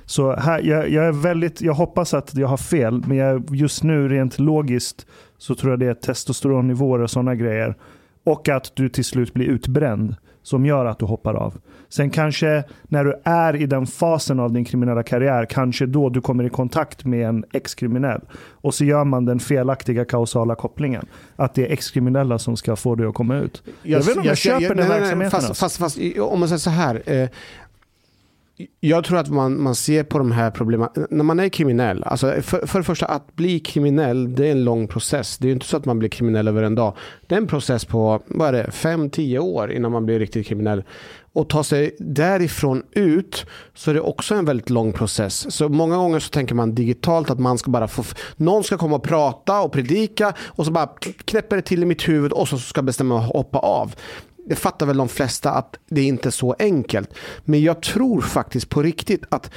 Så 0.05 0.35
här, 0.35 0.61
jag, 0.61 0.89
jag, 0.89 1.05
är 1.05 1.11
väldigt, 1.11 1.61
jag 1.61 1.73
hoppas 1.73 2.13
att 2.13 2.35
jag 2.35 2.47
har 2.47 2.57
fel, 2.57 3.03
men 3.07 3.17
jag, 3.17 3.55
just 3.55 3.83
nu 3.83 4.07
rent 4.07 4.39
logiskt 4.39 5.05
så 5.37 5.55
tror 5.55 5.71
jag 5.71 5.79
det 5.79 5.85
är 5.87 5.93
testosteronnivåer 5.93 6.99
och 6.99 7.09
sådana 7.09 7.35
grejer. 7.35 7.75
Och 8.25 8.49
att 8.49 8.71
du 8.75 8.89
till 8.89 9.05
slut 9.05 9.33
blir 9.33 9.45
utbränd 9.45 10.15
som 10.49 10.65
gör 10.65 10.85
att 10.85 10.99
du 10.99 11.05
hoppar 11.05 11.33
av. 11.33 11.53
Sen 11.89 12.09
kanske 12.09 12.63
när 12.83 13.03
du 13.03 13.21
är 13.23 13.55
i 13.55 13.65
den 13.65 13.87
fasen 13.87 14.39
av 14.39 14.53
din 14.53 14.65
kriminella 14.65 15.03
karriär, 15.03 15.45
kanske 15.45 15.85
då 15.85 16.09
du 16.09 16.21
kommer 16.21 16.43
i 16.43 16.49
kontakt 16.49 17.05
med 17.05 17.27
en 17.27 17.45
ex-kriminell. 17.53 18.21
Och 18.51 18.73
så 18.73 18.85
gör 18.85 19.03
man 19.03 19.25
den 19.25 19.39
felaktiga 19.39 20.05
kausala 20.05 20.55
kopplingen. 20.55 21.05
Att 21.35 21.53
det 21.53 21.67
är 21.67 21.71
ex-kriminella 21.71 22.39
som 22.39 22.57
ska 22.57 22.75
få 22.75 22.95
dig 22.95 23.07
att 23.07 23.13
komma 23.13 23.37
ut. 23.37 23.63
Jag, 23.83 23.99
vet 23.99 24.07
inte 24.07 24.19
om 24.19 24.25
jag, 24.25 24.37
köper 24.37 24.75
den 24.75 24.87
nej, 24.87 24.99
verksamheten. 24.99 25.31
Fast, 25.31 25.49
alltså. 25.49 25.65
fast, 25.65 25.97
fast 25.97 26.19
om 26.19 26.39
man 26.39 26.49
säger 26.49 26.59
så 26.59 26.69
här. 26.69 27.01
Eh, 27.05 27.29
jag 28.79 29.03
tror 29.03 29.17
att 29.17 29.29
man, 29.29 29.61
man 29.61 29.75
ser 29.75 30.03
på 30.03 30.17
de 30.17 30.31
här 30.31 30.51
problemen, 30.51 30.89
när 31.09 31.23
man 31.23 31.39
är 31.39 31.49
kriminell, 31.49 32.03
alltså 32.03 32.41
för, 32.41 32.67
för 32.67 32.79
det 32.79 32.85
första 32.85 33.05
att 33.05 33.35
bli 33.35 33.59
kriminell, 33.59 34.35
det 34.35 34.47
är 34.47 34.51
en 34.51 34.63
lång 34.63 34.87
process. 34.87 35.37
Det 35.37 35.45
är 35.45 35.47
ju 35.47 35.53
inte 35.53 35.65
så 35.65 35.77
att 35.77 35.85
man 35.85 35.99
blir 35.99 36.09
kriminell 36.09 36.47
över 36.47 36.63
en 36.63 36.75
dag. 36.75 36.97
Det 37.27 37.35
är 37.35 37.39
en 37.39 37.47
process 37.47 37.85
på, 37.85 38.21
vad 38.27 38.47
är 38.47 38.53
det, 38.53 38.69
5-10 38.69 39.39
år 39.39 39.71
innan 39.71 39.91
man 39.91 40.05
blir 40.05 40.19
riktigt 40.19 40.47
kriminell. 40.47 40.83
Och 41.33 41.49
ta 41.49 41.63
sig 41.63 41.95
därifrån 41.99 42.83
ut 42.91 43.45
så 43.73 43.91
är 43.91 43.95
det 43.95 44.01
också 44.01 44.35
en 44.35 44.45
väldigt 44.45 44.69
lång 44.69 44.93
process. 44.93 45.55
Så 45.55 45.69
många 45.69 45.95
gånger 45.95 46.19
så 46.19 46.29
tänker 46.29 46.55
man 46.55 46.75
digitalt 46.75 47.29
att 47.29 47.39
man 47.39 47.57
ska 47.57 47.71
bara 47.71 47.87
få, 47.87 48.03
någon 48.35 48.63
ska 48.63 48.77
komma 48.77 48.95
och 48.95 49.03
prata 49.03 49.61
och 49.61 49.71
predika 49.71 50.33
och 50.45 50.65
så 50.65 50.71
bara 50.71 50.87
knäpper 51.25 51.55
det 51.55 51.61
till 51.61 51.83
i 51.83 51.85
mitt 51.85 52.09
huvud 52.09 52.31
och 52.31 52.47
så 52.47 52.57
ska 52.57 52.77
jag 52.77 52.85
bestämma 52.85 53.15
mig 53.15 53.25
att 53.25 53.33
hoppa 53.33 53.59
av. 53.59 53.95
Det 54.49 54.55
fattar 54.55 54.85
väl 54.85 54.97
de 54.97 55.09
flesta 55.09 55.51
att 55.51 55.79
det 55.89 56.01
inte 56.01 56.29
är 56.29 56.31
så 56.31 56.55
enkelt. 56.59 57.13
Men 57.45 57.61
jag 57.61 57.81
tror 57.81 58.21
faktiskt 58.21 58.69
på 58.69 58.81
riktigt 58.81 59.23
att 59.29 59.51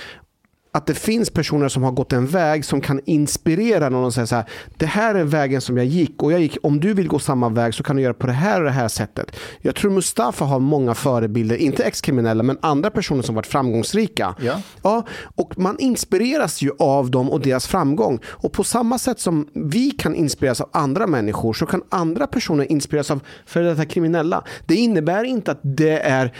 att 0.75 0.87
det 0.87 0.95
finns 0.95 1.31
personer 1.31 1.69
som 1.69 1.83
har 1.83 1.93
gått 1.93 2.13
en 2.13 2.27
väg 2.27 2.65
som 2.65 2.81
kan 2.81 3.01
inspirera 3.05 3.89
någon 3.89 4.05
och 4.05 4.15
säga 4.15 4.27
så 4.27 4.37
här. 4.37 4.45
Det 4.77 4.87
här 4.87 5.15
är 5.15 5.25
vägen 5.25 5.61
som 5.61 5.77
jag 5.77 5.87
gick 5.87 6.23
och 6.23 6.33
jag 6.33 6.41
gick. 6.41 6.57
Om 6.63 6.81
du 6.81 6.95
vill 6.95 7.09
gå 7.09 7.19
samma 7.19 7.49
väg 7.49 7.75
så 7.75 7.83
kan 7.83 7.97
du 7.97 8.03
göra 8.03 8.15
på 8.15 8.27
det 8.27 8.33
här 8.33 8.61
och 8.61 8.65
det 8.65 8.71
här 8.71 8.89
sättet. 8.89 9.37
Jag 9.61 9.75
tror 9.75 9.91
Mustafa 9.91 10.45
har 10.45 10.59
många 10.59 10.95
förebilder, 10.95 11.57
inte 11.57 11.85
ex-kriminella 11.85 12.43
men 12.43 12.59
andra 12.63 12.91
personer 12.91 13.23
som 13.23 13.35
varit 13.35 13.47
framgångsrika. 13.47 14.35
Ja. 14.41 14.61
Ja, 14.83 15.07
och 15.35 15.59
man 15.59 15.79
inspireras 15.79 16.63
ju 16.63 16.71
av 16.79 17.11
dem 17.11 17.31
och 17.31 17.41
deras 17.41 17.67
framgång. 17.67 18.19
Och 18.27 18.53
på 18.53 18.65
samma 18.65 18.99
sätt 18.99 19.21
som 19.21 19.49
vi 19.55 19.91
kan 19.91 20.15
inspireras 20.15 20.61
av 20.61 20.69
andra 20.73 21.07
människor 21.07 21.53
så 21.53 21.67
kan 21.67 21.83
andra 21.89 22.27
personer 22.27 22.73
inspireras 22.73 23.11
av 23.11 23.21
före 23.47 23.69
detta 23.69 23.85
kriminella. 23.85 24.45
Det 24.67 24.75
innebär 24.75 25.25
inte 25.25 25.53
att 25.53 25.61
det 25.63 25.99
är 25.99 26.33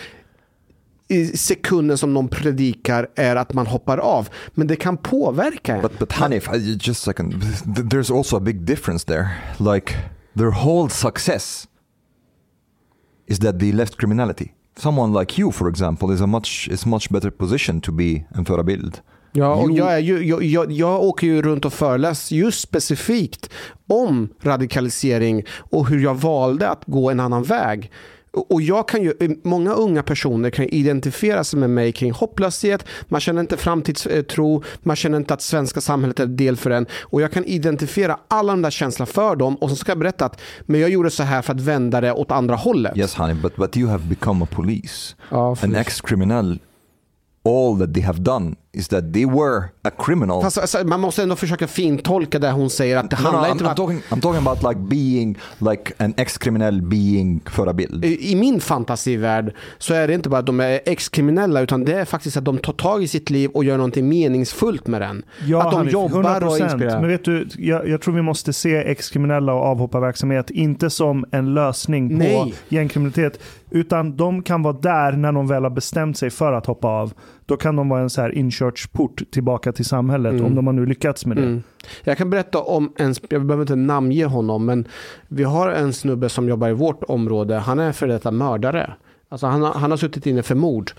i 1.13 1.37
sekunden 1.37 1.97
som 1.97 2.13
någon 2.13 2.27
predikar 2.27 3.07
är 3.15 3.35
att 3.35 3.53
man 3.53 3.67
hoppar 3.67 3.97
av. 3.97 4.29
Men 4.53 4.67
det 4.67 4.75
kan 4.75 4.97
påverka 4.97 5.75
en. 5.75 5.81
But 5.81 5.99
but 5.99 6.11
Hanif, 6.11 6.49
I, 6.53 6.77
just 6.81 7.07
a 7.07 7.11
second. 7.11 7.33
Th- 7.33 7.89
There's 7.89 8.17
also 8.17 8.37
a 8.37 8.39
big 8.39 8.65
difference 8.65 9.05
there. 9.05 9.27
Like 9.73 9.93
their 10.37 10.51
whole 10.51 10.89
success 10.89 11.67
is 13.27 13.39
that 13.39 13.59
they 13.59 13.71
left 13.71 13.97
criminality. 13.97 14.51
Someone 14.77 15.19
like 15.19 15.41
you, 15.41 15.51
for 15.51 15.69
example, 15.69 16.13
is 16.13 16.21
a 16.21 16.27
much 16.27 16.67
is 16.71 16.85
much 16.85 17.09
better 17.09 17.29
position 17.29 17.81
to 17.81 17.91
be 17.91 18.25
en 18.35 18.45
förebild. 18.45 18.99
Ja, 19.35 19.55
och 19.55 19.71
jag, 19.71 19.93
är 19.93 19.99
ju, 19.99 20.25
jag, 20.27 20.43
jag, 20.43 20.71
jag 20.71 21.03
åker 21.03 21.27
ju 21.27 21.41
runt 21.41 21.65
och 21.65 21.73
föreläser 21.73 22.35
just 22.35 22.61
specifikt 22.61 23.49
om 23.87 24.29
radikalisering 24.41 25.43
och 25.71 25.87
hur 25.89 25.99
jag 25.99 26.15
valde 26.15 26.69
att 26.69 26.83
gå 26.85 27.09
en 27.09 27.19
annan 27.19 27.43
väg. 27.43 27.91
Och 28.33 28.61
jag 28.61 28.87
kan 28.87 29.03
ju, 29.03 29.13
många 29.43 29.73
unga 29.73 30.03
personer 30.03 30.49
kan 30.49 30.65
identifiera 30.65 31.43
sig 31.43 31.59
med 31.59 31.69
mig 31.69 31.91
kring 31.91 32.11
hopplöshet, 32.11 32.85
man 33.09 33.21
känner 33.21 33.41
inte 33.41 33.57
framtidstro, 33.57 34.63
man 34.79 34.95
känner 34.95 35.17
inte 35.17 35.33
att 35.33 35.41
svenska 35.41 35.81
samhället 35.81 36.19
är 36.19 36.25
del 36.25 36.57
för 36.57 36.69
en. 36.69 36.85
Och 37.01 37.21
jag 37.21 37.31
kan 37.31 37.45
identifiera 37.45 38.19
alla 38.27 38.53
de 38.53 38.61
där 38.61 38.69
känslorna 38.69 39.05
för 39.05 39.35
dem 39.35 39.55
och 39.55 39.69
så 39.69 39.75
ska 39.75 39.91
jag 39.91 39.99
berätta 39.99 40.25
att 40.25 40.41
men 40.65 40.79
jag 40.81 40.89
gjorde 40.89 41.09
så 41.09 41.23
här 41.23 41.41
för 41.41 41.53
att 41.53 41.61
vända 41.61 42.01
det 42.01 42.11
åt 42.11 42.31
andra 42.31 42.55
hållet. 42.55 42.97
Yes, 42.97 43.15
Hanif, 43.15 43.41
but 43.41 43.55
but 43.55 43.77
you 43.77 43.89
have 43.89 44.03
become 44.03 44.43
a 44.43 44.47
police. 44.51 45.15
Ja, 45.29 45.55
An 45.61 45.75
ex-criminal. 45.75 46.59
All 47.45 47.79
that 47.79 47.93
they 47.93 48.03
have 48.03 48.19
done 48.19 48.55
is 48.73 48.87
that 48.87 49.13
they 49.13 49.25
were 49.25 49.63
a 49.83 49.91
criminal. 49.97 50.41
Fast 50.41 50.57
alltså, 50.57 50.83
man 50.87 50.99
måste 50.99 51.23
ändå 51.23 51.35
försöka 51.35 51.67
fintolka 51.67 52.39
det 52.39 52.51
hon 52.51 52.69
säger 52.69 52.97
att 52.97 53.09
det 53.09 53.15
no, 53.15 53.23
no, 53.23 53.27
handlar 53.29 53.49
I'm, 53.49 53.51
inte 53.51 53.63
om 53.63 53.71
I'm 53.71 53.75
talking. 53.75 54.01
I'm 54.09 54.21
talking 54.21 54.47
about 54.47 54.63
like 54.63 54.79
being 54.89 55.37
like 55.57 55.93
an 55.97 56.13
ex-criminal 56.17 56.81
being 56.81 57.41
förebild. 57.45 58.05
i 58.05 58.31
i 58.31 58.35
min 58.35 58.61
fantasivärld 58.61 59.53
så 59.77 59.93
är 59.93 60.07
det 60.07 60.13
inte 60.13 60.29
bara 60.29 60.39
att 60.39 60.45
de 60.45 60.59
är 60.59 60.79
ex-kriminella 60.85 61.61
utan 61.61 61.85
det 61.85 61.93
är 61.93 62.05
faktiskt 62.05 62.37
att 62.37 62.45
de 62.45 62.57
tar 62.57 62.73
tag 62.73 63.03
i 63.03 63.07
sitt 63.07 63.29
liv 63.29 63.49
och 63.49 63.63
gör 63.63 63.77
någonting 63.77 64.09
meningsfullt 64.09 64.87
med 64.87 65.01
den. 65.01 65.23
Ja, 65.45 65.61
att 65.61 65.71
de 65.71 65.77
Hanif, 65.77 65.93
jobbar 65.93 66.43
och 66.43 66.57
100%. 66.57 66.63
inspirerar. 66.63 66.99
Men 66.99 67.09
vet 67.09 67.25
du, 67.25 67.47
jag, 67.57 67.87
jag 67.87 68.01
tror 68.01 68.13
vi 68.13 68.21
måste 68.21 68.53
se 68.53 68.75
ex-kriminella 68.75 69.53
och 69.53 69.61
avhopparverksamhet 69.61 70.49
inte 70.49 70.89
som 70.89 71.25
en 71.31 71.53
lösning 71.53 72.09
på 72.09 72.15
Nej. 72.15 72.53
gängkriminalitet. 72.69 73.39
Utan 73.69 74.17
de 74.17 74.43
kan 74.43 74.61
vara 74.61 74.73
där 74.73 75.11
när 75.11 75.31
de 75.31 75.47
väl 75.47 75.63
har 75.63 75.69
bestämt 75.69 76.17
sig 76.17 76.29
för 76.29 76.53
att 76.53 76.65
hoppa 76.65 76.87
av. 76.87 77.13
Då 77.45 77.57
kan 77.57 77.75
de 77.75 77.89
vara 77.89 78.01
en 78.01 78.09
så 78.09 78.21
här 78.21 78.35
inkörsport 78.35 79.21
tillbaka 79.31 79.71
till 79.71 79.85
samhället 79.85 80.41
om 80.41 80.55
de 80.55 80.67
har 80.67 80.73
nu 80.73 80.85
lyckats 80.85 81.25
med 81.25 81.37
det. 81.37 81.43
Mm. 81.43 81.63
Jag 82.03 82.17
kan 82.17 82.29
berätta 82.29 82.61
om 82.61 82.93
en, 82.97 83.15
jag 83.29 83.45
behöver 83.45 83.63
inte 83.63 83.75
namnge 83.75 84.25
honom, 84.25 84.65
men 84.65 84.87
vi 85.27 85.43
har 85.43 85.71
en 85.71 85.93
snubbe 85.93 86.29
som 86.29 86.49
jobbar 86.49 86.69
i 86.69 86.73
vårt 86.73 87.03
område. 87.03 87.55
Han 87.55 87.79
är 87.79 87.91
för 87.91 88.07
detta 88.07 88.31
mördare. 88.31 88.93
Alltså 89.29 89.47
han, 89.47 89.61
har, 89.61 89.73
han 89.73 89.91
har 89.91 89.97
suttit 89.97 90.25
inne 90.25 90.43
för 90.43 90.55
mord. 90.55 90.91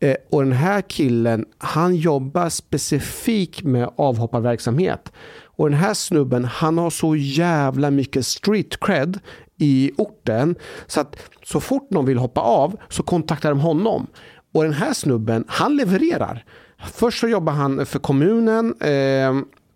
Eh, 0.00 0.16
och 0.30 0.42
den 0.42 0.52
här 0.52 0.80
killen, 0.80 1.44
han 1.58 1.96
jobbar 1.96 2.48
specifikt 2.48 3.62
med 3.62 3.90
avhopparverksamhet. 3.96 5.12
Och 5.44 5.70
den 5.70 5.78
här 5.78 5.94
snubben, 5.94 6.44
han 6.44 6.78
har 6.78 6.90
så 6.90 7.16
jävla 7.16 7.90
mycket 7.90 8.26
street 8.26 8.80
cred 8.80 9.18
i 9.58 9.92
orten. 9.98 10.54
Så 10.86 11.00
att 11.00 11.16
så 11.44 11.60
fort 11.60 11.90
någon 11.90 12.06
vill 12.06 12.18
hoppa 12.18 12.40
av 12.40 12.76
så 12.88 13.02
kontaktar 13.02 13.48
de 13.48 13.60
honom. 13.60 14.06
Och 14.56 14.62
den 14.62 14.72
här 14.72 14.92
snubben, 14.92 15.44
han 15.48 15.76
levererar. 15.76 16.44
Först 16.92 17.20
så 17.20 17.28
jobbar 17.28 17.52
han 17.52 17.86
för 17.86 17.98
kommunen 17.98 18.74
eh, 18.80 19.32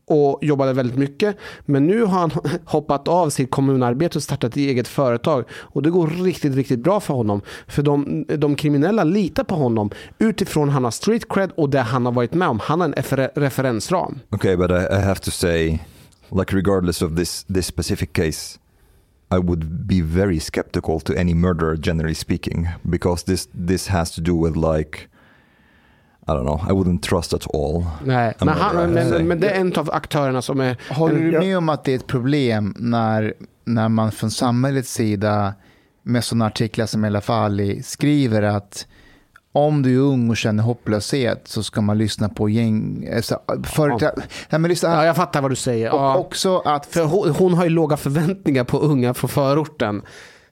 och 0.06 0.38
jobbade 0.42 0.72
väldigt 0.72 0.98
mycket. 0.98 1.36
Men 1.66 1.86
nu 1.86 2.02
har 2.02 2.18
han 2.20 2.30
hoppat 2.64 3.08
av 3.08 3.30
sitt 3.30 3.50
kommunarbete 3.50 4.18
och 4.18 4.22
startat 4.22 4.50
ett 4.50 4.56
eget 4.56 4.88
företag. 4.88 5.44
Och 5.52 5.82
det 5.82 5.90
går 5.90 6.06
riktigt, 6.06 6.54
riktigt 6.54 6.78
bra 6.78 7.00
för 7.00 7.14
honom. 7.14 7.40
För 7.66 7.82
de, 7.82 8.24
de 8.38 8.56
kriminella 8.56 9.04
litar 9.04 9.44
på 9.44 9.54
honom 9.54 9.90
utifrån 10.18 10.68
han 10.68 10.84
har 10.84 10.90
street 10.90 11.28
cred 11.28 11.50
och 11.56 11.70
det 11.70 11.80
han 11.80 12.06
har 12.06 12.12
varit 12.12 12.34
med 12.34 12.48
om. 12.48 12.58
Han 12.58 12.80
har 12.80 12.86
en 12.86 12.92
referensram. 12.92 13.42
referensram. 13.42 14.18
Okay, 14.30 14.56
but 14.56 14.70
I, 14.70 14.74
I 14.74 15.00
have 15.00 15.20
to 15.20 15.30
say, 15.30 15.78
like 16.30 16.56
regardless 16.56 17.02
of 17.02 17.16
this 17.16 17.44
this 17.54 17.66
specific 17.66 18.12
case, 18.12 18.58
i 19.30 19.38
would 19.38 19.86
be 19.86 20.00
very 20.00 20.40
skeptical 20.40 21.00
to 21.00 21.14
any 21.14 21.34
murderer, 21.34 21.76
generally 21.76 22.14
speaking, 22.14 22.68
because 22.82 23.24
this 23.24 23.48
this 23.68 23.88
has 23.88 24.10
to 24.10 24.20
do 24.20 24.34
with 24.34 24.56
like 24.56 25.08
I 26.28 26.32
don't 26.32 26.44
know. 26.44 26.60
I 26.68 26.72
wouldn't 26.72 27.02
trust 27.02 27.34
at 27.34 27.46
all. 27.46 27.86
Nej, 28.04 28.34
men, 28.38 28.48
han, 28.48 28.92
men, 28.92 29.28
men 29.28 29.40
det 29.40 29.50
är 29.50 29.60
en 29.60 29.72
av 29.76 29.90
aktörerna 29.90 30.42
som 30.42 30.60
är... 30.60 30.76
Håller 30.90 31.20
du 31.20 31.38
med 31.38 31.58
om 31.58 31.68
att 31.68 31.84
det 31.84 31.92
är 31.92 31.96
ett 31.96 32.06
problem 32.06 32.74
när, 32.78 33.34
när 33.64 33.88
man 33.88 34.12
från 34.12 34.30
samhällets 34.30 34.92
sida 34.92 35.54
med 36.02 36.24
sådana 36.24 36.46
artiklar 36.46 36.86
som 36.86 37.04
El 37.04 37.16
Afali 37.16 37.82
skriver 37.82 38.42
att 38.42 38.86
om 39.52 39.82
du 39.82 39.94
är 39.94 39.98
ung 40.00 40.30
och 40.30 40.36
känner 40.36 40.62
hopplöshet 40.62 41.48
så 41.48 41.62
ska 41.62 41.80
man 41.80 41.98
lyssna 41.98 42.28
på 42.28 42.48
gäng... 42.48 43.08
Alltså, 43.16 43.38
företräd... 43.64 44.22
Nej, 44.50 44.60
men 44.60 44.68
lyssna, 44.68 44.88
Ja, 44.88 45.04
jag 45.04 45.16
fattar 45.16 45.42
vad 45.42 45.50
du 45.50 45.56
säger. 45.56 45.90
och 45.92 46.00
Ja. 46.00 46.16
också 46.16 46.58
att... 46.58 46.86
För 46.86 47.04
hon, 47.04 47.30
hon 47.30 47.54
har 47.54 47.64
ju 47.64 47.70
låga 47.70 47.96
förväntningar 47.96 48.64
på 48.64 48.78
unga 48.78 49.14
från 49.14 49.28
förorten. 49.30 50.02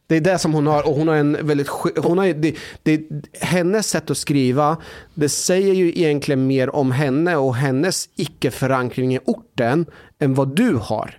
Det 0.07 0.17
är 0.17 0.21
det 0.21 0.39
som 0.39 0.55
hon 0.55 0.67
har 0.67 0.89
och 0.89 0.95
hon 0.95 1.09
har 1.09 1.15
en 1.15 1.47
väldigt 1.47 1.69
hon 2.03 2.19
har, 2.19 2.27
det, 2.27 2.57
det, 2.83 3.01
Hennes 3.41 3.91
sätt 3.91 4.11
att 4.11 4.19
skriva, 4.19 4.77
det 5.15 5.29
säger 5.29 5.75
ju 5.75 5.89
egentligen 5.89 6.47
mer 6.47 6.75
om 6.75 6.93
henne 6.93 7.37
och 7.37 7.55
hennes 7.55 8.09
icke-förankring 8.17 9.15
i 9.15 9.19
orten 9.25 9.87
än 10.19 10.35
vad 10.35 10.57
du 10.57 10.75
har. 10.75 11.19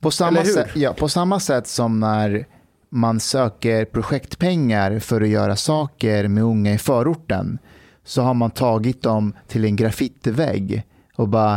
På 0.00 0.10
samma, 0.10 0.44
sätt, 0.44 0.68
ja, 0.74 0.92
på 0.92 1.08
samma 1.08 1.40
sätt 1.40 1.66
som 1.66 2.00
när 2.00 2.46
man 2.94 3.20
söker 3.20 3.84
projektpengar 3.84 4.98
för 4.98 5.20
att 5.20 5.28
göra 5.28 5.56
saker 5.56 6.28
med 6.28 6.44
unga 6.44 6.74
i 6.74 6.78
förorten 6.78 7.58
så 8.04 8.22
har 8.22 8.34
man 8.34 8.50
tagit 8.50 9.02
dem 9.02 9.32
till 9.48 9.64
en 9.64 9.76
graffitivägg 9.76 10.82
och 11.16 11.28
bara 11.28 11.54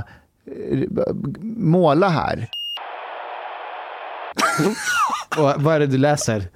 eh, 0.71 0.79
måla 1.41 2.09
här. 2.09 2.49
Och 5.37 5.63
vad 5.63 5.75
är 5.75 5.79
det 5.79 5.87
du 5.87 5.97
läser? 5.97 6.47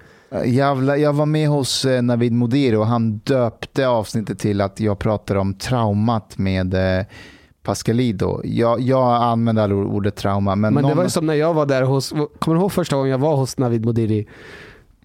Jävla, 0.45 0.97
jag 0.97 1.13
var 1.13 1.25
med 1.25 1.49
hos 1.49 1.85
eh, 1.85 2.01
Navid 2.01 2.33
Modiri 2.33 2.75
och 2.75 2.87
han 2.87 3.17
döpte 3.17 3.87
avsnittet 3.87 4.39
till 4.39 4.61
att 4.61 4.79
jag 4.79 4.99
pratar 4.99 5.35
om 5.35 5.53
traumat 5.53 6.37
med 6.37 6.99
eh, 6.99 7.05
Pascalido. 7.63 8.41
Jag, 8.43 8.81
jag 8.81 9.23
använder 9.23 9.63
aldrig 9.63 9.81
ordet 9.81 10.15
trauma. 10.15 10.55
Men, 10.55 10.73
Men 10.73 10.83
det 10.83 10.89
någon, 10.89 10.97
var 10.97 11.03
ju 11.03 11.09
som 11.09 11.25
när 11.25 11.33
jag 11.33 11.53
var 11.53 11.65
där 11.65 11.81
hos, 11.81 12.09
kommer 12.39 12.55
du 12.55 12.61
ihåg 12.61 12.71
första 12.71 12.95
gången 12.95 13.11
jag 13.11 13.17
var 13.17 13.35
hos 13.35 13.57
Navid 13.57 13.85
Modiri? 13.85 14.27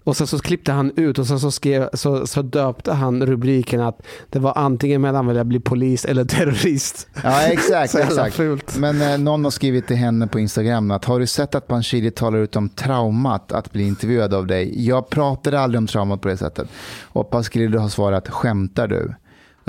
Och 0.05 0.17
sen 0.17 0.27
så 0.27 0.39
klippte 0.39 0.71
han 0.71 0.91
ut 0.95 1.19
och 1.19 1.27
sen 1.27 1.39
så, 1.39 1.51
skrev, 1.51 1.89
så, 1.93 2.27
så 2.27 2.41
döpte 2.41 2.93
han 2.93 3.25
rubriken 3.25 3.81
att 3.81 4.01
det 4.29 4.39
var 4.39 4.53
antingen 4.57 5.01
mellan 5.01 5.37
att 5.37 5.47
bli 5.47 5.59
polis 5.59 6.05
eller 6.05 6.25
terrorist. 6.35 7.07
Ja, 7.23 7.41
exakt. 7.41 7.95
Exakt. 7.95 8.35
fult. 8.35 8.77
Men 8.77 9.01
eh, 9.01 9.17
någon 9.17 9.43
har 9.43 9.51
skrivit 9.51 9.87
till 9.87 9.95
henne 9.95 10.27
på 10.27 10.39
Instagram 10.39 10.91
att 10.91 11.05
har 11.05 11.19
du 11.19 11.27
sett 11.27 11.55
att 11.55 11.67
Panshiri 11.67 12.11
talar 12.11 12.39
ut 12.39 12.55
om 12.55 12.69
traumat 12.69 13.51
att 13.51 13.71
bli 13.71 13.83
intervjuad 13.87 14.33
av 14.33 14.47
dig? 14.47 14.85
Jag 14.87 15.09
pratade 15.09 15.59
aldrig 15.59 15.77
om 15.79 15.87
traumat 15.87 16.21
på 16.21 16.27
det 16.27 16.37
sättet. 16.37 16.67
Och 17.03 17.29
Pascalido 17.29 17.79
har 17.79 17.89
svarat, 17.89 18.29
skämtar 18.29 18.87
du? 18.87 19.13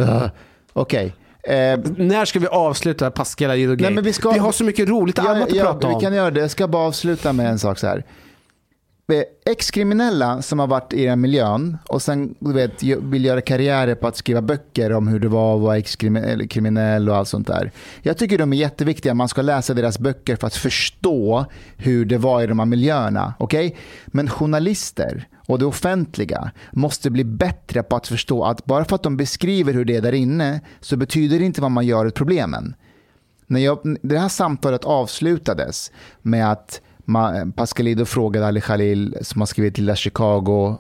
Uh, 0.03 0.27
Okej. 0.73 1.15
Eh, 1.43 1.79
När 1.97 2.25
ska 2.25 2.39
vi 2.39 2.47
avsluta 2.47 3.11
Pascal 3.11 3.59
men 3.79 4.05
vi 4.05 4.13
ska- 4.13 4.31
vi 4.31 4.39
har 4.39 4.53
så 4.53 4.65
mycket 4.65 4.89
roligt 4.89 5.19
Ja, 5.19 5.31
annat 5.31 5.49
att 5.49 5.55
ja, 5.55 5.65
prata 5.65 5.87
om. 5.87 5.95
Vi 5.95 6.01
kan 6.01 6.15
göra 6.15 6.31
det. 6.31 6.41
Jag 6.41 6.51
ska 6.51 6.69
bara 6.69 6.87
avsluta 6.87 7.33
med 7.33 7.51
en 7.51 7.59
sak 7.59 7.79
så 7.79 7.87
här. 7.87 8.05
Eh, 9.13 9.23
ex-kriminella 9.45 10.43
som 10.43 10.59
har 10.59 10.67
varit 10.67 10.93
i 10.93 11.05
den 11.05 11.21
miljön 11.21 11.79
och 11.89 12.03
sen 12.03 12.35
du 12.39 12.53
vet, 12.53 12.83
vill 12.83 13.25
göra 13.25 13.41
karriärer 13.41 13.95
på 13.95 14.07
att 14.07 14.17
skriva 14.17 14.43
böcker 14.43 14.93
om 14.93 15.09
hur 15.09 15.21
det 15.21 15.29
var 15.29 15.55
att 15.55 15.61
vara 15.61 15.79
ex-kriminell 15.79 17.09
och 17.09 17.17
allt 17.17 17.29
sånt 17.29 17.47
där. 17.47 17.73
Jag 18.03 18.19
tycker 18.19 18.39
de 18.39 18.53
är 18.53 18.57
jätteviktiga. 18.57 19.15
Man 19.15 19.29
ska 19.29 19.43
läsa 19.43 19.75
deras 19.75 19.99
böcker 19.99 20.37
för 20.37 20.47
att 20.47 20.55
förstå 20.55 21.47
hur 21.77 22.05
det 22.05 22.19
var 22.19 22.43
i 22.43 22.47
de 22.47 22.59
här 22.59 22.67
miljöerna. 22.67 23.35
Okay? 23.39 23.73
Men 24.07 24.29
journalister 24.29 25.29
och 25.47 25.59
det 25.59 25.67
offentliga 25.67 26.51
måste 26.73 27.11
bli 27.11 27.25
bättre 27.25 27.83
på 27.83 27.97
att 27.97 28.07
förstå 28.07 28.45
att 28.45 28.65
bara 28.65 28.85
för 28.85 28.95
att 28.95 29.03
de 29.03 29.17
beskriver 29.17 29.73
hur 29.73 29.85
det 29.85 29.97
är 29.97 30.03
där 30.03 30.15
inne 30.15 30.61
så 30.81 30.97
betyder 30.97 31.39
det 31.39 31.45
inte 31.45 31.61
vad 31.61 31.71
man 31.71 31.87
gör 31.87 32.07
åt 32.07 32.15
problemen. 32.15 32.75
När 33.47 33.61
jag, 33.61 33.97
det 34.03 34.19
här 34.19 34.29
samtalet 34.29 34.85
avslutades 34.85 35.93
med 36.23 36.53
att 36.53 36.81
Pascalido 37.55 38.05
frågade 38.05 38.47
Ali 38.47 38.61
Khalil 38.61 39.17
som 39.21 39.41
har 39.41 39.47
skrivit 39.47 39.79
Lilla 39.79 39.97
Chicago, 39.97 40.77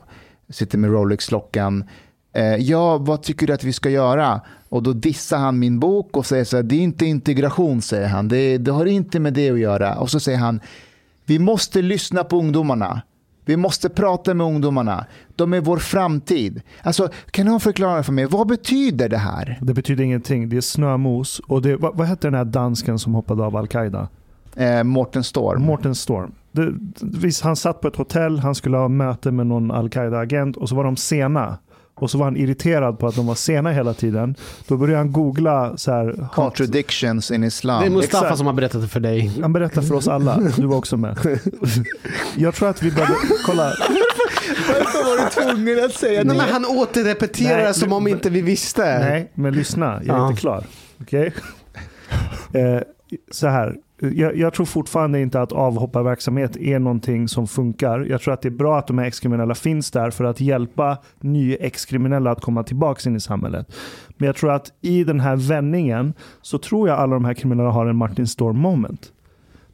sitter 0.48 0.78
med 0.78 0.90
Rolex-klockan. 0.90 1.84
Eh, 2.32 2.56
ja, 2.56 2.98
vad 2.98 3.22
tycker 3.22 3.46
du 3.46 3.52
att 3.52 3.64
vi 3.64 3.72
ska 3.72 3.90
göra? 3.90 4.40
Och 4.68 4.82
då 4.82 4.92
dissar 4.92 5.38
han 5.38 5.58
min 5.58 5.80
bok 5.80 6.16
och 6.16 6.26
säger 6.26 6.44
så 6.44 6.56
här, 6.56 6.62
det 6.62 6.74
är 6.76 6.80
inte 6.80 7.06
integration, 7.06 7.82
säger 7.82 8.08
han. 8.08 8.28
Det, 8.28 8.58
det 8.58 8.70
har 8.70 8.86
inte 8.86 9.20
med 9.20 9.32
det 9.32 9.50
att 9.50 9.58
göra. 9.58 9.94
Och 9.94 10.10
så 10.10 10.20
säger 10.20 10.38
han, 10.38 10.60
vi 11.24 11.38
måste 11.38 11.82
lyssna 11.82 12.24
på 12.24 12.36
ungdomarna. 12.38 13.02
Vi 13.44 13.56
måste 13.56 13.88
prata 13.88 14.34
med 14.34 14.46
ungdomarna. 14.46 15.06
De 15.36 15.52
är 15.52 15.60
vår 15.60 15.78
framtid. 15.78 16.62
Alltså, 16.82 17.08
kan 17.30 17.46
någon 17.46 17.60
förklara 17.60 18.02
för 18.02 18.12
mig, 18.12 18.26
vad 18.26 18.46
betyder 18.46 19.08
det 19.08 19.18
här? 19.18 19.58
Det 19.62 19.74
betyder 19.74 20.04
ingenting. 20.04 20.48
Det 20.48 20.56
är 20.56 20.60
snömos. 20.60 21.38
Och 21.38 21.62
det, 21.62 21.76
vad, 21.76 21.96
vad 21.96 22.06
hette 22.06 22.26
den 22.26 22.34
här 22.34 22.44
dansken 22.44 22.98
som 22.98 23.14
hoppade 23.14 23.44
av 23.44 23.56
Al-Qaida? 23.56 24.08
Eh, 24.56 24.82
Mårten 24.84 25.24
Storm. 25.24 25.62
Morten 25.62 25.94
Storm. 25.94 26.32
Det, 26.52 26.72
visst, 27.00 27.42
han 27.42 27.56
satt 27.56 27.80
på 27.80 27.88
ett 27.88 27.96
hotell, 27.96 28.38
han 28.38 28.54
skulle 28.54 28.76
ha 28.76 28.88
möte 28.88 29.30
med 29.30 29.46
någon 29.46 29.70
Al-Qaida-agent 29.70 30.56
och 30.56 30.68
så 30.68 30.74
var 30.74 30.84
de 30.84 30.96
sena. 30.96 31.58
Och 31.94 32.10
så 32.10 32.18
var 32.18 32.24
han 32.24 32.36
irriterad 32.36 32.98
på 32.98 33.06
att 33.06 33.14
de 33.16 33.26
var 33.26 33.34
sena 33.34 33.70
hela 33.72 33.94
tiden. 33.94 34.34
Då 34.68 34.76
började 34.76 34.98
han 34.98 35.12
googla 35.12 35.76
så 35.76 35.92
här. 35.92 36.28
Contradictions 36.34 37.30
in 37.30 37.44
Islam. 37.44 37.80
Det 37.80 37.86
är 37.86 37.90
Mustafa 37.90 38.24
Exakt. 38.24 38.38
som 38.38 38.46
har 38.46 38.54
berättat 38.54 38.82
det 38.82 38.88
för 38.88 39.00
dig. 39.00 39.32
Han 39.42 39.52
berättar 39.52 39.82
för 39.82 39.94
oss 39.94 40.08
alla. 40.08 40.38
Du 40.56 40.66
var 40.66 40.76
också 40.76 40.96
med. 40.96 41.38
Jag 42.36 42.54
tror 42.54 42.68
att 42.68 42.82
vi 42.82 42.90
behöver... 42.90 43.14
Kolla. 43.46 43.72
Varför 44.68 45.04
var 45.04 45.24
du 45.24 45.54
tvungen 45.54 45.84
att 45.84 45.92
säga 45.92 46.24
Nej, 46.24 46.36
det? 46.36 46.42
men 46.44 46.52
han 46.52 46.64
återrepeterar 46.78 47.62
Nej, 47.64 47.74
som 47.74 47.88
men- 47.88 47.96
om 47.98 48.08
inte 48.08 48.30
vi 48.30 48.40
visste. 48.42 48.98
Nej, 48.98 49.30
men 49.34 49.54
lyssna. 49.54 50.00
Jag 50.04 50.16
är 50.16 50.20
Ja. 50.20 50.28
inte 50.28 50.40
klar. 50.40 50.64
Okej? 51.02 51.32
Eh, 52.52 52.80
så 53.30 53.46
här. 53.48 53.76
Jag, 53.98 54.36
jag 54.36 54.54
tror 54.54 54.66
fortfarande 54.66 55.20
inte 55.20 55.40
att 55.40 55.52
avhopparverksamhet 55.52 56.56
är 56.56 56.78
någonting 56.78 57.28
som 57.28 57.46
funkar. 57.46 58.00
Jag 58.00 58.20
tror 58.20 58.34
att 58.34 58.42
det 58.42 58.48
är 58.48 58.50
bra 58.50 58.78
att 58.78 58.86
de 58.86 58.98
här 58.98 59.06
ex-kriminella 59.06 59.54
finns 59.54 59.90
där 59.90 60.10
för 60.10 60.24
att 60.24 60.40
hjälpa 60.40 60.98
nya 61.20 61.56
exkriminella 61.56 62.30
att 62.30 62.40
komma 62.40 62.62
tillbaka 62.62 63.10
in 63.10 63.16
i 63.16 63.20
samhället. 63.20 63.72
Men 64.16 64.26
jag 64.26 64.36
tror 64.36 64.52
att 64.52 64.72
i 64.80 65.04
den 65.04 65.20
här 65.20 65.36
vändningen 65.36 66.14
så 66.42 66.58
tror 66.58 66.88
jag 66.88 66.98
alla 66.98 67.14
de 67.14 67.24
här 67.24 67.34
kriminella 67.34 67.70
har 67.70 67.86
en 67.86 67.96
Martin 67.96 68.26
Storm 68.26 68.58
moment. 68.58 69.12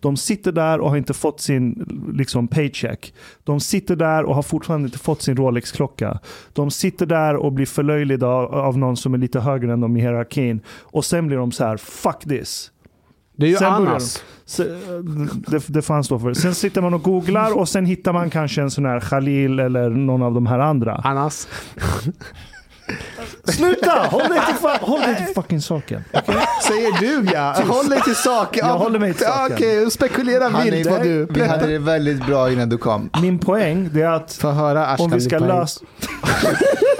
De 0.01 0.16
sitter 0.16 0.53
där 0.53 0.81
och 0.81 0.90
har 0.90 0.97
inte 0.97 1.15
fått 1.15 1.40
sin 1.40 1.86
liksom, 2.15 2.49
paycheck. 2.49 3.15
De 3.44 3.61
sitter 3.61 3.97
där 3.97 4.24
och 4.24 4.35
har 4.35 4.43
fortfarande 4.43 4.86
inte 4.86 4.99
fått 4.99 5.23
sin 5.23 5.36
Rolex-klocka. 5.36 6.19
De 6.53 6.70
sitter 6.70 7.07
där 7.07 7.36
och 7.36 7.53
blir 7.53 7.66
förlöjligade 7.66 8.27
av, 8.27 8.55
av 8.55 8.78
någon 8.78 8.97
som 8.97 9.15
är 9.15 9.19
lite 9.19 9.40
högre 9.40 9.73
än 9.73 9.81
dem 9.81 9.97
i 9.97 10.01
hierarkin. 10.01 10.61
Och 10.81 11.05
sen 11.05 11.27
blir 11.27 11.36
de 11.36 11.53
så 11.53 11.65
här, 11.65 11.77
fuck 11.77 12.20
this. 12.20 12.70
Det 13.37 13.47
är 13.47 13.51
ju 13.51 13.57
Sen 13.57 13.73
Annas. 13.73 14.23
Så, 14.47 14.63
det, 15.47 15.63
det 15.67 15.83
får 15.83 15.95
han 15.95 16.05
stå 16.05 16.19
för. 16.19 16.35
Sen 16.35 16.55
sitter 16.55 16.81
man 16.81 16.95
och 16.95 17.03
googlar 17.03 17.59
och 17.59 17.69
sen 17.69 17.87
hittar 17.87 18.13
man 18.13 18.31
kanske 18.31 18.63
en 18.63 18.71
sån 18.71 18.87
här 18.87 19.01
Khalil 19.01 19.59
eller 19.61 19.91
någon 19.91 20.23
av 20.23 20.35
de 20.35 20.47
här 20.47 20.59
andra. 20.59 20.95
Annas. 21.05 21.49
Sluta! 23.45 23.91
Håll 24.11 24.29
dig 24.29 24.41
till, 24.47 24.69
håll 24.81 25.01
dig 25.01 25.17
till 25.27 25.35
fucking 25.35 25.61
saken. 25.61 26.05
Säger 26.67 27.01
du 27.01 27.31
ja. 27.33 27.55
Håll 27.69 27.89
dig 27.89 28.01
till 28.01 28.15
saken. 28.15 28.67
Jag 28.67 28.79
håller 28.79 28.99
mig 28.99 29.15
till 29.15 29.27
saken. 29.27 29.57
Okej, 29.57 29.91
spekulera 29.91 30.49
Han 30.49 30.65
vilt 30.65 30.87
är- 30.87 30.91
vad 30.91 31.03
du. 31.03 31.27
Vi 31.31 31.47
hade 31.47 31.67
det 31.67 31.79
väldigt 31.79 32.27
bra 32.27 32.53
innan 32.53 32.69
du 32.69 32.79
kom. 32.79 33.11
Min 33.23 33.39
poäng 33.39 33.91
det 33.93 34.03
är 34.03 34.11
att 34.11 34.33
Få 34.33 34.51
höra 34.51 34.87
Ashkan, 34.87 35.05
om 35.05 35.11
vi 35.13 35.21
ska 35.21 35.39
lösa... 35.39 35.85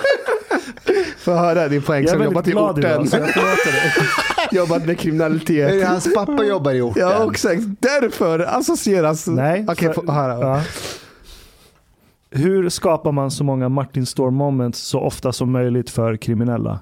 Få 1.18 1.32
höra 1.34 1.68
din 1.68 1.82
poäng 1.82 2.02
Jag 2.02 2.10
är 2.10 2.16
som 2.16 2.24
jobbat 2.24 2.48
i 2.48 2.51
idag 2.51 2.70
orten. 2.78 3.06
så 3.09 3.16
jag 3.16 3.30
förlåter 3.30 3.72
dig. 3.72 3.93
jobbat 4.52 4.86
med 4.86 4.98
kriminalitet. 4.98 5.89
Hans 5.89 6.14
pappa 6.14 6.44
jobbar 6.44 6.72
i 6.72 6.80
orten. 6.80 7.02
Ja, 7.02 7.30
exakt. 7.30 7.62
Därför 7.80 8.39
associeras... 8.39 9.26
Nej. 9.26 9.66
Okej, 9.68 9.94
för- 9.94 10.02
få 10.06 10.12
höra. 10.12 10.40
Ja. 10.40 10.62
Hur 12.30 12.68
skapar 12.68 13.12
man 13.12 13.30
så 13.30 13.44
många 13.44 13.68
Martin 13.68 14.06
Storm 14.06 14.34
moments 14.34 14.80
så 14.80 15.01
ofta 15.01 15.32
som 15.32 15.52
möjligt 15.52 15.90
för 15.90 16.16
kriminella? 16.16 16.80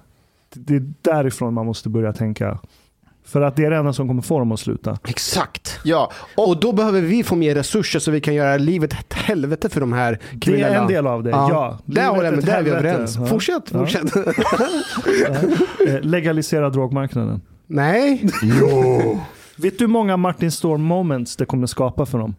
Det 0.54 0.74
är 0.76 0.92
därifrån 1.02 1.54
man 1.54 1.66
måste 1.66 1.88
börja 1.88 2.12
tänka. 2.12 2.58
För 3.32 3.40
att 3.40 3.56
det 3.56 3.64
är 3.64 3.70
det 3.70 3.76
enda 3.76 3.92
som 3.92 4.08
kommer 4.08 4.22
få 4.22 4.38
dem 4.38 4.52
att 4.52 4.60
sluta. 4.60 4.98
Exakt. 5.08 5.78
Ja, 5.84 6.10
Och 6.36 6.60
då 6.60 6.72
behöver 6.72 7.00
vi 7.00 7.24
få 7.24 7.36
mer 7.36 7.54
resurser 7.54 7.98
så 7.98 8.10
vi 8.10 8.20
kan 8.20 8.34
göra 8.34 8.56
livet 8.56 8.92
ett 8.92 9.12
helvete 9.12 9.68
för 9.68 9.80
de 9.80 9.92
här 9.92 10.18
Det 10.32 10.40
kriminella. 10.40 10.74
är 10.74 10.80
en 10.80 10.86
del 10.86 11.06
av 11.06 11.22
det, 11.22 11.30
ja. 11.30 11.78
Där 11.84 12.06
håller 12.08 12.24
jag 12.24 12.34
med, 12.34 12.44
där 12.44 12.58
är 12.58 12.62
vi 12.62 12.70
helvete. 12.70 12.88
överens. 12.90 13.16
Ja. 13.16 13.26
Fortsätt, 13.26 13.62
Ja. 13.72 13.78
fortsätt. 13.78 14.16
Eh, 15.88 16.00
Legalisera 16.02 16.70
drogmarknaden. 16.70 17.40
Nej. 17.66 18.22
Vet 19.56 19.78
du 19.78 19.84
hur 19.84 19.86
många 19.92 20.16
Martin 20.16 20.50
Storm 20.50 20.82
moments 20.82 21.36
det 21.36 21.44
kommer 21.44 21.66
skapa 21.66 22.06
för 22.06 22.18
dem? 22.18 22.34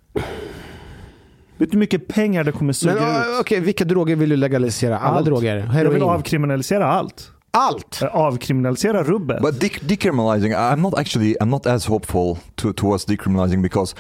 Vet 1.57 1.71
du 1.71 1.75
hur 1.75 1.79
mycket 1.79 2.07
pengar 2.07 2.43
det 2.43 2.51
kommer 2.51 2.73
suga 2.73 2.93
Men 2.93 3.03
ut? 3.03 3.09
ö, 3.27 3.39
okej, 3.39 3.59
vilka 3.59 3.85
droger 3.85 4.15
vill 4.15 4.29
du 4.29 4.35
legalisera? 4.35 4.97
Alla 4.99 5.17
Allt. 5.17 5.25
droger? 5.25 5.55
Jag 5.55 5.61
vill 5.63 5.71
Heroin? 5.71 6.01
avkriminalisera 6.03 6.87
allt. 6.87 7.31
Allt? 7.53 8.01
Eh, 8.01 8.07
Avkriminalisera 8.13 9.03
rubbet. 9.03 9.41
But 9.41 9.55
dec- 9.55 9.81
decriminalizing, 9.81 10.55
I'm 10.55 10.81
not 10.81 10.97
actually, 10.97 11.35
I'm 11.41 11.49
not 11.49 11.67
as 11.67 11.85
hopeful 11.85 12.39
to, 12.57 12.73
towards 12.73 13.05
decriminalizing 13.05 13.61
because 13.61 13.93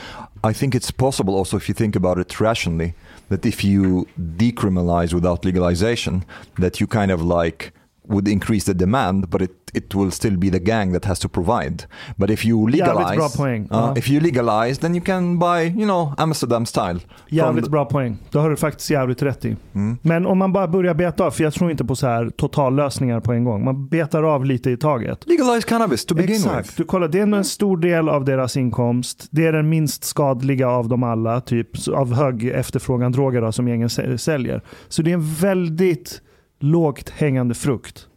I 0.43 0.53
think 0.53 0.73
it's 0.73 0.91
possible 0.91 1.35
also 1.35 1.57
if 1.57 1.67
you 1.67 1.75
think 1.75 1.95
about 1.95 2.17
it 2.17 2.39
rationally 2.39 2.93
that 3.29 3.45
if 3.45 3.63
you 3.63 4.07
decriminalize 4.17 5.13
without 5.13 5.43
legalization, 5.45 6.23
that 6.59 6.79
you 6.79 6.87
kind 6.87 7.11
of 7.11 7.21
like 7.21 7.73
would 8.09 8.27
increase 8.27 8.65
the 8.65 8.73
demand, 8.73 9.29
but 9.29 9.41
it, 9.41 9.51
it 9.73 9.95
will 9.95 10.11
still 10.11 10.37
be 10.37 10.49
the 10.51 10.59
gang 10.59 10.93
that 10.93 11.05
has 11.05 11.19
to 11.19 11.29
provide. 11.29 11.83
But 12.15 12.29
if 12.29 12.45
you 12.45 12.69
Jävligt 12.69 12.87
legalize, 12.87 13.15
bra 13.15 13.29
poäng. 13.29 13.61
uh, 13.61 13.67
Ja. 13.71 13.93
if 13.97 14.09
you 14.09 14.21
legalize, 14.21 14.81
then 14.81 14.95
you 14.95 15.03
can 15.05 15.39
buy, 15.39 15.61
you 15.67 15.83
know, 15.85 16.13
Amsterdam 16.17 16.65
style. 16.65 16.99
Jävligt 17.29 17.67
bra 17.67 17.85
poäng. 17.85 18.17
Det 18.31 18.37
har 18.39 18.49
du 18.49 18.55
faktiskt 18.55 18.89
jävligt 18.89 19.21
rätt 19.21 19.45
i. 19.45 19.55
Mm. 19.73 19.97
Men 20.01 20.25
om 20.25 20.37
man 20.37 20.53
bara 20.53 20.67
börjar 20.67 20.93
beta 20.93 21.23
av, 21.25 21.31
för 21.31 21.43
jag 21.43 21.53
tror 21.53 21.71
inte 21.71 21.85
på 21.85 21.95
så 21.95 22.07
här 22.07 22.29
totallösningar 22.29 23.19
på 23.19 23.33
en 23.33 23.43
gång. 23.43 23.63
Man 23.65 23.87
betar 23.87 24.23
av 24.23 24.45
lite 24.45 24.71
i 24.71 24.77
taget. 24.77 25.27
Legalize 25.27 25.67
cannabis 25.67 26.05
to 26.05 26.15
begin 26.15 26.35
Exakt. 26.35 26.67
with. 26.69 26.77
Du 26.77 26.83
kollar, 26.83 27.07
det 27.07 27.19
är 27.19 27.33
en 27.35 27.43
stor 27.43 27.77
del 27.77 28.09
av 28.09 28.25
deras 28.25 28.57
inkomst. 28.57 29.27
Det 29.31 29.45
är 29.45 29.53
den 29.53 29.69
minst 29.69 30.03
skadliga 30.03 30.69
av 30.69 30.87
dem 30.87 31.03
alla, 31.03 31.41
typ 31.41 31.87
av 31.87 32.13
hög 32.13 32.47
efterfrågan 32.47 33.11
droger 33.11 33.41
då, 33.41 33.51
som 33.51 33.67
gängen 33.67 33.87
sä- 33.89 34.17
säljer. 34.17 34.61
Så 34.89 35.01
det 35.01 35.09
är 35.11 35.13
en 35.13 35.33
väldigt 35.33 36.21
lågt 36.63 37.09
hängande 37.09 37.53
frukt. 37.53 38.07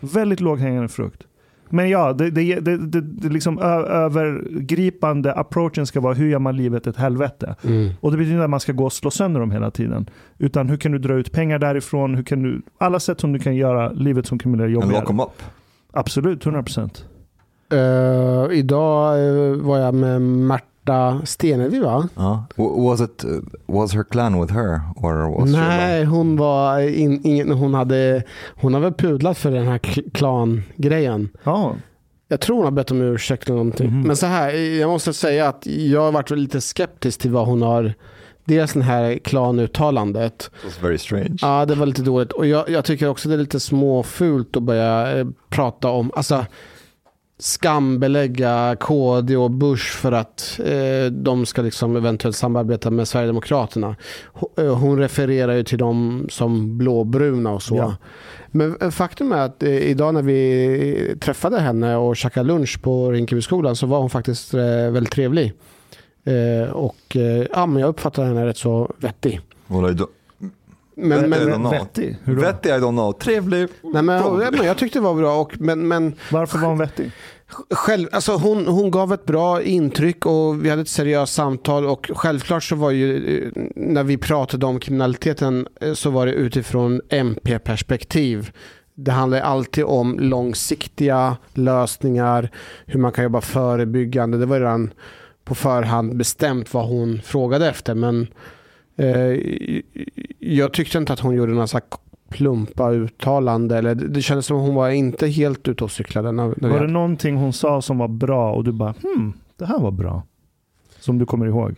Väldigt 0.00 0.40
lågt 0.40 0.60
hängande 0.60 0.88
frukt. 0.88 1.22
Men 1.68 1.88
ja, 1.90 2.12
det, 2.12 2.30
det, 2.30 2.60
det, 2.60 2.76
det, 2.78 3.00
det 3.00 3.28
liksom 3.28 3.58
ö- 3.58 3.86
övergripande 3.86 5.32
approachen 5.34 5.86
ska 5.86 6.00
vara 6.00 6.14
hur 6.14 6.28
gör 6.28 6.38
man 6.38 6.56
livet 6.56 6.86
ett 6.86 6.96
helvete? 6.96 7.56
Mm. 7.64 7.90
Och 8.00 8.10
det 8.10 8.16
betyder 8.16 8.34
inte 8.34 8.44
att 8.44 8.50
man 8.50 8.60
ska 8.60 8.72
gå 8.72 8.84
och 8.84 8.92
slå 8.92 9.10
sönder 9.10 9.40
dem 9.40 9.50
hela 9.50 9.70
tiden. 9.70 10.10
Utan 10.38 10.68
hur 10.68 10.76
kan 10.76 10.92
du 10.92 10.98
dra 10.98 11.14
ut 11.14 11.32
pengar 11.32 11.58
därifrån? 11.58 12.14
Hur 12.14 12.22
kan 12.22 12.42
du, 12.42 12.62
alla 12.78 13.00
sätt 13.00 13.20
som 13.20 13.32
du 13.32 13.38
kan 13.38 13.56
göra 13.56 13.92
livet 13.92 14.26
som 14.26 14.38
kriminell 14.38 14.66
And 14.66 14.74
lock 14.74 14.84
jobbigare. 14.84 15.06
them 15.06 15.20
up. 15.20 15.42
Absolut, 15.92 16.44
100%. 16.44 17.04
Eh, 17.72 18.58
idag 18.58 19.26
eh, 19.26 19.56
var 19.56 19.78
jag 19.78 19.94
med 19.94 20.22
Märta 20.86 21.26
Stenevi 21.26 21.78
va? 21.80 22.08
W- 22.56 22.82
was 22.88 23.00
it, 23.00 23.24
was 23.66 23.92
her 23.94 24.04
clan 24.04 24.40
with 24.40 24.52
her 24.54 24.80
or 24.96 25.40
was? 25.40 25.50
Nej, 25.52 26.04
hon 26.04 26.36
var 26.36 26.80
in, 26.80 27.20
ingen, 27.24 27.50
hon 27.52 27.74
hade, 27.74 28.22
hon 28.56 28.74
har 28.74 28.80
väl 28.80 28.92
pudlat 28.92 29.38
för 29.38 29.50
den 29.50 29.66
här 29.66 29.78
kl- 29.78 30.10
klan-grejen. 30.14 31.28
Ja, 31.44 31.76
Jag 32.28 32.40
tror 32.40 32.56
hon 32.56 32.64
har 32.64 32.72
bett 32.72 32.90
om 32.90 33.00
ursäkt 33.02 33.46
eller 33.48 33.56
någonting. 33.56 33.90
Mhm. 33.90 34.02
Men 34.06 34.16
så 34.16 34.26
här, 34.26 34.50
jag 34.80 34.90
måste 34.90 35.12
säga 35.12 35.48
att 35.48 35.66
jag 35.66 36.00
har 36.00 36.12
varit 36.12 36.30
lite 36.30 36.60
skeptisk 36.60 37.20
till 37.20 37.30
vad 37.30 37.46
hon 37.46 37.62
har, 37.62 37.94
dels 38.44 38.72
den 38.72 38.82
här 38.82 39.18
klanuttalandet. 39.18 40.50
Very 40.82 40.98
strange. 40.98 41.36
Ja, 41.40 41.66
det 41.66 41.74
var 41.74 41.86
lite 41.86 42.02
dåligt. 42.02 42.32
Och 42.32 42.46
jag, 42.46 42.68
jag 42.70 42.84
tycker 42.84 43.08
också 43.08 43.28
det 43.28 43.34
är 43.34 43.38
lite 43.38 43.60
småfult 43.60 44.56
att 44.56 44.62
börja 44.62 45.18
eh, 45.18 45.26
prata 45.48 45.88
om, 45.90 46.10
alltså 46.16 46.44
skambelägga 47.38 48.76
KD 48.80 49.36
och 49.36 49.50
Bush 49.50 49.96
för 49.96 50.12
att 50.12 50.60
eh, 50.64 51.12
de 51.12 51.46
ska 51.46 51.62
liksom 51.62 51.96
eventuellt 51.96 52.36
samarbeta 52.36 52.90
med 52.90 53.08
Sverigedemokraterna. 53.08 53.96
Hon, 54.24 54.50
eh, 54.66 54.74
hon 54.74 54.98
refererar 54.98 55.54
ju 55.54 55.62
till 55.62 55.78
dem 55.78 56.26
som 56.30 56.78
blåbruna 56.78 57.50
och 57.50 57.62
så. 57.62 57.76
Ja. 57.76 57.96
Men 58.50 58.76
eh, 58.80 58.90
faktum 58.90 59.32
är 59.32 59.38
att 59.38 59.62
eh, 59.62 59.70
idag 59.70 60.14
när 60.14 60.22
vi 60.22 61.16
träffade 61.20 61.60
henne 61.60 61.96
och 61.96 62.16
käkade 62.16 62.46
lunch 62.46 62.82
på 62.82 63.10
Rinkebyskolan 63.10 63.76
så 63.76 63.86
var 63.86 64.00
hon 64.00 64.10
faktiskt 64.10 64.54
eh, 64.54 64.60
väldigt 64.90 65.12
trevlig. 65.12 65.52
Eh, 66.24 66.70
och 66.70 67.16
eh, 67.16 67.46
ja, 67.52 67.66
men 67.66 67.80
jag 67.80 67.88
uppfattar 67.88 68.24
henne 68.24 68.46
rätt 68.46 68.56
så 68.56 68.94
vettig. 68.98 69.40
Well, 69.66 69.90
I 69.90 69.94
Men, 70.96 71.24
I 71.24 71.28
men, 71.28 71.40
don't 71.40 71.54
know. 71.54 71.70
vettig. 71.70 72.16
Hur 72.24 72.36
då? 72.36 72.42
Vettig, 72.42 72.68
I 72.68 72.72
don't 72.72 72.90
know. 72.90 73.12
Trevlig. 73.12 73.68
nej, 73.82 74.02
men, 74.02 74.36
men 74.36 74.66
jag 74.66 74.76
tyckte 74.76 74.98
det 74.98 75.02
var 75.02 75.14
bra. 75.14 75.40
Och, 75.40 75.60
men, 75.60 75.88
men 75.88 76.14
Varför 76.30 76.58
var 76.58 76.68
hon 76.68 76.78
vettig? 76.78 77.12
själv, 77.70 78.08
alltså 78.12 78.32
hon, 78.32 78.66
hon 78.66 78.90
gav 78.90 79.12
ett 79.12 79.24
bra 79.24 79.62
intryck 79.62 80.26
och 80.26 80.64
vi 80.64 80.70
hade 80.70 80.82
ett 80.82 80.88
seriöst 80.88 81.34
samtal. 81.34 81.86
Och 81.86 82.10
självklart 82.14 82.64
så 82.64 82.76
var 82.76 82.90
ju 82.90 83.38
eh, 83.38 83.62
när 83.76 84.02
vi 84.02 84.16
pratade 84.16 84.66
om 84.66 84.80
kriminaliteten 84.80 85.66
eh, 85.80 85.92
så 85.92 86.10
var 86.10 86.26
det 86.26 86.32
utifrån 86.32 87.00
MP-perspektiv. 87.08 88.50
Det 88.94 89.12
handlar 89.12 89.40
alltid 89.40 89.84
om 89.84 90.18
långsiktiga 90.18 91.36
lösningar, 91.54 92.50
hur 92.86 93.00
man 93.00 93.12
kan 93.12 93.24
jobba 93.24 93.40
förebyggande. 93.40 94.38
Det 94.38 94.46
var 94.46 94.60
redan 94.60 94.92
på 95.44 95.54
förhand 95.54 96.16
bestämt 96.16 96.74
vad 96.74 96.86
hon 96.86 97.20
frågade 97.24 97.68
efter. 97.68 97.94
Men 97.94 98.26
eh, 98.96 99.40
jag 100.38 100.72
tyckte 100.72 100.98
inte 100.98 101.12
att 101.12 101.20
hon 101.20 101.34
gjorde 101.34 101.52
några 101.52 101.66
så 101.66 101.80
plumpa 102.28 102.90
uttalande. 102.90 103.78
Eller 103.78 103.94
det 103.94 104.22
kändes 104.22 104.46
som 104.46 104.56
att 104.56 104.62
hon 104.62 104.74
var 104.74 104.90
inte 104.90 105.26
helt 105.26 105.68
ute 105.68 105.84
och 105.84 105.90
cyklade. 105.90 106.32
När, 106.32 106.54
när 106.56 106.68
Var 106.68 106.80
det 106.80 106.92
någonting 106.92 107.36
hon 107.36 107.52
sa 107.52 107.82
som 107.82 107.98
var 107.98 108.08
bra 108.08 108.52
och 108.52 108.64
du 108.64 108.72
bara 108.72 108.94
hmm, 109.02 109.32
det 109.56 109.66
här 109.66 109.78
var 109.78 109.90
bra? 109.90 110.22
Som 111.00 111.18
du 111.18 111.26
kommer 111.26 111.46
ihåg? 111.46 111.74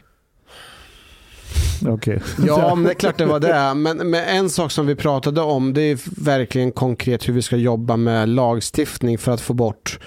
Okej. 1.87 2.23
ja, 2.47 2.75
men 2.75 2.85
det 2.85 2.91
är 2.91 2.95
klart 2.95 3.19
det 3.19 3.27
var 3.27 3.41
det. 3.41 3.75
Men, 3.75 4.11
men 4.11 4.25
en 4.25 4.51
sak 4.51 4.71
som 4.71 4.87
vi 4.87 4.95
pratade 4.95 5.41
om 5.41 5.73
det 5.73 5.83
är 5.83 6.25
verkligen 6.25 6.73
konkret 6.73 7.29
hur 7.29 7.33
vi 7.33 7.43
ska 7.43 7.57
jobba 7.57 7.97
med 7.97 8.29
lagstiftning 8.29 9.19
för 9.19 9.33
att 9.33 9.41
få 9.41 9.55
bort 9.55 9.99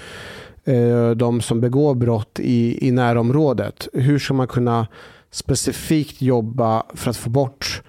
eh, 0.66 1.10
de 1.10 1.42
som 1.42 1.62
begår 1.62 1.96
brott 1.96 2.40
i, 2.40 2.88
i 2.88 2.92
närområdet. 2.92 3.88
Hur 3.94 4.20
ska 4.20 4.34
man 4.34 4.48
kunna 4.48 4.88
specifikt 5.32 6.22
jobba 6.22 6.84
för 6.94 7.10
att 7.10 7.18
få 7.18 7.30
bort 7.30 7.82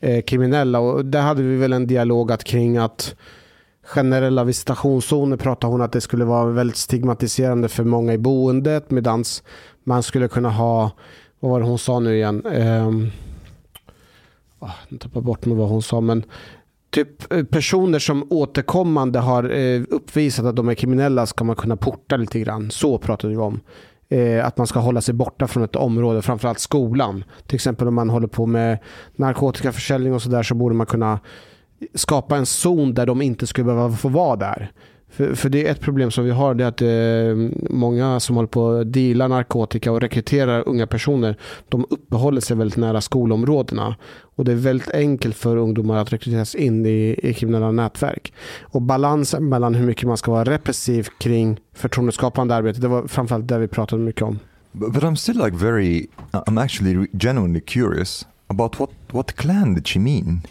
eh, 0.00 0.22
kriminella? 0.22 0.78
Och 0.78 1.04
där 1.04 1.20
hade 1.20 1.42
vi 1.42 1.56
väl 1.56 1.72
en 1.72 1.86
dialog 1.86 2.32
att 2.32 2.44
kring 2.44 2.76
att 2.76 3.14
generella 3.82 4.44
visitationszoner 4.44 5.36
pratade 5.36 5.72
hon 5.72 5.82
att 5.82 5.92
det 5.92 6.00
skulle 6.00 6.24
vara 6.24 6.50
väldigt 6.50 6.76
stigmatiserande 6.76 7.68
för 7.68 7.84
många 7.84 8.12
i 8.12 8.18
boendet 8.18 8.90
medan 8.90 9.24
man 9.84 10.02
skulle 10.02 10.28
kunna 10.28 10.50
ha, 10.50 10.90
vad 11.40 11.50
var 11.50 11.60
det 11.60 11.66
hon 11.66 11.78
sa 11.78 12.00
nu 12.00 12.16
igen? 12.16 12.46
Um, 12.46 13.10
jag 14.88 15.00
tappar 15.00 15.20
bort 15.20 15.46
mig 15.46 15.56
vad 15.56 15.68
hon 15.68 15.82
sa 15.82 16.00
men 16.00 16.24
typ 16.90 17.32
eh, 17.32 17.44
personer 17.44 17.98
som 17.98 18.26
återkommande 18.30 19.18
har 19.18 19.50
eh, 19.50 19.82
uppvisat 19.90 20.44
att 20.44 20.56
de 20.56 20.68
är 20.68 20.74
kriminella 20.74 21.26
ska 21.26 21.44
man 21.44 21.56
kunna 21.56 21.76
porta 21.76 22.16
lite 22.16 22.40
grann. 22.40 22.70
Så 22.70 22.98
pratade 22.98 23.32
vi 23.32 23.38
om. 23.38 23.60
Eh, 24.12 24.46
att 24.46 24.58
man 24.58 24.66
ska 24.66 24.78
hålla 24.78 25.00
sig 25.00 25.14
borta 25.14 25.46
från 25.46 25.62
ett 25.62 25.76
område, 25.76 26.22
framförallt 26.22 26.58
skolan. 26.58 27.24
Till 27.46 27.54
exempel 27.54 27.88
om 27.88 27.94
man 27.94 28.10
håller 28.10 28.26
på 28.26 28.46
med 28.46 28.78
narkotikaförsäljning 29.16 30.14
och 30.14 30.22
sådär 30.22 30.42
så 30.42 30.54
borde 30.54 30.74
man 30.74 30.86
kunna 30.86 31.20
skapa 31.94 32.36
en 32.36 32.46
zon 32.46 32.94
där 32.94 33.06
de 33.06 33.22
inte 33.22 33.46
skulle 33.46 33.64
behöva 33.64 33.96
få 33.96 34.08
vara 34.08 34.36
där. 34.36 34.72
För, 35.10 35.34
för 35.34 35.48
det 35.48 35.66
är 35.66 35.70
ett 35.70 35.80
problem 35.80 36.10
som 36.10 36.24
vi 36.24 36.30
har, 36.30 36.54
det 36.54 36.64
är 36.64 36.68
att 36.68 36.82
eh, 36.82 37.50
många 37.70 38.20
som 38.20 38.36
håller 38.36 38.48
på 38.48 38.70
att 38.70 38.92
deala 38.92 39.28
narkotika 39.28 39.92
och 39.92 40.00
rekryterar 40.00 40.68
unga 40.68 40.86
personer, 40.86 41.36
de 41.68 41.86
uppehåller 41.90 42.40
sig 42.40 42.56
väldigt 42.56 42.76
nära 42.78 43.00
skolområdena. 43.00 43.96
Och 44.36 44.44
det 44.44 44.52
är 44.52 44.56
väldigt 44.56 44.90
enkelt 44.90 45.36
för 45.36 45.56
ungdomar 45.56 45.96
att 45.96 46.12
rekryteras 46.12 46.54
in 46.54 46.86
i, 46.86 47.16
i 47.22 47.34
kriminella 47.34 47.70
nätverk. 47.70 48.32
Och 48.62 48.82
balansen 48.82 49.48
mellan 49.48 49.74
hur 49.74 49.86
mycket 49.86 50.08
man 50.08 50.16
ska 50.16 50.30
vara 50.30 50.44
repressiv 50.44 51.08
kring 51.18 51.60
förtroendeskapande 51.74 52.54
arbete, 52.54 52.80
det 52.80 52.88
var 52.88 53.06
framförallt 53.06 53.48
det 53.48 53.58
vi 53.58 53.68
pratade 53.68 54.02
mycket 54.02 54.22
om. 54.22 54.38
But, 54.72 54.92
but 54.92 55.02
I'm 55.02 55.16
still 55.16 55.44
like 55.44 55.56
very, 55.56 56.06
I'm 56.32 56.62
actually 56.62 57.08
genuinely 57.12 57.60
curious 57.60 58.26
about 58.46 58.80
what, 58.80 58.90
what 59.10 59.36
clan 59.36 59.74
did 59.74 59.88
she 59.88 59.98
mean? 59.98 60.42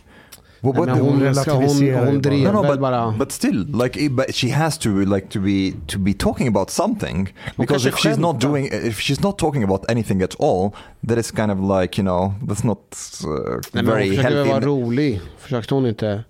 Men 0.62 0.74
the- 0.74 0.92
hon, 0.92 1.20
relativiserar 1.20 1.98
hon, 2.00 2.08
hon 2.08 2.22
drev 2.22 2.44
no, 2.44 2.52
no, 2.52 2.62
väl 2.62 2.72
but, 2.72 2.80
bara... 2.80 3.16
but 3.18 3.32
still, 3.32 3.66
like, 3.84 4.10
but 4.10 4.36
she 4.36 4.50
has 4.50 4.78
to 4.78 4.90
like 5.06 5.28
to 5.30 5.40
be 5.40 5.74
to 5.88 6.00
be 6.00 6.14
talking 6.14 6.48
about 6.48 6.70
something 6.70 7.34
because 7.58 7.90
if 7.90 7.96
she's 7.98 8.18
not 8.18 8.42
doing, 8.42 8.70
if 8.72 9.00
she's 9.00 9.24
not 9.24 9.38
talking 9.38 9.64
about 9.64 9.86
anything 9.92 10.22
at 10.22 10.36
all, 10.40 10.72
that 11.08 11.18
is 11.18 11.32
kind 11.32 11.52
of 11.52 11.60
like 11.60 12.02
you 12.02 12.04
know 12.04 12.34
that's 12.48 12.64
not 12.66 12.80
uh, 13.24 13.30
Nej, 13.74 13.84
men 13.84 13.86
hon 13.86 13.96
very 13.96 14.10
försökte 14.10 14.34
healthy. 14.36 14.50
vara 14.50 14.66
rolig. 14.66 15.22
Försökte 15.38 15.74
hon 15.74 15.86
inte? 15.86 16.24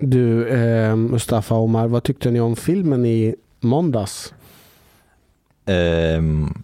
Du, 0.00 0.48
eh, 0.48 0.96
Mustafa 0.96 1.54
Omar, 1.54 1.86
vad 1.88 2.02
tyckte 2.02 2.30
ni 2.30 2.40
om 2.40 2.56
filmen 2.56 3.06
i 3.06 3.34
måndags? 3.60 4.34
Um, 5.66 6.62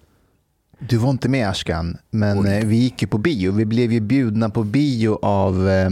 Du 0.79 0.97
var 0.97 1.11
inte 1.11 1.29
med 1.29 1.49
Ashkan, 1.49 1.97
men 2.11 2.47
eh, 2.47 2.65
vi 2.67 2.77
gick 2.77 3.03
ju 3.03 3.09
på 3.09 3.19
bio. 3.19 3.53
Vi 3.53 3.65
blev 3.65 3.93
ju 3.93 4.01
bjudna 4.01 4.51
på 4.51 4.63
bio 4.65 5.19
av, 5.23 5.69
eh, 5.69 5.91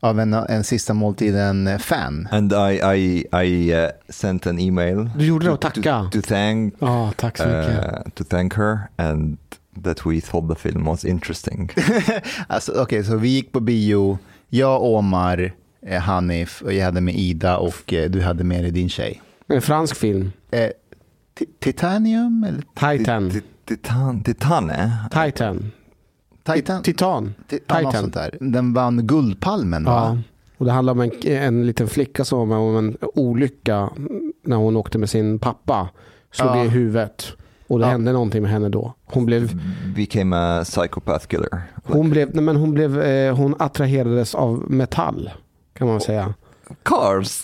av 0.00 0.20
en, 0.20 0.32
en 0.34 0.64
sista 0.64 0.94
måltiden-fan. 0.94 2.28
And 2.30 2.52
I, 2.52 2.80
I, 2.96 3.26
I 3.44 3.74
uh, 3.74 3.88
sent 4.08 4.46
an 4.46 4.58
email 4.58 5.10
Du 5.18 5.26
gjorde 5.26 5.46
det 5.46 5.52
och 5.52 5.60
to, 5.60 5.68
tacka. 5.68 6.08
to 6.12 6.20
thank 6.22 6.74
Ja, 6.78 7.12
tack 7.16 7.36
så 7.38 7.44
mycket. 7.48 7.84
uh, 7.84 8.10
to 8.14 8.24
thank 8.24 8.54
her 8.54 8.78
and 8.96 9.38
that 9.84 10.06
we 10.06 10.20
thought 10.20 10.48
the 10.54 10.68
film 10.68 10.84
was 10.84 11.04
interesting. 11.04 11.70
Alltså, 12.46 12.72
Okej, 12.82 13.04
så 13.04 13.16
vi 13.16 13.28
gick 13.28 13.52
på 13.52 13.60
bio, 13.60 14.18
jag, 14.48 14.82
Omar, 14.82 15.52
eh, 15.86 16.00
Hanif, 16.00 16.62
och 16.62 16.72
jag 16.72 16.84
hade 16.84 17.00
med 17.00 17.14
Ida 17.14 17.56
och 17.58 17.92
eh, 17.92 18.10
du 18.10 18.20
hade 18.22 18.44
med 18.44 18.64
dig 18.64 18.70
din 18.70 18.88
tjej. 18.88 19.22
En 19.48 19.62
fransk 19.62 19.96
film. 19.96 20.32
Eh, 20.50 20.60
Ti- 21.38 21.46
Titanium? 21.60 22.44
Eller 22.48 22.96
Titan. 22.98 23.40
Ti- 23.66 23.76
Titan, 23.76 24.22
Titane? 24.22 24.92
Titan. 25.10 25.72
Titan? 26.44 26.82
Titan. 26.82 27.34
Ti- 27.48 27.60
ja, 27.66 27.74
något 27.74 27.90
Titan. 27.90 27.92
sånt 28.02 28.14
där. 28.14 28.38
Den 28.40 28.72
vann 28.74 29.06
Guldpalmen 29.06 29.84
va? 29.84 29.92
Ja. 29.92 30.18
Och 30.58 30.66
det 30.66 30.72
handlar 30.72 30.92
om 30.92 31.00
en, 31.00 31.10
en 31.24 31.66
liten 31.66 31.88
flicka 31.88 32.24
som 32.24 32.38
var 32.38 32.46
med 32.46 32.58
om 32.58 32.76
en 32.76 32.96
olycka 33.14 33.90
när 34.44 34.56
hon 34.56 34.76
åkte 34.76 34.98
med 34.98 35.10
sin 35.10 35.38
pappa. 35.38 35.88
Slog 36.32 36.50
Ja. 36.56 36.64
i 36.64 36.68
huvudet. 36.68 37.26
Och 37.68 37.78
det 37.78 37.84
Ja. 37.84 37.90
hände 37.90 38.12
någonting 38.12 38.42
med 38.42 38.50
henne 38.50 38.68
då. 38.68 38.94
Hon 39.04 39.26
blev, 39.26 39.60
Became 39.96 40.36
a 40.36 40.64
psychopath 40.64 41.26
killer. 41.26 41.62
hon 41.84 42.10
blev, 42.10 42.34
nej 42.34 42.44
men 42.44 42.56
hon 42.56 42.74
blev, 42.74 43.00
eh, 43.02 43.36
hon 43.36 43.54
attraherades 43.58 44.34
av 44.34 44.64
metall. 44.70 45.30
Kan 45.78 45.86
man 45.88 46.00
säga. 46.00 46.34
Cars! 46.82 47.42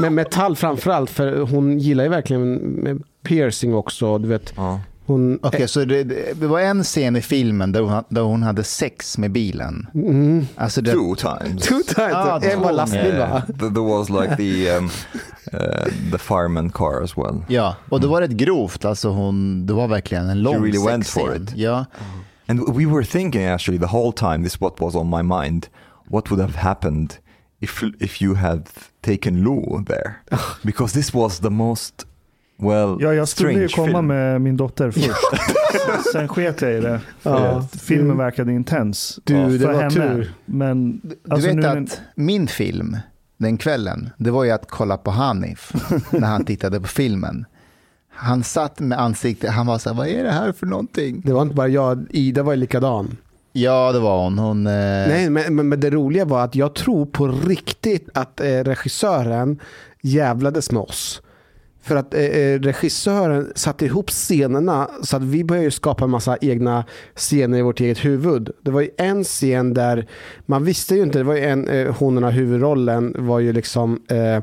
Men 0.00 0.14
metall 0.14 0.56
framförallt 0.56 1.10
för 1.10 1.40
hon 1.40 1.78
gillar 1.78 2.04
ju 2.04 2.10
verkligen 2.10 2.54
med 2.54 3.02
piercing 3.22 3.74
också. 3.74 4.18
Du 4.18 4.28
vet, 4.28 4.52
Ja. 4.56 4.80
Hon... 5.08 5.38
Okej, 5.42 5.68
så 5.68 5.84
det, 5.84 6.04
det 6.04 6.46
var 6.46 6.60
en 6.60 6.84
scen 6.84 7.16
i 7.16 7.22
filmen 7.22 7.72
där 7.72 7.80
hon, 7.80 8.04
där 8.08 8.20
hon 8.22 8.42
hade 8.42 8.64
sex 8.64 9.18
med 9.18 9.30
bilen. 9.30 9.86
Mm. 9.94 10.46
Alltså 10.56 10.80
det, 10.80 10.92
Two 10.92 11.14
times. 11.14 11.62
Two 11.62 11.82
times. 11.94 12.12
Ja, 12.12 12.40
en 12.42 12.60
var 12.60 12.72
lastbil 12.72 13.16
va? 13.16 13.42
There 13.58 13.88
was 13.88 14.10
like 14.10 14.36
the 14.36 14.76
um, 14.76 14.90
uh, 15.52 16.10
the 16.12 16.18
fireman 16.18 16.70
car 16.70 17.02
as 17.02 17.16
well. 17.16 17.44
Ja, 17.48 17.76
och 17.88 18.00
det 18.00 18.06
var 18.06 18.20
rätt 18.20 18.30
grovt. 18.30 18.84
Alltså 18.84 19.08
hon, 19.08 19.66
det 19.66 19.72
var 19.72 19.88
verkligen 19.88 20.28
en 20.28 20.42
lång 20.42 20.54
She 20.54 20.60
really 20.60 20.86
went 20.86 21.06
for 21.06 21.36
it. 21.36 21.56
Ja. 21.56 21.84
And 22.48 22.60
we 22.76 22.86
were 22.86 23.04
thinking 23.04 23.44
actually 23.44 23.78
the 23.78 23.96
whole 23.96 24.12
time 24.12 24.44
this 24.44 24.60
what 24.60 24.80
was 24.80 24.94
on 24.94 25.10
my 25.10 25.22
mind. 25.22 25.66
What 26.10 26.30
would 26.30 26.40
have 26.40 26.58
happened 26.58 27.14
if 27.60 27.82
if 28.00 28.22
you 28.22 28.34
had 28.34 28.68
taken 29.00 29.44
Lou 29.44 29.84
there? 29.84 30.14
Because 30.64 30.92
this 30.92 31.14
was 31.14 31.40
the 31.40 31.50
most 31.50 32.07
well 32.58 32.96
Ja, 33.00 33.14
jag 33.14 33.28
skulle 33.28 33.52
ju 33.52 33.68
komma 33.68 33.86
film. 33.88 34.06
med 34.06 34.40
min 34.40 34.56
dotter 34.56 34.90
först. 34.90 35.10
Sen 36.12 36.28
sket 36.28 36.62
jag 36.62 36.72
i 36.74 36.80
det. 36.80 37.00
Ja. 37.22 37.36
att 37.38 37.80
filmen 37.80 38.16
verkade 38.16 38.52
intens 38.52 39.18
Du, 39.24 39.34
ja, 39.34 39.46
det 39.48 39.58
för 39.58 39.72
var 39.72 39.82
henne. 39.82 39.90
tur. 39.90 40.32
Men 40.44 41.00
Du 41.02 41.16
alltså, 41.28 41.48
vet 41.48 41.56
nu, 41.56 41.66
att 41.66 42.00
min 42.14 42.46
film 42.46 42.96
den 43.36 43.58
kvällen, 43.58 44.10
det 44.16 44.30
var 44.30 44.44
ju 44.44 44.50
att 44.50 44.70
kolla 44.70 44.96
på 44.96 45.10
Hanif 45.10 45.72
när 46.10 46.26
han 46.28 46.44
tittade 46.44 46.80
på 46.80 46.86
filmen. 46.86 47.44
Han 48.14 48.44
satt 48.44 48.80
med 48.80 49.00
ansiktet, 49.00 49.50
han 49.50 49.66
var 49.66 49.78
så 49.78 49.88
här, 49.88 49.96
vad 49.96 50.08
är 50.08 50.24
det 50.24 50.30
här 50.30 50.52
för 50.52 50.66
någonting? 50.66 51.22
Det 51.24 51.32
var 51.32 51.42
inte 51.42 51.54
bara 51.54 51.68
jag, 51.68 52.06
Ida 52.10 52.42
var 52.42 52.52
ju 52.52 52.58
likadan. 52.58 53.16
Ja, 53.52 53.92
det 53.92 53.98
var 53.98 54.22
hon. 54.24 54.38
hon 54.38 54.66
eh, 54.66 54.72
Nej, 54.72 55.30
men, 55.30 55.54
men, 55.56 55.68
men 55.68 55.80
det 55.80 55.90
roliga 55.90 56.24
var 56.24 56.44
att 56.44 56.54
jag 56.54 56.74
tror 56.74 57.06
på 57.06 57.28
riktigt 57.28 58.08
att 58.14 58.40
eh, 58.40 58.44
regissören 58.46 59.58
jävlades 60.02 60.70
med 60.70 60.82
oss. 60.82 61.22
För 61.88 61.96
att 61.96 62.14
eh, 62.14 62.20
eh, 62.20 62.60
regissören 62.60 63.52
satte 63.54 63.84
ihop 63.84 64.10
scenerna 64.10 64.88
så 65.02 65.16
att 65.16 65.22
vi 65.22 65.44
började 65.44 65.70
skapa 65.70 66.04
en 66.04 66.10
massa 66.10 66.36
egna 66.40 66.84
scener 67.14 67.58
i 67.58 67.62
vårt 67.62 67.80
eget 67.80 68.04
huvud. 68.04 68.50
Det 68.62 68.70
var 68.70 68.80
ju 68.80 68.90
en 68.96 69.24
scen 69.24 69.74
där 69.74 70.06
man 70.46 70.64
visste 70.64 70.94
ju 70.94 71.02
inte, 71.02 71.18
det 71.18 71.24
var 71.24 71.34
ju 71.34 71.44
en, 71.44 71.68
eh, 71.68 71.94
hon 71.98 72.14
den 72.14 72.24
här 72.24 72.30
huvudrollen 72.30 73.14
var 73.18 73.38
ju 73.38 73.52
liksom, 73.52 74.02
eh, 74.08 74.42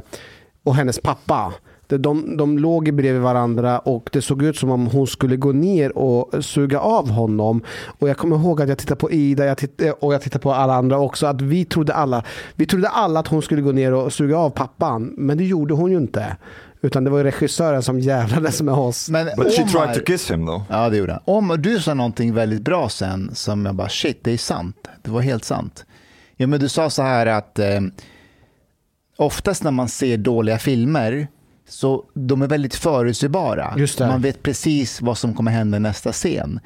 och 0.63 0.75
hennes 0.75 0.99
pappa. 0.99 1.53
De, 1.87 1.97
de, 1.97 2.37
de 2.37 2.57
låg 2.57 2.93
bredvid 2.93 3.21
varandra 3.21 3.79
och 3.79 4.09
det 4.13 4.21
såg 4.21 4.43
ut 4.43 4.57
som 4.57 4.71
om 4.71 4.87
hon 4.87 5.07
skulle 5.07 5.35
gå 5.35 5.51
ner 5.51 5.97
och 5.97 6.45
suga 6.45 6.79
av 6.79 7.09
honom. 7.09 7.61
Och 7.99 8.09
jag 8.09 8.17
kommer 8.17 8.35
ihåg 8.35 8.61
att 8.61 8.69
jag 8.69 8.77
tittade 8.77 8.99
på 8.99 9.11
Ida 9.11 9.45
jag 9.45 9.57
tittade, 9.57 9.89
eh, 9.89 9.95
och 9.99 10.13
jag 10.13 10.21
tittade 10.21 10.43
på 10.43 10.53
alla 10.53 10.73
andra 10.73 10.99
också. 10.99 11.27
Att 11.27 11.41
vi 11.41 11.65
trodde 11.65 11.93
alla, 11.93 12.23
vi 12.55 12.65
trodde 12.65 12.89
alla 12.89 13.19
att 13.19 13.27
hon 13.27 13.41
skulle 13.41 13.61
gå 13.61 13.71
ner 13.71 13.93
och 13.93 14.13
suga 14.13 14.37
av 14.37 14.49
pappan. 14.49 15.13
Men 15.17 15.37
det 15.37 15.43
gjorde 15.43 15.73
hon 15.73 15.91
ju 15.91 15.97
inte. 15.97 16.37
Utan 16.81 17.03
det 17.03 17.09
var 17.09 17.23
regissören 17.23 17.83
som 17.83 17.99
jävlades 17.99 18.61
med 18.61 18.73
oss. 18.73 19.09
men 19.09 19.25
But 19.37 19.53
she 19.55 19.63
tried 19.63 19.93
to 19.93 19.99
kiss 20.05 20.31
him 20.31 20.45
though. 20.45 20.63
Ja, 20.69 20.89
det 20.89 20.97
gjorde 20.97 21.11
han. 21.11 21.21
Om 21.25 21.61
du 21.61 21.79
sa 21.79 21.93
någonting 21.93 22.33
väldigt 22.33 22.61
bra 22.61 22.89
sen 22.89 23.31
som 23.35 23.65
jag 23.65 23.75
bara, 23.75 23.89
shit, 23.89 24.19
det 24.23 24.31
är 24.31 24.37
sant. 24.37 24.87
Det 25.01 25.11
var 25.11 25.21
helt 25.21 25.45
sant. 25.45 25.85
Ja, 26.37 26.47
men 26.47 26.59
du 26.59 26.69
sa 26.69 26.89
så 26.89 27.01
här 27.01 27.25
att 27.25 27.59
eh, 27.59 27.81
oftast 29.17 29.63
när 29.63 29.71
man 29.71 29.89
ser 29.89 30.17
dåliga 30.17 30.57
filmer 30.57 31.27
så 31.67 32.03
de 32.13 32.41
är 32.41 32.47
väldigt 32.47 32.75
förutsägbara. 32.75 33.77
Man 33.99 34.21
vet 34.21 34.43
precis 34.43 35.01
vad 35.01 35.17
som 35.17 35.33
kommer 35.33 35.51
hända 35.51 35.77
i 35.77 35.79
nästa 35.79 36.11
scen. 36.11 36.59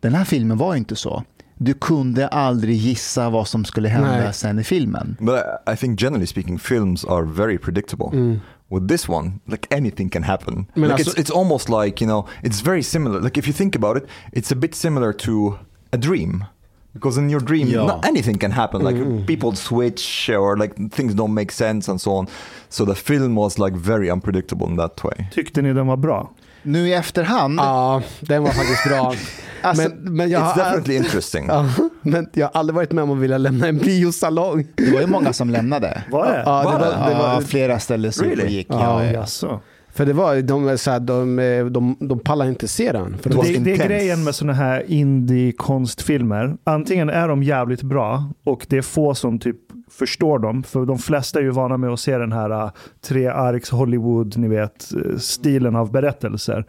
Den 0.00 0.14
här 0.14 0.24
filmen 0.24 0.58
var 0.58 0.74
inte 0.74 0.96
så. 0.96 1.24
Du 1.58 1.74
kunde 1.74 2.28
aldrig 2.28 2.76
gissa 2.76 3.30
vad 3.30 3.48
som 3.48 3.64
skulle 3.64 3.88
hända 3.88 4.18
Nej. 4.18 4.32
sen 4.32 4.58
i 4.58 4.64
filmen. 4.64 5.16
But 5.20 5.34
I, 5.68 5.72
I 5.72 5.76
think 5.76 6.02
generally 6.02 6.26
speaking, 6.26 6.58
films 6.58 7.04
are 7.04 7.24
very 7.24 7.58
predictable. 7.58 8.38
With 8.68 8.88
this 8.88 9.08
one, 9.08 9.40
like 9.46 9.68
anything 9.70 10.10
can 10.10 10.22
happen. 10.24 10.66
Men 10.74 10.90
like 10.90 11.00
it's 11.00 11.14
it's 11.14 11.30
almost 11.30 11.68
like 11.68 12.00
you 12.00 12.06
know, 12.06 12.26
it's 12.42 12.60
very 12.60 12.82
similar. 12.82 13.20
Like 13.20 13.38
if 13.38 13.46
you 13.46 13.52
think 13.52 13.76
about 13.76 13.96
it, 13.96 14.06
it's 14.32 14.50
a 14.50 14.56
bit 14.56 14.74
similar 14.74 15.12
to 15.12 15.58
a 15.92 15.98
dream. 15.98 16.44
Because 16.92 17.20
in 17.20 17.28
your 17.28 17.40
dream, 17.40 17.68
Ja. 17.68 17.84
not 17.86 18.04
anything 18.04 18.38
can 18.38 18.52
happen. 18.52 18.82
Like 18.82 18.96
mm-hmm. 18.96 19.26
people 19.26 19.54
switch 19.54 20.30
or 20.30 20.56
like 20.56 20.74
things 20.90 21.14
don't 21.14 21.34
make 21.34 21.52
sense 21.52 21.90
and 21.90 22.00
so 22.00 22.12
on. 22.12 22.26
So 22.68 22.84
the 22.84 22.94
film 22.94 23.36
was 23.36 23.58
like 23.58 23.74
very 23.76 24.10
unpredictable 24.10 24.66
in 24.66 24.76
that 24.76 25.04
way. 25.04 25.28
tyckte 25.30 25.62
ni 25.62 25.72
den 25.74 25.86
var 25.86 25.96
bra? 25.96 26.28
Nu 26.66 26.88
i 26.88 26.92
efterhand, 26.92 27.58
Ja, 27.60 28.02
den 28.20 28.42
var 28.42 28.50
faktiskt 28.50 28.84
bra. 28.88 29.14
Alltså, 29.62 29.88
men, 29.88 30.16
men, 30.16 30.30
jag 30.30 30.42
It's 30.42 30.44
har, 30.44 30.64
definitely 30.64 30.96
interesting. 30.96 31.46
ja, 31.48 31.66
men 32.02 32.28
jag 32.32 32.46
har 32.46 32.60
aldrig 32.60 32.74
varit 32.74 32.92
med 32.92 33.04
om 33.04 33.10
att 33.10 33.18
vilja 33.18 33.38
lämna 33.38 33.66
en 33.66 33.78
biosalong. 33.78 34.66
det 34.74 34.92
var 34.92 35.00
ju 35.00 35.06
många 35.06 35.32
som 35.32 35.50
lämnade. 35.50 36.02
Var 36.10 36.26
det? 36.26 36.42
Ja, 36.46 36.58
det 36.58 36.64
Var 36.64 36.72
var, 36.72 36.78
det? 36.80 36.86
det 36.86 37.14
var, 37.22 37.32
Ja, 37.34 37.40
flera 37.40 37.80
upp 38.20 38.24
och 38.24 38.36
Really? 38.38 38.46
gick. 38.56 38.66
Ja, 38.70 39.04
Ja. 39.04 39.60
För 39.96 40.06
det 40.06 40.12
var, 40.12 40.42
de, 40.42 40.78
så 40.78 40.90
här, 40.90 41.00
de, 41.00 41.36
de, 41.72 41.96
de 42.00 42.18
pallar 42.18 42.46
inte 42.46 42.68
se 42.68 42.92
den. 42.92 43.18
För 43.18 43.30
Det 43.30 43.58
det 43.58 43.72
är 43.72 43.88
grejen 43.88 44.24
med 44.24 44.34
sådana 44.34 44.52
här 44.52 44.84
indie-konstfilmer. 44.90 46.56
Antingen 46.64 47.08
är 47.08 47.28
de 47.28 47.42
jävligt 47.42 47.82
bra 47.82 48.30
och 48.44 48.66
det 48.68 48.76
är 48.78 48.82
få 48.82 49.14
som 49.14 49.38
typ 49.38 49.56
förstår 49.90 50.38
dem. 50.38 50.62
För 50.62 50.86
de 50.86 50.98
flesta 50.98 51.38
är 51.38 51.42
ju 51.42 51.50
vana 51.50 51.76
med 51.76 51.90
att 51.90 52.00
se 52.00 52.18
den 52.18 52.32
här 52.32 52.64
uh, 52.64 52.70
tre 53.00 53.26
arks 53.26 53.70
Hollywood, 53.70 54.36
ni 54.36 54.48
vet, 54.48 54.92
eh, 54.92 55.16
stilen 55.18 55.76
av 55.76 55.92
berättelser. 55.92 56.64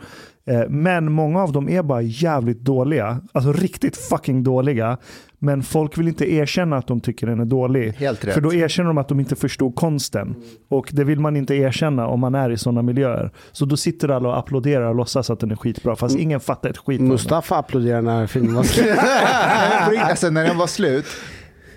Eh, 0.47 0.69
Men 0.69 1.11
många 1.11 1.43
av 1.43 1.51
dem 1.51 1.69
är 1.69 1.83
bara 1.83 2.01
jävligt 2.01 2.61
dåliga. 2.61 3.21
Alltså 3.31 3.53
riktigt 3.53 3.97
fucking 3.97 4.43
dåliga. 4.43 4.97
Men 5.39 5.63
folk 5.63 5.97
vill 5.97 6.07
inte 6.07 6.33
erkänna 6.33 6.77
att 6.77 6.87
de 6.87 6.99
tycker 7.01 7.27
den 7.27 7.39
är 7.39 7.45
dålig. 7.45 7.93
Helt 7.97 8.25
rätt. 8.25 8.33
För 8.33 8.41
då 8.41 8.53
erkänner 8.53 8.87
de 8.87 8.97
att 8.97 9.07
de 9.07 9.19
inte 9.19 9.35
förstod 9.35 9.75
konsten. 9.75 10.35
Och 10.69 10.89
det 10.91 11.03
vill 11.03 11.19
man 11.19 11.35
inte 11.37 11.55
erkänna 11.55 12.07
om 12.07 12.19
man 12.19 12.35
är 12.35 12.49
i 12.49 12.57
sådana 12.57 12.81
miljöer. 12.81 13.31
Så 13.51 13.65
då 13.65 13.77
sitter 13.77 14.09
alla 14.09 14.29
och 14.29 14.37
applåderar 14.37 14.85
och 14.89 14.95
låtsas 14.95 15.29
att 15.29 15.39
den 15.39 15.51
är 15.51 15.55
skitbra. 15.55 15.95
Fast 15.95 16.15
ingen 16.17 16.39
fattar 16.39 16.69
ett 16.69 16.77
skit. 16.77 17.01
Mustafa 17.01 17.57
applåderade 17.57 18.01
när 18.01 18.27
filmen 18.27 18.55
var 18.55 18.63
slut. 18.63 18.97
alltså 20.01 20.29
när 20.29 20.43
den 20.47 20.57
var 20.57 20.67
slut, 20.67 21.05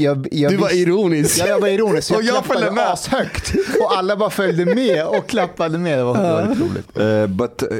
jag, 0.00 0.28
jag 0.30 0.52
Du 0.52 0.56
var 0.56 0.74
ironisk. 0.74 1.38
Ja, 1.40 1.46
jag 1.46 1.60
var 1.60 1.68
ironisk. 1.68 2.08
så 2.08 2.16
Och 2.16 2.22
jag 2.22 2.44
följde 2.44 2.70
med. 2.70 2.92
ashögt. 2.92 3.52
Och 3.80 3.96
alla 3.96 4.16
bara 4.16 4.30
följde 4.30 4.64
med 4.74 5.06
och 5.06 5.26
klappade 5.28 5.78
med. 5.78 5.98
Det 5.98 6.04
var, 6.04 6.14
det 6.14 6.22
var 6.22 6.36
väldigt 6.42 6.60
roligt. 6.60 6.98
Uh, 6.98 7.26
but 7.26 7.62
uh, 7.62 7.78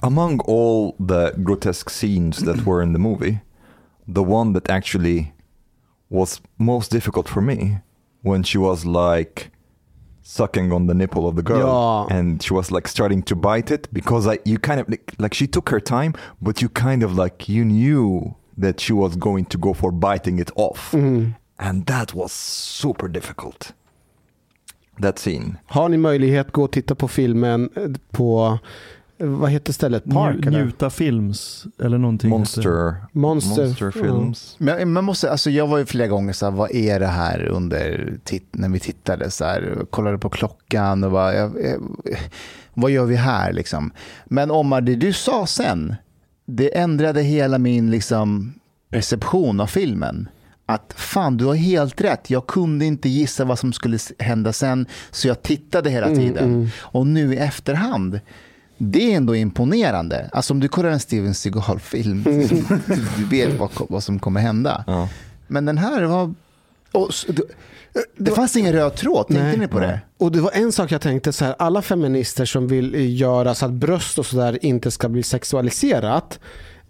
among 0.00 0.40
all 0.48 0.92
the 1.08 1.42
grotesque 1.42 1.90
scenes 1.90 2.36
that 2.36 2.56
were 2.66 2.82
in 2.82 2.92
the 2.92 2.98
movie, 3.00 3.38
the 4.14 4.20
one 4.20 4.60
that 4.60 4.70
actually 4.70 5.32
was 6.10 6.40
most 6.56 6.92
difficult 6.92 7.28
for 7.28 7.40
me 7.40 7.76
when 8.24 8.44
she 8.44 8.58
was 8.58 8.84
like 8.84 9.50
sucking 10.24 10.72
on 10.72 10.86
the 10.88 10.94
nipple 10.94 11.22
of 11.26 11.36
the 11.36 11.42
girl 11.42 11.58
Ja. 11.60 12.06
and 12.10 12.42
she 12.42 12.54
was 12.54 12.70
like 12.70 12.88
starting 12.88 13.22
to 13.22 13.34
bite 13.34 13.74
it 13.74 13.88
because 13.92 14.26
I, 14.34 14.38
you 14.44 14.58
kind 14.58 14.80
of 14.80 14.88
like, 14.88 15.12
like 15.18 15.34
she 15.34 15.46
took 15.46 15.68
her 15.70 15.80
time 15.80 16.12
but 16.40 16.62
you 16.62 16.68
kind 16.68 17.02
of 17.02 17.18
like 17.18 17.48
you 17.52 17.64
knew 17.64 18.34
that 18.56 18.80
she 18.80 18.92
was 18.92 19.16
going 19.16 19.44
to 19.46 19.58
go 19.58 19.74
for 19.74 19.90
biting 19.92 20.38
it 20.38 20.50
off 20.54 20.94
and 21.62 21.86
that 21.86 22.14
was 22.14 22.32
super 22.80 23.08
difficult 23.08 23.72
that 25.02 25.18
scene 25.18 25.56
Har 25.66 25.88
ni 25.88 25.96
möjlighet, 25.96 26.52
gå 26.52 26.64
och 26.64 26.72
titta 26.72 26.94
på 26.94 27.08
filmen 27.08 27.70
eh, 27.76 27.82
på, 28.10 28.58
eh, 29.18 29.26
vad 29.26 29.50
heter 29.50 29.72
stället? 29.72 30.04
Park? 30.04 30.46
Eller? 30.46 30.64
Njuta 30.64 30.90
Films 30.90 31.66
eller 31.78 31.98
någonting. 31.98 32.30
monster 32.30 32.94
Monster. 33.12 33.62
monster 33.62 33.90
films 33.90 34.56
Men 34.58 34.92
man 34.92 35.04
måste, 35.04 35.30
alltså 35.30 35.50
jag 35.50 35.66
var 35.66 35.78
ju 35.78 35.86
flera 35.86 36.08
gånger 36.08 36.32
så 36.32 36.46
här, 36.46 36.52
vad 36.52 36.70
är 36.70 37.00
det 37.00 37.06
här 37.06 37.46
under, 37.46 38.14
titt, 38.24 38.48
när 38.52 38.68
vi 38.68 38.80
tittade 38.80 39.30
så 39.30 39.44
här, 39.44 39.86
kollade 39.90 40.18
på 40.18 40.28
klockan 40.28 41.04
och 41.04 41.10
bara, 41.10 41.34
jag, 41.34 41.64
jag, 41.64 41.80
vad 42.74 42.90
gör 42.90 43.04
vi 43.04 43.16
här 43.16 43.52
liksom? 43.52 43.92
Men 44.24 44.50
Omar, 44.50 44.80
det 44.80 44.94
du 44.94 45.12
sa 45.12 45.46
sen, 45.46 45.94
det 46.46 46.78
ändrade 46.78 47.22
hela 47.22 47.58
min 47.58 47.90
liksom, 47.90 48.54
perception 48.90 49.60
av 49.60 49.66
filmen. 49.66 50.28
Att 50.66 50.94
fan, 50.96 51.36
du 51.36 51.44
har 51.44 51.54
helt 51.54 52.00
rätt. 52.00 52.30
Jag 52.30 52.46
kunde 52.46 52.84
inte 52.84 53.08
gissa 53.08 53.44
vad 53.44 53.58
som 53.58 53.72
skulle 53.72 53.98
hända 54.18 54.52
sen, 54.52 54.86
så 55.10 55.28
jag 55.28 55.42
tittade 55.42 55.90
hela 55.90 56.14
tiden. 56.14 56.70
Och 56.78 57.06
nu 57.06 57.34
i 57.34 57.36
efterhand, 57.36 58.20
det 58.78 59.12
är 59.12 59.16
ändå 59.16 59.36
imponerande. 59.36 60.30
Alltså 60.32 60.52
om 60.52 60.60
du 60.60 60.68
kollar 60.68 60.90
en 60.90 61.00
Steven 61.00 61.34
Seagal-film, 61.34 62.22
du 63.16 63.24
vet 63.24 63.58
vad, 63.58 63.70
vad 63.88 64.02
som 64.02 64.18
kommer 64.18 64.40
hända. 64.40 64.84
Ja. 64.86 65.08
Men 65.46 65.64
den 65.64 65.78
här 65.78 66.02
var... 66.02 66.34
Och, 66.92 67.10
det, 67.28 67.42
det 68.16 68.30
fanns 68.30 68.56
ingen 68.56 68.72
röd 68.72 68.94
tråd, 68.94 69.26
tänkte 69.26 69.44
Nej. 69.44 69.56
ni 69.56 69.68
på 69.68 69.80
det? 69.80 70.00
Och 70.18 70.32
det 70.32 70.40
var 70.40 70.50
en 70.54 70.72
sak 70.72 70.92
jag 70.92 71.00
tänkte 71.00 71.32
så 71.32 71.44
här, 71.44 71.54
alla 71.58 71.82
feminister 71.82 72.44
som 72.44 72.68
vill 72.68 73.20
göra 73.20 73.54
så 73.54 73.66
att 73.66 73.72
bröst 73.72 74.18
och 74.18 74.26
sådär 74.26 74.64
inte 74.64 74.90
ska 74.90 75.08
bli 75.08 75.22
sexualiserat, 75.22 76.40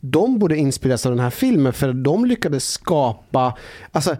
de 0.04 0.38
borde 0.38 0.56
inspireras 0.56 1.06
av 1.06 1.12
den 1.12 1.20
här 1.20 1.30
filmen 1.30 1.72
för 1.72 1.92
de 1.92 2.24
lyckades 2.24 2.68
skapa, 2.68 3.56
alltså 3.92 4.16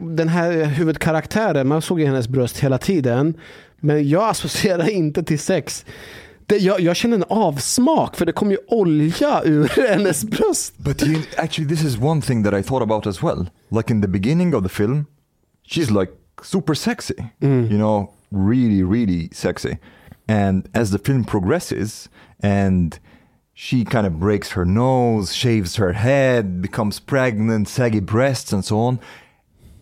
den 0.00 0.28
här 0.28 0.64
huvudkaraktären, 0.64 1.68
man 1.68 1.82
såg 1.82 2.00
ju 2.00 2.06
hennes 2.06 2.28
bröst 2.28 2.58
hela 2.58 2.78
tiden, 2.78 3.34
men 3.80 4.08
jag 4.08 4.28
associerar 4.28 4.90
inte 4.90 5.22
till 5.22 5.38
sex. 5.38 5.84
Det, 6.46 6.58
jag, 6.58 6.80
jag 6.80 6.96
känner 6.96 7.16
en 7.16 7.24
avsmak 7.28 8.16
för 8.16 8.26
det 8.26 8.32
kom 8.32 8.50
ju 8.50 8.58
olja 8.66 9.42
ur 9.44 9.68
hennes 9.88 10.24
bröst. 10.24 10.78
But 10.78 11.02
you, 11.02 11.22
actually, 11.36 11.76
this 11.76 11.84
is 11.84 11.98
one 11.98 12.22
thing 12.22 12.44
that 12.44 12.54
I 12.54 12.62
thought 12.62 12.82
about 12.82 13.06
as 13.06 13.22
well. 13.22 13.46
Like 13.70 13.94
in 13.94 14.02
the 14.02 14.08
beginning 14.08 14.54
of 14.54 14.62
the 14.62 14.68
film, 14.68 15.06
she's 15.66 16.00
like 16.00 16.12
super 16.42 16.74
sexy, 16.74 17.14
you 17.40 17.78
know, 17.78 18.10
really, 18.30 18.82
really 18.82 19.28
sexy. 19.32 19.78
And 20.28 20.68
as 20.74 20.90
the 20.90 20.98
film 20.98 21.24
progresses, 21.24 22.08
and 22.42 22.98
she 23.60 23.84
kind 23.84 24.06
of 24.06 24.20
breaks 24.20 24.52
her 24.52 24.64
nose, 24.64 25.34
shaves 25.34 25.74
her 25.76 25.92
head, 25.92 26.62
becomes 26.62 27.00
pregnant, 27.00 27.66
saggy 27.66 27.98
breasts, 27.98 28.52
and 28.52 28.64
so 28.64 28.78
on. 28.78 29.00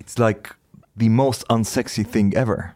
It's 0.01 0.19
like 0.19 0.57
the 0.97 1.11
most 1.11 1.47
unsexy 1.49 2.07
thing 2.07 2.35
ever. 2.35 2.75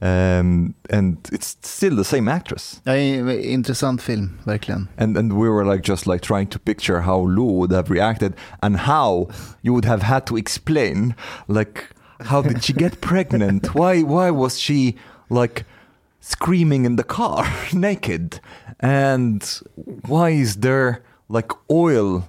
Um, 0.00 0.74
and 0.88 1.18
it's 1.30 1.58
still 1.60 1.94
the 1.94 2.04
same 2.04 2.28
actress. 2.28 2.80
Ja, 2.86 2.94
intressant 2.94 4.00
film, 4.00 4.38
verkligen. 4.46 4.88
and 4.96 5.18
and 5.18 5.34
we 5.34 5.50
were 5.50 5.66
like 5.66 5.82
just 5.82 6.06
like 6.06 6.22
trying 6.22 6.46
to 6.46 6.58
picture 6.58 7.02
how 7.02 7.18
Lou 7.18 7.52
would 7.58 7.72
have 7.72 7.90
reacted 7.90 8.32
and 8.62 8.78
how 8.78 9.28
you 9.60 9.74
would 9.74 9.84
have 9.84 10.02
had 10.02 10.24
to 10.28 10.38
explain 10.38 11.14
like 11.46 11.90
how 12.20 12.40
did 12.40 12.64
she 12.64 12.72
get 12.72 13.02
pregnant 13.02 13.74
why 13.74 14.02
why 14.02 14.30
was 14.30 14.58
she 14.58 14.96
like 15.28 15.66
screaming 16.20 16.86
in 16.86 16.96
the 16.96 17.04
car 17.04 17.46
naked 17.72 18.40
and 18.82 19.42
why 20.08 20.30
is 20.30 20.56
there 20.56 20.94
like 21.28 21.48
oil 21.70 22.22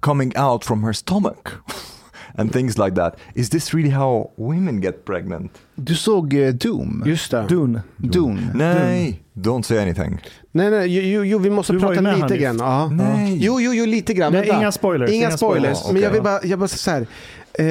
coming 0.00 0.36
out 0.36 0.64
from 0.64 0.84
her 0.84 0.92
stomach 0.92 1.52
and 2.38 2.52
things 2.52 2.78
like 2.78 2.94
that 2.94 3.16
is 3.34 3.50
this 3.50 3.74
really 3.74 3.90
how 3.90 4.30
women 4.36 4.80
get 4.80 5.04
pregnant 5.04 5.52
Du 5.74 5.94
såg 5.94 6.34
eh, 6.34 6.54
Doom? 6.54 7.02
Just 7.06 7.30
det. 7.30 7.46
Dune. 7.48 7.80
Dune. 7.96 8.50
nej 8.54 9.22
don't 9.34 9.62
say 9.62 9.78
anything 9.78 10.20
Nej, 10.52 10.70
nej, 10.70 10.86
jo, 10.88 11.02
jo, 11.02 11.24
jo 11.24 11.38
vi 11.38 11.50
måste 11.50 11.72
Du 11.72 11.80
prata 11.80 12.00
lite 12.00 12.36
grann. 12.38 12.56
Ja. 12.58 12.88
Nej. 12.88 13.36
Jo, 13.40 13.60
jo, 13.60 13.72
jo, 13.74 13.86
lite 13.86 14.14
grann. 14.14 14.32
Nej, 14.32 14.48
inga 14.48 14.72
spoilers, 14.72 15.10
Inga 15.10 15.26
inga 15.26 15.36
spoilers. 15.36 15.78
spoilers. 15.78 15.92
Men 15.92 16.02
jag 16.02 16.10
vill 16.10 16.22
bara, 16.22 16.40
jag 16.44 16.58
bara 16.58 16.68
säga 16.68 16.78
så 16.78 16.90
här. 16.90 17.06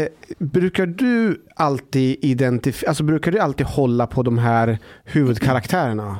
Eh, 0.01 0.07
brukar 0.37 0.85
du 0.85 1.45
alltid 1.55 2.17
identifiera, 2.21 2.89
alltså 2.89 3.03
brukar 3.03 3.31
du 3.31 3.39
alltid 3.39 3.65
hålla 3.65 4.07
på 4.07 4.23
de 4.23 4.37
här 4.37 4.77
huvudkaraktärerna? 5.03 6.19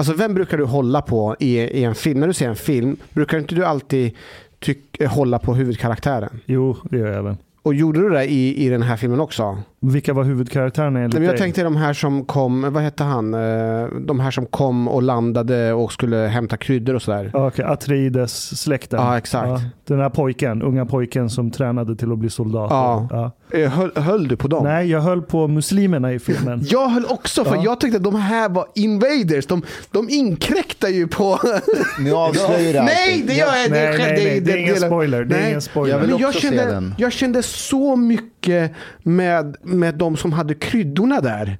Alltså 0.00 0.14
vem 0.14 0.34
brukar 0.34 0.58
du 0.58 0.64
hålla 0.64 1.02
på 1.02 1.36
i, 1.38 1.58
i 1.58 1.84
en 1.84 1.94
film? 1.94 2.20
När 2.20 2.26
du 2.26 2.32
ser 2.32 2.48
en 2.48 2.56
film, 2.56 2.96
brukar 3.12 3.38
inte 3.38 3.54
du 3.54 3.64
alltid 3.64 4.12
tyck, 4.58 5.00
eh, 5.00 5.10
hålla 5.10 5.38
på 5.38 5.54
huvudkaraktären? 5.54 6.40
Jo, 6.46 6.76
det 6.90 6.98
gör 6.98 7.12
jag 7.12 7.22
väl. 7.22 7.36
Och 7.62 7.74
gjorde 7.74 8.00
du 8.00 8.10
det 8.10 8.24
i, 8.24 8.66
i 8.66 8.68
den 8.68 8.82
här 8.82 8.96
filmen 8.96 9.20
också? 9.20 9.58
Vilka 9.80 10.12
var 10.12 10.24
huvudkaraktärerna 10.24 10.98
enligt 11.00 11.14
men 11.14 11.22
jag 11.22 11.32
dig? 11.32 11.38
tänkte 11.38 11.62
de 11.62 11.76
här 11.76 11.92
som 11.92 12.24
kom, 12.24 12.72
vad 12.72 12.82
hette 12.82 13.04
han? 13.04 13.34
Eh, 13.34 13.86
De 14.00 14.20
här 14.20 14.30
som 14.30 14.46
kom 14.46 14.88
och 14.88 15.02
landade 15.02 15.72
och 15.72 15.92
skulle 15.92 16.16
hämta 16.16 16.56
kryddor 16.56 16.94
och 16.94 17.02
sådär. 17.02 17.30
Ja, 17.32 17.46
Okej, 17.46 17.64
Atreides-släkten. 17.64 19.00
Ja, 19.00 19.18
exakt. 19.18 19.62
den 19.86 20.00
här 20.00 20.08
pojken, 20.10 20.62
unga 20.62 20.86
pojken 20.86 21.30
som 21.30 21.50
tränade 21.50 21.96
till 21.96 22.12
att 22.12 22.18
bli 22.18 22.30
soldat. 22.30 22.70
Ja. 22.70 23.08
Ja. 23.10 23.30
Eh, 23.52 23.70
Höll, 23.70 23.90
höll 23.96 24.28
du 24.28 24.36
på 24.36 24.48
dem? 24.48 24.64
Nej, 24.64 24.90
jag 24.90 25.00
höll 25.00 25.22
på 25.22 25.48
muslimerna 25.48 26.12
i 26.12 26.18
filmen. 26.18 26.60
Jag 26.70 26.88
höll 26.88 27.04
också, 27.06 27.44
för 27.44 27.54
Ja. 27.56 27.62
jag 27.64 27.80
tyckte 27.80 27.96
att 27.96 28.04
de 28.04 28.14
här 28.14 28.48
var 28.48 28.66
invaders. 28.74 29.46
De, 29.46 29.62
de 29.90 30.08
inkräktar 30.10 30.88
ju 30.88 31.06
på... 31.08 31.38
Nu 31.98 32.12
avslöjar 32.12 32.80
allt. 32.80 32.90
nej, 32.94 33.24
det 33.26 33.34
gör 33.34 33.46
jag 33.46 33.70
Nej, 33.70 33.86
det, 33.92 33.98
nej, 33.98 34.24
nej, 34.24 34.40
det 34.40 34.52
är 34.52 34.56
ingen 34.56 34.76
spoiler. 34.76 35.24
Det 35.24 35.36
är 35.36 35.48
ingen 35.48 35.62
spoiler. 35.62 35.94
Jag 35.94 36.00
vill 36.00 36.10
Men 36.10 36.18
jag, 36.18 36.28
också 36.28 36.40
se 36.40 36.46
kände, 36.48 36.64
den. 36.64 36.94
jag 36.98 37.12
kände 37.12 37.42
så 37.42 37.96
mycket 37.96 38.72
med, 39.02 39.56
med 39.62 39.94
de 39.94 40.16
som 40.16 40.32
hade 40.32 40.54
kryddorna 40.54 41.20
där. 41.20 41.58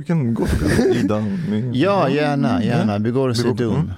We 0.00 0.04
can 0.06 0.34
go 0.34 0.46
to 0.46 0.82
Ida 0.94 1.22
Ja, 1.72 2.08
gärna, 2.08 2.64
gärna. 2.64 2.98
Vi 2.98 3.10
går 3.10 3.28
och 3.28 3.36
ser 3.36 3.52
Dune. 3.52 3.94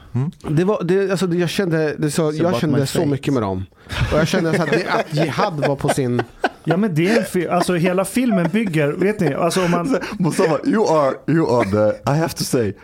Det 0.51 0.65
var, 0.65 0.83
det, 0.85 1.11
alltså, 1.11 1.27
det- 1.27 1.37
jag 1.37 1.51
kände, 1.51 1.95
det 1.99 2.11
så, 2.11 2.33
jag 2.35 2.57
kände 2.61 2.87
så 2.87 3.07
mycket 3.07 3.35
med 3.35 3.43
dem. 3.43 3.67
Och 4.13 4.19
jag 4.19 4.29
kände 4.29 4.57
så 4.57 4.63
att, 4.63 4.71
det, 4.71 4.87
att 4.89 5.15
Jihad 5.15 5.67
var 5.69 5.77
på 5.77 5.89
sin... 5.89 6.23
Ja, 6.65 6.77
men 6.77 6.95
det 6.95 7.09
är 7.11 7.19
en 7.19 7.25
fi- 7.25 7.49
Alltså 7.49 7.75
hela 7.75 8.05
filmen 8.05 8.49
bygger, 8.53 8.89
vet 8.93 9.21
ni, 9.21 9.35
alltså 9.35 9.65
om 9.65 9.71
man... 9.71 9.97
Mustafa, 10.19 10.59
you 10.67 10.89
are 10.99 11.15
you 11.27 11.57
are 11.61 11.65
the 11.71 12.11
I 12.11 12.15
have 12.15 12.29
to 12.35 12.45
say, 12.45 12.75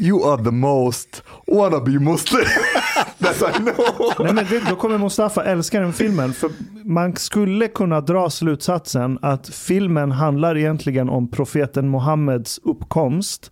you 0.00 0.32
are 0.32 0.44
the 0.44 0.50
most 0.50 1.22
wannabe 1.46 1.90
Muslim 1.90 2.44
that 3.18 3.56
I 3.56 3.58
know. 3.58 3.74
Nej, 4.18 4.34
men 4.34 4.44
det, 4.50 4.70
då 4.70 4.76
kommer 4.76 4.98
Mustafa 4.98 5.44
älska 5.44 5.80
den 5.80 5.92
filmen. 5.92 6.32
För 6.32 6.50
man 6.84 7.16
skulle 7.16 7.68
kunna 7.68 8.00
dra 8.00 8.30
slutsatsen 8.30 9.18
att 9.22 9.48
filmen 9.48 10.12
handlar 10.12 10.56
egentligen 10.56 11.08
om 11.08 11.28
profeten 11.28 11.90
Muhammeds 11.90 12.60
uppkomst 12.62 13.50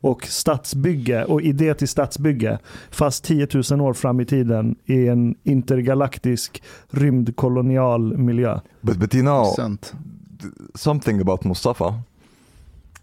och 0.00 0.26
stadsbygge 0.26 1.24
och 1.24 1.42
idé 1.42 1.74
till 1.74 1.88
stadsbygge. 1.88 2.58
Fast 2.90 3.24
10 3.24 3.48
000 3.70 3.80
år 3.80 3.94
fram 3.94 4.20
i 4.20 4.24
tiden 4.24 4.76
i 4.84 5.08
en 5.08 5.34
intergalaktisk 5.42 6.62
rymdkolonial 6.90 8.18
miljö. 8.18 8.60
But 8.80 8.98
but 8.98 9.14
you 9.14 9.22
know 9.22 9.76
something 10.74 11.20
about 11.20 11.44
Mustafa. 11.44 12.00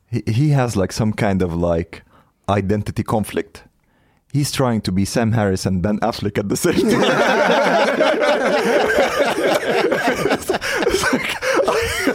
He 0.10 0.22
he 0.26 0.56
has 0.56 0.76
like 0.76 0.94
some 0.94 1.14
kind 1.14 1.44
of 1.44 1.76
like 1.76 2.02
identity 2.58 3.04
conflict. 3.04 3.64
He's 4.34 4.52
trying 4.52 4.82
to 4.82 4.92
be 4.92 5.06
Sam 5.06 5.32
Harris 5.34 5.68
and 5.68 5.84
Ben 5.84 6.00
Affleck 6.00 6.40
at 6.40 6.50
the 6.50 6.58
same 6.58 6.74
time. 6.74 6.90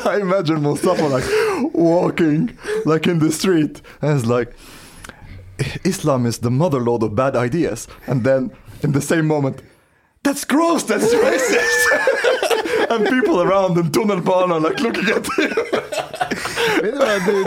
I 0.04 0.18
imagine 0.20 0.62
Mustafa 0.62 1.04
like 1.04 1.22
walking 1.72 2.58
like 2.84 3.06
in 3.06 3.20
the 3.20 3.30
street. 3.30 3.80
And 4.02 4.18
it's 4.18 4.26
like 4.26 4.52
Islam 5.84 6.26
is 6.26 6.38
the 6.38 6.50
motherlode 6.50 7.02
of 7.02 7.14
bad 7.14 7.36
ideas. 7.36 7.86
And 8.08 8.24
then 8.24 8.50
in 8.82 8.90
the 8.92 9.00
same 9.00 9.28
moment 9.28 9.62
that's 10.24 10.44
gross 10.44 10.82
that's 10.82 11.14
racist 11.14 12.14
and 12.90 13.06
people 13.06 13.40
around 13.40 13.78
in 13.78 13.92
tunnelbanan 13.92 14.62
like 14.62 14.82
looking 14.82 15.10
at 15.10 15.26
him 15.38 15.54
Vet 16.82 16.92
du 16.92 16.98
vad, 16.98 17.26
du, 17.26 17.44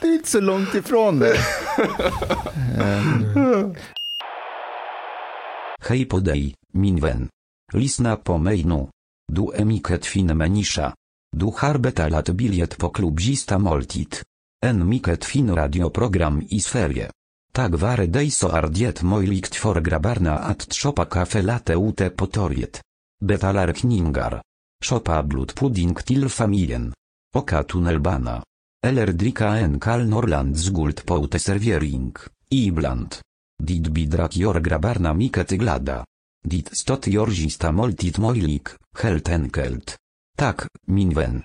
du 0.00 0.08
är 0.08 0.14
inte 0.14 0.28
så 0.28 0.40
långt 0.40 0.74
ifrån 0.74 1.18
det. 1.18 1.36
Hej 5.82 6.04
podej, 6.04 6.54
minwen. 6.72 7.28
Lisna 7.72 8.16
po 8.16 8.38
mainu. 8.38 8.88
Du 9.32 9.52
emiket 9.54 10.06
fin 10.06 10.36
menisza. 10.36 10.94
Du 11.36 11.52
harbeta 11.56 12.08
lat 12.08 12.28
biliet 12.28 12.78
po 12.78 12.90
klubzista 12.90 13.58
moltit. 13.58 14.22
En 14.66 14.88
miket 14.88 15.24
fin 15.24 15.54
radioprogram 15.54 16.42
i 16.48 16.60
sferie. 16.60 17.10
Tak 17.52 17.74
ware 17.74 18.06
dejso 18.06 18.48
ardiet 18.48 19.02
moilikt 19.02 19.56
for 19.56 19.80
grabarna 19.80 20.38
at 20.38 20.68
trzopa 20.68 21.04
kafe 21.04 21.42
late 21.42 21.74
ute 21.74 22.10
potoriet. 22.10 22.80
Betalar 23.24 23.72
kningar. 23.72 24.40
Chopa 24.80 25.22
blut 25.22 25.52
pudding 25.54 25.92
til 26.08 26.28
familien. 26.28 26.86
Oka 27.36 27.62
tunnelbana. 27.68 28.40
Elerdrika 28.82 29.58
en 29.60 29.78
kal 29.78 30.06
norland 30.08 30.56
z 30.56 30.72
guld 30.72 31.04
poute 31.04 31.38
serviering. 31.38 32.16
Ibland. 32.48 33.20
Dit 33.62 33.92
bidrak 33.92 34.36
jor 34.36 34.60
grabarna 34.60 35.12
miket 35.12 35.52
glada. 35.60 36.04
Dit 36.40 36.72
stot 36.72 37.06
jorzista 37.06 37.70
moltit 37.70 38.18
moilik, 38.18 38.72
helt 39.02 39.28
enkelt. 39.28 39.98
Tak, 40.36 40.66
minwen. 40.86 41.42